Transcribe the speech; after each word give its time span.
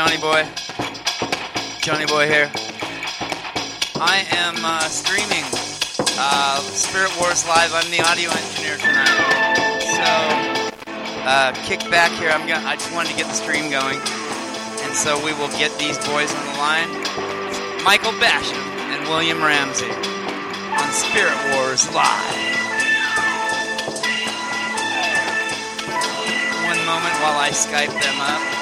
Johnny 0.00 0.16
Boy. 0.16 0.48
Johnny 1.82 2.06
Boy 2.06 2.26
here. 2.26 2.50
I 4.00 4.24
am 4.32 4.56
uh, 4.64 4.80
streaming 4.88 5.44
uh, 6.16 6.56
Spirit 6.72 7.12
Wars 7.20 7.46
Live. 7.46 7.74
I'm 7.74 7.84
the 7.90 8.00
audio 8.00 8.30
engineer 8.32 8.78
tonight. 8.80 9.12
So, 9.92 10.08
uh, 11.28 11.52
kick 11.68 11.80
back 11.90 12.10
here. 12.12 12.30
I'm 12.30 12.48
gonna. 12.48 12.66
I 12.66 12.76
just 12.76 12.90
wanted 12.94 13.10
to 13.10 13.16
get 13.16 13.26
the 13.26 13.34
stream 13.34 13.68
going, 13.68 14.00
and 14.88 14.96
so 14.96 15.22
we 15.22 15.34
will 15.34 15.52
get 15.60 15.68
these 15.78 15.98
boys 16.08 16.32
on 16.32 16.46
the 16.48 16.56
line. 16.56 16.88
Michael 17.84 18.16
Basham 18.16 18.56
and 18.96 19.06
William 19.06 19.44
Ramsey 19.44 19.92
on 20.80 20.88
Spirit 20.96 21.36
Wars 21.52 21.84
Live. 21.92 22.40
One 26.64 26.80
moment 26.88 27.14
while 27.20 27.36
I 27.36 27.50
Skype 27.52 27.92
them 28.00 28.20
up. 28.22 28.59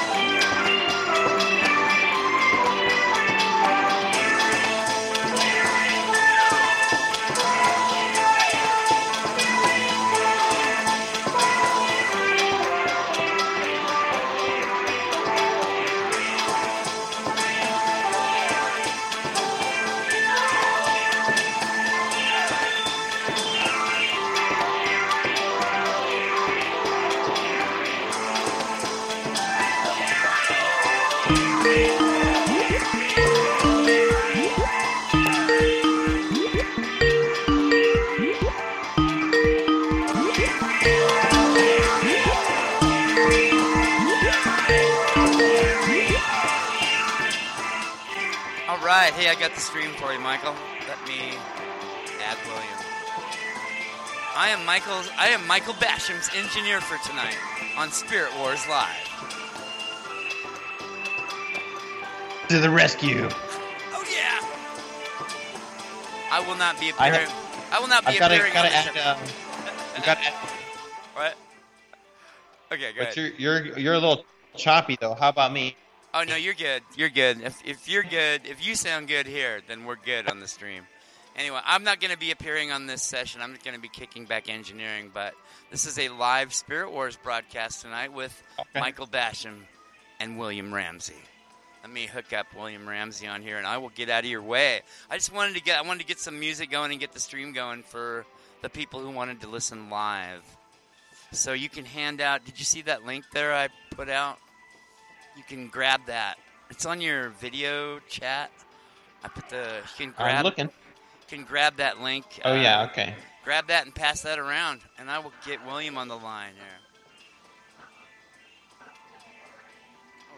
I 54.49 54.53
am 54.53 54.65
Michael. 54.65 55.03
I 55.19 55.29
am 55.29 55.47
Michael 55.47 55.75
Basham's 55.75 56.31
engineer 56.35 56.81
for 56.81 56.97
tonight 57.07 57.37
on 57.77 57.93
Spirit 57.93 58.31
Wars 58.39 58.67
Live. 58.67 58.89
To 62.49 62.59
the 62.59 62.71
rescue. 62.71 63.29
Oh 63.93 64.05
yeah. 64.11 64.41
I 66.33 66.43
will 66.49 66.57
not 66.57 66.81
be 66.81 66.93
I 66.99 67.09
appearing. 67.09 67.29
I, 67.71 67.79
will 67.79 67.89
not 67.89 68.07
be 68.07 68.13
I've 68.13 68.21
got 68.21 68.29
to 68.29 68.37
appearing 68.37 68.55
gotta 68.55 68.75
add. 68.75 68.97
Um, 68.97 69.23
I've 69.99 70.05
got 70.07 70.17
to 70.17 70.31
What? 71.13 71.35
Okay, 72.73 72.93
go 72.93 73.01
but 73.01 73.19
ahead. 73.19 73.35
you're 73.39 73.61
you're 73.61 73.79
you're 73.79 73.95
a 73.95 73.99
little 73.99 74.25
choppy 74.57 74.97
though. 74.99 75.13
How 75.13 75.29
about 75.29 75.53
me? 75.53 75.77
Oh 76.15 76.25
no, 76.27 76.37
you're 76.37 76.55
good. 76.55 76.83
You're 76.97 77.11
good. 77.11 77.43
If 77.43 77.61
if 77.67 77.87
you're 77.87 78.03
good, 78.03 78.47
if 78.47 78.67
you 78.67 78.77
sound 78.77 79.09
good 79.09 79.27
here, 79.27 79.61
then 79.69 79.85
we're 79.85 79.97
good 79.97 80.31
on 80.31 80.41
the 80.41 80.49
stream. 80.49 80.85
Anyway, 81.39 81.61
I'm 81.65 81.85
not 81.85 82.01
going 82.01 82.11
to 82.11 82.19
be 82.19 82.33
appearing 82.33 82.73
on 82.73 82.87
this 82.87 83.01
session. 83.01 83.41
I'm 83.41 83.53
not 83.53 83.63
going 83.63 83.77
to 83.77 83.81
be 83.81 83.89
kicking 83.89 84.25
back 84.25 84.49
engineering, 84.49 85.13
but 85.15 85.35
this 85.71 85.87
is 85.87 85.97
a 85.97 86.09
live 86.09 86.53
Spirit 86.53 86.91
Wars 86.91 87.17
broadcast 87.17 87.83
tonight 87.83 88.13
with 88.13 88.43
Okay. 88.59 88.81
Michael 88.81 89.07
Basham 89.07 89.61
and 90.19 90.37
William 90.37 90.75
Ramsey. 90.75 91.15
Let 91.85 91.93
me 91.93 92.07
hook 92.07 92.33
up 92.33 92.49
William 92.57 92.89
Ramsey 92.89 93.29
on 93.29 93.41
here, 93.41 93.57
and 93.57 93.69
I 93.69 93.79
will 93.79 93.91
get 93.91 94.11
out 94.11 94.25
of 94.25 94.31
your 94.31 94.43
way. 94.43 94.81
I 95.09 95.17
just 95.17 95.33
wanted 95.33 95.55
to 95.55 95.63
get 95.63 95.79
I 95.79 95.83
wanted 95.87 96.01
to 96.01 96.07
get 96.07 96.19
some 96.19 96.41
music 96.41 96.73
going 96.73 96.91
and 96.91 96.99
get 96.99 97.13
the 97.13 97.21
stream 97.21 97.53
going 97.53 97.85
for 97.85 98.27
the 98.63 98.69
people 98.69 99.01
who 99.01 99.11
wanted 99.11 99.41
to 99.43 99.47
listen 99.47 99.91
live. 99.91 100.43
So 101.31 101.53
you 101.53 101.69
can 101.69 101.85
hand 101.85 102.21
out. 102.21 102.45
Did 102.45 102.59
you 102.59 102.65
see 102.65 102.83
that 102.83 103.07
link 103.07 103.25
there 103.33 103.55
I 103.55 103.69
put 103.91 104.09
out? 104.09 104.39
You 105.37 105.45
can 105.45 105.69
grab 105.69 106.01
that. 106.07 106.35
It's 106.69 106.85
on 106.85 107.01
your 107.01 107.29
video 107.29 108.01
chat. 108.09 108.51
I 109.23 109.29
put 109.29 109.49
the. 109.49 109.83
You 109.99 110.07
can 110.07 110.15
grab. 110.17 110.39
I'm 110.39 110.45
looking. 110.45 110.71
Can 111.29 111.45
grab 111.45 111.77
that 111.77 112.01
link. 112.01 112.25
Oh 112.45 112.53
uh, 112.53 112.55
yeah. 112.55 112.85
Okay. 112.85 113.15
Grab 113.45 113.69
that 113.69 113.85
and 113.85 113.95
pass 113.95 114.23
that 114.23 114.39
around, 114.39 114.81
and 114.99 115.11
I 115.11 115.19
will 115.19 115.33
get 115.47 115.65
William 115.67 115.99
on 115.99 116.09
the 116.09 116.17
line 116.17 116.55
here. 116.55 116.67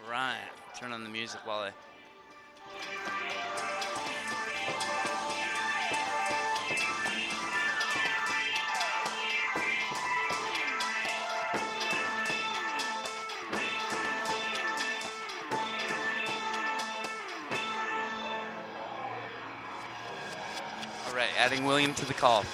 All 0.04 0.10
right. 0.10 0.36
Turn 0.78 0.92
on 0.92 1.04
the 1.04 1.10
music 1.10 1.40
while 1.44 1.60
I. 1.60 1.70
adding 21.40 21.64
William 21.64 21.94
to 21.94 22.04
the 22.04 22.12
call. 22.12 22.44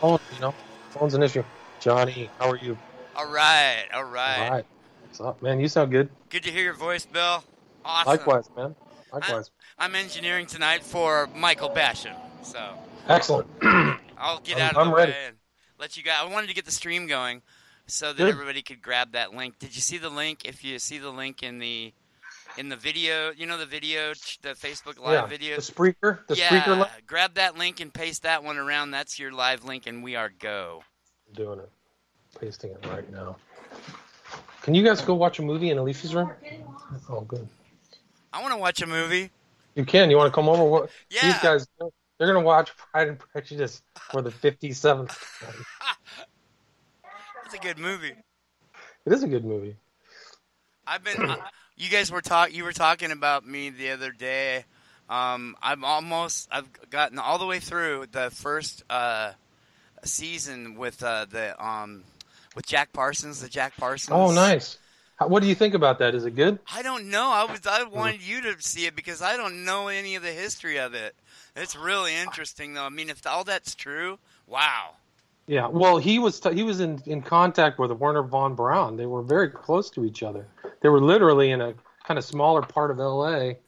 phone, 0.00 0.18
you 0.34 0.40
know, 0.40 0.54
phone's 0.90 1.14
an 1.14 1.22
issue. 1.22 1.42
Johnny, 1.80 2.30
how 2.38 2.50
are 2.50 2.56
you? 2.56 2.76
All 3.16 3.30
right, 3.30 3.84
all 3.94 4.04
right. 4.04 4.38
All 4.44 4.50
right. 4.50 4.66
What's 5.04 5.20
up, 5.20 5.42
man? 5.42 5.60
You 5.60 5.68
sound 5.68 5.90
good. 5.90 6.08
Good 6.28 6.42
to 6.44 6.50
hear 6.50 6.62
your 6.62 6.74
voice, 6.74 7.06
Bill. 7.06 7.42
Awesome. 7.84 8.10
Likewise, 8.10 8.48
man. 8.56 8.74
Likewise. 9.12 9.50
I'm 9.78 9.94
engineering 9.94 10.46
tonight 10.46 10.82
for 10.82 11.28
Michael 11.34 11.70
Basham, 11.70 12.14
so 12.42 12.60
Excellent. 13.08 13.48
I'll 14.18 14.40
get 14.40 14.58
I'm- 14.58 14.66
out 14.66 14.72
of 14.72 14.78
I'm 14.78 14.88
the 14.90 14.96
ready. 14.96 15.12
way 15.12 15.18
and 15.28 15.36
let 15.78 15.96
you 15.96 16.02
guys. 16.02 16.18
I 16.20 16.24
wanted 16.32 16.48
to 16.48 16.54
get 16.54 16.64
the 16.66 16.70
stream 16.72 17.06
going 17.06 17.42
so 17.86 18.08
that 18.12 18.18
Good. 18.18 18.28
everybody 18.28 18.60
could 18.62 18.82
grab 18.82 19.12
that 19.12 19.34
link. 19.34 19.58
Did 19.58 19.74
you 19.74 19.80
see 19.80 19.96
the 19.98 20.10
link? 20.10 20.44
If 20.44 20.62
you 20.64 20.78
see 20.78 20.98
the 20.98 21.10
link 21.10 21.42
in 21.42 21.58
the 21.58 21.92
in 22.58 22.68
the 22.68 22.76
video, 22.76 23.30
you 23.30 23.46
know 23.46 23.56
the 23.56 23.64
video, 23.64 24.12
the 24.42 24.50
Facebook 24.50 24.98
live 24.98 25.12
yeah. 25.12 25.26
video. 25.26 25.56
The 25.56 25.62
Spreaker, 25.62 26.26
the 26.26 26.36
yeah, 26.36 26.48
Spreaker 26.48 26.76
link. 26.76 26.88
grab 27.06 27.34
that 27.34 27.56
link 27.56 27.78
and 27.80 27.94
paste 27.94 28.24
that 28.24 28.42
one 28.42 28.58
around. 28.58 28.90
That's 28.90 29.18
your 29.18 29.32
live 29.32 29.64
link, 29.64 29.86
and 29.86 30.02
we 30.02 30.16
are 30.16 30.28
go. 30.28 30.82
I'm 31.28 31.34
doing 31.34 31.60
it. 31.60 31.70
Pasting 32.38 32.72
it 32.72 32.84
right 32.86 33.10
now. 33.12 33.36
Can 34.62 34.74
you 34.74 34.82
guys 34.82 35.00
go 35.00 35.14
watch 35.14 35.38
a 35.38 35.42
movie 35.42 35.70
in 35.70 35.78
Alicia's 35.78 36.14
room? 36.14 36.30
Oh, 37.08 37.20
good. 37.22 37.48
I 38.32 38.42
want 38.42 38.52
to 38.52 38.58
watch 38.58 38.82
a 38.82 38.86
movie. 38.86 39.30
You 39.76 39.84
can. 39.84 40.10
You 40.10 40.16
want 40.16 40.30
to 40.30 40.34
come 40.34 40.48
over? 40.48 40.64
What? 40.64 40.90
Yeah. 41.10 41.32
These 41.32 41.42
guys, 41.42 41.68
they're 41.78 42.26
gonna 42.26 42.40
watch 42.40 42.76
Pride 42.76 43.08
and 43.08 43.18
Prejudice 43.18 43.82
for 44.10 44.20
the 44.20 44.30
57th. 44.30 45.08
time. 45.40 45.54
It's 47.46 47.54
a 47.54 47.58
good 47.58 47.78
movie. 47.78 48.14
It 49.06 49.12
is 49.12 49.22
a 49.22 49.28
good 49.28 49.44
movie. 49.44 49.76
I've 50.86 51.04
been. 51.04 51.30
uh, 51.30 51.36
you 51.78 51.88
guys 51.88 52.10
were 52.10 52.20
talk. 52.20 52.52
You 52.52 52.64
were 52.64 52.72
talking 52.72 53.10
about 53.10 53.46
me 53.46 53.70
the 53.70 53.90
other 53.90 54.10
day. 54.10 54.64
Um, 55.08 55.56
I'm 55.62 55.84
almost. 55.84 56.48
I've 56.50 56.68
gotten 56.90 57.18
all 57.18 57.38
the 57.38 57.46
way 57.46 57.60
through 57.60 58.06
the 58.10 58.30
first 58.30 58.82
uh, 58.90 59.32
season 60.04 60.76
with 60.76 61.02
uh, 61.02 61.26
the 61.30 61.64
um, 61.64 62.04
with 62.54 62.66
Jack 62.66 62.92
Parsons. 62.92 63.40
The 63.40 63.48
Jack 63.48 63.76
Parsons. 63.76 64.14
Oh, 64.14 64.32
nice. 64.32 64.78
How, 65.16 65.28
what 65.28 65.42
do 65.42 65.48
you 65.48 65.54
think 65.54 65.74
about 65.74 66.00
that? 66.00 66.14
Is 66.14 66.24
it 66.24 66.34
good? 66.34 66.58
I 66.72 66.82
don't 66.82 67.10
know. 67.10 67.30
I 67.30 67.44
was. 67.44 67.60
I 67.66 67.84
wanted 67.84 68.22
you 68.22 68.42
to 68.42 68.56
see 68.60 68.86
it 68.86 68.94
because 68.94 69.22
I 69.22 69.36
don't 69.36 69.64
know 69.64 69.88
any 69.88 70.16
of 70.16 70.22
the 70.22 70.32
history 70.32 70.78
of 70.78 70.94
it. 70.94 71.14
It's 71.56 71.74
really 71.74 72.14
interesting, 72.14 72.74
though. 72.74 72.84
I 72.84 72.90
mean, 72.90 73.08
if 73.08 73.26
all 73.26 73.44
that's 73.44 73.74
true, 73.74 74.18
wow. 74.46 74.90
Yeah, 75.46 75.66
well, 75.68 75.96
he 75.96 76.18
was 76.18 76.38
t- 76.40 76.52
he 76.52 76.62
was 76.62 76.80
in, 76.80 77.02
in 77.06 77.22
contact 77.22 77.78
with 77.78 77.90
Wernher 77.92 78.22
von 78.22 78.54
Braun. 78.54 78.98
They 78.98 79.06
were 79.06 79.22
very 79.22 79.48
close 79.48 79.88
to 79.90 80.04
each 80.04 80.22
other. 80.22 80.46
They 80.80 80.88
were 80.88 81.00
literally 81.00 81.50
in 81.50 81.60
a 81.60 81.74
kind 82.04 82.18
of 82.18 82.24
smaller 82.24 82.62
part 82.62 82.90
of 82.90 82.98
L.A. 83.00 83.58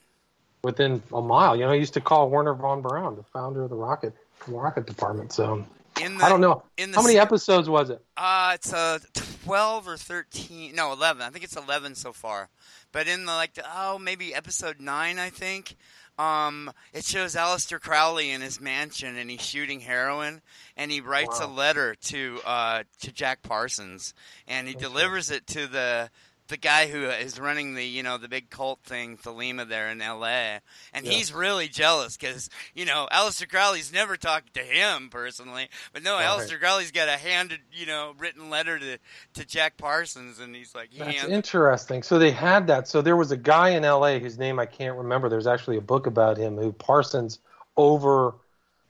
within 0.63 1.03
a 1.13 1.21
mile. 1.21 1.57
You 1.57 1.65
know, 1.65 1.73
I 1.73 1.75
used 1.75 1.95
to 1.95 2.01
call 2.01 2.31
Wernher 2.31 2.55
von 2.55 2.83
Braun, 2.83 3.17
the 3.17 3.23
founder 3.23 3.63
of 3.65 3.71
the 3.71 3.77
rocket 3.77 4.15
rocket 4.47 4.87
department. 4.87 5.33
So 5.33 5.65
In 6.01 6.19
the, 6.19 6.25
I 6.25 6.29
don't 6.29 6.41
know 6.41 6.63
In 6.79 6.93
the 6.93 6.97
how 6.97 7.03
many 7.03 7.15
se- 7.17 7.21
episodes 7.21 7.69
was 7.69 7.91
it. 7.91 8.03
Uh, 8.17 8.53
it's 8.55 8.73
uh, 8.73 8.99
12 9.45 9.89
or 9.89 9.97
13. 9.97 10.75
No, 10.75 10.93
11. 10.93 11.23
I 11.23 11.31
think 11.31 11.45
it's 11.45 11.57
11 11.57 11.95
so 11.95 12.13
far. 12.13 12.49
But 12.93 13.07
in 13.09 13.25
the, 13.27 13.33
like, 13.33 13.55
the, 13.55 13.65
oh, 13.75 13.99
maybe 13.99 14.35
episode 14.35 14.81
9, 14.81 15.19
I 15.19 15.31
think, 15.31 15.77
um, 16.19 16.71
it 16.93 17.05
shows 17.05 17.35
Aleister 17.35 17.81
Crowley 17.81 18.31
in 18.31 18.41
his 18.43 18.61
mansion 18.61 19.17
and 19.17 19.31
he's 19.31 19.41
shooting 19.43 19.81
heroin 19.81 20.43
and 20.77 20.91
he 20.91 21.01
writes 21.01 21.41
a 21.41 21.47
letter 21.47 21.95
to, 21.95 22.41
uh, 22.45 22.83
to 23.01 23.13
Jack 23.13 23.43
Parsons 23.43 24.13
and 24.47 24.69
he 24.69 24.75
Okay. 24.75 24.85
delivers 24.85 25.31
it 25.31 25.47
to 25.49 25.67
the, 25.67 26.11
the 26.51 26.57
guy 26.57 26.89
who 26.89 27.05
is 27.05 27.41
running 27.41 27.75
the 27.75 27.85
you 27.85 28.03
know 28.03 28.19
the 28.19 28.29
big 28.29 28.51
cult 28.51 28.81
thing, 28.83 29.17
Thelema, 29.17 29.67
there 29.67 29.89
in 29.89 30.03
L.A. 30.03 30.61
And 30.93 31.07
Yeah. 31.07 31.13
he's 31.13 31.33
really 31.33 31.69
jealous 31.69 32.17
because 32.17 32.51
you 32.75 32.85
know 32.85 33.09
Aleister 33.11 33.49
Crowley's 33.49 33.93
never 33.93 34.17
talked 34.17 34.53
to 34.55 34.61
him 34.61 35.09
personally, 35.09 35.69
but 35.93 36.03
no, 36.03 36.17
Right. 36.17 36.27
Aleister 36.27 36.59
Crowley's 36.61 36.91
got 36.91 37.09
a 37.09 37.17
handed 37.17 37.61
you 37.73 37.87
know 37.87 38.15
written 38.19 38.51
letter 38.51 38.79
to 38.79 38.99
to 39.35 39.45
Jack 39.47 39.77
Parsons, 39.79 40.39
and 40.41 40.55
he's 40.55 40.75
like, 40.75 40.91
he 40.93 40.99
That's 40.99 41.25
interesting. 41.25 42.03
So 42.03 42.19
they 42.19 42.31
had 42.33 42.67
that. 42.67 42.89
So 42.89 43.01
there 43.01 43.17
was 43.17 43.31
a 43.31 43.37
guy 43.37 43.71
in 43.71 43.85
L.A. 43.85 44.19
whose 44.19 44.39
name 44.39 44.59
I 44.59 44.67
can't 44.67 44.97
remember. 44.97 45.29
There's 45.29 45.47
actually 45.47 45.77
a 45.77 45.83
book 45.83 46.07
about 46.07 46.37
him 46.37 46.57
who 46.57 46.73
Parsons 46.73 47.39
over, 47.77 48.35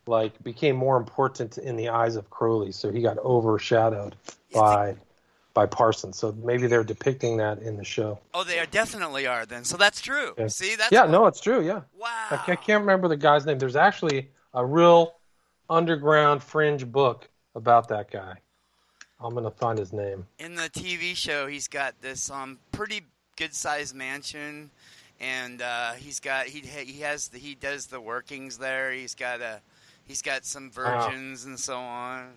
like, 0.07 0.43
became 0.43 0.77
more 0.77 0.97
important 0.97 1.59
in 1.59 1.77
the 1.77 1.91
eyes 1.91 2.17
of 2.17 2.31
Crowley. 2.31 2.73
So 2.73 2.91
he 2.91 3.03
got 3.03 3.19
overshadowed 3.19 4.17
by 4.53 4.97
by 5.61 5.67
Parsons. 5.67 6.17
So 6.17 6.33
maybe 6.43 6.69
they're 6.69 6.83
depicting 6.83 7.37
that 7.37 7.59
in 7.59 7.77
the 7.77 7.85
show. 7.85 8.19
Oh, 8.33 8.45
they 8.45 8.59
are 8.59 8.65
definitely 8.65 9.27
are 9.27 9.45
then. 9.45 9.63
So 9.65 9.77
that's 9.77 10.01
true. 10.01 10.33
Yeah. 10.39 10.47
See, 10.47 10.75
that's 10.75 10.91
yeah, 10.91 11.05
no, 11.05 11.27
it's 11.27 11.39
true. 11.39 11.61
Yeah, 11.63 11.83
Wow. 11.99 12.09
I, 12.31 12.37
I 12.37 12.57
can't 12.57 12.81
remember 12.81 13.09
the 13.09 13.17
guy's 13.19 13.45
name. 13.45 13.59
There's 13.59 13.77
actually 13.77 14.31
a 14.55 14.65
real 14.65 15.17
underground 15.69 16.43
fringe 16.43 16.91
book 16.91 17.29
about 17.55 17.89
that 17.89 18.11
guy. 18.11 18.37
I'm 19.21 19.35
gonna 19.35 19.51
find 19.51 19.79
his 19.79 19.93
name. 19.93 20.27
in 20.39 20.55
the 20.55 20.71
TV 20.71 21.15
show, 21.15 21.47
he's 21.47 21.69
got 21.69 22.01
this 22.01 22.31
um 22.31 22.59
pretty 22.73 23.03
good 23.37 23.53
sized 23.55 23.95
mansion, 23.95 24.71
and 25.21 25.61
uh, 25.61 25.93
he's 25.93 26.21
got 26.21 26.47
he 26.47 26.61
he 26.61 27.03
has 27.03 27.29
the, 27.29 27.39
he 27.39 27.55
does 27.55 27.85
the 27.85 28.01
workings 28.01 28.57
there. 28.57 28.93
He's 28.93 29.15
got 29.15 29.43
a 29.43 29.61
he's 30.07 30.23
got 30.23 30.47
some 30.47 30.71
Wow. 30.75 31.03
virgins 31.11 31.45
and 31.45 31.61
so 31.61 31.77
on. 31.77 32.31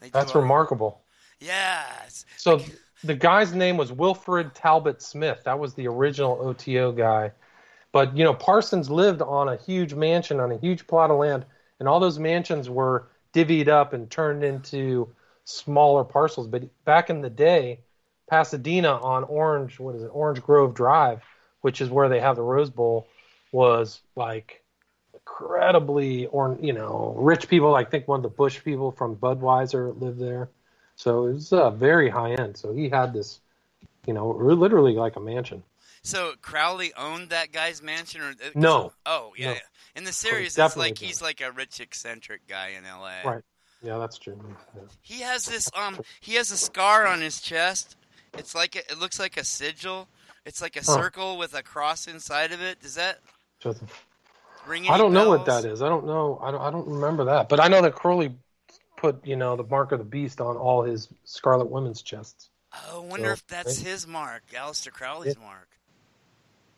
They 0.00 0.08
That's 0.08 0.34
remarkable. 0.34 1.02
It's- 1.40 2.24
So 2.36 2.60
the 3.04 3.14
guy's 3.14 3.54
name 3.54 3.76
was 3.76 3.92
Wilfred 3.92 4.54
Talbot 4.54 5.02
Smith. 5.02 5.42
That 5.44 5.58
was 5.58 5.74
the 5.74 5.88
original 5.88 6.38
OTO 6.40 6.92
guy. 6.92 7.32
But 7.92 8.16
you 8.16 8.24
know, 8.24 8.34
Parsons 8.34 8.90
lived 8.90 9.22
on 9.22 9.48
a 9.48 9.56
huge 9.56 9.94
mansion 9.94 10.38
on 10.40 10.52
a 10.52 10.58
huge 10.58 10.86
plot 10.86 11.10
of 11.10 11.18
land, 11.18 11.44
and 11.78 11.88
all 11.88 11.98
those 12.00 12.18
mansions 12.18 12.68
were 12.68 13.08
divvied 13.32 13.68
up 13.68 13.92
and 13.92 14.10
turned 14.10 14.44
into 14.44 15.12
smaller 15.44 16.04
parcels. 16.04 16.46
But 16.46 16.64
back 16.84 17.10
in 17.10 17.20
the 17.20 17.30
day, 17.30 17.80
Pasadena 18.28 19.00
on 19.00 19.24
Orange, 19.24 19.80
what 19.80 19.96
is 19.96 20.02
it, 20.04 20.10
Orange 20.12 20.42
Grove 20.42 20.74
Drive, 20.74 21.22
which 21.62 21.80
is 21.80 21.90
where 21.90 22.08
they 22.08 22.20
have 22.20 22.36
the 22.36 22.42
Rose 22.42 22.70
Bowl, 22.70 23.08
was 23.50 24.00
like 24.14 24.62
incredibly, 25.14 26.26
or 26.26 26.56
you 26.60 26.72
know, 26.72 27.14
rich 27.18 27.48
people. 27.48 27.74
I 27.74 27.84
think 27.84 28.06
one 28.06 28.18
of 28.18 28.22
the 28.22 28.28
Busch 28.28 28.62
people 28.62 28.92
from 28.92 29.16
Budweiser 29.16 29.98
lived 30.00 30.20
there. 30.20 30.50
So 31.00 31.28
it 31.28 31.32
was 31.32 31.50
uh, 31.50 31.70
very 31.70 32.10
high 32.10 32.34
end. 32.34 32.58
So 32.58 32.74
he 32.74 32.90
had 32.90 33.14
this, 33.14 33.40
you 34.06 34.12
know, 34.12 34.28
literally 34.32 34.92
like 34.92 35.16
a 35.16 35.20
mansion. 35.20 35.62
so 36.02 36.34
Crowley 36.42 36.92
owned 36.94 37.30
that 37.30 37.52
guy's 37.52 37.82
mansion, 37.82 38.20
or 38.20 38.34
No. 38.54 38.92
Oh 39.06 39.32
yeah, 39.34 39.46
No. 39.46 39.52
yeah. 39.54 39.58
In 39.96 40.04
the 40.04 40.12
series, 40.12 40.58
it's 40.58 40.76
like 40.76 40.98
he's 40.98 41.22
like 41.22 41.40
a 41.40 41.52
rich 41.52 41.80
eccentric 41.80 42.46
guy 42.46 42.72
in 42.78 42.84
L.A. 42.84 43.26
Right. 43.26 43.42
Yeah, 43.82 43.96
that's 43.96 44.18
true. 44.18 44.38
Yeah. 44.76 44.82
He 45.00 45.20
has 45.22 45.46
this 45.46 45.70
um 45.74 46.00
he 46.20 46.34
has 46.34 46.50
a 46.50 46.58
scar 46.58 47.06
on 47.06 47.22
his 47.22 47.40
chest. 47.40 47.96
It's 48.36 48.54
like 48.54 48.76
a, 48.76 48.80
it 48.80 48.98
looks 48.98 49.18
like 49.18 49.38
a 49.38 49.44
sigil. 49.44 50.06
It's 50.44 50.60
like 50.60 50.76
a 50.76 50.84
Huh. 50.84 50.96
circle 51.00 51.38
with 51.38 51.54
a 51.54 51.62
cross 51.62 52.08
inside 52.08 52.52
of 52.52 52.60
it. 52.60 52.78
Does 52.82 52.96
that 52.96 53.20
ring? 54.66 54.84
I 54.86 54.98
don't 54.98 55.14
know 55.14 55.30
what 55.30 55.46
that 55.46 55.64
is. 55.64 55.80
I 55.80 55.88
don't 55.88 56.04
know. 56.04 56.38
I 56.42 56.50
don't, 56.50 56.60
I 56.60 56.70
don't 56.70 56.86
remember 56.86 57.24
that. 57.24 57.48
But 57.48 57.58
I 57.58 57.68
know 57.68 57.80
that 57.80 57.94
Crowley 57.94 58.32
put, 59.00 59.26
you 59.26 59.36
know, 59.36 59.56
the 59.56 59.64
mark 59.64 59.92
of 59.92 59.98
the 59.98 60.04
beast 60.04 60.40
on 60.40 60.56
all 60.56 60.82
his 60.82 61.08
Scarlet 61.24 61.70
Women's 61.70 62.02
chests. 62.02 62.50
Oh, 62.72 63.02
I 63.02 63.06
wonder 63.06 63.26
So, 63.26 63.32
if 63.32 63.46
that's 63.46 63.78
right? 63.78 63.86
his 63.88 64.06
mark, 64.06 64.42
Aleister 64.52 64.92
Crowley's 64.92 65.36
Yeah. 65.36 65.42
mark. 65.42 65.68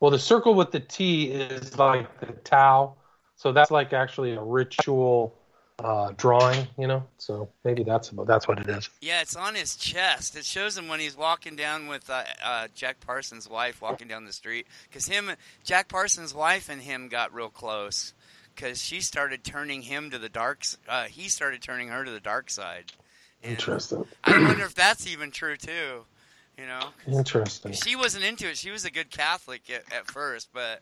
Well, 0.01 0.11
the 0.11 0.19
circle 0.19 0.55
with 0.55 0.73
the 0.73 0.81
T 0.81 1.31
is 1.31 1.79
like 1.79 2.21
the 2.21 2.33
Tau. 2.33 2.97
So 3.37 3.53
that's 3.53 3.71
like 3.71 3.93
actually 3.93 4.35
a 4.35 4.43
ritual 4.43 5.35
uh, 5.79 6.13
drawing, 6.17 6.67
you 6.79 6.87
know? 6.87 7.05
So 7.19 7.49
maybe 7.65 7.83
that's 7.83 8.11
about 8.11 8.27
that's 8.27 8.47
what 8.49 8.59
it 8.59 8.69
is. 8.69 8.89
Yeah, 9.01 9.21
it's 9.21 9.35
on 9.37 9.55
his 9.55 9.75
chest. 9.77 10.37
It 10.37 10.45
shows 10.45 10.79
him 10.79 10.87
when 10.89 11.01
he's 11.01 11.17
walking 11.17 11.57
down 11.57 11.89
with 11.89 12.09
uh, 12.09 12.23
uh, 12.45 12.69
Jack 12.75 13.01
Parsons' 13.01 13.49
wife, 13.49 13.83
walking 13.83 14.07
down 14.07 14.25
the 14.25 14.33
street. 14.33 14.67
Because 14.89 15.07
him, 15.07 15.31
Jack 15.65 15.89
Parsons' 15.89 16.35
wife, 16.35 16.69
and 16.69 16.81
him 16.83 17.09
got 17.09 17.35
real 17.35 17.49
close. 17.51 18.15
Because 18.63 18.81
she 18.81 19.01
started 19.01 19.43
turning 19.43 19.83
him 19.83 20.11
to 20.11 20.19
the 20.19 20.29
dark. 20.29 20.65
Uh, 20.89 21.05
he 21.05 21.29
started 21.29 21.63
turning 21.63 21.89
her 21.89 22.05
to 22.05 22.11
the 22.13 22.21
dark 22.21 22.49
side. 22.49 22.93
And 23.43 23.51
Interesting. 23.53 24.05
I 24.23 24.41
wonder 24.41 24.65
if 24.65 24.75
that's 24.77 25.05
even 25.09 25.33
true 25.33 25.57
too. 25.57 26.05
You 26.57 26.67
know, 26.67 26.91
Interesting. 27.09 27.73
she 27.73 27.97
wasn't 27.97 28.23
into 28.23 28.49
it. 28.49 28.57
She 28.57 28.71
was 28.71 28.85
a 28.85 28.91
good 28.93 29.11
Catholic 29.11 29.63
at, 29.69 29.93
at 29.93 30.07
first, 30.07 30.51
but 30.53 30.81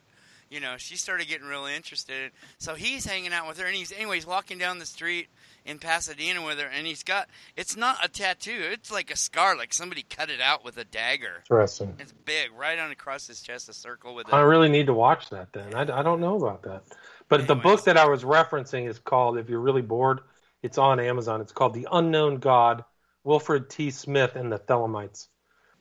you 0.51 0.61
know, 0.61 0.75
she 0.77 0.97
started 0.97 1.29
getting 1.29 1.47
really 1.47 1.75
interested. 1.75 2.33
So 2.59 2.75
he's 2.75 3.07
hanging 3.07 3.33
out 3.33 3.49
with 3.49 3.59
her, 3.59 3.67
and 3.67 3.75
he's 3.75 3.93
anyway. 3.93 4.17
He's 4.17 4.27
walking 4.27 4.59
down 4.59 4.79
the 4.79 4.85
street 4.85 5.29
in 5.65 5.79
Pasadena 5.79 6.45
with 6.45 6.59
her, 6.59 6.67
and 6.67 6.87
he's 6.87 7.03
got. 7.03 7.29
It's 7.57 7.77
not 7.77 8.05
a 8.05 8.09
tattoo. 8.09 8.69
It's 8.73 8.93
like 8.93 9.11
a 9.11 9.17
scar, 9.17 9.57
like 9.57 9.73
somebody 9.73 10.03
cut 10.03 10.29
it 10.29 10.41
out 10.41 10.65
with 10.65 10.77
a 10.77 10.85
dagger. 10.85 11.45
Interesting. 11.49 11.95
It's 11.99 12.13
big, 12.13 12.51
right 12.59 12.79
on 12.79 12.91
across 12.91 13.27
his 13.27 13.41
chest, 13.41 13.69
a 13.69 13.73
circle 13.73 14.15
with 14.15 14.35
I 14.35 14.41
really 14.41 14.69
need 14.69 14.87
to 14.87 14.95
watch 14.95 15.31
that 15.31 15.53
then. 15.55 15.75
I, 15.75 15.83
I 15.83 16.03
don't 16.03 16.21
know 16.21 16.37
about 16.37 16.63
that. 16.65 16.83
But 17.31 17.47
the 17.47 17.55
book 17.55 17.85
that 17.85 17.97
I 17.97 18.09
was 18.09 18.25
referencing 18.25 18.89
is 18.89 18.99
called, 18.99 19.39
if 19.39 19.49
you're 19.49 19.61
really 19.61 19.83
bored, 19.83 20.21
it's 20.63 20.79
on 20.79 20.99
Amazon. 20.99 21.41
It's 21.41 21.53
called 21.53 21.75
The 21.75 21.87
Unknown 21.93 22.39
God, 22.39 22.85
Wilfred 23.23 23.71
T. 23.71 23.93
Smith 23.93 24.35
and 24.35 24.51
the 24.51 24.59
Thelemites. 24.59 25.29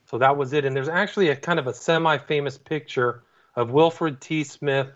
So 0.05 0.19
that 0.19 0.37
was 0.37 0.53
it. 0.53 0.63
And 0.63 0.75
there's 0.75 0.87
actually 0.87 1.29
a 1.29 1.35
kind 1.35 1.57
of 1.57 1.65
a 1.65 1.73
semi 1.73 2.19
famous 2.19 2.59
picture 2.59 3.23
of 3.55 3.71
Wilfred 3.71 4.21
T. 4.21 4.43
Smith, 4.43 4.89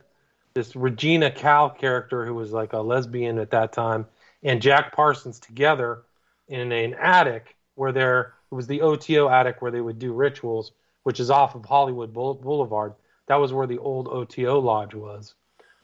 this 0.54 0.76
Regina 0.76 1.32
Kahl 1.32 1.72
character 1.72 2.24
who 2.24 2.36
was 2.36 2.52
like 2.52 2.74
a 2.74 2.80
lesbian 2.80 3.40
at 3.40 3.50
that 3.50 3.74
time, 3.74 4.06
and 4.44 4.62
Jack 4.62 4.96
Parsons 4.96 5.40
together 5.40 6.04
in 6.48 6.72
an 6.72 6.94
attic 6.94 7.56
where 7.74 7.92
there 7.92 8.36
it 8.52 8.56
was 8.56 8.68
the 8.68 8.82
OTO 8.82 9.28
attic 9.28 9.64
where 9.64 9.72
they 9.72 9.82
would 9.82 9.98
do 9.98 10.14
rituals, 10.14 10.72
which 11.02 11.20
is 11.20 11.32
off 11.32 11.56
of 11.56 11.66
Hollywood 11.66 12.14
Boulevard. 12.14 12.94
That 13.26 13.38
was 13.38 13.52
where 13.52 13.66
the 13.66 13.80
old 13.80 14.08
OTO 14.08 14.60
lodge 14.60 14.94
was. 14.94 15.34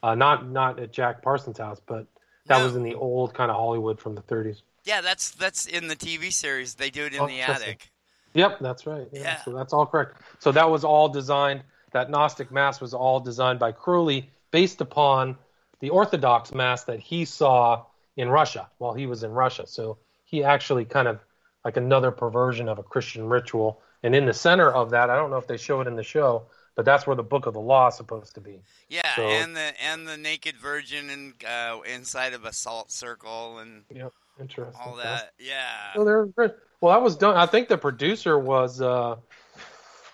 Uh, 0.02 0.14
not 0.14 0.48
not 0.48 0.78
at 0.80 0.92
Jack 0.92 1.22
Parsons' 1.22 1.58
house, 1.58 1.80
but 1.86 2.06
that 2.46 2.58
No. 2.58 2.64
was 2.64 2.76
in 2.76 2.82
the 2.82 2.94
old 2.94 3.34
kind 3.34 3.50
of 3.50 3.56
Hollywood 3.56 4.00
from 4.00 4.14
the 4.14 4.22
30s. 4.22 4.62
Yeah, 4.84 5.00
that's 5.02 5.30
that's 5.32 5.66
in 5.66 5.88
the 5.88 5.96
TV 5.96 6.32
series. 6.32 6.74
They 6.74 6.90
do 6.90 7.04
it 7.04 7.14
in 7.14 7.20
Oh, 7.20 7.26
the 7.26 7.42
attic. 7.42 7.90
Yep, 8.32 8.60
that's 8.60 8.86
right. 8.86 9.08
Yeah, 9.12 9.20
Yeah. 9.20 9.42
So 9.42 9.52
that's 9.52 9.72
all 9.72 9.84
correct. 9.86 10.22
So 10.38 10.52
that 10.52 10.70
was 10.70 10.84
all 10.84 11.08
designed. 11.08 11.62
That 11.92 12.08
Gnostic 12.08 12.50
Mass 12.52 12.80
was 12.80 12.94
all 12.94 13.18
designed 13.20 13.58
by 13.58 13.72
Crowley, 13.72 14.30
based 14.52 14.80
upon 14.80 15.36
the 15.80 15.90
Orthodox 15.90 16.52
Mass 16.54 16.84
that 16.84 17.00
he 17.00 17.24
saw 17.24 17.84
in 18.16 18.28
Russia 18.28 18.70
while 18.78 18.94
he 18.94 19.06
was 19.06 19.22
in 19.24 19.32
Russia. 19.32 19.66
So 19.66 19.98
he 20.24 20.44
actually 20.44 20.84
kind 20.84 21.08
of 21.08 21.18
like 21.64 21.76
another 21.76 22.10
perversion 22.10 22.68
of 22.68 22.78
a 22.78 22.82
Christian 22.82 23.28
ritual. 23.28 23.82
And 24.02 24.14
in 24.14 24.24
the 24.24 24.32
center 24.32 24.70
of 24.70 24.90
that, 24.90 25.10
I 25.10 25.16
don't 25.16 25.30
know 25.30 25.36
if 25.36 25.46
they 25.46 25.56
show 25.56 25.80
it 25.80 25.86
in 25.88 25.96
the 25.96 26.02
show, 26.04 26.46
but 26.76 26.84
that's 26.84 27.06
where 27.06 27.16
the 27.16 27.22
Book 27.24 27.46
of 27.46 27.54
the 27.54 27.60
Law 27.60 27.88
is 27.88 27.96
supposed 27.96 28.34
to 28.36 28.40
be. 28.40 28.62
Yeah, 28.88 29.09
So- 29.20 29.28
and 29.28 29.56
the 29.56 29.72
and 29.82 30.06
the 30.08 30.16
naked 30.16 30.56
virgin 30.56 31.10
and 31.10 31.34
uh, 31.44 31.78
inside 31.92 32.32
of 32.34 32.44
a 32.44 32.52
salt 32.52 32.90
circle 32.90 33.58
and 33.58 33.84
Yep, 33.94 34.12
interesting. 34.40 34.80
all 34.84 34.96
that. 34.96 35.32
Yeah. 35.38 35.92
Oh, 35.96 36.04
they're 36.04 36.26
good. 36.26 36.54
Well, 36.80 36.92
that 36.94 37.02
was 37.02 37.16
done. 37.16 37.36
I 37.36 37.46
think 37.46 37.68
the 37.68 37.76
producer 37.78 38.38
was 38.38 38.80
uh, 38.80 39.16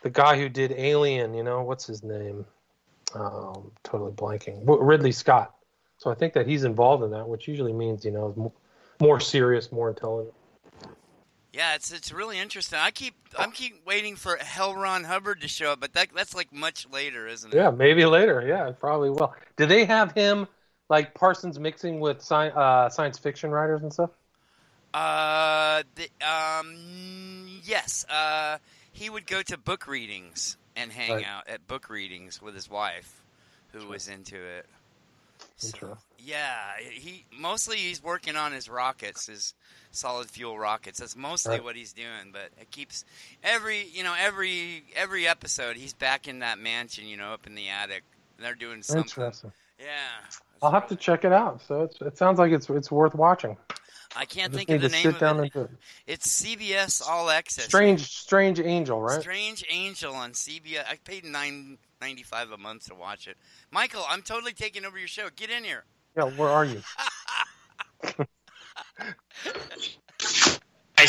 the 0.02 0.10
guy 0.10 0.36
who 0.38 0.48
did 0.48 0.72
Alien. 0.72 1.34
You 1.34 1.42
know, 1.44 1.62
what's 1.62 1.86
his 1.86 2.02
name? 2.02 2.44
Um, 3.14 3.70
totally 3.84 4.12
blanking. 4.12 4.62
Ridley 4.66 5.12
Scott. 5.12 5.54
So 5.98 6.10
I 6.10 6.14
think 6.14 6.34
that 6.34 6.46
he's 6.46 6.64
involved 6.64 7.02
in 7.04 7.10
that, 7.12 7.26
which 7.28 7.48
usually 7.48 7.72
means 7.72 8.04
you 8.04 8.10
know 8.10 8.52
more 9.00 9.20
serious, 9.20 9.70
more 9.72 9.88
intelligent. 9.88 10.34
Yeah, 11.56 11.74
it's 11.74 11.90
it's 11.90 12.12
really 12.12 12.38
interesting. 12.38 12.78
I 12.78 12.90
keep 12.90 13.14
I'm 13.38 13.50
keep 13.50 13.86
waiting 13.86 14.14
for 14.14 14.38
L. 14.58 14.74
Ron 14.76 15.04
Hubbard 15.04 15.40
to 15.40 15.48
show 15.48 15.72
up, 15.72 15.80
but 15.80 15.94
that 15.94 16.08
that's 16.14 16.34
like 16.34 16.52
much 16.52 16.86
later, 16.92 17.26
isn't 17.26 17.54
it? 17.54 17.56
Yeah, 17.56 17.70
maybe 17.70 18.04
later. 18.04 18.44
Yeah, 18.46 18.70
probably 18.78 19.08
will. 19.08 19.34
Do 19.56 19.64
they 19.64 19.86
have 19.86 20.12
him 20.12 20.48
like 20.90 21.14
Parsons 21.14 21.58
mixing 21.58 21.98
with 21.98 22.18
sci- 22.18 22.50
uh, 22.50 22.90
science 22.90 23.18
fiction 23.18 23.50
writers 23.50 23.80
and 23.82 23.90
stuff? 23.90 24.10
Uh, 24.92 25.82
the, 25.94 26.08
um, 26.26 27.46
yes. 27.64 28.04
Uh, 28.08 28.58
he 28.92 29.08
would 29.08 29.26
go 29.26 29.40
to 29.42 29.56
book 29.56 29.86
readings 29.88 30.58
and 30.76 30.92
hang 30.92 31.10
Right. 31.12 31.26
out 31.26 31.48
at 31.48 31.66
book 31.66 31.88
readings 31.88 32.40
with 32.42 32.54
his 32.54 32.68
wife, 32.68 33.22
who 33.72 33.86
was 33.86 34.08
into 34.08 34.36
it. 34.36 34.66
So- 35.56 35.68
Interesting. 35.68 35.96
Yeah, 36.26 36.72
he 36.80 37.24
mostly 37.38 37.76
he's 37.76 38.02
working 38.02 38.34
on 38.36 38.52
his 38.52 38.68
rockets, 38.68 39.26
his 39.26 39.54
solid 39.92 40.28
fuel 40.28 40.58
rockets. 40.58 40.98
That's 40.98 41.14
mostly 41.16 41.52
Right. 41.52 41.64
what 41.64 41.76
he's 41.76 41.92
doing. 41.92 42.32
But 42.32 42.50
it 42.60 42.70
keeps 42.70 43.04
every 43.44 43.84
you 43.92 44.02
know 44.02 44.14
every 44.18 44.84
every 44.96 45.26
episode 45.28 45.76
he's 45.76 45.92
back 45.94 46.26
in 46.26 46.40
that 46.40 46.58
mansion, 46.58 47.06
you 47.06 47.16
know, 47.16 47.32
up 47.32 47.46
in 47.46 47.54
the 47.54 47.68
attic. 47.68 48.02
They're 48.38 48.54
doing 48.54 48.82
something. 48.82 49.04
Interesting. 49.04 49.52
Yeah, 49.78 49.86
I'll 50.62 50.72
have 50.72 50.88
to 50.88 50.96
check 50.96 51.24
it 51.24 51.32
out. 51.32 51.62
So 51.62 51.82
it's, 51.84 52.00
it 52.00 52.18
sounds 52.18 52.38
like 52.38 52.50
it's 52.52 52.68
it's 52.70 52.90
worth 52.90 53.14
watching. 53.14 53.56
I 54.18 54.24
can't 54.24 54.50
Just 54.52 54.66
think 54.66 54.70
of 54.70 54.80
the 54.82 54.88
name 54.88 55.02
sit 55.02 55.14
of 55.14 55.20
down 55.20 55.36
it. 55.38 55.42
and 55.42 55.52
do 55.52 55.60
it. 55.62 55.70
It's 56.06 56.42
CBS 56.42 57.06
All 57.06 57.28
Access. 57.28 57.66
Strange, 57.66 58.00
strange 58.00 58.58
angel, 58.60 59.00
right? 59.02 59.20
Strange 59.20 59.62
Angel 59.70 60.14
on 60.14 60.32
CBS. 60.32 60.84
I 60.90 60.96
paid 61.04 61.24
nine 61.24 61.76
ninety 62.00 62.22
five 62.22 62.50
a 62.50 62.56
month 62.56 62.86
to 62.88 62.94
watch 62.94 63.28
it. 63.28 63.36
Michael, 63.70 64.04
I'm 64.08 64.22
totally 64.22 64.52
taking 64.54 64.84
over 64.86 64.98
your 64.98 65.08
show. 65.08 65.28
Get 65.36 65.50
in 65.50 65.64
here. 65.64 65.84
Yeah, 66.16 66.24
where 66.24 66.48
are 66.48 66.64
you? 66.64 66.80
I 70.98 71.06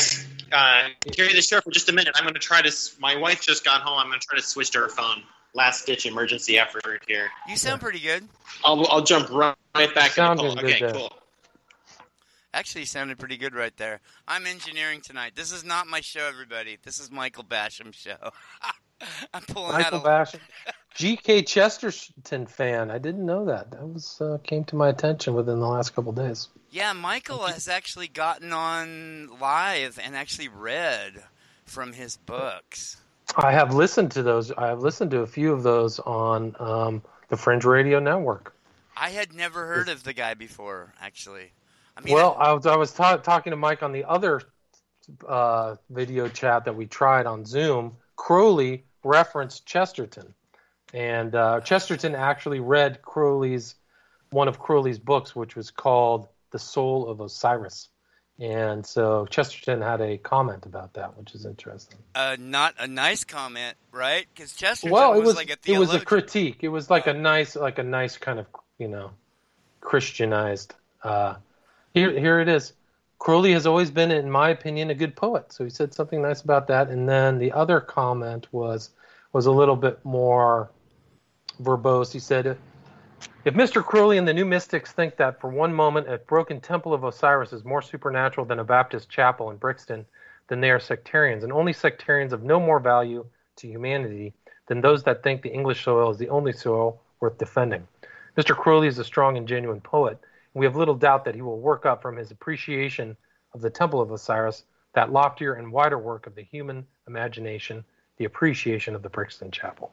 uh, 0.51 0.89
carry 1.13 1.31
the 1.33 1.41
show 1.41 1.61
for 1.61 1.71
just 1.71 1.87
a 1.87 1.93
minute. 1.93 2.13
I'm 2.15 2.23
going 2.23 2.33
to 2.33 2.39
try 2.39 2.61
to. 2.61 2.71
My 2.99 3.15
wife 3.15 3.41
just 3.41 3.63
got 3.63 3.81
home. 3.81 3.97
I'm 3.99 4.07
going 4.07 4.19
to 4.19 4.27
try 4.27 4.37
to 4.37 4.43
switch 4.43 4.71
to 4.71 4.79
her 4.79 4.89
phone. 4.89 5.23
Last 5.53 5.85
ditch 5.85 6.05
emergency 6.05 6.59
effort 6.59 7.03
here. 7.07 7.29
You 7.47 7.55
sound 7.55 7.79
pretty 7.81 7.99
good. 7.99 8.27
I'll, 8.65 8.85
I'll 8.89 9.01
jump 9.01 9.29
right, 9.31 9.55
right 9.75 9.95
back 9.95 10.17
in 10.17 10.37
the 10.37 10.55
good 10.55 10.65
Okay, 10.65 10.91
cool. 10.91 11.13
Actually, 12.53 12.81
you 12.81 12.87
sounded 12.87 13.17
pretty 13.17 13.37
good 13.37 13.55
right 13.55 13.75
there. 13.77 14.01
I'm 14.27 14.45
engineering 14.45 15.01
tonight. 15.01 15.33
This 15.35 15.51
is 15.51 15.63
not 15.63 15.87
my 15.87 16.01
show, 16.01 16.27
everybody. 16.27 16.77
This 16.83 16.99
is 16.99 17.09
Michael 17.09 17.43
Basham's 17.43 17.95
show. 17.95 18.17
I'm 19.33 19.43
pulling 19.43 19.73
Michael 19.73 19.99
out 19.99 20.27
Basham, 20.27 20.39
G.K. 20.97 21.43
Chesterton 21.43 22.47
fan. 22.47 22.89
I 22.89 22.97
didn't 22.97 23.23
know 23.23 23.45
that. 23.45 23.69
That 23.69 23.87
was 23.87 24.19
uh, 24.19 24.39
came 24.43 24.63
to 24.65 24.75
my 24.75 24.89
attention 24.89 25.35
within 25.35 25.59
the 25.59 25.67
last 25.67 25.93
couple 25.93 26.11
days. 26.11 26.49
Yeah, 26.71 26.93
Michael 26.93 27.45
has 27.45 27.67
actually 27.67 28.07
gotten 28.07 28.51
on 28.51 29.29
live 29.39 29.99
and 30.03 30.15
actually 30.15 30.47
read 30.47 31.23
from 31.65 31.93
his 31.93 32.17
books. 32.17 32.97
I 33.35 33.51
have 33.51 33.75
listened 33.75 34.09
to 34.13 34.23
those. 34.23 34.51
I 34.51 34.69
have 34.69 34.79
listened 34.79 35.11
to 35.11 35.19
a 35.19 35.27
few 35.27 35.53
of 35.53 35.61
those 35.61 35.99
on 35.99 36.55
um, 36.57 37.03
the 37.29 37.37
Fringe 37.37 37.63
Radio 37.63 37.99
Network. 37.99 38.55
I 38.95 39.09
had 39.11 39.35
never 39.35 39.67
heard 39.67 39.89
of 39.89 40.03
the 40.03 40.13
guy 40.13 40.33
before, 40.33 40.95
actually. 40.99 41.51
I 41.95 42.01
mean, 42.01 42.15
well, 42.15 42.35
I 42.39 42.53
was 42.53 42.65
I 42.65 42.75
was 42.75 42.91
ta- 42.91 43.17
talking 43.17 43.51
to 43.51 43.57
Mike 43.57 43.83
on 43.83 43.91
the 43.91 44.05
other 44.05 44.41
uh, 45.27 45.75
video 45.91 46.27
chat 46.27 46.65
that 46.65 46.75
we 46.75 46.87
tried 46.87 47.27
on 47.27 47.45
Zoom. 47.45 47.97
Crowley 48.15 48.85
referenced 49.03 49.67
Chesterton, 49.67 50.33
and 50.93 51.35
uh, 51.35 51.61
Chesterton 51.61 52.15
actually 52.15 52.59
read 52.59 53.01
Crowley's 53.01 53.75
one 54.29 54.47
of 54.47 54.59
Crowley's 54.59 54.99
books, 54.99 55.35
which 55.35 55.55
was 55.55 55.71
called 55.71 56.27
"The 56.51 56.59
Soul 56.59 57.09
of 57.09 57.19
Osiris." 57.19 57.89
And 58.39 58.85
so 58.85 59.25
Chesterton 59.25 59.81
had 59.81 59.99
a 59.99 60.17
comment 60.17 60.67
about 60.67 60.93
that, 60.93 61.17
which 61.17 61.33
is 61.33 61.45
interesting. 61.45 61.97
uh, 62.13 62.37
not 62.39 62.75
a 62.77 62.85
nice 62.85 63.23
comment, 63.23 63.75
right? 63.91 64.27
Because 64.33 64.53
Chesterton 64.53 64.93
well, 64.93 65.13
it 65.13 65.19
was, 65.19 65.27
was 65.27 65.35
like 65.35 65.49
a 65.49 65.71
it 65.71 65.79
was 65.79 65.93
a 65.93 65.99
critique. 65.99 66.57
It 66.61 66.69
was 66.69 66.89
like 66.89 67.07
a 67.07 67.13
nice 67.13 67.55
like 67.55 67.79
a 67.79 67.83
nice 67.83 68.17
kind 68.17 68.39
of 68.39 68.45
you 68.77 68.87
know 68.87 69.11
Christianized. 69.81 70.75
Uh, 71.03 71.35
here 71.93 72.17
here 72.17 72.39
it 72.39 72.47
is. 72.47 72.73
Crowley 73.19 73.53
has 73.53 73.65
always 73.65 73.89
been, 73.89 74.11
in 74.11 74.29
my 74.29 74.49
opinion, 74.49 74.91
a 74.91 74.95
good 74.95 75.15
poet. 75.15 75.51
So 75.51 75.63
he 75.63 75.71
said 75.71 75.93
something 75.93 76.21
nice 76.21 76.41
about 76.41 76.67
that. 76.67 76.89
And 76.89 77.09
then 77.09 77.39
the 77.39 77.51
other 77.51 77.79
comment 77.79 78.47
was 78.51 78.91
was 79.33 79.47
a 79.47 79.51
little 79.51 79.75
bit 79.75 80.03
more 80.05 80.69
verbose. 81.61 82.11
He 82.11 82.19
said, 82.19 82.57
"If 83.45 83.53
Mr. 83.53 83.83
Crowley 83.83 84.17
and 84.17 84.27
the 84.27 84.33
New 84.33 84.45
Mystics 84.45 84.91
think 84.91 85.15
that 85.17 85.39
for 85.39 85.49
one 85.49 85.73
moment 85.73 86.11
a 86.11 86.17
broken 86.17 86.61
temple 86.61 86.93
of 86.93 87.03
Osiris 87.03 87.53
is 87.53 87.65
more 87.65 87.81
supernatural 87.81 88.45
than 88.45 88.59
a 88.59 88.63
Baptist 88.63 89.09
chapel 89.09 89.49
in 89.51 89.57
Brixton, 89.57 90.05
then 90.47 90.61
they 90.61 90.71
are 90.71 90.79
sectarians, 90.79 91.43
and 91.43 91.51
only 91.51 91.73
sectarians 91.73 92.33
of 92.33 92.43
no 92.43 92.59
more 92.59 92.79
value 92.79 93.25
to 93.57 93.67
humanity 93.67 94.33
than 94.67 94.81
those 94.81 95.03
that 95.03 95.23
think 95.23 95.41
the 95.41 95.53
English 95.53 95.83
soil 95.83 96.09
is 96.11 96.17
the 96.17 96.29
only 96.29 96.53
soil 96.53 97.01
worth 97.19 97.37
defending. 97.37 97.87
Mr. 98.37 98.55
Crowley 98.55 98.87
is 98.87 98.99
a 98.99 99.03
strong 99.03 99.37
and 99.37 99.47
genuine 99.47 99.81
poet. 99.81 100.17
and 100.53 100.59
We 100.59 100.65
have 100.65 100.75
little 100.75 100.95
doubt 100.95 101.25
that 101.25 101.35
he 101.35 101.41
will 101.41 101.59
work 101.59 101.85
up 101.85 102.01
from 102.01 102.17
his 102.17 102.31
appreciation 102.31 103.17
of 103.53 103.61
the 103.61 103.69
Temple 103.69 104.01
of 104.01 104.11
Osiris 104.11 104.63
that 104.93 105.11
loftier 105.11 105.53
and 105.53 105.71
wider 105.71 105.97
work 105.97 106.27
of 106.27 106.35
the 106.35 106.43
human 106.43 106.85
imagination, 107.07 107.83
the 108.17 108.25
appreciation 108.25 108.95
of 108.95 109.03
the 109.03 109.09
Brixton 109.09 109.51
Chapel. 109.51 109.91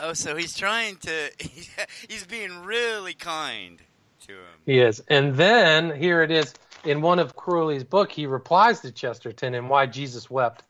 Oh, 0.00 0.12
so 0.12 0.36
he's 0.36 0.56
trying 0.56 0.96
to. 0.96 1.30
He's 2.08 2.26
being 2.26 2.64
really 2.64 3.14
kind 3.14 3.80
to 4.26 4.32
him. 4.32 4.58
He 4.66 4.78
is. 4.80 5.02
And 5.08 5.34
then 5.34 5.94
here 5.94 6.22
it 6.22 6.30
is 6.30 6.54
in 6.84 7.00
one 7.00 7.18
of 7.18 7.36
Crowley's 7.36 7.84
book, 7.84 8.12
he 8.12 8.26
replies 8.26 8.80
to 8.80 8.92
Chesterton 8.92 9.54
in 9.54 9.68
Why 9.68 9.86
Jesus 9.86 10.30
Wept, 10.30 10.64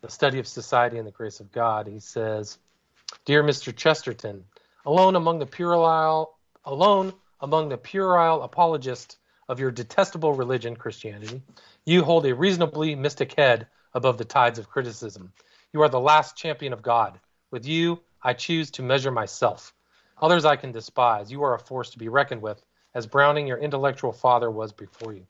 the 0.00 0.08
study 0.08 0.38
of 0.38 0.46
society 0.46 0.98
and 0.98 1.06
the 1.06 1.12
grace 1.12 1.40
of 1.40 1.52
God. 1.52 1.86
He 1.86 1.98
says, 1.98 2.58
Dear 3.24 3.42
Mr. 3.42 3.74
Chesterton, 3.74 4.44
alone 4.86 5.16
among 5.16 5.38
the 5.38 5.46
puerile 5.46 6.34
alone 6.64 7.12
among 7.40 7.68
the 7.68 7.78
puerile 7.78 8.42
apologists 8.42 9.16
of 9.48 9.60
your 9.60 9.70
detestable 9.70 10.34
religion, 10.34 10.76
Christianity, 10.76 11.42
you 11.86 12.04
hold 12.04 12.26
a 12.26 12.34
reasonably 12.34 12.94
mystic 12.94 13.34
head 13.36 13.66
above 13.94 14.18
the 14.18 14.24
tides 14.24 14.58
of 14.58 14.68
criticism. 14.68 15.32
You 15.72 15.82
are 15.82 15.88
the 15.88 16.00
last 16.00 16.36
champion 16.36 16.72
of 16.72 16.82
God. 16.82 17.18
With 17.50 17.66
you, 17.66 18.00
I 18.22 18.32
choose 18.32 18.70
to 18.72 18.82
measure 18.82 19.10
myself. 19.10 19.74
Others 20.20 20.44
I 20.44 20.56
can 20.56 20.72
despise. 20.72 21.30
You 21.30 21.42
are 21.44 21.54
a 21.54 21.58
force 21.58 21.90
to 21.90 21.98
be 21.98 22.08
reckoned 22.08 22.42
with, 22.42 22.60
as 22.94 23.06
Browning, 23.06 23.46
your 23.46 23.58
intellectual 23.58 24.12
father, 24.12 24.50
was 24.50 24.72
before 24.72 25.12
you. 25.12 25.26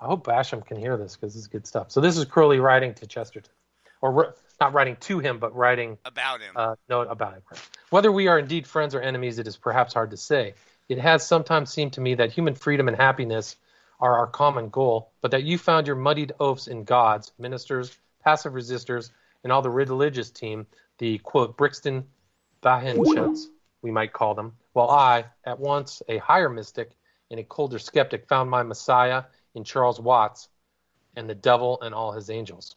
I 0.00 0.06
hope 0.06 0.26
Basham 0.26 0.64
can 0.64 0.78
hear 0.78 0.96
this 0.96 1.16
because 1.16 1.34
this 1.34 1.42
is 1.42 1.48
good 1.48 1.66
stuff. 1.66 1.90
So 1.90 2.00
this 2.00 2.16
is 2.16 2.24
Crowley 2.24 2.58
writing 2.58 2.94
to 2.94 3.06
Chesterton, 3.06 3.52
or 4.00 4.34
not 4.58 4.72
writing 4.72 4.96
to 5.00 5.18
him, 5.18 5.38
but 5.38 5.54
writing 5.54 5.98
About 6.06 6.40
him. 6.40 6.54
uh, 6.56 6.76
note 6.88 7.08
about 7.10 7.36
it. 7.36 7.42
Whether 7.90 8.10
we 8.10 8.28
are 8.28 8.38
indeed 8.38 8.66
friends 8.66 8.94
or 8.94 9.00
enemies, 9.00 9.38
it 9.38 9.46
is 9.46 9.58
perhaps 9.58 9.92
hard 9.92 10.12
to 10.12 10.16
say. 10.16 10.54
It 10.88 10.98
has 10.98 11.26
sometimes 11.26 11.70
seemed 11.70 11.92
to 11.94 12.00
me 12.00 12.14
that 12.14 12.32
human 12.32 12.54
freedom 12.54 12.88
and 12.88 12.96
happiness 12.96 13.56
are 14.00 14.16
our 14.16 14.26
common 14.26 14.70
goal, 14.70 15.12
but 15.20 15.32
that 15.32 15.42
you 15.44 15.58
found 15.58 15.86
your 15.86 15.96
muddied 15.96 16.32
oaths 16.40 16.66
in 16.66 16.84
gods, 16.84 17.32
ministers, 17.38 17.94
passive 18.24 18.54
resistors, 18.54 19.10
and 19.44 19.52
all 19.52 19.60
the 19.60 19.70
religious 19.70 20.30
team, 20.30 20.66
the 20.98 21.18
quote 21.18 21.58
Brixton 21.58 22.04
Bahinchets, 22.62 23.46
we 23.82 23.90
might 23.90 24.12
call 24.12 24.34
them, 24.34 24.56
while 24.72 24.90
I, 24.90 25.24
at 25.44 25.58
once 25.58 26.02
a 26.08 26.18
higher 26.18 26.48
mystic 26.48 26.90
and 27.30 27.40
a 27.40 27.44
colder 27.44 27.78
skeptic, 27.78 28.28
found 28.28 28.50
my 28.50 28.62
Messiah 28.62 29.24
in 29.54 29.64
Charles 29.64 30.00
Watts 30.00 30.48
and 31.16 31.28
the 31.28 31.34
devil 31.34 31.80
and 31.82 31.94
all 31.94 32.12
his 32.12 32.30
angels. 32.30 32.76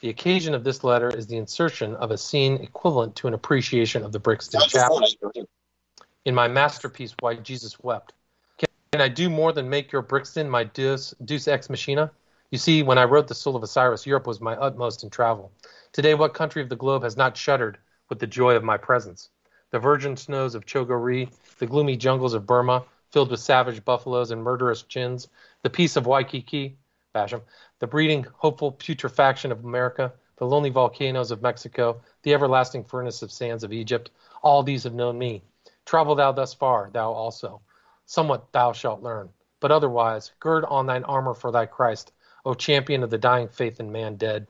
The 0.00 0.10
occasion 0.10 0.54
of 0.54 0.62
this 0.62 0.84
letter 0.84 1.08
is 1.08 1.26
the 1.26 1.36
insertion 1.36 1.94
of 1.96 2.10
a 2.10 2.18
scene 2.18 2.56
equivalent 2.56 3.16
to 3.16 3.28
an 3.28 3.34
appreciation 3.34 4.04
of 4.04 4.12
the 4.12 4.18
Brixton 4.18 4.60
Chapel 4.68 5.02
in 6.24 6.34
my 6.34 6.48
masterpiece, 6.48 7.14
Why 7.20 7.36
Jesus 7.36 7.78
Wept. 7.80 8.12
Can, 8.58 8.68
can 8.92 9.00
I 9.00 9.08
do 9.08 9.30
more 9.30 9.52
than 9.52 9.70
make 9.70 9.92
your 9.92 10.02
Brixton 10.02 10.50
my 10.50 10.64
deus, 10.64 11.14
deus 11.24 11.48
ex 11.48 11.70
machina? 11.70 12.10
You 12.50 12.58
see, 12.58 12.82
when 12.82 12.98
I 12.98 13.04
wrote 13.04 13.26
The 13.26 13.34
Soul 13.34 13.56
of 13.56 13.62
Osiris, 13.62 14.06
Europe 14.06 14.26
was 14.26 14.40
my 14.40 14.54
utmost 14.56 15.02
in 15.02 15.10
travel. 15.10 15.50
Today, 15.92 16.14
what 16.14 16.34
country 16.34 16.62
of 16.62 16.68
the 16.68 16.76
globe 16.76 17.02
has 17.02 17.16
not 17.16 17.36
shuddered 17.36 17.78
with 18.08 18.18
the 18.18 18.26
joy 18.26 18.54
of 18.54 18.64
my 18.64 18.76
presence? 18.76 19.30
The 19.70 19.78
virgin 19.78 20.16
snows 20.16 20.54
of 20.54 20.66
Chogo 20.66 21.02
Ri, 21.02 21.28
the 21.58 21.66
gloomy 21.66 21.96
jungles 21.96 22.34
of 22.34 22.46
Burma, 22.46 22.84
filled 23.10 23.30
with 23.30 23.40
savage 23.40 23.84
buffaloes 23.84 24.30
and 24.30 24.42
murderous 24.42 24.82
chins, 24.82 25.28
the 25.62 25.70
peace 25.70 25.96
of 25.96 26.06
Waikiki, 26.06 26.76
Basham, 27.14 27.42
the 27.78 27.86
breeding, 27.86 28.26
hopeful 28.34 28.72
putrefaction 28.72 29.50
of 29.50 29.64
America, 29.64 30.12
the 30.36 30.46
lonely 30.46 30.70
volcanoes 30.70 31.30
of 31.30 31.42
Mexico, 31.42 32.00
the 32.22 32.34
everlasting 32.34 32.84
furnace 32.84 33.22
of 33.22 33.32
sands 33.32 33.64
of 33.64 33.72
Egypt, 33.72 34.10
all 34.42 34.62
these 34.62 34.84
have 34.84 34.94
known 34.94 35.18
me. 35.18 35.42
Travel 35.84 36.14
thou 36.14 36.32
thus 36.32 36.52
far, 36.52 36.90
thou 36.92 37.12
also. 37.12 37.60
Somewhat 38.04 38.52
thou 38.52 38.72
shalt 38.72 39.02
learn. 39.02 39.30
But 39.60 39.72
otherwise, 39.72 40.32
gird 40.38 40.64
on 40.66 40.86
thine 40.86 41.04
armor 41.04 41.34
for 41.34 41.50
thy 41.50 41.66
Christ, 41.66 42.12
O 42.44 42.54
champion 42.54 43.02
of 43.02 43.10
the 43.10 43.18
dying 43.18 43.48
faith 43.48 43.80
in 43.80 43.90
man 43.90 44.16
dead. 44.16 44.46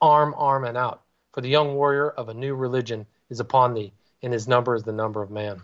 Arm, 0.00 0.34
arm, 0.36 0.64
and 0.64 0.76
out, 0.76 1.02
for 1.32 1.40
the 1.40 1.48
young 1.48 1.74
warrior 1.74 2.10
of 2.10 2.28
a 2.28 2.34
new 2.34 2.54
religion 2.54 3.06
is 3.30 3.40
upon 3.40 3.74
thee, 3.74 3.92
and 4.22 4.32
his 4.32 4.48
number 4.48 4.74
is 4.74 4.82
the 4.82 4.92
number 4.92 5.22
of 5.22 5.30
man. 5.30 5.60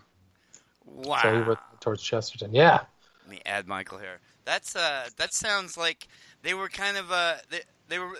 wow. 0.86 1.20
So 1.22 1.34
he 1.36 1.42
went 1.42 1.58
towards 1.80 2.02
Chesterton. 2.02 2.54
Yeah. 2.54 2.80
Let 3.22 3.30
me 3.30 3.40
add 3.46 3.66
Michael 3.66 3.98
here. 3.98 4.20
That's 4.44 4.76
uh, 4.76 5.08
that 5.16 5.32
sounds 5.32 5.76
like 5.78 6.06
they 6.42 6.52
were 6.54 6.68
kind 6.68 6.96
of 6.96 7.10
uh, 7.10 7.34
they, 7.50 7.60
they 7.88 7.98
were. 7.98 8.18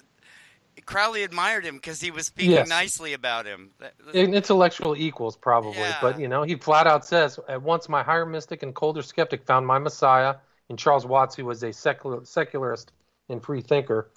Crowley 0.87 1.23
admired 1.23 1.65
him 1.65 1.77
because 1.77 2.01
he 2.01 2.11
was 2.11 2.27
speaking 2.27 2.51
Yes. 2.51 2.69
nicely 2.69 3.13
about 3.13 3.47
him. 3.47 3.71
That- 3.79 3.95
that- 4.05 4.15
In- 4.17 4.35
Intellectual 4.35 4.97
equals, 4.97 5.37
probably. 5.37 5.79
Yeah. 5.79 5.99
But, 6.03 6.19
you 6.19 6.27
know, 6.27 6.43
he 6.43 6.57
flat 6.57 6.89
out 6.89 7.07
says, 7.07 7.39
At 7.49 7.63
once 7.63 7.89
my 7.89 8.03
higher 8.03 8.27
mystic 8.27 8.65
and 8.65 8.75
colder 8.75 9.01
skeptic 9.01 9.47
found 9.47 9.69
my 9.69 9.79
Messiah 9.79 10.35
in 10.69 10.77
Charles 10.77 11.07
Watts, 11.07 11.37
who 11.37 11.45
was 11.45 11.63
a 11.63 11.73
secular, 11.73 12.25
secularist 12.25 12.91
and 13.29 13.41
free 13.41 13.61
thinker, 13.61 14.11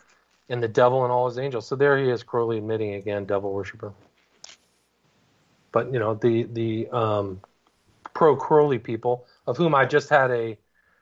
and 0.50 0.62
the 0.62 0.68
devil 0.68 1.04
and 1.04 1.12
all 1.12 1.28
his 1.28 1.38
angels. 1.38 1.68
So 1.68 1.76
there 1.76 1.98
he 1.98 2.10
is, 2.10 2.24
Crowley 2.24 2.58
admitting 2.58 2.96
again, 2.96 3.26
devil 3.26 3.54
worshiper. 3.54 3.94
But, 5.72 5.92
you 5.92 6.00
know, 6.00 6.14
the, 6.16 6.44
the 6.44 6.90
um, 6.90 7.42
pro 8.14 8.36
Crowley 8.36 8.80
people, 8.80 9.26
of 9.46 9.58
whom 9.58 9.76
I 9.76 9.86
just 9.86 10.10
had 10.10 10.32
a 10.32 10.58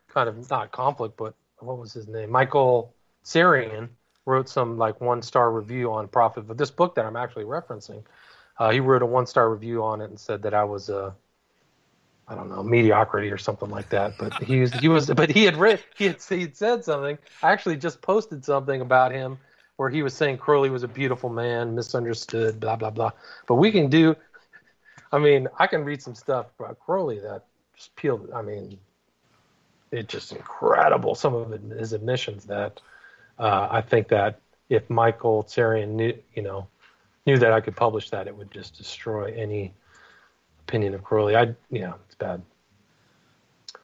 kind 0.07 0.27
of 0.27 0.49
not 0.49 0.71
conflict, 0.71 1.17
but 1.17 1.35
what 1.59 1.77
was 1.77 1.93
his 1.93 2.07
name? 2.07 2.31
Michael 2.31 2.93
Tsarion 3.23 3.89
wrote 4.25 4.49
some 4.49 4.77
like 4.77 4.99
one 5.01 5.21
star 5.21 5.51
review 5.51 5.91
on 5.91 6.07
Prophet 6.07 6.47
but 6.47 6.57
this 6.57 6.71
book 6.71 6.95
that 6.95 7.05
I'm 7.05 7.15
actually 7.15 7.45
referencing. 7.45 8.03
Uh, 8.57 8.71
he 8.71 8.79
wrote 8.79 9.01
a 9.01 9.05
one 9.05 9.25
star 9.25 9.51
review 9.51 9.83
on 9.83 10.01
it 10.01 10.05
and 10.05 10.19
said 10.19 10.41
that 10.43 10.53
I 10.53 10.63
was 10.63 10.89
uh, 10.89 11.11
I 12.27 12.35
don't 12.35 12.49
know 12.49 12.63
mediocrity 12.63 13.31
or 13.31 13.37
something 13.37 13.69
like 13.69 13.89
that. 13.89 14.17
But 14.17 14.33
he 14.43 14.61
was 14.61 14.73
he 14.73 14.87
was 14.87 15.07
but 15.07 15.29
he 15.29 15.45
had 15.45 15.57
read 15.57 15.83
he 15.95 16.05
had 16.05 16.21
he 16.21 16.49
said 16.51 16.83
something. 16.83 17.17
I 17.43 17.51
actually 17.51 17.77
just 17.77 18.01
posted 18.01 18.43
something 18.43 18.81
about 18.81 19.11
him 19.11 19.37
where 19.77 19.89
he 19.89 20.03
was 20.03 20.13
saying 20.13 20.37
Crowley 20.37 20.69
was 20.69 20.83
a 20.83 20.87
beautiful 20.87 21.29
man, 21.29 21.75
misunderstood, 21.75 22.59
blah 22.59 22.75
blah 22.75 22.89
blah. 22.89 23.11
But 23.47 23.55
we 23.55 23.71
can 23.71 23.89
do. 23.89 24.15
I 25.11 25.19
mean, 25.19 25.47
I 25.59 25.67
can 25.67 25.85
read 25.85 26.01
some 26.01 26.15
stuff 26.15 26.47
about 26.59 26.79
Crowley 26.79 27.19
that 27.19 27.43
just 27.75 27.95
peeled. 27.95 28.31
I 28.33 28.41
mean, 28.41 28.77
it's 29.91 30.11
just 30.11 30.31
incredible. 30.31 31.15
Some 31.15 31.35
of 31.35 31.51
his 31.51 31.93
admissions 31.93 32.45
that 32.45 32.81
uh, 33.37 33.67
I 33.69 33.81
think 33.81 34.07
that 34.09 34.39
if 34.69 34.89
Michael 34.89 35.43
Tsarion 35.43 35.89
knew, 35.89 36.17
you 36.33 36.41
know, 36.41 36.67
knew 37.25 37.37
that 37.37 37.51
I 37.51 37.61
could 37.61 37.75
publish 37.75 38.09
that, 38.09 38.27
it 38.27 38.35
would 38.35 38.51
just 38.51 38.77
destroy 38.77 39.31
any 39.35 39.73
opinion 40.67 40.93
of 40.93 41.03
Crowley. 41.03 41.35
I, 41.35 41.55
yeah, 41.69 41.93
it's 42.05 42.15
bad. 42.15 42.41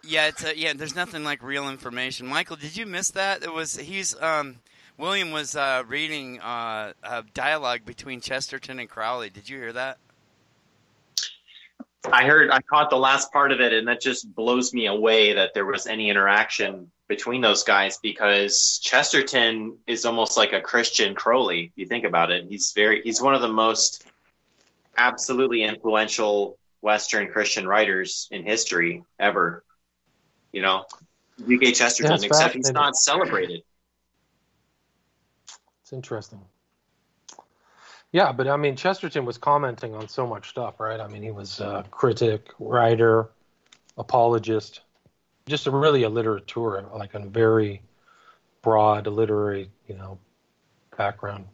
Yeah, 0.03 0.27
it's 0.27 0.43
a, 0.43 0.57
yeah. 0.57 0.73
There's 0.73 0.95
nothing 0.95 1.23
like 1.23 1.43
real 1.43 1.69
information. 1.69 2.27
Michael, 2.27 2.55
did 2.55 2.75
you 2.75 2.85
miss 2.85 3.11
that? 3.11 3.43
It 3.43 3.53
was 3.53 3.77
he's 3.77 4.19
um, 4.19 4.57
William 4.97 5.31
was 5.31 5.55
uh, 5.55 5.83
reading 5.87 6.39
uh, 6.39 6.93
a 7.03 7.23
dialogue 7.33 7.81
between 7.85 8.19
Chesterton 8.19 8.79
and 8.79 8.89
Crowley. 8.89 9.29
Did 9.29 9.47
you 9.47 9.57
hear 9.57 9.73
that? 9.73 9.97
I 12.11 12.25
heard, 12.25 12.49
I 12.49 12.61
caught 12.61 12.89
the 12.89 12.97
last 12.97 13.31
part 13.31 13.51
of 13.51 13.61
it, 13.61 13.73
and 13.73 13.87
that 13.87 14.01
just 14.01 14.33
blows 14.33 14.73
me 14.73 14.87
away 14.87 15.33
that 15.33 15.53
there 15.53 15.65
was 15.65 15.85
any 15.85 16.09
interaction 16.09 16.89
between 17.07 17.41
those 17.41 17.63
guys 17.63 17.99
because 18.01 18.79
Chesterton 18.81 19.77
is 19.85 20.05
almost 20.05 20.35
like 20.35 20.53
a 20.53 20.61
Christian 20.61 21.13
Crowley. 21.13 21.65
If 21.65 21.71
you 21.75 21.85
think 21.85 22.05
about 22.05 22.31
it, 22.31 22.45
he's 22.49 22.71
very, 22.75 23.01
he's 23.03 23.21
one 23.21 23.35
of 23.35 23.41
the 23.41 23.51
most 23.51 24.05
absolutely 24.97 25.63
influential 25.63 26.57
Western 26.81 27.31
Christian 27.31 27.67
writers 27.67 28.27
in 28.31 28.43
history 28.43 29.03
ever. 29.19 29.63
You 30.51 30.61
know, 30.61 30.85
G.K. 31.47 31.71
Chesterton, 31.71 32.23
except 32.23 32.55
he's 32.55 32.71
not 32.71 32.95
celebrated. 32.95 33.63
It's 35.81 35.93
interesting. 35.93 36.41
Yeah, 38.11 38.33
but 38.33 38.47
I 38.47 38.57
mean, 38.57 38.75
Chesterton 38.75 39.23
was 39.23 39.37
commenting 39.37 39.95
on 39.95 40.09
so 40.09 40.27
much 40.27 40.49
stuff, 40.49 40.79
right? 40.81 40.99
I 40.99 41.07
mean, 41.07 41.23
he 41.23 41.31
was 41.31 41.61
a 41.61 41.85
critic, 41.91 42.49
writer, 42.59 43.29
apologist, 43.97 44.81
just 45.47 45.67
a 45.67 45.71
really 45.71 46.03
a 46.03 46.09
literateur, 46.09 46.93
like 46.97 47.13
a 47.13 47.19
very 47.19 47.81
broad 48.61 49.07
literary, 49.07 49.69
you 49.87 49.95
know, 49.95 50.19
background. 50.97 51.45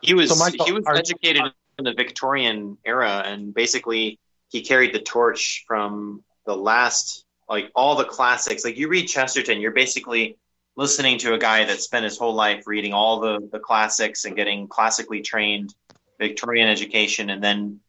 He 0.00 0.14
was 0.14 0.30
So, 0.30 0.36
Michael, 0.36 0.64
he 0.64 0.72
was 0.72 0.84
educated 0.88 1.42
the 1.84 1.92
Victorian 1.92 2.78
era, 2.84 3.22
and 3.26 3.52
basically 3.52 4.18
he 4.48 4.62
carried 4.62 4.94
the 4.94 5.00
torch 5.00 5.64
from 5.66 6.22
the 6.46 6.56
last, 6.56 7.24
like 7.48 7.70
all 7.74 7.96
the 7.96 8.04
classics. 8.04 8.64
Like 8.64 8.78
you 8.78 8.88
read 8.88 9.06
Chesterton, 9.06 9.60
you're 9.60 9.72
basically 9.72 10.38
listening 10.76 11.18
to 11.18 11.34
a 11.34 11.38
guy 11.38 11.64
that 11.64 11.80
spent 11.80 12.04
his 12.04 12.18
whole 12.18 12.34
life 12.34 12.66
reading 12.66 12.92
all 12.92 13.20
the 13.20 13.48
the 13.52 13.58
classics 13.58 14.24
and 14.24 14.36
getting 14.36 14.68
classically 14.68 15.20
trained 15.20 15.74
Victorian 16.18 16.68
education, 16.68 17.30
and 17.30 17.42
then 17.42 17.80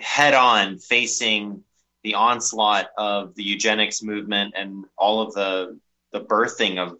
head 0.00 0.34
on 0.34 0.78
facing 0.78 1.62
the 2.02 2.14
onslaught 2.14 2.88
of 2.96 3.34
the 3.34 3.42
eugenics 3.42 4.02
movement 4.02 4.54
and 4.56 4.84
all 4.96 5.20
of 5.20 5.34
the 5.34 5.78
the 6.12 6.20
birthing 6.20 6.78
of 6.78 6.98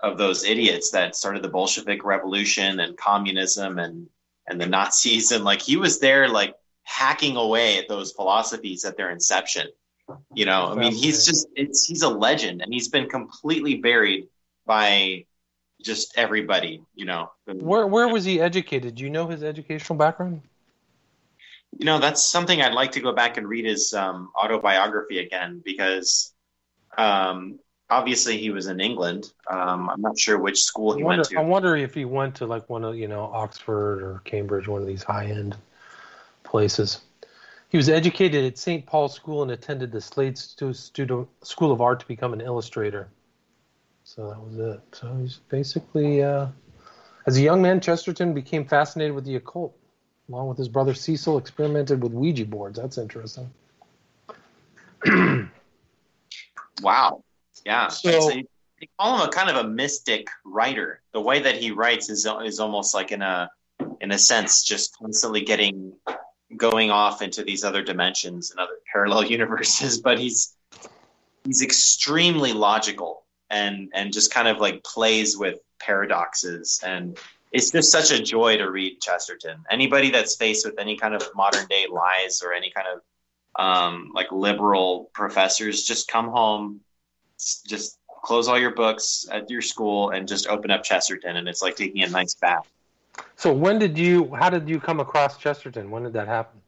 of 0.00 0.16
those 0.16 0.44
idiots 0.44 0.92
that 0.92 1.16
started 1.16 1.42
the 1.42 1.48
Bolshevik 1.48 2.04
Revolution 2.04 2.80
and 2.80 2.96
communism 2.96 3.78
and 3.78 4.08
and 4.48 4.60
the 4.60 4.66
Nazis 4.66 5.32
and 5.32 5.44
like 5.44 5.62
he 5.62 5.76
was 5.76 6.00
there 6.00 6.28
like 6.28 6.54
hacking 6.84 7.36
away 7.36 7.78
at 7.78 7.88
those 7.88 8.12
philosophies 8.12 8.84
at 8.84 8.96
their 8.96 9.10
inception. 9.10 9.68
You 10.34 10.46
know, 10.46 10.72
I 10.72 10.74
mean, 10.74 10.92
he's 10.92 11.26
just 11.26 11.48
it's 11.54 11.84
he's 11.84 12.02
a 12.02 12.08
legend 12.08 12.62
and 12.62 12.72
he's 12.72 12.88
been 12.88 13.08
completely 13.08 13.76
buried 13.76 14.28
by 14.64 15.26
just 15.82 16.16
everybody. 16.16 16.82
You 16.94 17.04
know, 17.04 17.30
Where 17.46 17.86
where 17.86 18.08
was 18.08 18.24
he 18.24 18.40
educated? 18.40 18.94
Do 18.94 19.04
you 19.04 19.10
know 19.10 19.26
his 19.28 19.42
educational 19.42 19.98
background? 19.98 20.42
you 21.76 21.84
know 21.84 21.98
that's 21.98 22.24
something 22.24 22.62
I'd 22.62 22.72
like 22.72 22.92
to 22.92 23.00
go 23.00 23.12
back 23.12 23.36
and 23.36 23.46
read 23.46 23.64
his 23.64 23.92
um, 23.92 24.30
autobiography 24.34 25.18
again 25.18 25.60
because 25.64 26.32
um, 26.96 27.58
obviously 27.90 28.38
he 28.38 28.50
was 28.50 28.66
in 28.66 28.80
England. 28.80 29.32
Um, 29.50 29.88
I'm 29.90 30.00
not 30.00 30.18
sure 30.18 30.38
which 30.38 30.62
school 30.62 30.96
he 30.96 31.02
wonder, 31.02 31.20
went 31.20 31.30
to. 31.30 31.38
I 31.38 31.42
wonder 31.42 31.76
if 31.76 31.94
he 31.94 32.04
went 32.04 32.34
to 32.36 32.46
like 32.46 32.68
one 32.68 32.84
of 32.84 32.96
you 32.96 33.08
know 33.08 33.24
Oxford 33.24 34.02
or 34.02 34.20
Cambridge, 34.24 34.68
one 34.68 34.82
of 34.82 34.86
these 34.86 35.02
high 35.02 35.26
end 35.26 35.56
places. 36.44 37.00
He 37.70 37.76
was 37.76 37.90
educated 37.90 38.44
at 38.44 38.56
St. 38.56 38.86
Paul's 38.86 39.14
School 39.14 39.42
and 39.42 39.50
attended 39.50 39.92
the 39.92 40.00
Slade 40.00 40.38
Stu- 40.38 40.72
Studio 40.72 41.28
School 41.42 41.70
of 41.70 41.82
Art 41.82 42.00
to 42.00 42.08
become 42.08 42.32
an 42.32 42.40
illustrator. 42.40 43.08
So 44.04 44.30
that 44.30 44.40
was 44.40 44.58
it. 44.58 44.80
So 44.92 45.14
he's 45.20 45.40
basically, 45.50 46.22
uh, 46.22 46.46
as 47.26 47.36
a 47.36 47.42
young 47.42 47.60
man, 47.60 47.78
Chesterton 47.80 48.32
became 48.32 48.64
fascinated 48.64 49.14
with 49.14 49.26
the 49.26 49.36
occult. 49.36 49.76
Along 50.30 50.48
with 50.48 50.56
his 50.56 50.68
brother 50.68 50.94
Cecil, 50.94 51.36
experimented 51.38 52.02
with 52.02 52.12
Ouija 52.12 52.46
boards. 52.46 52.78
That's 52.78 52.98
interesting. 52.98 53.50
Wow. 56.80 57.24
Yeah. 57.64 57.88
So- 57.88 58.30
a- 58.30 58.44
they 58.80 58.88
call 58.96 59.16
him 59.16 59.28
a 59.28 59.32
kind 59.32 59.50
of 59.50 59.56
a 59.56 59.68
mystic 59.68 60.28
writer. 60.44 61.00
The 61.12 61.20
way 61.20 61.40
that 61.40 61.56
he 61.56 61.72
writes 61.72 62.08
is 62.10 62.28
is 62.44 62.60
almost 62.60 62.94
like 62.94 63.10
in 63.10 63.22
a 63.22 63.50
in 64.00 64.12
a 64.12 64.18
sense 64.18 64.62
just 64.62 64.96
constantly 64.96 65.40
getting 65.40 65.94
going 66.56 66.92
off 66.92 67.20
into 67.20 67.42
these 67.42 67.64
other 67.64 67.82
dimensions 67.82 68.52
and 68.52 68.60
other 68.60 68.78
parallel 68.92 69.24
universes. 69.24 70.00
But 70.00 70.20
he's 70.20 70.54
he's 71.44 71.62
extremely 71.62 72.52
logical 72.52 73.24
and 73.50 73.90
and 73.94 74.12
just 74.12 74.32
kind 74.32 74.46
of 74.46 74.58
like 74.58 74.84
plays 74.84 75.36
with 75.36 75.58
paradoxes 75.80 76.80
and 76.84 77.18
it's 77.50 77.70
just 77.70 77.90
such 77.90 78.10
a 78.10 78.22
joy 78.22 78.58
to 78.58 78.70
read 78.70 79.00
Chesterton. 79.00 79.64
Anybody 79.70 80.10
that's 80.10 80.36
faced 80.36 80.66
with 80.66 80.78
any 80.78 80.96
kind 80.96 81.14
of 81.14 81.22
modern 81.34 81.66
day 81.66 81.86
lies 81.90 82.42
or 82.44 82.52
any 82.52 82.70
kind 82.70 82.86
of 82.94 83.00
um, 83.58 84.12
like 84.14 84.30
liberal 84.30 85.10
professors, 85.14 85.82
just 85.82 86.08
come 86.08 86.28
home, 86.28 86.80
just 87.66 87.98
close 88.22 88.48
all 88.48 88.58
your 88.58 88.74
books 88.74 89.26
at 89.30 89.48
your 89.50 89.62
school, 89.62 90.10
and 90.10 90.26
just 90.28 90.48
open 90.48 90.70
up 90.70 90.82
Chesterton, 90.82 91.36
and 91.36 91.48
it's 91.48 91.62
like 91.62 91.76
taking 91.76 92.02
a 92.02 92.08
nice 92.08 92.34
bath. 92.34 92.68
So 93.36 93.52
when 93.52 93.78
did 93.78 93.96
you? 93.96 94.34
How 94.34 94.50
did 94.50 94.68
you 94.68 94.80
come 94.80 95.00
across 95.00 95.38
Chesterton? 95.38 95.90
When 95.90 96.02
did 96.02 96.12
that 96.14 96.28
happen? 96.28 96.60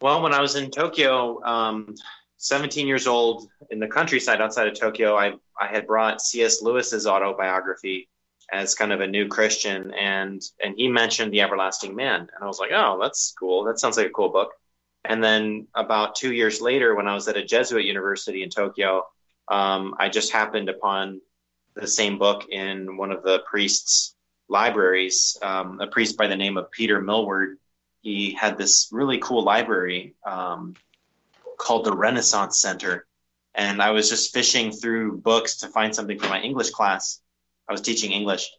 Well, 0.00 0.22
when 0.22 0.34
I 0.34 0.40
was 0.40 0.56
in 0.56 0.70
Tokyo, 0.70 1.42
um, 1.44 1.94
17 2.38 2.88
years 2.88 3.06
old, 3.06 3.48
in 3.70 3.78
the 3.78 3.86
countryside 3.86 4.40
outside 4.40 4.66
of 4.66 4.78
Tokyo, 4.78 5.16
I 5.16 5.34
I 5.60 5.68
had 5.68 5.86
brought 5.86 6.20
C.S. 6.20 6.60
Lewis's 6.60 7.06
autobiography 7.06 8.08
as 8.52 8.74
kind 8.74 8.92
of 8.92 9.00
a 9.00 9.06
new 9.06 9.28
Christian, 9.28 9.92
and 9.94 10.42
and 10.62 10.74
he 10.76 10.88
mentioned 10.88 11.32
the 11.32 11.40
Everlasting 11.40 11.94
Man, 11.94 12.20
and 12.20 12.42
I 12.42 12.46
was 12.46 12.58
like, 12.58 12.70
oh, 12.74 12.98
that's 13.00 13.32
cool. 13.38 13.64
That 13.64 13.78
sounds 13.78 13.96
like 13.96 14.06
a 14.06 14.10
cool 14.10 14.28
book. 14.28 14.52
And 15.04 15.22
then 15.22 15.66
about 15.74 16.14
two 16.14 16.32
years 16.32 16.60
later, 16.60 16.94
when 16.94 17.08
I 17.08 17.14
was 17.14 17.28
at 17.28 17.36
a 17.36 17.44
Jesuit 17.44 17.84
university 17.84 18.42
in 18.42 18.50
Tokyo, 18.50 19.06
um, 19.48 19.94
I 19.98 20.08
just 20.08 20.32
happened 20.32 20.68
upon 20.68 21.20
the 21.74 21.86
same 21.86 22.18
book 22.18 22.48
in 22.48 22.96
one 22.96 23.10
of 23.10 23.22
the 23.22 23.40
priests' 23.40 24.14
libraries. 24.48 25.36
Um, 25.42 25.80
a 25.80 25.86
priest 25.86 26.16
by 26.16 26.28
the 26.28 26.36
name 26.36 26.56
of 26.56 26.70
Peter 26.70 27.00
Millward. 27.00 27.58
He 28.02 28.32
had 28.32 28.58
this 28.58 28.88
really 28.92 29.18
cool 29.18 29.42
library 29.42 30.14
um, 30.24 30.74
called 31.58 31.84
the 31.84 31.96
Renaissance 31.96 32.60
Center, 32.60 33.06
and 33.54 33.80
I 33.80 33.90
was 33.90 34.08
just 34.08 34.32
fishing 34.32 34.72
through 34.72 35.18
books 35.18 35.58
to 35.58 35.68
find 35.68 35.94
something 35.94 36.18
for 36.18 36.28
my 36.28 36.40
English 36.40 36.70
class. 36.70 37.20
I 37.68 37.72
was 37.72 37.80
teaching 37.80 38.12
English, 38.12 38.50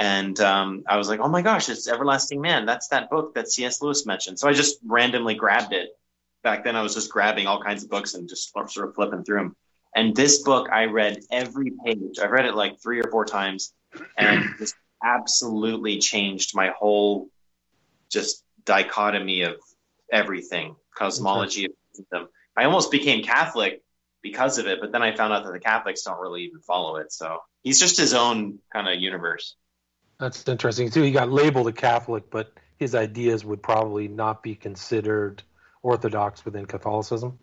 and 0.00 0.40
um, 0.40 0.82
I 0.88 0.96
was 0.96 1.10
like, 1.10 1.20
"Oh 1.20 1.28
my 1.28 1.42
gosh, 1.42 1.68
it's 1.68 1.86
Everlasting 1.86 2.40
Man! 2.40 2.64
That's 2.64 2.88
that 2.88 3.10
book 3.10 3.34
that 3.34 3.50
C.S. 3.50 3.82
Lewis 3.82 4.06
mentioned." 4.06 4.38
So 4.38 4.48
I 4.48 4.54
just 4.54 4.78
randomly 4.82 5.34
grabbed 5.34 5.74
it. 5.74 5.90
Back 6.42 6.64
then, 6.64 6.74
I 6.74 6.80
was 6.80 6.94
just 6.94 7.12
grabbing 7.12 7.46
all 7.46 7.62
kinds 7.62 7.84
of 7.84 7.90
books 7.90 8.14
and 8.14 8.26
just 8.26 8.50
sort 8.50 8.88
of 8.88 8.94
flipping 8.94 9.24
through 9.24 9.36
them. 9.36 9.56
And 9.94 10.16
this 10.16 10.42
book, 10.42 10.70
I 10.72 10.86
read 10.86 11.18
every 11.30 11.72
page. 11.84 12.18
I've 12.18 12.30
read 12.30 12.46
it 12.46 12.54
like 12.54 12.80
three 12.80 12.98
or 13.00 13.10
four 13.10 13.26
times, 13.26 13.74
and 14.16 14.42
just 14.58 14.74
absolutely 15.04 15.98
changed 15.98 16.52
my 16.54 16.68
whole 16.78 17.28
just 18.10 18.42
dichotomy 18.64 19.42
of 19.42 19.56
everything, 20.10 20.76
cosmology 20.96 21.66
of 21.66 21.72
them. 22.10 22.26
I 22.56 22.64
almost 22.64 22.90
became 22.90 23.22
Catholic 23.22 23.82
because 24.22 24.56
of 24.56 24.66
it, 24.66 24.80
but 24.80 24.92
then 24.92 25.02
I 25.02 25.14
found 25.14 25.34
out 25.34 25.44
that 25.44 25.52
the 25.52 25.60
Catholics 25.60 26.04
don't 26.04 26.20
really 26.20 26.44
even 26.44 26.60
follow 26.60 26.96
it. 26.96 27.12
So 27.12 27.40
he's 27.62 27.78
just 27.78 27.98
his 27.98 28.14
own 28.14 28.60
kind 28.72 28.88
of 28.88 28.98
universe. 28.98 29.56
That's 30.20 30.46
interesting 30.46 30.90
too. 30.90 31.02
He 31.02 31.12
got 31.12 31.32
labeled 31.32 31.66
a 31.68 31.72
Catholic, 31.72 32.30
but 32.30 32.52
his 32.76 32.94
ideas 32.94 33.42
would 33.44 33.62
probably 33.62 34.06
not 34.06 34.42
be 34.42 34.54
considered 34.54 35.42
orthodox 35.82 36.44
within 36.44 36.66
Catholicism. 36.66 37.38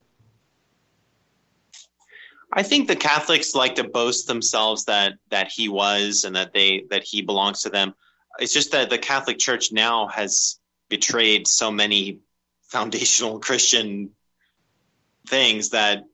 I 2.54 2.62
think 2.62 2.88
the 2.88 2.96
Catholics 2.96 3.56
like 3.56 3.76
to 3.76 3.84
boast 3.84 4.28
themselves 4.28 4.86
that 4.86 5.13
that 5.30 5.52
he 5.52 5.70
was 5.70 6.24
and 6.24 6.36
that 6.36 6.54
they 6.54 6.86
that 6.92 7.04
he 7.04 7.24
belongs 7.24 7.63
to 7.63 7.70
them. 7.70 7.96
It's 8.40 8.54
just 8.54 8.72
that 8.72 8.92
the 8.92 9.00
Catholic 9.00 9.40
Church 9.40 9.72
now 9.72 10.08
has 10.08 10.60
betrayed 10.88 11.48
so 11.48 11.72
many 11.72 12.20
foundational 12.62 13.40
Christian 13.48 14.12
things 15.28 15.70
that 15.72 16.06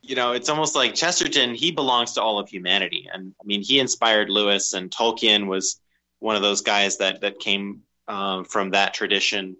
you 0.00 0.16
know 0.16 0.32
it's 0.32 0.48
almost 0.48 0.74
like 0.74 0.94
Chesterton 0.94 1.54
he 1.54 1.70
belongs 1.70 2.14
to 2.14 2.22
all 2.22 2.38
of 2.38 2.48
humanity 2.48 3.08
and 3.12 3.34
I 3.40 3.44
mean 3.44 3.62
he 3.62 3.78
inspired 3.78 4.30
Lewis 4.30 4.72
and 4.72 4.90
Tolkien 4.90 5.46
was 5.46 5.80
one 6.20 6.36
of 6.36 6.42
those 6.42 6.62
guys 6.62 6.98
that 6.98 7.20
that 7.22 7.38
came 7.38 7.82
um, 8.06 8.44
from 8.44 8.70
that 8.70 8.94
tradition. 8.94 9.56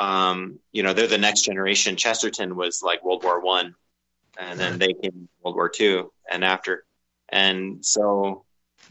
Um, 0.00 0.58
you 0.72 0.82
know 0.82 0.92
they're 0.92 1.06
the 1.06 1.18
next 1.18 1.42
generation. 1.42 1.96
Chesterton 1.96 2.56
was 2.56 2.82
like 2.82 3.04
World 3.04 3.24
War 3.24 3.40
One 3.40 3.74
and 4.38 4.58
then 4.58 4.78
they 4.78 4.92
came 4.92 5.28
World 5.42 5.56
War 5.56 5.68
Two 5.68 6.12
and 6.30 6.44
after. 6.44 6.84
And 7.28 7.84
so 7.84 8.44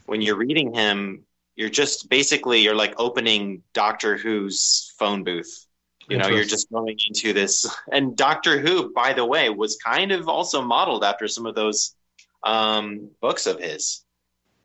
when 0.06 0.20
you're 0.20 0.36
reading 0.36 0.74
him 0.74 1.24
you're 1.54 1.68
just 1.68 2.08
basically 2.08 2.60
you're 2.60 2.74
like 2.74 2.94
opening 2.98 3.62
Doctor 3.74 4.16
Who's 4.16 4.92
phone 4.98 5.24
booth. 5.24 5.66
You 6.08 6.18
know 6.18 6.28
you're 6.28 6.44
just 6.44 6.70
going 6.70 6.96
into 7.06 7.32
this. 7.32 7.64
And 7.92 8.16
doctor 8.16 8.58
who 8.58 8.92
by 8.92 9.12
the 9.12 9.24
way 9.24 9.48
was 9.50 9.76
kind 9.76 10.12
of 10.12 10.28
also 10.28 10.62
modeled 10.62 11.04
after 11.04 11.28
some 11.28 11.46
of 11.46 11.54
those 11.54 11.94
um, 12.42 13.10
books 13.20 13.46
of 13.46 13.60
his 13.60 14.01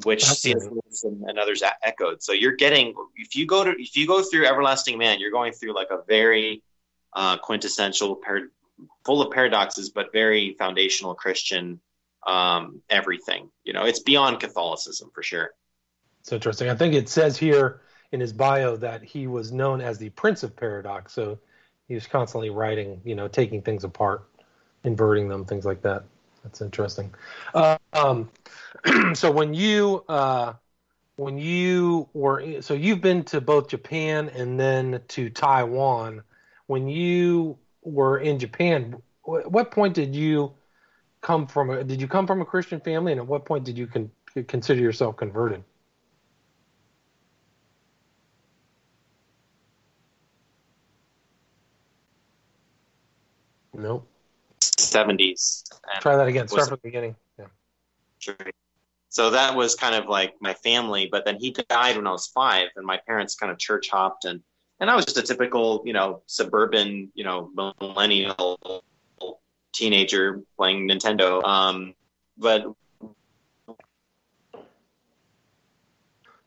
which 0.04 0.24
C.S. 0.24 0.64
Lewis 0.70 1.04
and, 1.04 1.40
others 1.40 1.64
echoed 1.84 2.22
so 2.22 2.32
you're 2.32 2.56
getting 2.56 2.94
if 3.16 3.36
you 3.36 3.46
go 3.46 3.64
to 3.64 3.72
if 3.72 3.96
you 3.96 4.08
go 4.08 4.22
through 4.22 4.46
everlasting 4.46 4.98
man 4.98 5.20
you're 5.20 5.32
going 5.32 5.54
through 5.54 5.74
like 5.74 5.90
a 5.92 6.00
very 6.08 6.64
uh, 7.14 7.38
quintessential 7.38 8.16
par- 8.16 8.52
full 9.06 9.22
of 9.22 9.32
paradoxes 9.32 9.90
but 9.90 10.12
very 10.14 10.56
foundational 10.60 11.16
christian 11.16 11.80
um, 12.26 12.82
everything 12.90 13.50
you 13.64 13.74
know 13.74 13.86
it's 13.86 14.00
beyond 14.00 14.40
catholicism 14.40 15.10
for 15.14 15.24
sure 15.24 15.52
It's 16.28 16.34
interesting. 16.34 16.70
I 16.70 16.76
think 16.76 16.94
it 16.94 17.08
says 17.08 17.38
here 17.38 17.80
in 18.12 18.20
his 18.20 18.34
bio 18.34 18.76
that 18.76 19.02
he 19.02 19.28
was 19.28 19.54
known 19.54 19.80
as 19.80 19.98
the 19.98 20.10
Prince 20.10 20.44
of 20.44 20.56
Paradox. 20.58 21.14
So 21.14 21.40
he 21.88 21.94
was 21.94 22.06
constantly 22.06 22.50
writing, 22.50 23.02
you 23.06 23.16
know, 23.16 23.30
taking 23.30 23.62
things 23.62 23.86
apart, 23.86 24.28
inverting 24.84 25.30
them, 25.30 25.46
things 25.46 25.64
like 25.64 25.82
that. 25.84 26.04
That's 26.48 26.62
interesting. 26.62 27.14
Uh, 27.54 27.78
um, 27.92 28.30
so 29.16 29.30
when 29.30 29.54
you 29.54 30.06
uh, 30.08 30.54
when 31.18 31.38
you 31.38 32.10
were 32.14 32.62
so 32.62 32.74
you've 32.74 33.02
been 33.02 33.24
to 33.26 33.42
both 33.42 33.70
Japan 33.70 34.30
and 34.30 34.60
then 34.60 35.02
to 35.10 35.30
Taiwan. 35.30 36.24
When 36.68 36.88
you 36.90 37.60
were 37.84 38.20
in 38.20 38.40
Japan, 38.40 38.96
wh- 39.24 39.46
what 39.52 39.72
point 39.72 39.94
did 39.96 40.16
you 40.16 40.54
come 41.22 41.48
from? 41.48 41.70
A, 41.72 41.84
did 41.84 42.02
you 42.02 42.08
come 42.08 42.28
from 42.28 42.42
a 42.42 42.46
Christian 42.46 42.80
family, 42.82 43.14
and 43.14 43.22
at 43.22 43.28
what 43.28 43.46
point 43.46 43.66
did 43.66 43.78
you 43.78 43.88
con- 43.88 44.12
consider 44.48 44.82
yourself 44.82 45.18
converted? 45.18 45.64
Nope. 53.74 54.08
70s 54.98 55.64
Try 56.00 56.16
that 56.16 56.28
again. 56.28 56.48
Start 56.48 56.70
from 56.70 56.80
the 56.82 56.88
beginning. 56.88 57.16
Yeah. 57.38 58.34
So 59.10 59.30
that 59.32 59.56
was 59.56 59.76
kind 59.76 59.96
of 59.96 60.08
like 60.10 60.36
my 60.42 60.54
family, 60.54 61.08
but 61.12 61.26
then 61.26 61.38
he 61.40 61.52
died 61.52 61.96
when 61.96 62.06
I 62.08 62.12
was 62.12 62.28
five, 62.28 62.70
and 62.76 62.86
my 62.86 63.00
parents 63.08 63.36
kind 63.36 63.52
of 63.52 63.58
church 63.58 63.90
hopped, 63.90 64.26
and 64.26 64.42
and 64.80 64.92
I 64.92 64.96
was 64.96 65.06
just 65.06 65.18
a 65.18 65.24
typical, 65.24 65.82
you 65.86 65.94
know, 65.94 66.22
suburban, 66.28 67.12
you 67.16 67.24
know, 67.24 67.50
millennial 67.82 68.84
teenager 69.74 70.42
playing 70.56 70.88
Nintendo. 70.88 71.44
Um, 71.44 71.96
but 72.38 72.66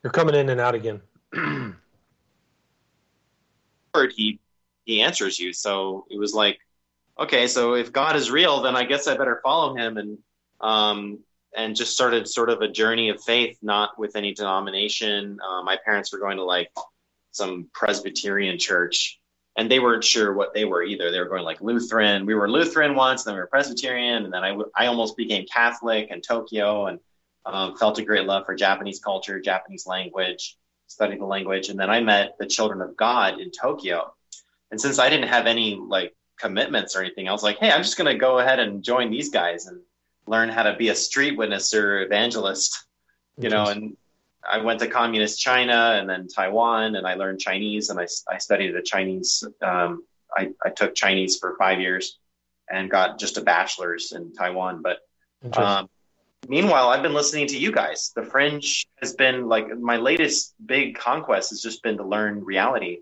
You're 0.02 0.12
coming 0.12 0.34
in 0.34 0.48
and 0.48 0.60
out 0.60 0.74
again. 0.74 1.00
he 4.14 4.38
he 4.84 5.02
answers 5.02 5.38
you. 5.38 5.52
So 5.52 6.06
it 6.10 6.18
was 6.18 6.32
like, 6.34 6.58
okay, 7.20 7.46
so 7.46 7.74
if 7.74 7.92
God 7.92 8.16
is 8.16 8.30
real, 8.30 8.62
then 8.62 8.74
I 8.74 8.84
guess 8.84 9.06
I 9.06 9.16
better 9.16 9.40
follow 9.42 9.76
him, 9.76 9.98
and 9.98 10.18
um, 10.60 11.20
and 11.56 11.76
just 11.76 11.92
started 11.92 12.28
sort 12.28 12.50
of 12.50 12.62
a 12.62 12.68
journey 12.68 13.10
of 13.10 13.22
faith, 13.22 13.58
not 13.62 13.98
with 13.98 14.16
any 14.16 14.34
denomination. 14.34 15.38
Uh, 15.40 15.62
my 15.62 15.76
parents 15.84 16.12
were 16.12 16.18
going 16.18 16.36
to 16.36 16.44
like 16.44 16.70
some 17.32 17.68
Presbyterian 17.72 18.58
church, 18.58 19.20
and 19.56 19.70
they 19.70 19.80
weren't 19.80 20.04
sure 20.04 20.32
what 20.32 20.54
they 20.54 20.64
were 20.64 20.82
either. 20.82 21.10
They 21.10 21.18
were 21.18 21.28
going 21.28 21.44
like 21.44 21.60
Lutheran. 21.60 22.26
We 22.26 22.34
were 22.34 22.50
Lutheran 22.50 22.94
once, 22.94 23.24
then 23.24 23.34
we 23.34 23.40
were 23.40 23.46
Presbyterian, 23.46 24.24
and 24.24 24.32
then 24.32 24.44
I, 24.44 24.56
I 24.76 24.86
almost 24.86 25.16
became 25.16 25.46
Catholic 25.46 26.08
in 26.10 26.20
Tokyo, 26.20 26.86
and 26.86 27.00
um, 27.44 27.76
felt 27.76 27.98
a 27.98 28.04
great 28.04 28.26
love 28.26 28.46
for 28.46 28.54
Japanese 28.54 29.00
culture, 29.00 29.40
Japanese 29.40 29.86
language, 29.86 30.56
studied 30.86 31.20
the 31.20 31.26
language, 31.26 31.68
and 31.68 31.78
then 31.78 31.90
I 31.90 32.00
met 32.00 32.36
the 32.38 32.46
Children 32.46 32.80
of 32.80 32.96
God 32.96 33.40
in 33.40 33.50
Tokyo. 33.50 34.14
And 34.70 34.80
since 34.80 35.00
I 35.00 35.10
didn't 35.10 35.28
have 35.28 35.46
any 35.46 35.74
like 35.74 36.14
commitments 36.40 36.96
or 36.96 37.00
anything, 37.00 37.28
I 37.28 37.32
was 37.32 37.42
like, 37.42 37.58
hey, 37.58 37.70
I'm 37.70 37.82
just 37.82 37.96
gonna 37.96 38.16
go 38.16 38.38
ahead 38.38 38.58
and 38.58 38.82
join 38.82 39.10
these 39.10 39.30
guys 39.30 39.66
and 39.66 39.80
learn 40.26 40.48
how 40.48 40.62
to 40.64 40.76
be 40.76 40.88
a 40.88 40.94
street 40.94 41.36
witness 41.36 41.74
or 41.74 42.02
evangelist, 42.02 42.84
you 43.36 43.48
know. 43.48 43.66
And 43.66 43.96
I 44.48 44.58
went 44.58 44.80
to 44.80 44.86
communist 44.86 45.40
China 45.40 45.96
and 45.98 46.08
then 46.08 46.28
Taiwan, 46.28 46.96
and 46.96 47.06
I 47.06 47.14
learned 47.14 47.40
Chinese, 47.40 47.90
and 47.90 48.00
I, 48.00 48.06
I 48.28 48.38
studied 48.38 48.72
the 48.72 48.82
Chinese. 48.82 49.44
Um, 49.60 50.04
I, 50.36 50.52
I 50.64 50.70
took 50.70 50.94
Chinese 50.94 51.38
for 51.38 51.56
five 51.58 51.80
years 51.80 52.18
and 52.70 52.88
got 52.88 53.18
just 53.18 53.36
a 53.36 53.40
bachelor's 53.40 54.12
in 54.12 54.32
Taiwan, 54.32 54.82
but 54.82 54.98
um, 55.54 55.88
meanwhile, 56.48 56.88
I've 56.88 57.02
been 57.02 57.14
listening 57.14 57.46
to 57.48 57.58
you 57.58 57.72
guys. 57.72 58.12
The 58.14 58.22
Fringe 58.22 58.86
has 59.00 59.14
been 59.14 59.48
like 59.48 59.76
my 59.78 59.96
latest 59.96 60.54
big 60.64 60.96
conquest 60.96 61.50
has 61.50 61.62
just 61.62 61.82
been 61.82 61.96
to 61.96 62.04
learn 62.04 62.44
reality, 62.44 63.00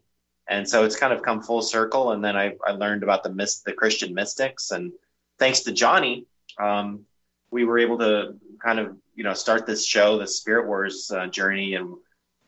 and 0.48 0.68
so 0.68 0.84
it's 0.84 0.96
kind 0.96 1.12
of 1.12 1.22
come 1.22 1.42
full 1.42 1.62
circle. 1.62 2.12
And 2.12 2.24
then 2.24 2.37
I, 2.37 2.54
I 2.66 2.72
learned 2.72 3.02
about 3.02 3.22
the 3.22 3.30
myst- 3.30 3.64
the 3.64 3.72
Christian 3.72 4.14
mystics, 4.14 4.70
and 4.70 4.92
thanks 5.38 5.61
to 5.61 5.72
Johnny, 5.72 6.26
um, 6.58 7.04
we 7.50 7.64
were 7.64 7.78
able 7.78 7.98
to 7.98 8.34
kind 8.62 8.78
of 8.78 8.96
you 9.14 9.24
know 9.24 9.34
start 9.34 9.66
this 9.66 9.87
show, 9.87 10.18
the 10.18 10.26
Spirit 10.26 10.66
Wars 10.66 11.11
uh, 11.14 11.26
journey, 11.26 11.74
and 11.74 11.96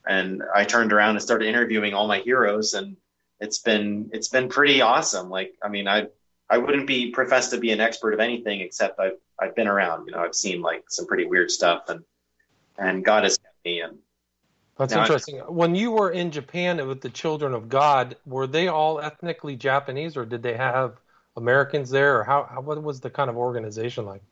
and 0.07 0.43
I 0.55 0.65
turned 0.65 0.93
around 0.93 1.17
and 1.17 1.23
started 1.23 1.49
interviewing 1.49 1.95
all 1.95 2.09
my 2.09 2.21
heroes, 2.21 2.75
and 2.75 2.97
it's 3.41 3.59
been 3.59 4.11
it's 4.13 4.29
been 4.29 4.49
pretty 4.49 4.81
awesome. 4.81 5.29
Like 5.31 5.55
I 5.63 5.69
mean, 5.69 5.87
I 5.87 6.09
I 6.49 6.59
wouldn't 6.59 6.87
be 6.87 7.11
professed 7.11 7.53
to 7.53 7.59
be 7.59 7.71
an 7.71 7.81
expert 7.81 8.15
of 8.15 8.21
anything 8.21 8.61
except 8.61 8.99
I've 8.99 9.19
I've 9.39 9.55
been 9.55 9.69
around. 9.69 10.07
You 10.07 10.13
know, 10.13 10.21
I've 10.21 10.35
seen 10.35 10.63
like 10.63 10.85
some 10.89 11.07
pretty 11.07 11.27
weird 11.27 11.51
stuff, 11.51 11.89
and 11.89 12.03
and 12.79 13.05
God 13.05 13.25
has 13.25 13.39
kept 13.39 13.65
me. 13.65 13.81
And 13.81 13.99
That's 14.81 14.95
Now, 14.95 15.01
I- 15.01 15.03
interesting. 15.03 15.39
When 15.41 15.75
you 15.75 15.91
were 15.91 16.11
in 16.11 16.31
Japan 16.31 16.89
with 16.89 17.03
the 17.03 17.11
Children 17.11 17.53
of 17.53 17.69
God, 17.69 18.17
were 18.25 18.47
they 18.47 18.69
all 18.69 18.99
ethnically 18.99 19.55
Japanese, 19.55 20.17
or 20.17 20.25
did 20.25 20.43
they 20.43 20.57
have 20.57 20.97
Americans 21.37 21.91
there, 21.91 22.19
or 22.19 22.25
how, 22.25 22.45
how 22.45 22.63
what 22.63 22.83
was 22.83 22.99
the 22.99 23.11
kind 23.11 23.29
of 23.29 23.37
organization 23.37 24.07
like? 24.07 24.23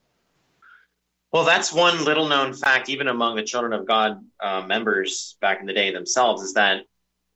well, 1.31 1.45
that's 1.45 1.71
one 1.71 2.03
little 2.07 2.27
known 2.27 2.55
fact, 2.55 2.89
even 2.89 3.09
among 3.09 3.37
the 3.37 3.43
Children 3.43 3.75
of 3.75 3.85
God 3.85 4.25
uh, 4.41 4.63
members 4.63 5.37
back 5.43 5.61
in 5.61 5.67
the 5.67 5.75
day 5.75 5.93
themselves, 5.93 6.43
is 6.43 6.55
that 6.55 6.85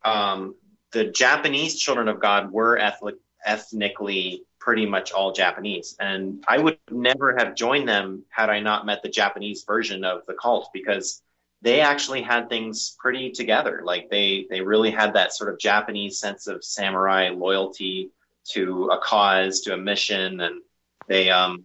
um, 0.02 0.54
the 0.92 1.04
Japanese 1.04 1.78
Children 1.78 2.08
of 2.08 2.18
God 2.18 2.50
were 2.50 2.78
ethnic, 2.78 3.16
ethnically 3.44 4.44
pretty 4.58 4.86
much 4.86 5.12
all 5.12 5.32
Japanese, 5.32 5.94
and 6.00 6.42
I 6.48 6.56
would 6.56 6.78
never 6.90 7.36
have 7.36 7.54
joined 7.56 7.86
them 7.86 8.24
had 8.30 8.48
I 8.48 8.60
not 8.60 8.86
met 8.86 9.02
the 9.02 9.10
Japanese 9.10 9.64
version 9.64 10.02
of 10.02 10.22
the 10.26 10.32
cult 10.32 10.70
because 10.72 11.20
they 11.62 11.80
actually 11.80 12.22
had 12.22 12.48
things 12.48 12.96
pretty 12.98 13.30
together. 13.30 13.82
Like 13.84 14.10
they 14.10 14.46
they 14.50 14.60
really 14.60 14.90
had 14.90 15.14
that 15.14 15.32
sort 15.34 15.52
of 15.52 15.58
Japanese 15.58 16.18
sense 16.18 16.46
of 16.48 16.64
samurai 16.64 17.30
loyalty 17.30 18.10
to 18.50 18.88
a 18.92 18.98
cause, 18.98 19.60
to 19.62 19.74
a 19.74 19.76
mission, 19.76 20.40
and 20.40 20.60
they 21.08 21.30
um 21.30 21.64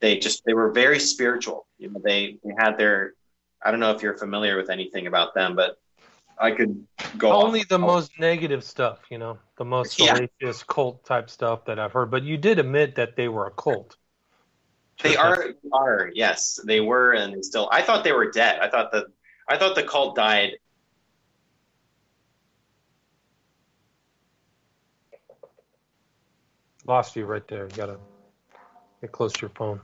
they 0.00 0.18
just 0.18 0.44
they 0.44 0.54
were 0.54 0.72
very 0.72 0.98
spiritual. 0.98 1.66
You 1.78 1.90
know, 1.90 2.00
they 2.02 2.38
they 2.42 2.54
had 2.58 2.78
their 2.78 3.14
I 3.62 3.70
don't 3.70 3.80
know 3.80 3.92
if 3.92 4.02
you're 4.02 4.16
familiar 4.16 4.56
with 4.56 4.70
anything 4.70 5.06
about 5.06 5.34
them, 5.34 5.54
but 5.56 5.76
I 6.40 6.52
could 6.52 6.86
go 7.18 7.32
Only 7.32 7.64
the 7.64 7.78
most 7.78 8.18
negative 8.18 8.64
stuff, 8.64 9.00
you 9.10 9.18
know, 9.18 9.38
the 9.58 9.64
most 9.64 9.98
Yeah. 9.98 10.14
salacious 10.14 10.62
cult 10.62 11.04
type 11.04 11.28
stuff 11.28 11.64
that 11.66 11.78
I've 11.78 11.92
heard. 11.92 12.10
But 12.10 12.22
you 12.22 12.36
did 12.38 12.58
admit 12.58 12.94
that 12.94 13.16
they 13.16 13.28
were 13.28 13.46
a 13.46 13.50
cult. 13.50 13.96
They 15.02 15.16
are 15.16 15.54
are 15.72 16.10
yes, 16.12 16.58
they 16.64 16.80
were 16.80 17.12
and 17.12 17.34
they 17.34 17.42
still. 17.42 17.68
I 17.70 17.82
thought 17.82 18.04
they 18.04 18.12
were 18.12 18.30
dead. 18.30 18.60
I 18.60 18.68
thought 18.68 18.90
the 18.90 19.06
I 19.48 19.56
thought 19.56 19.74
the 19.74 19.82
cult 19.82 20.14
died. 20.14 20.58
Lost 26.86 27.16
you 27.16 27.24
right 27.26 27.46
there. 27.48 27.64
You 27.64 27.76
gotta 27.76 27.98
get 29.00 29.12
close 29.12 29.32
to 29.34 29.40
your 29.42 29.50
phone. 29.50 29.80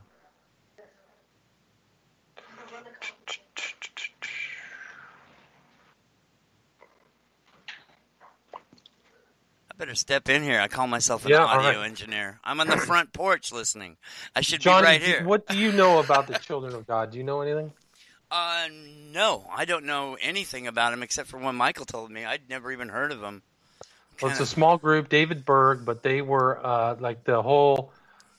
I 9.70 9.76
better 9.76 9.94
step 9.94 10.28
in 10.28 10.42
here. 10.42 10.60
I 10.60 10.68
call 10.68 10.86
myself 10.86 11.24
an 11.24 11.32
Yeah, 11.32 11.44
audio 11.44 11.80
right. 11.80 11.88
engineer. 11.88 12.38
I'm 12.44 12.60
on 12.60 12.68
the 12.68 12.76
front 12.76 13.12
porch 13.12 13.52
listening. 13.52 13.96
I 14.34 14.40
should 14.40 14.60
Johnny, 14.60 14.82
be 14.82 14.86
right 14.86 15.02
here. 15.02 15.24
what 15.24 15.46
do 15.48 15.58
you 15.58 15.72
know 15.72 15.98
about 15.98 16.26
the 16.28 16.38
Children 16.38 16.74
of 16.74 16.86
God? 16.86 17.10
Do 17.10 17.18
you 17.18 17.24
know 17.24 17.40
anything? 17.40 17.72
Uh, 18.34 18.66
no, 19.12 19.44
I 19.54 19.64
don't 19.64 19.84
know 19.84 20.16
anything 20.20 20.66
about 20.66 20.92
him 20.92 21.04
except 21.04 21.28
for 21.28 21.38
when 21.38 21.54
Michael 21.54 21.84
told 21.84 22.10
me. 22.10 22.24
I'd 22.24 22.48
never 22.50 22.72
even 22.72 22.88
heard 22.88 23.12
of 23.12 23.22
him. 23.22 23.42
Well, 24.20 24.32
it's 24.32 24.40
a 24.40 24.46
small 24.46 24.76
group, 24.76 25.08
David 25.08 25.44
Berg, 25.44 25.84
but 25.84 26.02
they 26.02 26.20
were 26.20 26.58
uh, 26.66 26.96
like 26.98 27.22
the 27.22 27.40
whole, 27.40 27.92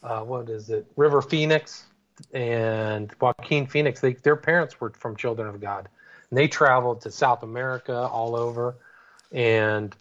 uh, 0.04 0.20
what 0.20 0.50
is 0.50 0.70
it, 0.70 0.86
River 0.98 1.22
Phoenix 1.22 1.86
and 2.34 3.10
Joaquin 3.22 3.68
Phoenix. 3.68 4.02
They, 4.02 4.14
their 4.16 4.36
parents 4.36 4.82
were 4.82 4.90
from 4.90 5.16
Children 5.16 5.48
of 5.48 5.62
God, 5.62 5.88
and 6.30 6.38
they 6.38 6.50
traveled 6.50 7.00
to 7.02 7.12
South 7.12 7.44
America, 7.44 7.96
all 7.96 8.36
over, 8.36 8.76
and 9.32 9.96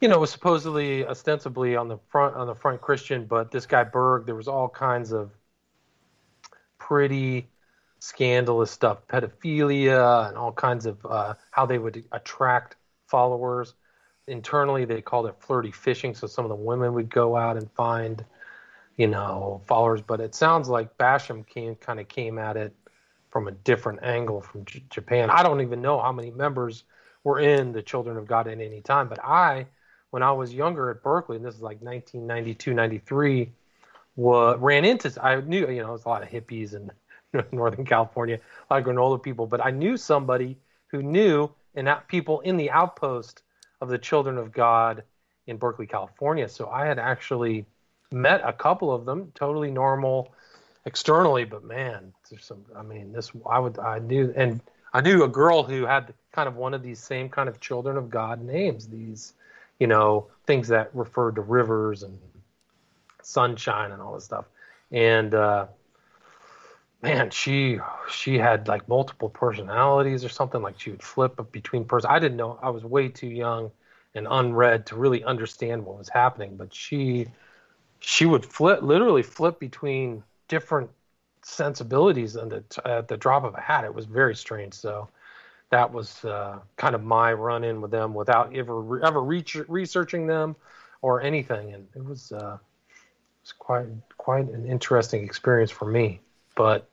you 0.00 0.08
know, 0.08 0.18
was 0.18 0.30
supposedly 0.30 1.04
ostensibly 1.04 1.76
on 1.76 1.88
the 1.88 1.98
front 2.08 2.36
on 2.36 2.46
the 2.46 2.54
front 2.54 2.80
Christian, 2.80 3.26
but 3.26 3.50
this 3.50 3.66
guy 3.66 3.84
Berg, 3.84 4.24
there 4.24 4.34
was 4.34 4.48
all 4.48 4.70
kinds 4.70 5.12
of 5.12 5.30
pretty 6.78 7.48
scandalous 7.98 8.70
stuff, 8.70 8.98
pedophilia, 9.08 10.28
and 10.28 10.36
all 10.36 10.52
kinds 10.52 10.86
of 10.86 11.04
uh, 11.06 11.34
how 11.50 11.66
they 11.66 11.78
would 11.78 12.04
attract 12.12 12.76
followers. 13.06 13.74
Internally 14.28 14.84
they 14.84 15.00
called 15.00 15.26
it 15.26 15.36
flirty 15.38 15.70
fishing 15.70 16.14
so 16.14 16.26
some 16.26 16.44
of 16.44 16.48
the 16.48 16.56
women 16.56 16.94
would 16.94 17.08
go 17.08 17.36
out 17.36 17.56
and 17.56 17.70
find 17.72 18.24
you 18.96 19.06
know 19.06 19.60
followers. 19.66 20.02
But 20.02 20.20
it 20.20 20.34
sounds 20.34 20.68
like 20.68 20.96
basham 20.98 21.46
came 21.46 21.76
kind 21.76 22.00
of 22.00 22.08
came 22.08 22.38
at 22.38 22.56
it 22.56 22.74
from 23.30 23.48
a 23.48 23.52
different 23.52 24.00
angle 24.02 24.40
from 24.40 24.64
J- 24.64 24.84
japan. 24.90 25.30
I 25.30 25.42
don't 25.42 25.60
even 25.60 25.80
know 25.80 26.00
how 26.00 26.12
many 26.12 26.30
members 26.30 26.84
were 27.26 27.40
in 27.40 27.72
the 27.72 27.82
children 27.82 28.16
of 28.16 28.24
god 28.24 28.46
at 28.46 28.60
any 28.60 28.80
time 28.80 29.08
but 29.08 29.18
i 29.24 29.66
when 30.10 30.22
i 30.22 30.30
was 30.30 30.54
younger 30.54 30.90
at 30.90 31.02
berkeley 31.02 31.36
and 31.36 31.44
this 31.44 31.56
is 31.56 31.60
like 31.60 31.82
1992 31.82 32.72
93 32.72 33.50
wa 34.14 34.56
ran 34.60 34.84
into 34.84 35.12
i 35.20 35.40
knew 35.40 35.68
you 35.68 35.82
know 35.82 35.88
it 35.88 35.92
was 35.92 36.04
a 36.04 36.08
lot 36.08 36.22
of 36.22 36.28
hippies 36.28 36.72
in 36.72 36.88
northern 37.52 37.84
california 37.84 38.38
a 38.70 38.74
lot 38.74 38.80
of 38.80 38.86
granola 38.86 39.22
people 39.22 39.46
but 39.46 39.64
i 39.64 39.70
knew 39.70 39.96
somebody 39.96 40.56
who 40.88 41.02
knew 41.02 41.50
and 41.76 41.94
people 42.08 42.40
in 42.40 42.56
the 42.56 42.70
outpost 42.70 43.42
of 43.80 43.88
the 43.88 43.98
Children 43.98 44.38
of 44.38 44.50
God 44.50 45.02
in 45.46 45.58
Berkeley, 45.58 45.86
California. 45.86 46.48
So 46.48 46.68
I 46.68 46.86
had 46.86 46.98
actually 46.98 47.66
met 48.10 48.40
a 48.44 48.52
couple 48.52 48.92
of 48.92 49.04
them, 49.04 49.30
totally 49.34 49.70
normal 49.70 50.34
externally, 50.86 51.44
but 51.44 51.62
man, 51.64 52.12
there's 52.30 52.44
some. 52.44 52.64
I 52.74 52.82
mean, 52.82 53.12
this 53.12 53.30
I 53.48 53.58
would 53.58 53.78
I 53.78 53.98
knew, 53.98 54.32
and 54.36 54.60
I 54.94 55.00
knew 55.02 55.24
a 55.24 55.28
girl 55.28 55.62
who 55.62 55.84
had 55.84 56.14
kind 56.32 56.48
of 56.48 56.56
one 56.56 56.74
of 56.74 56.82
these 56.82 56.98
same 56.98 57.28
kind 57.28 57.48
of 57.48 57.60
Children 57.60 57.96
of 57.96 58.08
God 58.08 58.42
names. 58.42 58.88
These, 58.88 59.34
you 59.78 59.86
know, 59.86 60.28
things 60.46 60.68
that 60.68 60.94
referred 60.94 61.34
to 61.34 61.42
rivers 61.42 62.02
and 62.02 62.18
sunshine 63.22 63.92
and 63.92 64.00
all 64.00 64.14
this 64.14 64.24
stuff, 64.24 64.46
and. 64.90 65.34
uh 65.34 65.66
man 67.06 67.30
she 67.30 67.78
she 68.10 68.38
had 68.38 68.68
like 68.68 68.88
multiple 68.88 69.28
personalities 69.28 70.24
or 70.24 70.28
something 70.28 70.62
like 70.62 70.78
she 70.78 70.90
would 70.90 71.02
flip 71.02 71.40
between 71.52 71.84
person 71.84 72.10
i 72.10 72.18
didn't 72.18 72.36
know 72.36 72.58
i 72.62 72.68
was 72.68 72.84
way 72.84 73.08
too 73.08 73.28
young 73.28 73.70
and 74.14 74.26
unread 74.30 74.86
to 74.86 74.96
really 74.96 75.22
understand 75.24 75.84
what 75.84 75.98
was 75.98 76.08
happening 76.08 76.56
but 76.56 76.74
she 76.74 77.26
she 78.00 78.26
would 78.26 78.44
flip 78.44 78.82
literally 78.82 79.22
flip 79.22 79.58
between 79.58 80.22
different 80.48 80.90
sensibilities 81.42 82.36
and 82.36 82.50
the, 82.50 82.88
at 82.88 83.08
the 83.08 83.16
drop 83.16 83.44
of 83.44 83.54
a 83.54 83.60
hat. 83.60 83.84
It 83.84 83.94
was 83.94 84.06
very 84.06 84.34
strange 84.34 84.74
so 84.74 85.08
that 85.70 85.92
was 85.92 86.24
uh, 86.24 86.58
kind 86.76 86.94
of 86.94 87.02
my 87.02 87.32
run 87.32 87.64
in 87.64 87.80
with 87.80 87.90
them 87.90 88.14
without 88.14 88.54
ever 88.54 89.04
ever 89.04 89.22
reach, 89.22 89.56
researching 89.68 90.26
them 90.26 90.56
or 91.02 91.20
anything 91.20 91.74
and 91.74 91.86
it 91.94 92.04
was 92.04 92.32
uh, 92.32 92.58
it 92.58 93.42
was 93.42 93.52
quite 93.52 93.86
quite 94.16 94.48
an 94.48 94.66
interesting 94.66 95.24
experience 95.24 95.70
for 95.70 95.86
me 95.86 96.20
but 96.54 96.88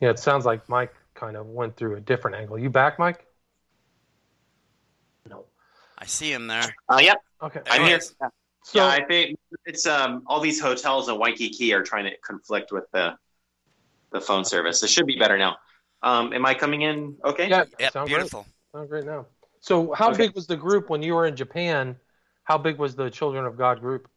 yeah, 0.00 0.10
it 0.10 0.18
sounds 0.18 0.44
like 0.44 0.68
Mike 0.68 0.94
kind 1.14 1.36
of 1.36 1.46
went 1.46 1.76
through 1.76 1.96
a 1.96 2.00
different 2.00 2.36
angle. 2.36 2.58
You 2.58 2.70
back, 2.70 2.98
Mike? 2.98 3.26
No. 5.28 5.44
I 5.98 6.06
see 6.06 6.32
him 6.32 6.46
there. 6.46 6.74
Uh, 6.88 7.00
yep, 7.00 7.18
Okay. 7.42 7.60
There 7.64 7.74
I'm 7.74 7.82
he 7.82 7.88
here. 7.88 7.98
is. 7.98 8.14
So 8.62 8.78
yeah, 8.78 8.86
I 8.86 9.04
think 9.04 9.38
it's 9.64 9.86
um 9.86 10.22
all 10.26 10.40
these 10.40 10.60
hotels 10.60 11.08
in 11.08 11.18
Waikiki 11.18 11.72
are 11.72 11.82
trying 11.82 12.04
to 12.04 12.16
conflict 12.18 12.72
with 12.72 12.84
the 12.92 13.16
the 14.12 14.20
phone 14.20 14.44
service. 14.44 14.82
It 14.82 14.90
should 14.90 15.06
be 15.06 15.16
better 15.18 15.38
now. 15.38 15.56
Um, 16.02 16.32
am 16.32 16.44
I 16.46 16.54
coming 16.54 16.82
in? 16.82 17.16
Okay. 17.24 17.48
yeah, 17.48 17.64
Yep, 17.78 17.92
sound 17.92 18.08
beautiful. 18.08 18.42
great. 18.42 18.78
Sound 18.80 18.88
great 18.88 19.04
now. 19.04 19.26
So 19.60 19.92
how 19.92 20.10
Okay. 20.10 20.26
big 20.26 20.34
was 20.34 20.46
the 20.46 20.56
group 20.56 20.90
when 20.90 21.02
you 21.02 21.14
were 21.14 21.26
in 21.26 21.36
Japan? 21.36 21.96
How 22.44 22.58
big 22.58 22.78
was 22.78 22.96
the 22.96 23.10
Children 23.10 23.44
of 23.44 23.56
God 23.56 23.80
group? 23.80 24.08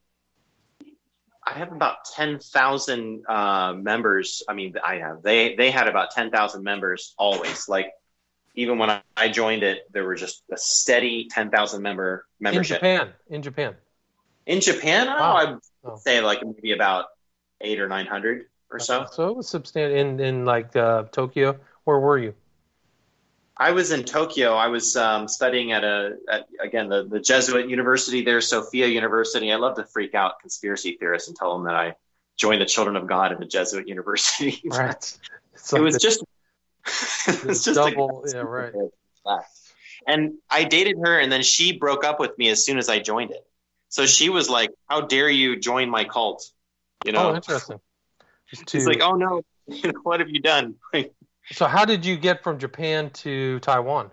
I 1.45 1.53
have 1.53 1.71
about 1.71 2.05
ten 2.15 2.39
thousand 2.39 3.25
uh, 3.27 3.73
members. 3.73 4.43
I 4.47 4.53
mean, 4.53 4.75
I 4.83 4.95
have. 4.95 5.21
They 5.23 5.55
they 5.55 5.71
had 5.71 5.87
about 5.87 6.11
ten 6.11 6.31
thousand 6.31 6.63
members 6.63 7.13
always. 7.17 7.67
Like 7.67 7.91
even 8.55 8.77
when 8.77 8.89
I, 8.89 9.01
I 9.17 9.29
joined 9.29 9.63
it, 9.63 9.91
there 9.91 10.03
were 10.05 10.15
just 10.15 10.43
a 10.51 10.57
steady 10.57 11.27
ten 11.29 11.49
thousand 11.49 11.81
member 11.81 12.25
membership. 12.39 12.81
In. 12.83 12.97
Japan. 12.97 13.13
In 13.29 13.41
Japan. 13.41 13.75
In 14.45 14.61
Japan, 14.61 15.07
oh, 15.07 15.11
Wow. 15.19 15.35
I'd 15.35 15.57
Oh. 15.85 15.97
say 15.97 16.21
like 16.21 16.41
maybe 16.45 16.71
about 16.71 17.05
eight 17.59 17.81
or 17.81 17.89
nine 17.89 18.05
hundred 18.05 18.45
or 18.71 18.79
so. 18.79 19.05
So 19.11 19.27
it 19.27 19.35
was 19.35 19.49
substantial 19.49 19.97
in 19.97 20.19
in 20.19 20.45
like 20.45 20.75
uh, 20.77 21.03
Tokyo. 21.11 21.59
Where 21.83 21.99
were 21.99 22.17
you? 22.17 22.33
I 23.63 23.71
was 23.71 23.91
in 23.91 24.03
Tokyo. 24.03 24.55
I 24.55 24.67
was 24.67 24.97
um, 24.97 25.29
studying 25.29 25.71
at 25.71 25.85
a 25.85 26.17
at, 26.29 26.47
again 26.59 26.89
the, 26.89 27.05
the 27.05 27.21
Jesuit 27.21 27.69
university 27.69 28.21
there, 28.21 28.41
Sophia 28.41 28.87
University. 28.87 29.53
I 29.53 29.55
love 29.55 29.77
to 29.77 29.85
freak 29.85 30.13
out 30.13 30.41
conspiracy 30.41 30.97
theorists 30.99 31.29
and 31.29 31.37
tell 31.37 31.53
them 31.53 31.67
that 31.67 31.75
I 31.75 31.95
joined 32.35 32.59
the 32.59 32.65
Children 32.65 32.97
of 32.97 33.07
God 33.07 33.31
at 33.31 33.39
the 33.39 33.45
Jesuit 33.45 33.87
university. 33.87 34.61
Right. 34.65 35.17
It's 35.53 35.71
it 35.71 35.79
was 35.79 35.95
just 35.97 36.25
it 37.27 37.45
was 37.45 37.63
just 37.63 37.75
double. 37.75 38.25
yeah, 38.27 38.41
right. 38.41 38.73
And 40.05 40.33
I 40.49 40.65
dated 40.65 40.97
her, 41.01 41.17
and 41.17 41.31
then 41.31 41.43
she 41.43 41.77
broke 41.77 42.03
up 42.03 42.19
with 42.19 42.37
me 42.37 42.49
as 42.49 42.65
soon 42.65 42.77
as 42.77 42.89
I 42.89 42.99
joined 42.99 43.31
it. 43.31 43.47
So 43.87 44.05
she 44.05 44.27
was 44.27 44.49
like, 44.49 44.71
"How 44.89 44.99
dare 44.99 45.29
you 45.29 45.55
join 45.57 45.89
my 45.89 46.03
cult?" 46.03 46.51
You 47.05 47.13
know, 47.13 47.31
Oh, 47.31 47.35
interesting. 47.35 47.79
She's 48.67 48.85
like, 48.85 48.99
"Oh 48.99 49.15
no, 49.15 49.41
what 50.03 50.19
have 50.19 50.29
you 50.29 50.41
done?" 50.41 50.75
So 51.51 51.65
how 51.65 51.85
did 51.85 52.05
you 52.05 52.17
get 52.17 52.43
from 52.43 52.59
Japan 52.59 53.09
to 53.11 53.59
Taiwan? 53.59 54.09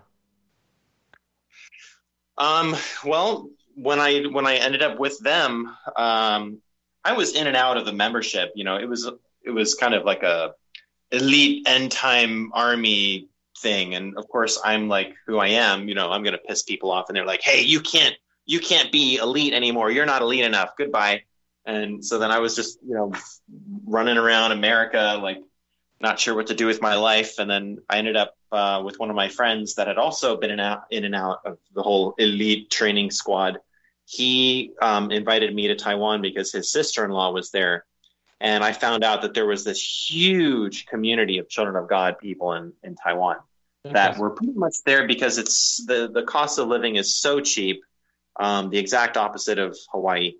Um, 2.37 2.75
well, 3.05 3.49
when 3.75 3.99
I 3.99 4.23
when 4.23 4.45
I 4.45 4.55
ended 4.55 4.81
up 4.81 4.99
with 4.99 5.19
them, 5.19 5.75
um, 5.95 6.61
I 7.03 7.13
was 7.13 7.35
in 7.35 7.47
and 7.47 7.55
out 7.55 7.77
of 7.77 7.85
the 7.85 7.93
membership. 7.93 8.51
You 8.55 8.63
know, 8.63 8.77
it 8.77 8.87
was 8.87 9.09
it 9.43 9.51
was 9.51 9.75
kind 9.75 9.93
of 9.93 10.03
like 10.05 10.23
a 10.23 10.53
elite 11.11 11.67
end 11.67 11.91
time 11.91 12.51
army 12.53 13.29
thing, 13.57 13.95
and 13.95 14.17
of 14.17 14.27
course, 14.27 14.59
I'm 14.63 14.87
like 14.87 15.15
who 15.25 15.37
I 15.37 15.47
am. 15.47 15.87
You 15.87 15.95
know, 15.95 16.11
I'm 16.11 16.23
gonna 16.23 16.37
piss 16.37 16.63
people 16.63 16.91
off, 16.91 17.09
and 17.09 17.15
they're 17.15 17.25
like, 17.25 17.41
"Hey, 17.41 17.61
you 17.61 17.79
can't 17.79 18.15
you 18.45 18.59
can't 18.59 18.91
be 18.91 19.17
elite 19.17 19.53
anymore. 19.53 19.91
You're 19.91 20.05
not 20.05 20.21
elite 20.21 20.45
enough. 20.45 20.71
Goodbye." 20.77 21.23
And 21.65 22.03
so 22.03 22.17
then 22.17 22.31
I 22.31 22.39
was 22.39 22.55
just 22.55 22.79
you 22.85 22.95
know 22.95 23.11
running 23.85 24.17
around 24.17 24.51
America 24.51 25.19
like 25.21 25.41
not 26.01 26.19
sure 26.19 26.35
what 26.35 26.47
to 26.47 26.53
do 26.53 26.65
with 26.65 26.81
my 26.81 26.95
life. 26.95 27.39
And 27.39 27.49
then 27.49 27.79
I 27.89 27.97
ended 27.97 28.15
up 28.15 28.35
uh, 28.51 28.81
with 28.83 28.99
one 28.99 29.09
of 29.09 29.15
my 29.15 29.29
friends 29.29 29.75
that 29.75 29.87
had 29.87 29.97
also 29.97 30.37
been 30.37 30.51
in, 30.51 30.59
out, 30.59 30.83
in 30.89 31.05
and 31.05 31.15
out 31.15 31.39
of 31.45 31.57
the 31.73 31.83
whole 31.83 32.15
elite 32.17 32.69
training 32.69 33.11
squad. 33.11 33.59
He 34.05 34.71
um, 34.81 35.11
invited 35.11 35.53
me 35.53 35.67
to 35.67 35.75
Taiwan 35.75 36.21
because 36.21 36.51
his 36.51 36.71
sister 36.71 37.05
in 37.05 37.11
law 37.11 37.31
was 37.31 37.51
there. 37.51 37.85
And 38.39 38.63
I 38.63 38.73
found 38.73 39.03
out 39.03 39.21
that 39.21 39.33
there 39.33 39.45
was 39.45 39.63
this 39.63 40.09
huge 40.09 40.87
community 40.87 41.37
of 41.37 41.47
Children 41.47 41.75
of 41.75 41.87
God 41.87 42.17
people 42.19 42.53
in, 42.53 42.73
in 42.83 42.95
Taiwan 42.95 43.37
that 43.83 44.17
were 44.17 44.31
pretty 44.31 44.53
much 44.53 44.75
there 44.85 45.07
because 45.07 45.37
it's 45.37 45.83
the, 45.85 46.09
the 46.11 46.23
cost 46.23 46.59
of 46.59 46.67
living 46.67 46.95
is 46.95 47.15
so 47.15 47.39
cheap, 47.39 47.83
um, 48.39 48.69
the 48.69 48.77
exact 48.77 49.17
opposite 49.17 49.59
of 49.59 49.77
Hawaii 49.91 50.33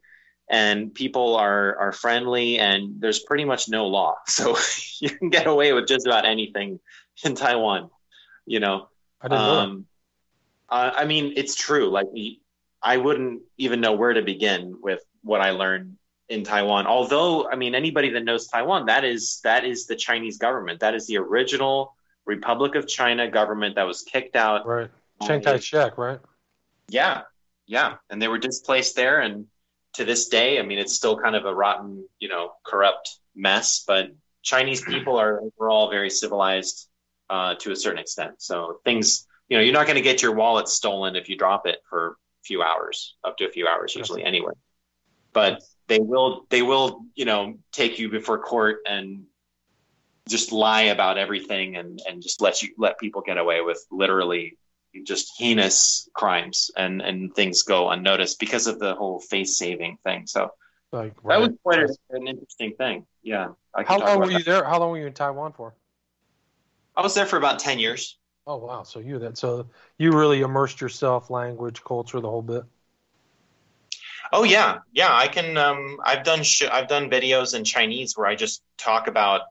and 0.52 0.94
people 0.94 1.36
are 1.38 1.76
are 1.80 1.92
friendly 1.94 2.60
and 2.60 3.00
there's 3.00 3.20
pretty 3.20 3.46
much 3.46 3.70
no 3.70 3.88
law. 3.88 4.18
So 4.28 4.56
you 5.00 5.10
can 5.10 5.30
get 5.30 5.48
away 5.48 5.74
with 5.74 5.88
just 5.88 6.06
about 6.06 6.26
anything 6.26 6.80
in 7.24 7.34
taiwan 7.36 7.90
you 8.46 8.60
know? 8.60 8.88
I 9.22 9.28
didn't 9.28 9.46
know. 9.46 9.60
um 9.60 9.86
uh, 10.70 10.92
i 10.96 11.06
mean 11.06 11.34
it's 11.36 11.56
true. 11.56 11.90
Like 11.90 12.08
i 12.82 12.98
wouldn't 12.98 13.42
even 13.58 13.82
know 13.82 13.94
where 13.94 14.14
to 14.14 14.22
begin 14.22 14.78
with 14.82 15.02
what 15.24 15.42
i 15.42 15.52
learned 15.52 15.98
in 16.30 16.44
taiwan. 16.44 16.88
Although 16.88 17.48
i 17.50 17.56
mean 17.56 17.76
anybody 17.76 18.10
that 18.12 18.24
knows 18.24 18.48
taiwan 18.48 18.86
that 18.88 19.04
is 19.04 19.40
that 19.44 19.64
is 19.66 19.88
the 19.88 19.96
chinese 19.96 20.38
government. 20.38 20.80
That 20.80 20.96
is 20.96 21.08
the 21.08 21.18
original 21.18 21.96
republic 22.26 22.76
of 22.76 22.88
china 22.88 23.30
government 23.30 23.76
that 23.76 23.88
was 23.88 24.02
kicked 24.02 24.36
out. 24.36 24.66
Right. 24.66 24.90
Chiang 25.24 25.42
Kai 25.42 25.60
shek, 25.60 25.98
right? 25.98 26.20
yeah, 26.90 27.22
yeah, 27.68 27.96
and 28.10 28.20
they 28.20 28.28
were 28.28 28.40
displaced 28.40 28.96
there, 28.96 29.22
and 29.22 29.46
to 29.93 30.06
this 30.06 30.27
day, 30.30 30.60
I 30.60 30.63
mean, 30.63 30.80
it's 30.80 30.93
still 30.93 31.17
kind 31.17 31.36
of 31.36 31.45
a 31.45 31.54
rotten, 31.54 32.06
you 32.19 32.30
know, 32.30 32.54
corrupt 32.63 33.17
mess. 33.36 33.84
But 33.86 34.12
Chinese 34.41 34.82
people 34.82 35.17
are 35.17 35.41
overall 35.41 35.89
very 35.89 36.10
civilized 36.10 36.88
uh, 37.30 37.56
to 37.56 37.71
a 37.71 37.75
certain 37.75 37.99
extent. 37.99 38.41
So 38.41 38.80
things, 38.84 39.27
you 39.49 39.58
know, 39.58 39.63
you're 39.63 39.73
not 39.73 39.86
going 39.86 39.97
to 39.97 40.01
get 40.01 40.21
your 40.21 40.34
wallet 40.34 40.67
stolen 40.67 41.15
if 41.15 41.30
you 41.30 41.38
drop 41.38 41.67
it 41.67 41.80
for 41.89 42.08
a 42.10 42.43
few 42.43 42.62
hours, 42.62 43.15
up 43.23 43.38
to 43.38 43.45
a 43.45 43.51
few 43.51 43.67
hours 43.67 43.95
usually, 43.95 44.23
anyway. 44.23 44.54
But 45.34 45.62
they 45.88 45.99
will, 45.99 46.45
they 46.49 46.62
will, 46.62 47.06
you 47.15 47.25
know, 47.25 47.58
take 47.71 47.99
you 47.99 48.10
before 48.10 48.39
court 48.39 48.80
and 48.88 49.23
just 50.27 50.51
lie 50.51 50.84
about 50.84 51.17
everything 51.17 51.75
and 51.75 51.99
and 52.08 52.21
just 52.21 52.41
let 52.41 52.62
you 52.62 52.69
let 52.77 52.99
people 52.99 53.21
get 53.21 53.38
away 53.38 53.62
with 53.62 53.86
literally 53.91 54.58
just 55.06 55.34
heinous 55.38 56.10
crimes 56.13 56.71
and 56.75 57.01
and 57.01 57.34
things 57.36 57.63
go 57.63 57.89
unnoticed 57.89 58.39
because 58.39 58.67
of 58.67 58.80
the 58.80 58.95
whole 58.95 59.19
face 59.19 59.58
saving 59.58 59.97
thing. 60.04 60.27
So 60.27 60.51
Like 60.91 61.15
that 61.23 61.39
was 61.39 61.51
quite 61.63 61.80
a, 61.80 61.95
an 62.12 62.27
interesting 62.27 62.73
thing. 62.75 63.06
Yeah. 63.23 63.49
How 63.86 63.99
long 63.99 64.19
were 64.19 64.32
you 64.32 64.39
that. 64.39 64.45
there? 64.45 64.63
How 64.63 64.80
long 64.80 64.91
were 64.91 64.99
you 64.99 65.08
in 65.08 65.13
Taiwan 65.13 65.54
for? 65.54 65.73
I 66.95 67.01
was 67.01 67.15
there 67.15 67.25
for 67.25 67.38
about 67.38 67.60
ten 67.60 67.80
years. 67.80 68.17
Oh 68.47 68.58
wow, 68.58 68.84
so 68.84 68.99
you 68.99 69.19
that 69.19 69.38
so 69.38 69.67
you 69.97 70.12
really 70.12 70.41
immersed 70.41 70.82
yourself, 70.82 71.30
language, 71.30 71.84
culture, 71.84 72.19
the 72.19 72.30
whole 72.30 72.41
bit. 72.41 72.63
Oh 74.34 74.43
yeah, 74.43 74.80
yeah. 74.91 75.13
I 75.13 75.27
can. 75.27 75.58
Um, 75.58 75.97
I've 76.04 76.23
done. 76.23 76.43
Sh- 76.43 76.69
I've 76.71 76.88
done 76.88 77.10
videos 77.10 77.56
in 77.56 77.63
Chinese 77.63 78.17
where 78.17 78.27
I 78.27 78.36
just 78.36 78.63
talk 78.77 79.08
about, 79.08 79.41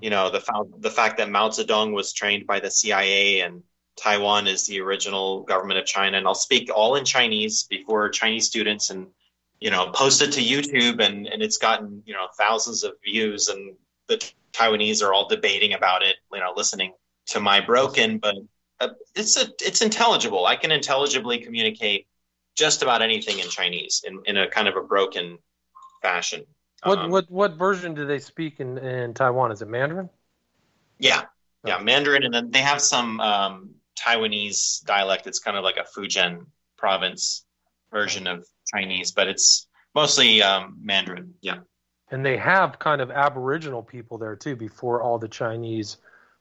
you 0.00 0.10
know, 0.10 0.30
the 0.30 0.40
fa- 0.40 0.64
the 0.78 0.90
fact 0.90 1.18
that 1.18 1.30
Mao 1.30 1.48
Zedong 1.50 1.92
was 1.92 2.12
trained 2.12 2.46
by 2.46 2.60
the 2.60 2.70
CIA 2.70 3.40
and 3.40 3.62
Taiwan 3.96 4.46
is 4.46 4.66
the 4.66 4.80
original 4.80 5.42
government 5.42 5.78
of 5.78 5.86
China, 5.86 6.16
and 6.16 6.26
I'll 6.26 6.34
speak 6.34 6.70
all 6.74 6.96
in 6.96 7.04
Chinese 7.04 7.64
before 7.64 8.08
Chinese 8.08 8.46
students, 8.46 8.90
and 8.90 9.08
you 9.58 9.70
know, 9.70 9.90
post 9.90 10.22
it 10.22 10.32
to 10.32 10.40
YouTube, 10.40 11.00
and 11.04 11.26
and 11.26 11.42
it's 11.42 11.58
gotten 11.58 12.02
you 12.06 12.14
know 12.14 12.26
thousands 12.38 12.84
of 12.84 12.94
views, 13.04 13.48
and 13.48 13.74
the 14.08 14.16
Taiwanese 14.52 15.02
are 15.02 15.12
all 15.12 15.28
debating 15.28 15.74
about 15.74 16.02
it, 16.02 16.16
you 16.32 16.40
know, 16.40 16.52
listening 16.56 16.92
to 17.26 17.40
my 17.40 17.60
broken, 17.60 18.18
but 18.18 18.36
uh, 18.80 18.88
it's 19.14 19.36
a 19.36 19.48
it's 19.60 19.82
intelligible. 19.82 20.46
I 20.46 20.56
can 20.56 20.72
intelligibly 20.72 21.38
communicate 21.38 22.06
just 22.56 22.82
about 22.82 23.02
anything 23.02 23.38
in 23.38 23.48
Chinese 23.48 24.02
in, 24.06 24.20
in 24.26 24.36
a 24.36 24.48
kind 24.48 24.68
of 24.68 24.76
a 24.76 24.82
broken 24.82 25.38
fashion. 26.02 26.44
What 26.82 26.98
Um, 26.98 27.10
what 27.10 27.30
what 27.30 27.56
version 27.56 27.94
do 27.94 28.06
they 28.06 28.18
speak 28.18 28.60
in 28.60 28.78
in 28.78 29.14
Taiwan? 29.14 29.52
Is 29.52 29.62
it 29.62 29.68
Mandarin? 29.68 30.08
Yeah, 30.98 31.22
yeah, 31.64 31.78
Mandarin, 31.78 32.24
and 32.24 32.34
then 32.34 32.50
they 32.50 32.60
have 32.60 32.80
some 32.80 33.20
um, 33.20 33.70
Taiwanese 34.00 34.84
dialect. 34.84 35.26
It's 35.26 35.38
kind 35.38 35.56
of 35.56 35.64
like 35.64 35.76
a 35.76 35.84
Fujian 35.98 36.46
province 36.76 37.44
version 37.90 38.26
of 38.26 38.46
Chinese, 38.72 39.12
but 39.12 39.28
it's 39.28 39.66
mostly 39.94 40.42
um, 40.42 40.78
Mandarin. 40.82 41.34
Yeah. 41.40 41.58
And 42.10 42.24
they 42.24 42.36
have 42.36 42.78
kind 42.78 43.00
of 43.00 43.10
Aboriginal 43.10 43.82
people 43.82 44.18
there 44.18 44.36
too 44.36 44.56
before 44.56 45.02
all 45.02 45.18
the 45.18 45.28
Chinese 45.28 45.98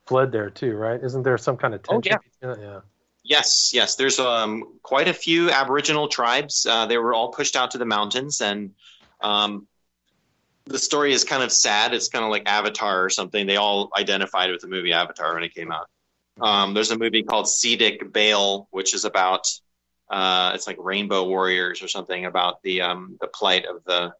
fled 0.08 0.32
there 0.32 0.50
too, 0.50 0.76
right? 0.76 1.04
Isn't 1.04 1.24
there 1.24 1.38
some 1.38 1.58
kind 1.58 1.74
of 1.74 1.84
tension? 1.84 2.18
Oh, 2.44 2.56
yeah. 2.56 2.56
yeah. 2.60 2.80
Yes, 3.24 3.72
yes. 3.74 3.96
There's 3.96 4.20
um, 4.20 4.80
quite 4.82 5.08
a 5.08 5.14
few 5.14 5.52
Aboriginal 5.52 6.08
tribes. 6.08 6.66
Uh, 6.66 6.88
they 6.88 6.98
were 6.98 7.14
all 7.14 7.32
pushed 7.32 7.56
out 7.56 7.72
to 7.72 7.78
the 7.78 7.86
mountains, 7.86 8.42
and 8.42 8.72
um, 9.22 9.68
the 10.66 10.80
story 10.80 11.14
is 11.14 11.24
kind 11.24 11.44
of 11.44 11.52
sad. 11.52 11.94
It's 11.94 12.08
kind 12.08 12.24
of 12.24 12.32
like 12.32 12.44
Avatar 12.48 13.04
or 13.04 13.10
something. 13.10 13.46
They 13.46 13.58
all 13.58 13.90
identified 13.96 14.50
with 14.50 14.62
the 14.62 14.68
movie 14.68 14.94
Avatar 14.94 15.36
when 15.36 15.44
it 15.44 15.54
came 15.54 15.72
out. 15.72 15.88
Um, 16.42 16.74
there's 16.74 16.92
a 16.92 16.98
movie 16.98 17.24
called 17.24 17.46
Seediq 17.46 18.12
Bale, 18.12 18.68
which 18.72 18.94
is 18.94 19.06
about 19.06 19.48
uh, 20.10 20.52
it's 20.56 20.68
like 20.68 20.78
Rainbow 20.80 21.28
Warriors 21.28 21.82
or 21.82 21.88
something 21.88 22.26
about 22.26 22.62
the 22.64 22.82
um, 22.82 23.18
the 23.22 23.28
plight 23.28 23.66
of 23.66 23.84
the 23.86 24.14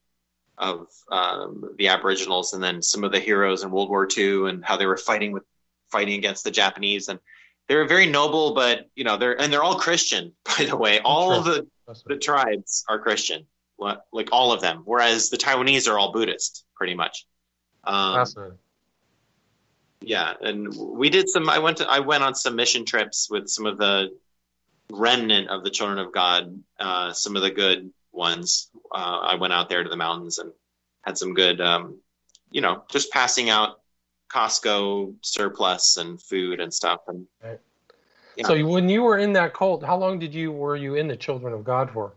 of 0.58 0.88
um, 1.12 1.76
the 1.78 1.88
Aboriginals, 1.88 2.54
and 2.54 2.64
then 2.64 2.82
some 2.82 3.04
of 3.04 3.12
the 3.12 3.20
heroes 3.20 3.64
in 3.64 3.72
World 3.72 3.90
War 3.90 4.08
II 4.16 4.50
and 4.50 4.64
how 4.64 4.78
they 4.78 4.86
were 4.86 4.98
fighting 4.98 5.32
with 5.32 5.44
fighting 5.92 6.18
against 6.20 6.44
the 6.44 6.52
Japanese 6.52 7.08
and 7.08 7.20
they're 7.70 7.86
very 7.86 8.08
noble, 8.08 8.54
but 8.54 8.90
you 8.96 9.06
know 9.06 9.16
they're 9.16 9.40
and 9.40 9.54
they're 9.54 9.64
all 9.64 9.80
Christian, 9.80 10.34
by 10.44 10.66
the 10.66 10.76
way. 10.76 11.00
All 11.00 11.32
of 11.32 11.46
the 11.46 11.66
the 12.06 12.18
tribes 12.18 12.84
are 12.90 13.00
Christian, 13.00 13.46
like 13.80 14.30
all 14.34 14.52
of 14.52 14.60
them. 14.60 14.82
Whereas 14.84 15.30
the 15.30 15.38
Taiwanese 15.38 15.90
are 15.90 15.98
all 15.98 16.12
Buddhist, 16.12 16.66
pretty 16.76 16.96
much. 16.96 17.26
Um, 17.86 18.16
Fascinating. 18.16 18.58
Yeah, 20.02 20.34
and 20.42 20.74
we 20.76 21.10
did 21.10 21.30
some. 21.30 21.50
I 21.50 21.60
went 21.60 21.78
to 21.78 21.88
I 21.88 22.00
went 22.00 22.24
on 22.24 22.34
some 22.36 22.56
mission 22.56 22.86
trips 22.86 23.30
with 23.30 23.50
some 23.50 23.66
of 23.66 23.78
the 23.78 24.16
remnant 24.92 25.50
of 25.50 25.64
the 25.64 25.70
Children 25.70 26.00
of 26.00 26.14
God, 26.14 26.64
uh, 26.80 27.14
some 27.14 27.36
of 27.36 27.42
the 27.42 27.52
good 27.52 27.92
ones. 28.12 28.70
Uh, 28.92 29.20
I 29.22 29.36
went 29.36 29.54
out 29.54 29.70
there 29.70 29.84
to 29.84 29.90
the 29.90 29.98
mountains 29.98 30.38
and 30.38 30.52
had 31.02 31.18
some 31.18 31.34
good, 31.34 31.62
um, 31.62 32.00
you 32.50 32.62
know, 32.62 32.84
just 32.90 33.12
passing 33.12 33.50
out 33.50 33.82
Costco 34.34 35.16
surplus 35.22 35.98
and 35.98 36.22
food 36.22 36.60
and 36.60 36.74
stuff. 36.74 37.02
And 37.08 37.28
yeah. 38.36 38.46
So 38.46 38.66
when 38.66 38.88
you 38.88 39.04
were 39.04 39.18
in 39.18 39.34
that 39.34 39.54
cult, 39.54 39.84
how 39.84 39.98
long 39.98 40.18
did 40.18 40.34
you 40.34 40.52
were 40.52 40.78
you 40.78 40.96
in 40.96 41.08
the 41.08 41.18
Children 41.18 41.54
of 41.54 41.64
God 41.64 41.92
for? 41.92 42.14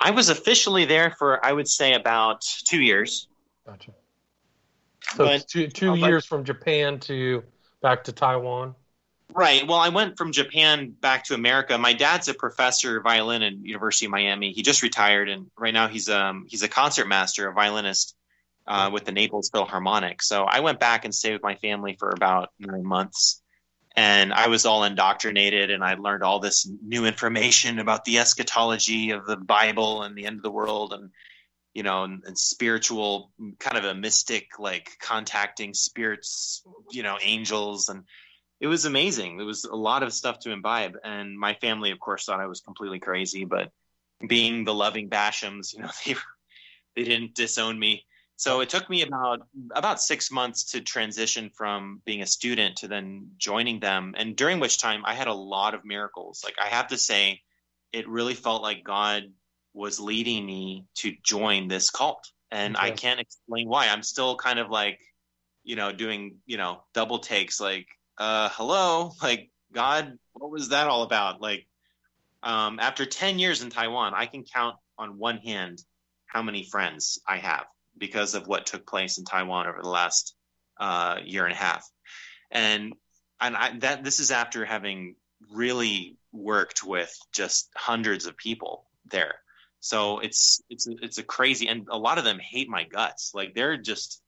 I 0.00 0.10
was 0.10 0.28
officially 0.28 0.84
there 0.84 1.10
for 1.10 1.44
I 1.44 1.52
would 1.52 1.68
say 1.68 1.94
about 1.94 2.42
two 2.42 2.80
years. 2.80 3.26
Gotcha. 3.66 3.92
So 5.14 5.24
But- 5.24 5.48
two 5.48 5.68
two 5.68 5.92
uh, 5.92 5.96
but- 5.96 6.08
years 6.08 6.26
from 6.26 6.44
Japan 6.44 7.00
to 7.00 7.42
back 7.82 8.04
to 8.04 8.12
Taiwan. 8.12 8.74
Right. 9.34 9.66
Well, 9.66 9.78
I 9.78 9.90
went 9.90 10.16
from 10.16 10.32
Japan 10.32 10.90
back 10.90 11.24
to 11.24 11.34
America. 11.34 11.76
My 11.76 11.92
dad's 11.92 12.28
a 12.28 12.34
professor 12.34 12.96
of 12.96 13.04
violin 13.04 13.42
at 13.42 13.52
University 13.58 14.06
of 14.06 14.10
Miami. 14.10 14.52
He 14.52 14.62
just 14.62 14.82
retired, 14.82 15.28
and 15.28 15.50
right 15.56 15.74
now 15.74 15.86
he's 15.86 16.08
um 16.08 16.46
he's 16.48 16.62
a 16.62 16.68
concert 16.68 17.06
master, 17.06 17.46
a 17.48 17.52
violinist 17.52 18.16
uh, 18.66 18.90
with 18.92 19.04
the 19.04 19.12
Naples 19.12 19.50
Philharmonic. 19.50 20.22
So 20.22 20.44
I 20.44 20.60
went 20.60 20.80
back 20.80 21.04
and 21.04 21.14
stayed 21.14 21.34
with 21.34 21.42
my 21.42 21.56
family 21.56 21.94
for 21.98 22.08
about 22.10 22.52
nine 22.58 22.84
months, 22.84 23.42
and 23.96 24.32
I 24.32 24.48
was 24.48 24.64
all 24.64 24.84
indoctrinated, 24.84 25.70
and 25.70 25.84
I 25.84 25.94
learned 25.94 26.22
all 26.22 26.38
this 26.40 26.66
new 26.82 27.04
information 27.04 27.78
about 27.80 28.06
the 28.06 28.18
eschatology 28.18 29.10
of 29.10 29.26
the 29.26 29.36
Bible 29.36 30.02
and 30.02 30.16
the 30.16 30.24
end 30.24 30.36
of 30.36 30.42
the 30.42 30.50
world, 30.50 30.94
and 30.94 31.10
you 31.74 31.82
know, 31.82 32.04
and, 32.04 32.22
and 32.26 32.38
spiritual, 32.38 33.32
kind 33.58 33.76
of 33.76 33.84
a 33.84 33.94
mystic, 33.94 34.58
like 34.58 34.90
contacting 35.00 35.74
spirits, 35.74 36.62
you 36.90 37.02
know, 37.02 37.18
angels 37.22 37.88
and 37.88 38.04
it 38.60 38.66
was 38.66 38.84
amazing. 38.84 39.40
It 39.40 39.44
was 39.44 39.64
a 39.64 39.76
lot 39.76 40.02
of 40.02 40.12
stuff 40.12 40.40
to 40.40 40.50
imbibe, 40.50 40.96
and 41.04 41.38
my 41.38 41.54
family, 41.54 41.90
of 41.92 42.00
course, 42.00 42.24
thought 42.24 42.40
I 42.40 42.46
was 42.46 42.60
completely 42.60 42.98
crazy. 42.98 43.44
But 43.44 43.70
being 44.26 44.64
the 44.64 44.74
loving 44.74 45.08
Bashams, 45.08 45.72
you 45.72 45.80
know, 45.80 45.90
they 46.06 46.16
they 46.96 47.04
didn't 47.04 47.34
disown 47.34 47.78
me. 47.78 48.04
So 48.36 48.60
it 48.60 48.68
took 48.68 48.88
me 48.88 49.02
about 49.02 49.40
about 49.74 50.00
six 50.00 50.30
months 50.30 50.72
to 50.72 50.80
transition 50.80 51.50
from 51.50 52.02
being 52.04 52.22
a 52.22 52.26
student 52.26 52.78
to 52.78 52.88
then 52.88 53.30
joining 53.36 53.80
them, 53.80 54.14
and 54.16 54.36
during 54.36 54.60
which 54.60 54.78
time 54.78 55.02
I 55.04 55.14
had 55.14 55.28
a 55.28 55.34
lot 55.34 55.74
of 55.74 55.84
miracles. 55.84 56.42
Like 56.44 56.56
I 56.60 56.66
have 56.66 56.88
to 56.88 56.98
say, 56.98 57.42
it 57.92 58.08
really 58.08 58.34
felt 58.34 58.62
like 58.62 58.82
God 58.84 59.24
was 59.74 60.00
leading 60.00 60.44
me 60.44 60.86
to 60.96 61.14
join 61.22 61.68
this 61.68 61.90
cult, 61.90 62.30
and 62.50 62.76
I 62.76 62.90
can't 62.90 63.20
explain 63.20 63.68
why. 63.68 63.88
I'm 63.88 64.02
still 64.02 64.36
kind 64.36 64.58
of 64.58 64.70
like, 64.70 64.98
you 65.64 65.76
know, 65.76 65.92
doing 65.92 66.36
you 66.46 66.56
know 66.56 66.82
double 66.94 67.18
takes, 67.18 67.60
like 67.60 67.86
uh, 68.18 68.48
hello, 68.52 69.12
like 69.22 69.50
God, 69.72 70.18
what 70.32 70.50
was 70.50 70.70
that 70.70 70.88
all 70.88 71.02
about? 71.02 71.40
Like, 71.40 71.66
um, 72.42 72.78
after 72.80 73.04
10 73.06 73.38
years 73.38 73.62
in 73.62 73.70
Taiwan, 73.70 74.14
I 74.14 74.26
can 74.26 74.44
count 74.44 74.76
on 74.96 75.18
one 75.18 75.38
hand 75.38 75.82
how 76.26 76.42
many 76.42 76.64
friends 76.64 77.20
I 77.26 77.38
have 77.38 77.64
because 77.96 78.34
of 78.34 78.46
what 78.46 78.66
took 78.66 78.86
place 78.86 79.18
in 79.18 79.24
Taiwan 79.24 79.66
over 79.66 79.80
the 79.82 79.88
last 79.88 80.34
uh, 80.78 81.16
year 81.24 81.44
and 81.44 81.52
a 81.52 81.56
half. 81.56 81.88
And, 82.50 82.92
and 83.40 83.56
I, 83.56 83.78
that 83.78 84.04
this 84.04 84.20
is 84.20 84.30
after 84.30 84.64
having 84.64 85.16
really 85.50 86.16
worked 86.32 86.84
with 86.84 87.14
just 87.32 87.68
hundreds 87.76 88.26
of 88.26 88.36
people 88.36 88.86
there. 89.10 89.34
So 89.80 90.18
it's, 90.18 90.60
it's, 90.68 90.86
it's 90.88 91.18
a 91.18 91.22
crazy, 91.22 91.68
and 91.68 91.86
a 91.90 91.98
lot 91.98 92.18
of 92.18 92.24
them 92.24 92.38
hate 92.38 92.68
my 92.68 92.84
guts. 92.84 93.32
Like 93.34 93.54
they're 93.54 93.76
just, 93.76 94.20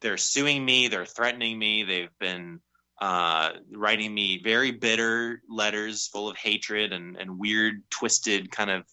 they're 0.00 0.16
suing 0.16 0.64
me. 0.64 0.88
They're 0.88 1.04
threatening 1.06 1.58
me. 1.58 1.84
They've 1.84 2.18
been, 2.18 2.60
uh, 3.00 3.50
writing 3.72 4.14
me 4.14 4.40
very 4.42 4.70
bitter 4.72 5.42
letters 5.50 6.06
full 6.08 6.30
of 6.30 6.36
hatred 6.38 6.92
and, 6.94 7.16
and 7.16 7.38
weird, 7.38 7.82
twisted 7.90 8.50
kind 8.50 8.70
of 8.70 8.84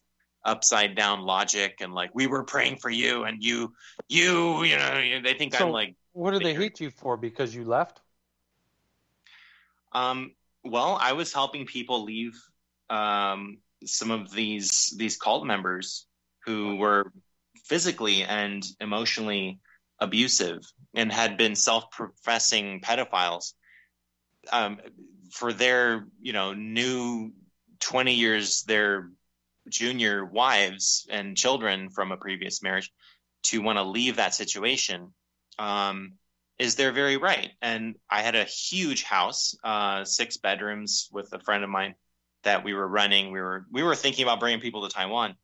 upside 0.44 0.94
down 0.96 1.22
logic. 1.22 1.78
And 1.80 1.94
like, 1.94 2.12
we 2.14 2.28
were 2.28 2.44
praying 2.44 2.78
for 2.78 2.90
you 2.90 3.24
and 3.24 3.42
you, 3.42 3.74
you, 4.10 4.64
you 4.64 4.76
know, 4.76 5.22
they 5.24 5.34
think 5.36 5.56
So- 5.56 5.68
I'm 5.68 5.72
like, 5.72 5.96
What 6.12 6.32
do 6.32 6.40
they 6.40 6.54
hate 6.54 6.82
you 6.82 6.92
for? 6.92 7.16
Because 7.16 7.56
you 7.56 7.64
left? 7.64 8.02
um, 9.94 10.34
well, 10.64 10.98
I 11.00 11.14
was 11.14 11.32
helping 11.34 11.66
people 11.66 12.04
leave, 12.04 12.42
um, 12.90 13.60
some 13.86 14.12
of 14.12 14.32
these, 14.32 14.94
these 14.98 15.18
cult 15.18 15.46
members 15.46 16.08
who 16.46 16.76
were 16.76 17.12
physically 17.66 18.24
and 18.24 18.64
emotionally 18.80 19.60
abusive 20.00 20.60
and 20.94 21.12
had 21.12 21.38
been 21.38 21.56
self-professing 21.56 22.82
pedophiles 22.82 23.54
um, 24.52 24.80
for 25.32 25.54
their 25.54 26.06
you 26.22 26.34
know 26.34 26.54
new 26.54 27.32
20 27.80 28.14
years 28.14 28.64
their 28.64 29.10
junior 29.70 30.26
wives 30.26 31.08
and 31.10 31.38
children 31.38 31.90
from 31.90 32.12
a 32.12 32.18
previous 32.18 32.62
marriage 32.62 32.92
to 33.44 33.62
want 33.62 33.78
to 33.78 33.84
leave 33.84 34.18
that 34.18 34.36
situation 34.36 35.14
um, 35.58 36.14
is 36.60 36.76
their 36.76 36.92
very 36.92 37.18
right. 37.18 37.52
And 37.62 37.96
i 38.10 38.22
had 38.22 38.36
a 38.36 38.44
huge 38.44 39.04
house 39.04 39.56
uh, 39.64 40.04
six 40.04 40.38
bedrooms 40.38 41.08
with 41.12 41.32
a 41.34 41.40
friend 41.40 41.64
of 41.64 41.70
mine 41.70 41.96
that 42.44 42.64
we 42.64 42.74
were 42.74 42.88
running 42.88 43.32
we 43.32 43.42
were 43.42 43.66
we 43.72 43.84
were 43.84 43.96
thinking 43.96 44.24
about 44.24 44.40
bringing 44.40 44.60
people 44.60 44.88
to 44.88 44.94
taiwan 44.94 45.36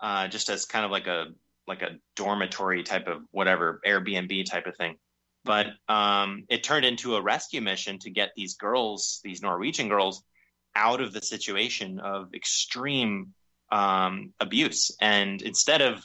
uh, 0.00 0.28
just 0.28 0.48
as 0.50 0.64
kind 0.64 0.84
of 0.84 0.90
like 0.90 1.06
a 1.06 1.26
like 1.66 1.82
a 1.82 1.96
dormitory 2.14 2.82
type 2.82 3.06
of 3.06 3.22
whatever 3.30 3.80
Airbnb 3.86 4.44
type 4.44 4.66
of 4.66 4.76
thing. 4.76 4.96
But 5.44 5.68
um, 5.88 6.44
it 6.48 6.62
turned 6.62 6.84
into 6.84 7.16
a 7.16 7.22
rescue 7.22 7.60
mission 7.60 7.98
to 8.00 8.10
get 8.10 8.32
these 8.36 8.54
girls, 8.54 9.20
these 9.24 9.42
Norwegian 9.42 9.88
girls, 9.88 10.22
out 10.74 11.00
of 11.00 11.12
the 11.12 11.22
situation 11.22 12.00
of 12.00 12.34
extreme 12.34 13.34
um, 13.70 14.32
abuse. 14.40 14.96
And 15.00 15.40
instead 15.42 15.82
of 15.82 16.04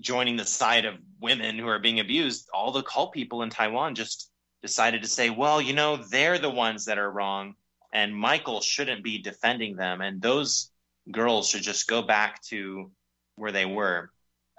joining 0.00 0.36
the 0.36 0.44
side 0.44 0.86
of 0.86 0.94
women 1.20 1.58
who 1.58 1.68
are 1.68 1.78
being 1.78 2.00
abused, 2.00 2.48
all 2.52 2.72
the 2.72 2.82
cult 2.82 3.12
people 3.12 3.42
in 3.42 3.50
Taiwan 3.50 3.94
just 3.94 4.30
decided 4.62 5.02
to 5.02 5.08
say, 5.08 5.30
well, 5.30 5.60
you 5.60 5.74
know, 5.74 5.96
they're 5.96 6.38
the 6.38 6.50
ones 6.50 6.86
that 6.86 6.98
are 6.98 7.10
wrong, 7.10 7.54
and 7.92 8.16
Michael 8.16 8.60
shouldn't 8.60 9.02
be 9.02 9.18
defending 9.18 9.76
them, 9.76 10.00
and 10.00 10.20
those 10.22 10.70
girls 11.10 11.48
should 11.48 11.62
just 11.62 11.88
go 11.88 12.02
back 12.02 12.42
to 12.44 12.90
where 13.36 13.52
they 13.52 13.66
were, 13.66 14.10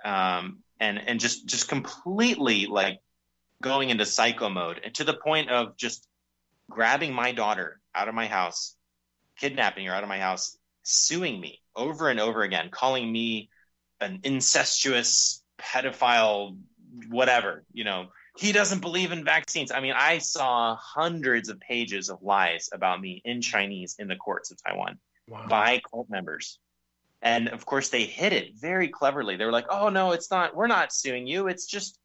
um, 0.04 0.60
and 0.80 1.00
and 1.08 1.20
just 1.20 1.46
just 1.46 1.68
completely 1.68 2.66
like 2.66 3.00
going 3.62 3.90
into 3.90 4.06
psycho 4.06 4.50
mode, 4.50 4.82
and 4.84 4.94
to 4.96 5.04
the 5.04 5.14
point 5.14 5.50
of 5.50 5.78
just 5.78 6.08
grabbing 6.70 7.14
my 7.14 7.32
daughter 7.32 7.80
out 7.94 8.08
of 8.08 8.16
my 8.16 8.28
house, 8.28 8.76
kidnapping 9.38 9.86
her 9.86 9.94
out 9.94 10.04
of 10.04 10.10
my 10.10 10.20
house, 10.20 10.58
suing 10.84 11.40
me 11.40 11.62
over 11.76 12.10
and 12.10 12.20
over 12.20 12.42
again, 12.42 12.70
calling 12.72 13.12
me 13.12 13.50
an 14.00 14.20
incestuous 14.24 15.44
pedophile, 15.60 16.58
whatever, 17.10 17.64
you 17.72 17.84
know, 17.84 18.08
he 18.38 18.52
doesn't 18.52 18.80
believe 18.80 19.12
in 19.12 19.24
vaccines. 19.26 19.72
I 19.72 19.82
mean, 19.82 19.94
I 19.96 20.20
saw 20.20 20.76
hundreds 20.76 21.50
of 21.50 21.60
pages 21.60 22.10
of 22.10 22.22
lies 22.22 22.70
about 22.72 23.00
me 23.02 23.22
in 23.26 23.42
Chinese 23.42 23.96
in 24.00 24.08
the 24.08 24.16
courts 24.16 24.52
of 24.52 24.58
Taiwan 24.64 25.00
Wow. 25.28 25.46
by 25.48 25.80
cult 25.80 26.10
members. 26.10 26.60
And 27.22 27.50
of 27.50 27.66
course, 27.66 27.90
they 27.90 28.06
hid 28.06 28.34
it 28.34 28.56
very 28.56 28.88
cleverly. 28.90 29.36
They 29.36 29.46
were 29.46 29.52
like, 29.52 29.68
"Oh 29.70 29.90
no, 29.90 30.12
it's 30.12 30.32
not. 30.32 30.56
We're 30.56 30.68
not 30.68 30.92
suing 30.92 31.28
you. 31.28 31.48
It's 31.48 31.68
just, 31.68 32.00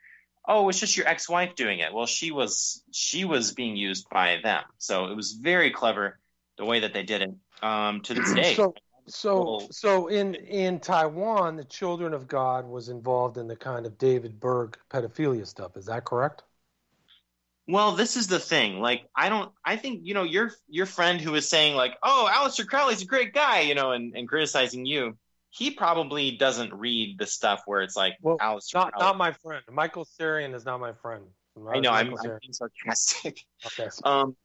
oh, 0.47 0.69
it's 0.69 0.79
just 0.79 0.97
your 0.97 1.09
ex-wife 1.09 1.55
doing 1.55 1.79
it." 1.79 1.95
Well, 1.95 2.07
she 2.07 2.31
was 2.33 2.83
she 2.93 3.25
was 3.25 3.53
being 3.55 3.77
used 3.77 4.09
by 4.11 4.41
them, 4.43 4.63
so 4.79 5.07
it 5.07 5.15
was 5.17 5.33
very 5.33 5.71
clever 5.71 6.19
the 6.59 6.67
way 6.67 6.81
that 6.81 6.93
they 6.93 7.03
did 7.03 7.23
it. 7.23 7.31
Um, 7.63 8.03
to 8.03 8.15
this 8.15 8.33
day, 8.35 8.55
So, 8.55 8.75
so, 9.09 9.43
Well- 9.43 9.69
so 9.71 10.07
in 10.09 10.35
in 10.35 10.81
Taiwan, 10.81 11.57
the 11.57 11.65
Children 11.65 12.15
of 12.15 12.27
God 12.29 12.67
was 12.67 12.89
involved 12.89 13.37
in 13.39 13.47
the 13.47 13.57
kind 13.57 13.87
of 13.87 13.99
David 13.99 14.41
Berg 14.41 14.79
pedophilia 14.91 15.47
stuff. 15.47 15.77
Is 15.77 15.87
that 15.87 16.05
correct? 16.05 16.43
Well, 17.69 17.93
this 17.93 18.17
is 18.17 18.29
the 18.29 18.39
thing. 18.39 18.81
Like, 18.81 19.09
I 19.15 19.29
don't. 19.29 19.51
I 19.65 19.77
think 19.77 20.01
you 20.05 20.15
know 20.15 20.23
your 20.23 20.53
your 20.69 20.87
friend 20.87 21.21
who 21.21 21.33
was 21.33 21.49
saying 21.49 21.75
like, 21.75 21.97
"Oh, 22.03 22.31
Aleister 22.33 22.67
Crowley's 22.67 23.03
a 23.03 23.07
great 23.07 23.35
guy," 23.35 23.61
you 23.63 23.75
know, 23.75 23.91
and, 23.93 24.15
and 24.17 24.29
criticizing 24.29 24.87
you. 24.87 25.17
He 25.51 25.71
probably 25.71 26.33
doesn't 26.37 26.73
read 26.75 27.19
the 27.19 27.27
stuff 27.27 27.63
where 27.67 27.81
it's 27.81 27.97
like 27.97 28.15
Well, 28.21 28.37
Aleister 28.39 28.75
Not 28.75 28.93
Crowley. 28.93 29.05
not 29.07 29.17
my 29.19 29.33
friend. 29.33 29.65
Michael 29.71 30.05
Tsarion 30.05 30.55
is 30.55 30.65
not 30.65 30.79
my 30.81 30.93
friend. 30.93 31.25
I 31.69 31.81
know. 31.81 31.91
I'm, 31.91 32.09
I'm 32.15 32.39
being 32.41 32.53
sarcastic. 32.53 33.41
Okay. 33.67 33.89
Um, 34.05 34.37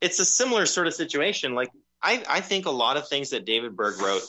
it's 0.00 0.20
a 0.20 0.24
similar 0.24 0.66
sort 0.66 0.86
of 0.86 0.94
situation. 0.94 1.54
Like, 1.54 1.70
I 2.02 2.22
I 2.28 2.40
think 2.40 2.66
a 2.66 2.70
lot 2.70 2.96
of 2.96 3.08
things 3.08 3.30
that 3.30 3.44
David 3.44 3.76
Berg 3.76 4.00
wrote 4.00 4.22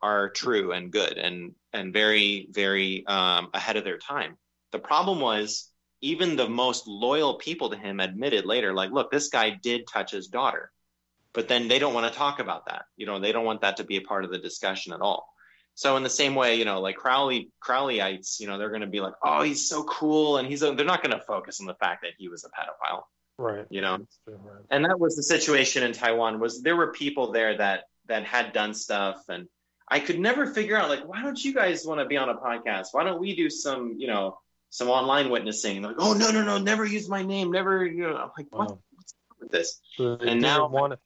are 0.00 0.30
true 0.30 0.72
and 0.72 0.90
good 0.90 1.18
and 1.18 1.54
and 1.72 1.92
very 1.92 2.48
very 2.50 3.06
um, 3.06 3.50
ahead 3.54 3.76
of 3.76 3.84
their 3.84 3.98
time. 3.98 4.36
The 4.72 4.78
problem 4.78 5.20
was 5.20 5.70
even 6.00 6.36
the 6.36 6.48
most 6.48 6.86
loyal 6.86 7.34
people 7.34 7.70
to 7.70 7.76
him 7.76 8.00
admitted 8.00 8.46
later, 8.46 8.72
like, 8.72 8.92
look, 8.92 9.10
this 9.10 9.28
guy 9.28 9.50
did 9.50 9.86
touch 9.86 10.12
his 10.12 10.28
daughter, 10.28 10.70
but 11.32 11.48
then 11.48 11.66
they 11.68 11.78
don't 11.78 11.94
want 11.94 12.10
to 12.10 12.16
talk 12.16 12.38
about 12.38 12.66
that. 12.66 12.84
You 12.96 13.06
know, 13.06 13.18
they 13.18 13.32
don't 13.32 13.44
want 13.44 13.62
that 13.62 13.78
to 13.78 13.84
be 13.84 13.96
a 13.96 14.02
part 14.02 14.24
of 14.24 14.30
the 14.30 14.38
discussion 14.38 14.92
at 14.92 15.00
all. 15.00 15.28
So 15.74 15.96
in 15.96 16.02
the 16.02 16.10
same 16.10 16.34
way, 16.34 16.56
you 16.56 16.64
know, 16.64 16.80
like 16.80 16.96
Crowley 16.96 17.50
Crowleyites, 17.62 18.40
you 18.40 18.46
know, 18.46 18.58
they're 18.58 18.68
going 18.68 18.80
to 18.80 18.88
be 18.88 19.00
like, 19.00 19.14
oh, 19.22 19.42
he's 19.42 19.68
so 19.68 19.84
cool, 19.84 20.36
and 20.36 20.48
he's 20.48 20.60
they're 20.60 20.74
not 20.84 21.02
going 21.02 21.16
to 21.16 21.24
focus 21.24 21.60
on 21.60 21.66
the 21.66 21.74
fact 21.74 22.02
that 22.02 22.14
he 22.18 22.28
was 22.28 22.44
a 22.44 22.48
pedophile. 22.48 23.02
Right. 23.38 23.66
You 23.70 23.80
know, 23.80 23.98
true, 24.24 24.40
right. 24.42 24.64
and 24.70 24.84
that 24.84 24.98
was 24.98 25.14
the 25.16 25.22
situation 25.22 25.84
in 25.84 25.92
Taiwan 25.92 26.40
was 26.40 26.60
there 26.60 26.74
were 26.76 26.92
people 26.92 27.30
there 27.32 27.56
that 27.56 27.84
that 28.06 28.24
had 28.24 28.52
done 28.52 28.74
stuff 28.74 29.22
and 29.28 29.46
I 29.88 30.00
could 30.00 30.18
never 30.18 30.46
figure 30.46 30.76
out 30.76 30.88
like 30.88 31.06
why 31.08 31.22
don't 31.22 31.42
you 31.42 31.54
guys 31.54 31.86
want 31.86 32.00
to 32.00 32.06
be 32.06 32.16
on 32.16 32.28
a 32.28 32.34
podcast? 32.34 32.88
Why 32.92 33.04
don't 33.04 33.20
we 33.20 33.36
do 33.36 33.48
some, 33.48 33.94
you 33.98 34.08
know, 34.08 34.38
some 34.70 34.88
online 34.88 35.30
witnessing? 35.30 35.82
Like, 35.82 35.96
oh 35.98 36.14
no, 36.14 36.30
no, 36.30 36.42
no, 36.42 36.58
never 36.58 36.84
use 36.84 37.08
my 37.08 37.22
name, 37.22 37.52
never, 37.52 37.86
you 37.86 38.02
know, 38.02 38.16
I'm 38.16 38.30
like, 38.36 38.48
what, 38.50 38.70
Wow. 38.70 38.78
what's 38.94 39.14
wrong 39.30 39.38
with 39.40 39.50
this? 39.52 39.80
So 39.96 40.18
And 40.20 40.42
now- 40.42 40.66
want 40.68 40.98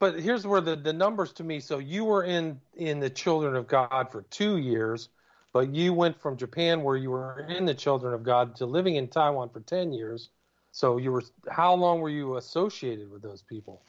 but 0.00 0.18
here's 0.18 0.46
where 0.46 0.60
the, 0.60 0.76
the 0.76 0.92
numbers 0.92 1.32
to 1.34 1.44
me. 1.44 1.60
So 1.60 1.78
you 1.78 2.04
were 2.04 2.24
in 2.24 2.60
in 2.74 3.00
the 3.00 3.10
Children 3.10 3.54
of 3.54 3.68
God 3.68 4.10
for 4.10 4.22
two 4.22 4.56
years, 4.56 5.08
but 5.52 5.74
you 5.74 5.92
went 5.92 6.20
from 6.20 6.36
Japan 6.36 6.82
where 6.82 6.96
you 6.96 7.10
were 7.10 7.46
in 7.48 7.64
the 7.64 7.74
Children 7.74 8.14
of 8.14 8.22
God 8.22 8.56
to 8.56 8.66
living 8.66 8.96
in 8.96 9.08
Taiwan 9.08 9.50
for 9.50 9.60
ten 9.60 9.92
years. 9.92 10.30
So 10.76 10.98
you 10.98 11.10
were 11.10 11.22
how 11.48 11.72
long 11.72 12.00
were 12.00 12.10
you 12.10 12.36
associated 12.36 13.10
with 13.10 13.22
those 13.22 13.40
people? 13.40 13.80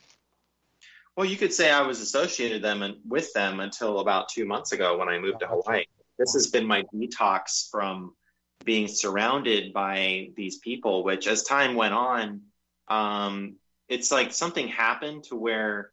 Well, 1.18 1.26
you 1.26 1.36
could 1.36 1.54
say 1.54 1.70
I 1.70 1.82
was 1.82 2.00
associated 2.00 2.62
them 2.62 2.82
and 2.82 2.96
with 3.06 3.34
them 3.34 3.60
until 3.60 4.00
about 4.00 4.30
two 4.30 4.46
months 4.46 4.72
ago 4.72 4.98
when 4.98 5.10
I 5.10 5.20
moved 5.20 5.42
to 5.42 5.48
Hawaii. 5.48 5.84
This 6.18 6.32
has 6.32 6.48
been 6.48 6.66
my 6.66 6.84
detox 6.96 7.70
from 7.70 8.14
being 8.64 8.88
surrounded 8.88 9.74
by 9.74 10.30
these 10.38 10.60
people, 10.60 11.04
which 11.04 11.28
as 11.28 11.44
time 11.44 11.76
went 11.76 11.94
on, 11.94 12.44
um, 12.88 13.58
it's 13.90 14.10
like 14.10 14.32
something 14.32 14.70
happened 14.70 15.26
to 15.26 15.36
where 15.36 15.92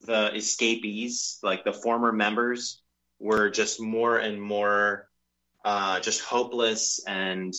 the 0.00 0.34
escapees, 0.34 1.38
like 1.44 1.62
the 1.62 1.72
former 1.72 2.10
members, 2.10 2.82
were 3.20 3.48
just 3.48 3.80
more 3.80 4.18
and 4.18 4.42
more 4.42 5.08
uh, 5.64 6.00
just 6.00 6.20
hopeless 6.20 7.00
and 7.06 7.54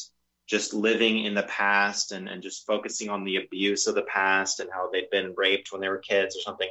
just 0.47 0.73
living 0.73 1.23
in 1.23 1.33
the 1.33 1.43
past 1.43 2.11
and, 2.11 2.27
and 2.27 2.43
just 2.43 2.65
focusing 2.65 3.09
on 3.09 3.23
the 3.23 3.37
abuse 3.37 3.87
of 3.87 3.95
the 3.95 4.03
past 4.03 4.59
and 4.59 4.69
how 4.71 4.89
they'd 4.89 5.09
been 5.09 5.33
raped 5.37 5.71
when 5.71 5.81
they 5.81 5.87
were 5.87 5.99
kids 5.99 6.35
or 6.35 6.41
something. 6.41 6.69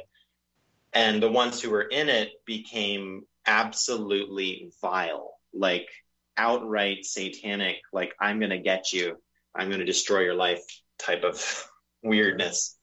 And 0.93 1.21
the 1.21 1.31
ones 1.31 1.59
who 1.59 1.71
were 1.71 1.81
in 1.81 2.07
it 2.09 2.29
became 2.45 3.23
absolutely 3.47 4.71
vile, 4.81 5.33
like 5.53 5.89
outright 6.37 7.05
satanic, 7.05 7.77
like, 7.91 8.13
I'm 8.19 8.39
going 8.39 8.51
to 8.51 8.59
get 8.59 8.93
you, 8.93 9.17
I'm 9.55 9.69
going 9.69 9.79
to 9.79 9.85
destroy 9.85 10.21
your 10.21 10.35
life 10.35 10.63
type 10.99 11.23
of 11.23 11.67
weirdness. 12.03 12.77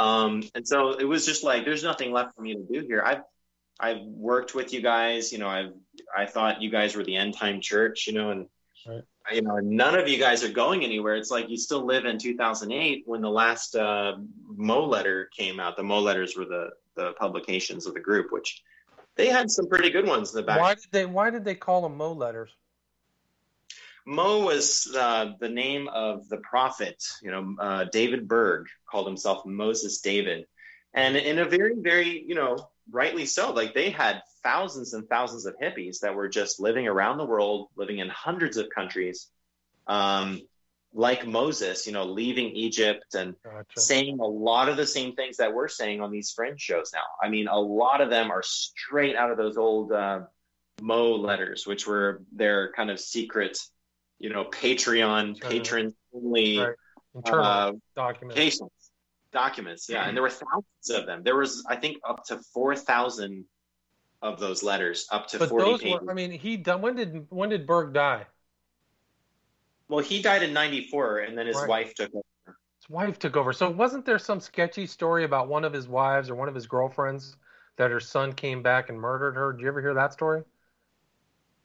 Um, 0.00 0.42
and 0.54 0.66
so 0.66 0.94
it 0.94 1.04
was 1.04 1.26
just 1.26 1.44
like, 1.44 1.66
there's 1.66 1.84
nothing 1.84 2.10
left 2.10 2.34
for 2.34 2.40
me 2.40 2.54
to 2.54 2.62
do 2.62 2.86
here. 2.86 3.02
I've, 3.04 3.22
I've 3.78 4.00
worked 4.00 4.54
with 4.54 4.72
you 4.72 4.80
guys, 4.80 5.30
you 5.30 5.38
know, 5.38 5.48
I've, 5.48 5.72
I 6.16 6.24
thought 6.24 6.62
you 6.62 6.70
guys 6.70 6.96
were 6.96 7.04
the 7.04 7.16
end 7.16 7.36
time 7.36 7.60
church, 7.60 8.06
you 8.06 8.14
know, 8.14 8.30
and, 8.30 8.46
Right. 8.86 9.02
you 9.32 9.42
know, 9.42 9.58
none 9.58 9.98
of 9.98 10.08
you 10.08 10.18
guys 10.18 10.42
are 10.42 10.52
going 10.52 10.84
anywhere. 10.84 11.16
It's 11.16 11.30
like 11.30 11.48
you 11.48 11.56
still 11.56 11.84
live 11.84 12.04
in 12.04 12.18
2008 12.18 13.04
when 13.06 13.20
the 13.20 13.30
last 13.30 13.76
uh, 13.76 14.16
Mo 14.48 14.84
letter 14.84 15.30
came 15.36 15.60
out. 15.60 15.76
The 15.76 15.82
Mo 15.82 16.00
letters 16.00 16.36
were 16.36 16.44
the, 16.44 16.70
the 16.96 17.12
publications 17.12 17.86
of 17.86 17.94
the 17.94 18.00
group, 18.00 18.32
which 18.32 18.62
they 19.16 19.28
had 19.28 19.50
some 19.50 19.68
pretty 19.68 19.90
good 19.90 20.06
ones 20.06 20.34
in 20.34 20.40
the 20.40 20.46
back. 20.46 20.60
Why 20.60 20.74
did 20.74 20.86
they 20.90 21.06
Why 21.06 21.30
did 21.30 21.44
they 21.44 21.54
call 21.54 21.82
them 21.82 21.96
Mo 21.96 22.12
letters? 22.12 22.50
Mo 24.04 24.44
was 24.44 24.92
uh, 24.96 25.32
the 25.38 25.48
name 25.48 25.88
of 25.88 26.28
the 26.28 26.38
prophet. 26.38 27.02
You 27.22 27.30
know, 27.30 27.56
uh, 27.58 27.84
David 27.92 28.26
Berg 28.26 28.66
called 28.90 29.06
himself 29.06 29.46
Moses 29.46 30.00
David, 30.00 30.46
and 30.92 31.16
in 31.16 31.38
a 31.38 31.44
very, 31.44 31.74
very, 31.78 32.24
you 32.26 32.34
know, 32.34 32.68
rightly 32.92 33.26
so. 33.26 33.52
Like 33.52 33.74
they 33.74 33.90
had 33.90 34.22
thousands 34.42 34.94
and 34.94 35.08
thousands 35.08 35.46
of 35.46 35.54
hippies 35.60 36.00
that 36.00 36.14
were 36.14 36.28
just 36.28 36.60
living 36.60 36.86
around 36.86 37.18
the 37.18 37.24
world, 37.24 37.68
living 37.76 37.98
in 37.98 38.08
hundreds 38.08 38.56
of 38.56 38.68
countries, 38.70 39.28
um, 39.86 40.40
like 40.94 41.26
Moses. 41.26 41.86
You 41.86 41.92
know, 41.92 42.04
leaving 42.04 42.50
Egypt 42.54 43.14
and 43.14 43.34
Gotcha. 43.42 43.80
saying 43.80 44.20
a 44.20 44.26
lot 44.26 44.68
of 44.68 44.76
the 44.76 44.86
same 44.86 45.14
things 45.14 45.38
that 45.38 45.52
we're 45.52 45.68
saying 45.68 46.00
on 46.00 46.12
these 46.12 46.30
fringe 46.30 46.60
shows 46.60 46.92
now. 46.92 47.04
I 47.20 47.28
mean, 47.28 47.48
a 47.48 47.58
lot 47.58 48.00
of 48.00 48.10
them 48.10 48.30
are 48.30 48.42
straight 48.42 49.16
out 49.16 49.30
of 49.30 49.36
those 49.36 49.56
old 49.56 49.92
uh, 49.92 50.20
Mo 50.80 51.14
letters, 51.14 51.66
which 51.66 51.86
were 51.86 52.22
their 52.32 52.72
kind 52.72 52.90
of 52.90 53.00
secret, 53.00 53.58
you 54.18 54.30
know, 54.30 54.44
Patreon 54.44 55.40
patrons 55.40 55.94
only 56.14 56.58
Right. 56.58 56.76
Internal 57.14 57.44
uh, 57.44 57.72
documents. 57.94 58.60
Documents. 59.32 59.88
Yeah, 59.88 59.98
and 59.98 60.06
mm-hmm. 60.08 60.14
there 60.14 60.22
were 60.22 60.30
thousands 60.30 60.90
of 60.90 61.06
them. 61.06 61.22
There 61.22 61.36
was, 61.36 61.64
I 61.68 61.76
think, 61.76 61.98
up 62.08 62.24
to 62.26 62.38
four 62.54 62.76
thousand 62.76 63.44
of 64.20 64.38
those 64.38 64.62
letters, 64.62 65.06
up 65.10 65.26
to 65.28 65.38
But 65.38 65.48
forty 65.48 65.64
those 65.64 65.80
pages. 65.82 66.00
were. 66.02 66.10
I 66.10 66.14
mean, 66.14 66.30
he 66.30 66.56
done. 66.56 66.82
When 66.82 66.96
did 66.96 67.26
When 67.30 67.48
did 67.48 67.66
Berg 67.66 67.92
die? 67.92 68.26
well, 69.88 70.04
he 70.04 70.22
died 70.22 70.42
in 70.42 70.52
'94, 70.52 71.18
and 71.18 71.36
then 71.36 71.46
his 71.46 71.56
Right. 71.56 71.68
wife 71.68 71.94
took 71.94 72.14
over. 72.14 72.24
His 72.46 72.90
wife 72.90 73.18
took 73.18 73.36
over. 73.36 73.52
So 73.52 73.70
wasn't 73.70 74.04
there 74.06 74.18
some 74.18 74.40
sketchy 74.40 74.86
story 74.86 75.24
about 75.24 75.48
one 75.48 75.64
of 75.64 75.72
his 75.72 75.86
wives 75.86 76.30
or 76.30 76.34
one 76.34 76.48
of 76.48 76.54
his 76.54 76.66
girlfriends 76.66 77.36
that 77.76 77.90
her 77.90 78.00
son 78.00 78.32
came 78.32 78.62
back 78.62 78.88
and 78.88 78.98
murdered 78.98 79.36
her? 79.36 79.52
Did 79.52 79.62
you 79.62 79.68
ever 79.68 79.80
hear 79.80 79.94
that 79.94 80.12
story? 80.12 80.42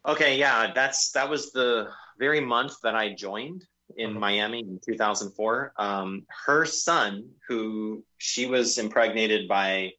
Okay, 0.05 0.37
yeah, 0.37 0.71
that's 0.73 1.11
that 1.11 1.29
was 1.29 1.51
the 1.51 1.89
very 2.19 2.39
month 2.39 2.75
that 2.83 2.95
I 2.95 3.13
joined 3.13 3.65
in. 3.95 4.19
Miami 4.19 4.59
in 4.59 4.79
2004. 4.85 5.73
Um, 5.77 6.25
her 6.45 6.65
son, 6.65 7.29
who 7.47 8.03
she 8.17 8.45
was 8.45 8.77
impregnated 8.77 9.47
by 9.47 9.91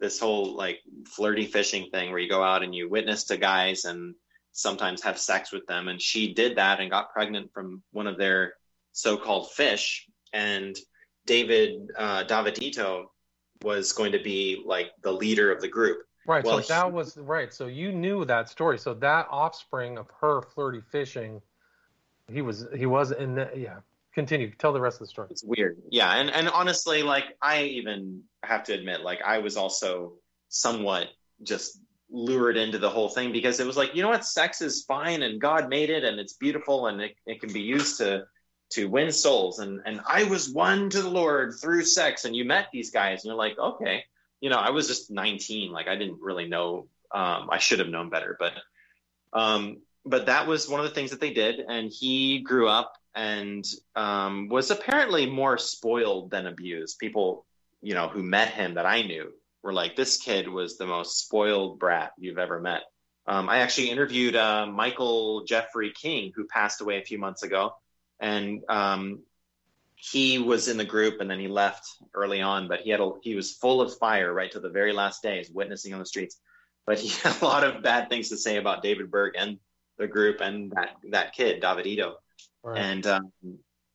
this 0.00 0.18
whole 0.18 0.56
like 0.56 0.80
flirty 1.06 1.46
fishing 1.46 1.88
thing 1.90 2.10
where 2.10 2.18
you 2.18 2.28
go 2.28 2.42
out 2.42 2.62
and 2.62 2.74
you 2.74 2.88
witness 2.88 3.24
to 3.24 3.36
guys 3.36 3.84
and 3.84 4.14
sometimes 4.52 5.02
have 5.02 5.18
sex 5.18 5.52
with 5.52 5.66
them, 5.66 5.88
and 5.88 6.00
she 6.00 6.32
did 6.34 6.56
that 6.56 6.80
and 6.80 6.90
got 6.90 7.12
pregnant 7.12 7.52
from 7.52 7.82
one 7.92 8.06
of 8.06 8.18
their 8.18 8.54
so-called 8.92 9.52
fish. 9.52 10.06
And 10.32 10.76
David 11.26 11.90
uh, 11.96 12.24
Davidito 12.24 13.06
was 13.62 13.92
going 13.92 14.12
to 14.12 14.22
be 14.22 14.62
like 14.64 14.90
the 15.02 15.12
leader 15.12 15.52
of 15.52 15.60
the 15.60 15.68
group. 15.68 15.98
Right. 16.26 16.44
Well, 16.44 16.62
so 16.62 16.74
that 16.74 16.86
he- 16.86 16.92
was 16.92 17.16
right. 17.16 17.52
So 17.52 17.66
you 17.66 17.92
knew 17.92 18.24
that 18.24 18.48
story. 18.48 18.78
So 18.78 18.94
that 18.94 19.28
offspring 19.30 19.98
of 19.98 20.08
her 20.20 20.42
flirty 20.42 20.80
fishing, 20.80 21.40
he 22.32 22.42
was 22.42 22.66
he 22.74 22.86
was 22.86 23.12
in 23.12 23.34
the 23.34 23.50
yeah. 23.54 23.76
Continue. 24.14 24.50
Tell 24.56 24.72
the 24.72 24.80
rest 24.80 24.96
of 24.96 25.00
the 25.00 25.10
story. 25.10 25.28
It's 25.30 25.44
weird. 25.44 25.76
Yeah, 25.90 26.10
and 26.14 26.30
and 26.30 26.48
honestly, 26.48 27.02
like 27.02 27.24
I 27.42 27.64
even 27.64 28.22
have 28.42 28.64
to 28.64 28.72
admit, 28.72 29.02
like 29.02 29.20
I 29.22 29.38
was 29.38 29.58
also 29.58 30.14
somewhat 30.48 31.08
just 31.42 31.78
lured 32.10 32.56
into 32.56 32.78
the 32.78 32.88
whole 32.88 33.10
thing 33.10 33.30
because 33.30 33.60
it 33.60 33.66
was 33.66 33.76
like, 33.76 33.94
you 33.94 34.00
know 34.00 34.08
what, 34.08 34.24
sex 34.24 34.62
is 34.62 34.84
fine 34.84 35.22
and 35.22 35.40
God 35.40 35.68
made 35.68 35.90
it 35.90 36.02
and 36.02 36.18
it's 36.18 36.32
beautiful 36.32 36.86
and 36.86 37.00
it, 37.00 37.16
it 37.26 37.40
can 37.40 37.52
be 37.52 37.60
used 37.60 37.98
to 37.98 38.24
to 38.70 38.86
win 38.86 39.12
souls 39.12 39.58
and 39.58 39.80
and 39.84 40.00
I 40.08 40.24
was 40.24 40.50
won 40.50 40.88
to 40.90 41.02
the 41.02 41.10
Lord 41.10 41.54
through 41.60 41.84
sex 41.84 42.24
and 42.24 42.34
you 42.34 42.46
met 42.46 42.68
these 42.72 42.90
guys 42.90 43.22
and 43.22 43.28
you're 43.28 43.36
like, 43.36 43.58
okay, 43.58 44.04
you 44.40 44.50
know, 44.50 44.56
I 44.56 44.70
was 44.70 44.88
just 44.88 45.10
19, 45.10 45.72
like 45.72 45.88
I 45.88 45.96
didn't 45.96 46.20
really 46.20 46.48
know. 46.48 46.88
Um, 47.14 47.48
I 47.50 47.58
should 47.58 47.78
have 47.78 47.88
known 47.88 48.08
better, 48.08 48.36
but 48.38 48.52
um, 49.32 49.82
but 50.06 50.26
that 50.26 50.46
was 50.46 50.68
one 50.68 50.80
of 50.80 50.86
the 50.86 50.94
things 50.94 51.10
that 51.10 51.20
they 51.20 51.32
did, 51.32 51.58
and 51.58 51.90
he 51.90 52.40
grew 52.40 52.68
up 52.68 52.94
and 53.14 53.64
um, 53.94 54.48
was 54.48 54.70
apparently 54.70 55.26
more 55.26 55.58
spoiled 55.58 56.30
than 56.30 56.46
abused. 56.46 56.98
People, 56.98 57.44
you 57.82 57.94
know, 57.94 58.08
who 58.08 58.22
met 58.22 58.48
him 58.48 58.74
that 58.74 58.86
I 58.86 59.02
knew 59.02 59.32
were 59.62 59.72
like, 59.72 59.96
this 59.96 60.18
kid 60.18 60.48
was 60.48 60.76
the 60.76 60.86
most 60.86 61.18
spoiled 61.18 61.78
brat 61.78 62.12
you've 62.18 62.38
ever 62.38 62.60
met. 62.60 62.82
Um, 63.26 63.48
I 63.48 63.58
actually 63.58 63.90
interviewed 63.90 64.36
uh, 64.36 64.66
Michael 64.66 65.44
Jeffrey 65.44 65.92
King, 65.92 66.32
who 66.36 66.46
passed 66.46 66.80
away 66.80 66.98
a 66.98 67.04
few 67.04 67.18
months 67.18 67.42
ago, 67.42 67.74
and 68.20 68.62
um, 68.68 69.20
he 69.96 70.38
was 70.38 70.68
in 70.68 70.76
the 70.76 70.84
group, 70.84 71.20
and 71.20 71.28
then 71.28 71.40
he 71.40 71.48
left 71.48 71.88
early 72.14 72.40
on. 72.40 72.68
But 72.68 72.80
he 72.80 72.90
had 72.90 73.00
a, 73.00 73.10
he 73.22 73.34
was 73.34 73.52
full 73.52 73.80
of 73.80 73.98
fire 73.98 74.32
right 74.32 74.52
to 74.52 74.60
the 74.60 74.68
very 74.68 74.92
last 74.92 75.22
days, 75.22 75.50
witnessing 75.50 75.92
on 75.92 75.98
the 75.98 76.06
streets. 76.06 76.38
But 76.86 77.00
he 77.00 77.08
had 77.08 77.42
a 77.42 77.44
lot 77.44 77.64
of 77.64 77.82
bad 77.82 78.08
things 78.08 78.28
to 78.28 78.36
say 78.36 78.58
about 78.58 78.82
David 78.82 79.10
Berg 79.10 79.34
and 79.36 79.58
the 79.98 80.06
group 80.06 80.40
and 80.40 80.70
that 80.72 80.96
that 81.10 81.32
kid, 81.32 81.62
Davidito. 81.62 82.14
Right. 82.62 82.78
And 82.78 83.06
um, 83.06 83.32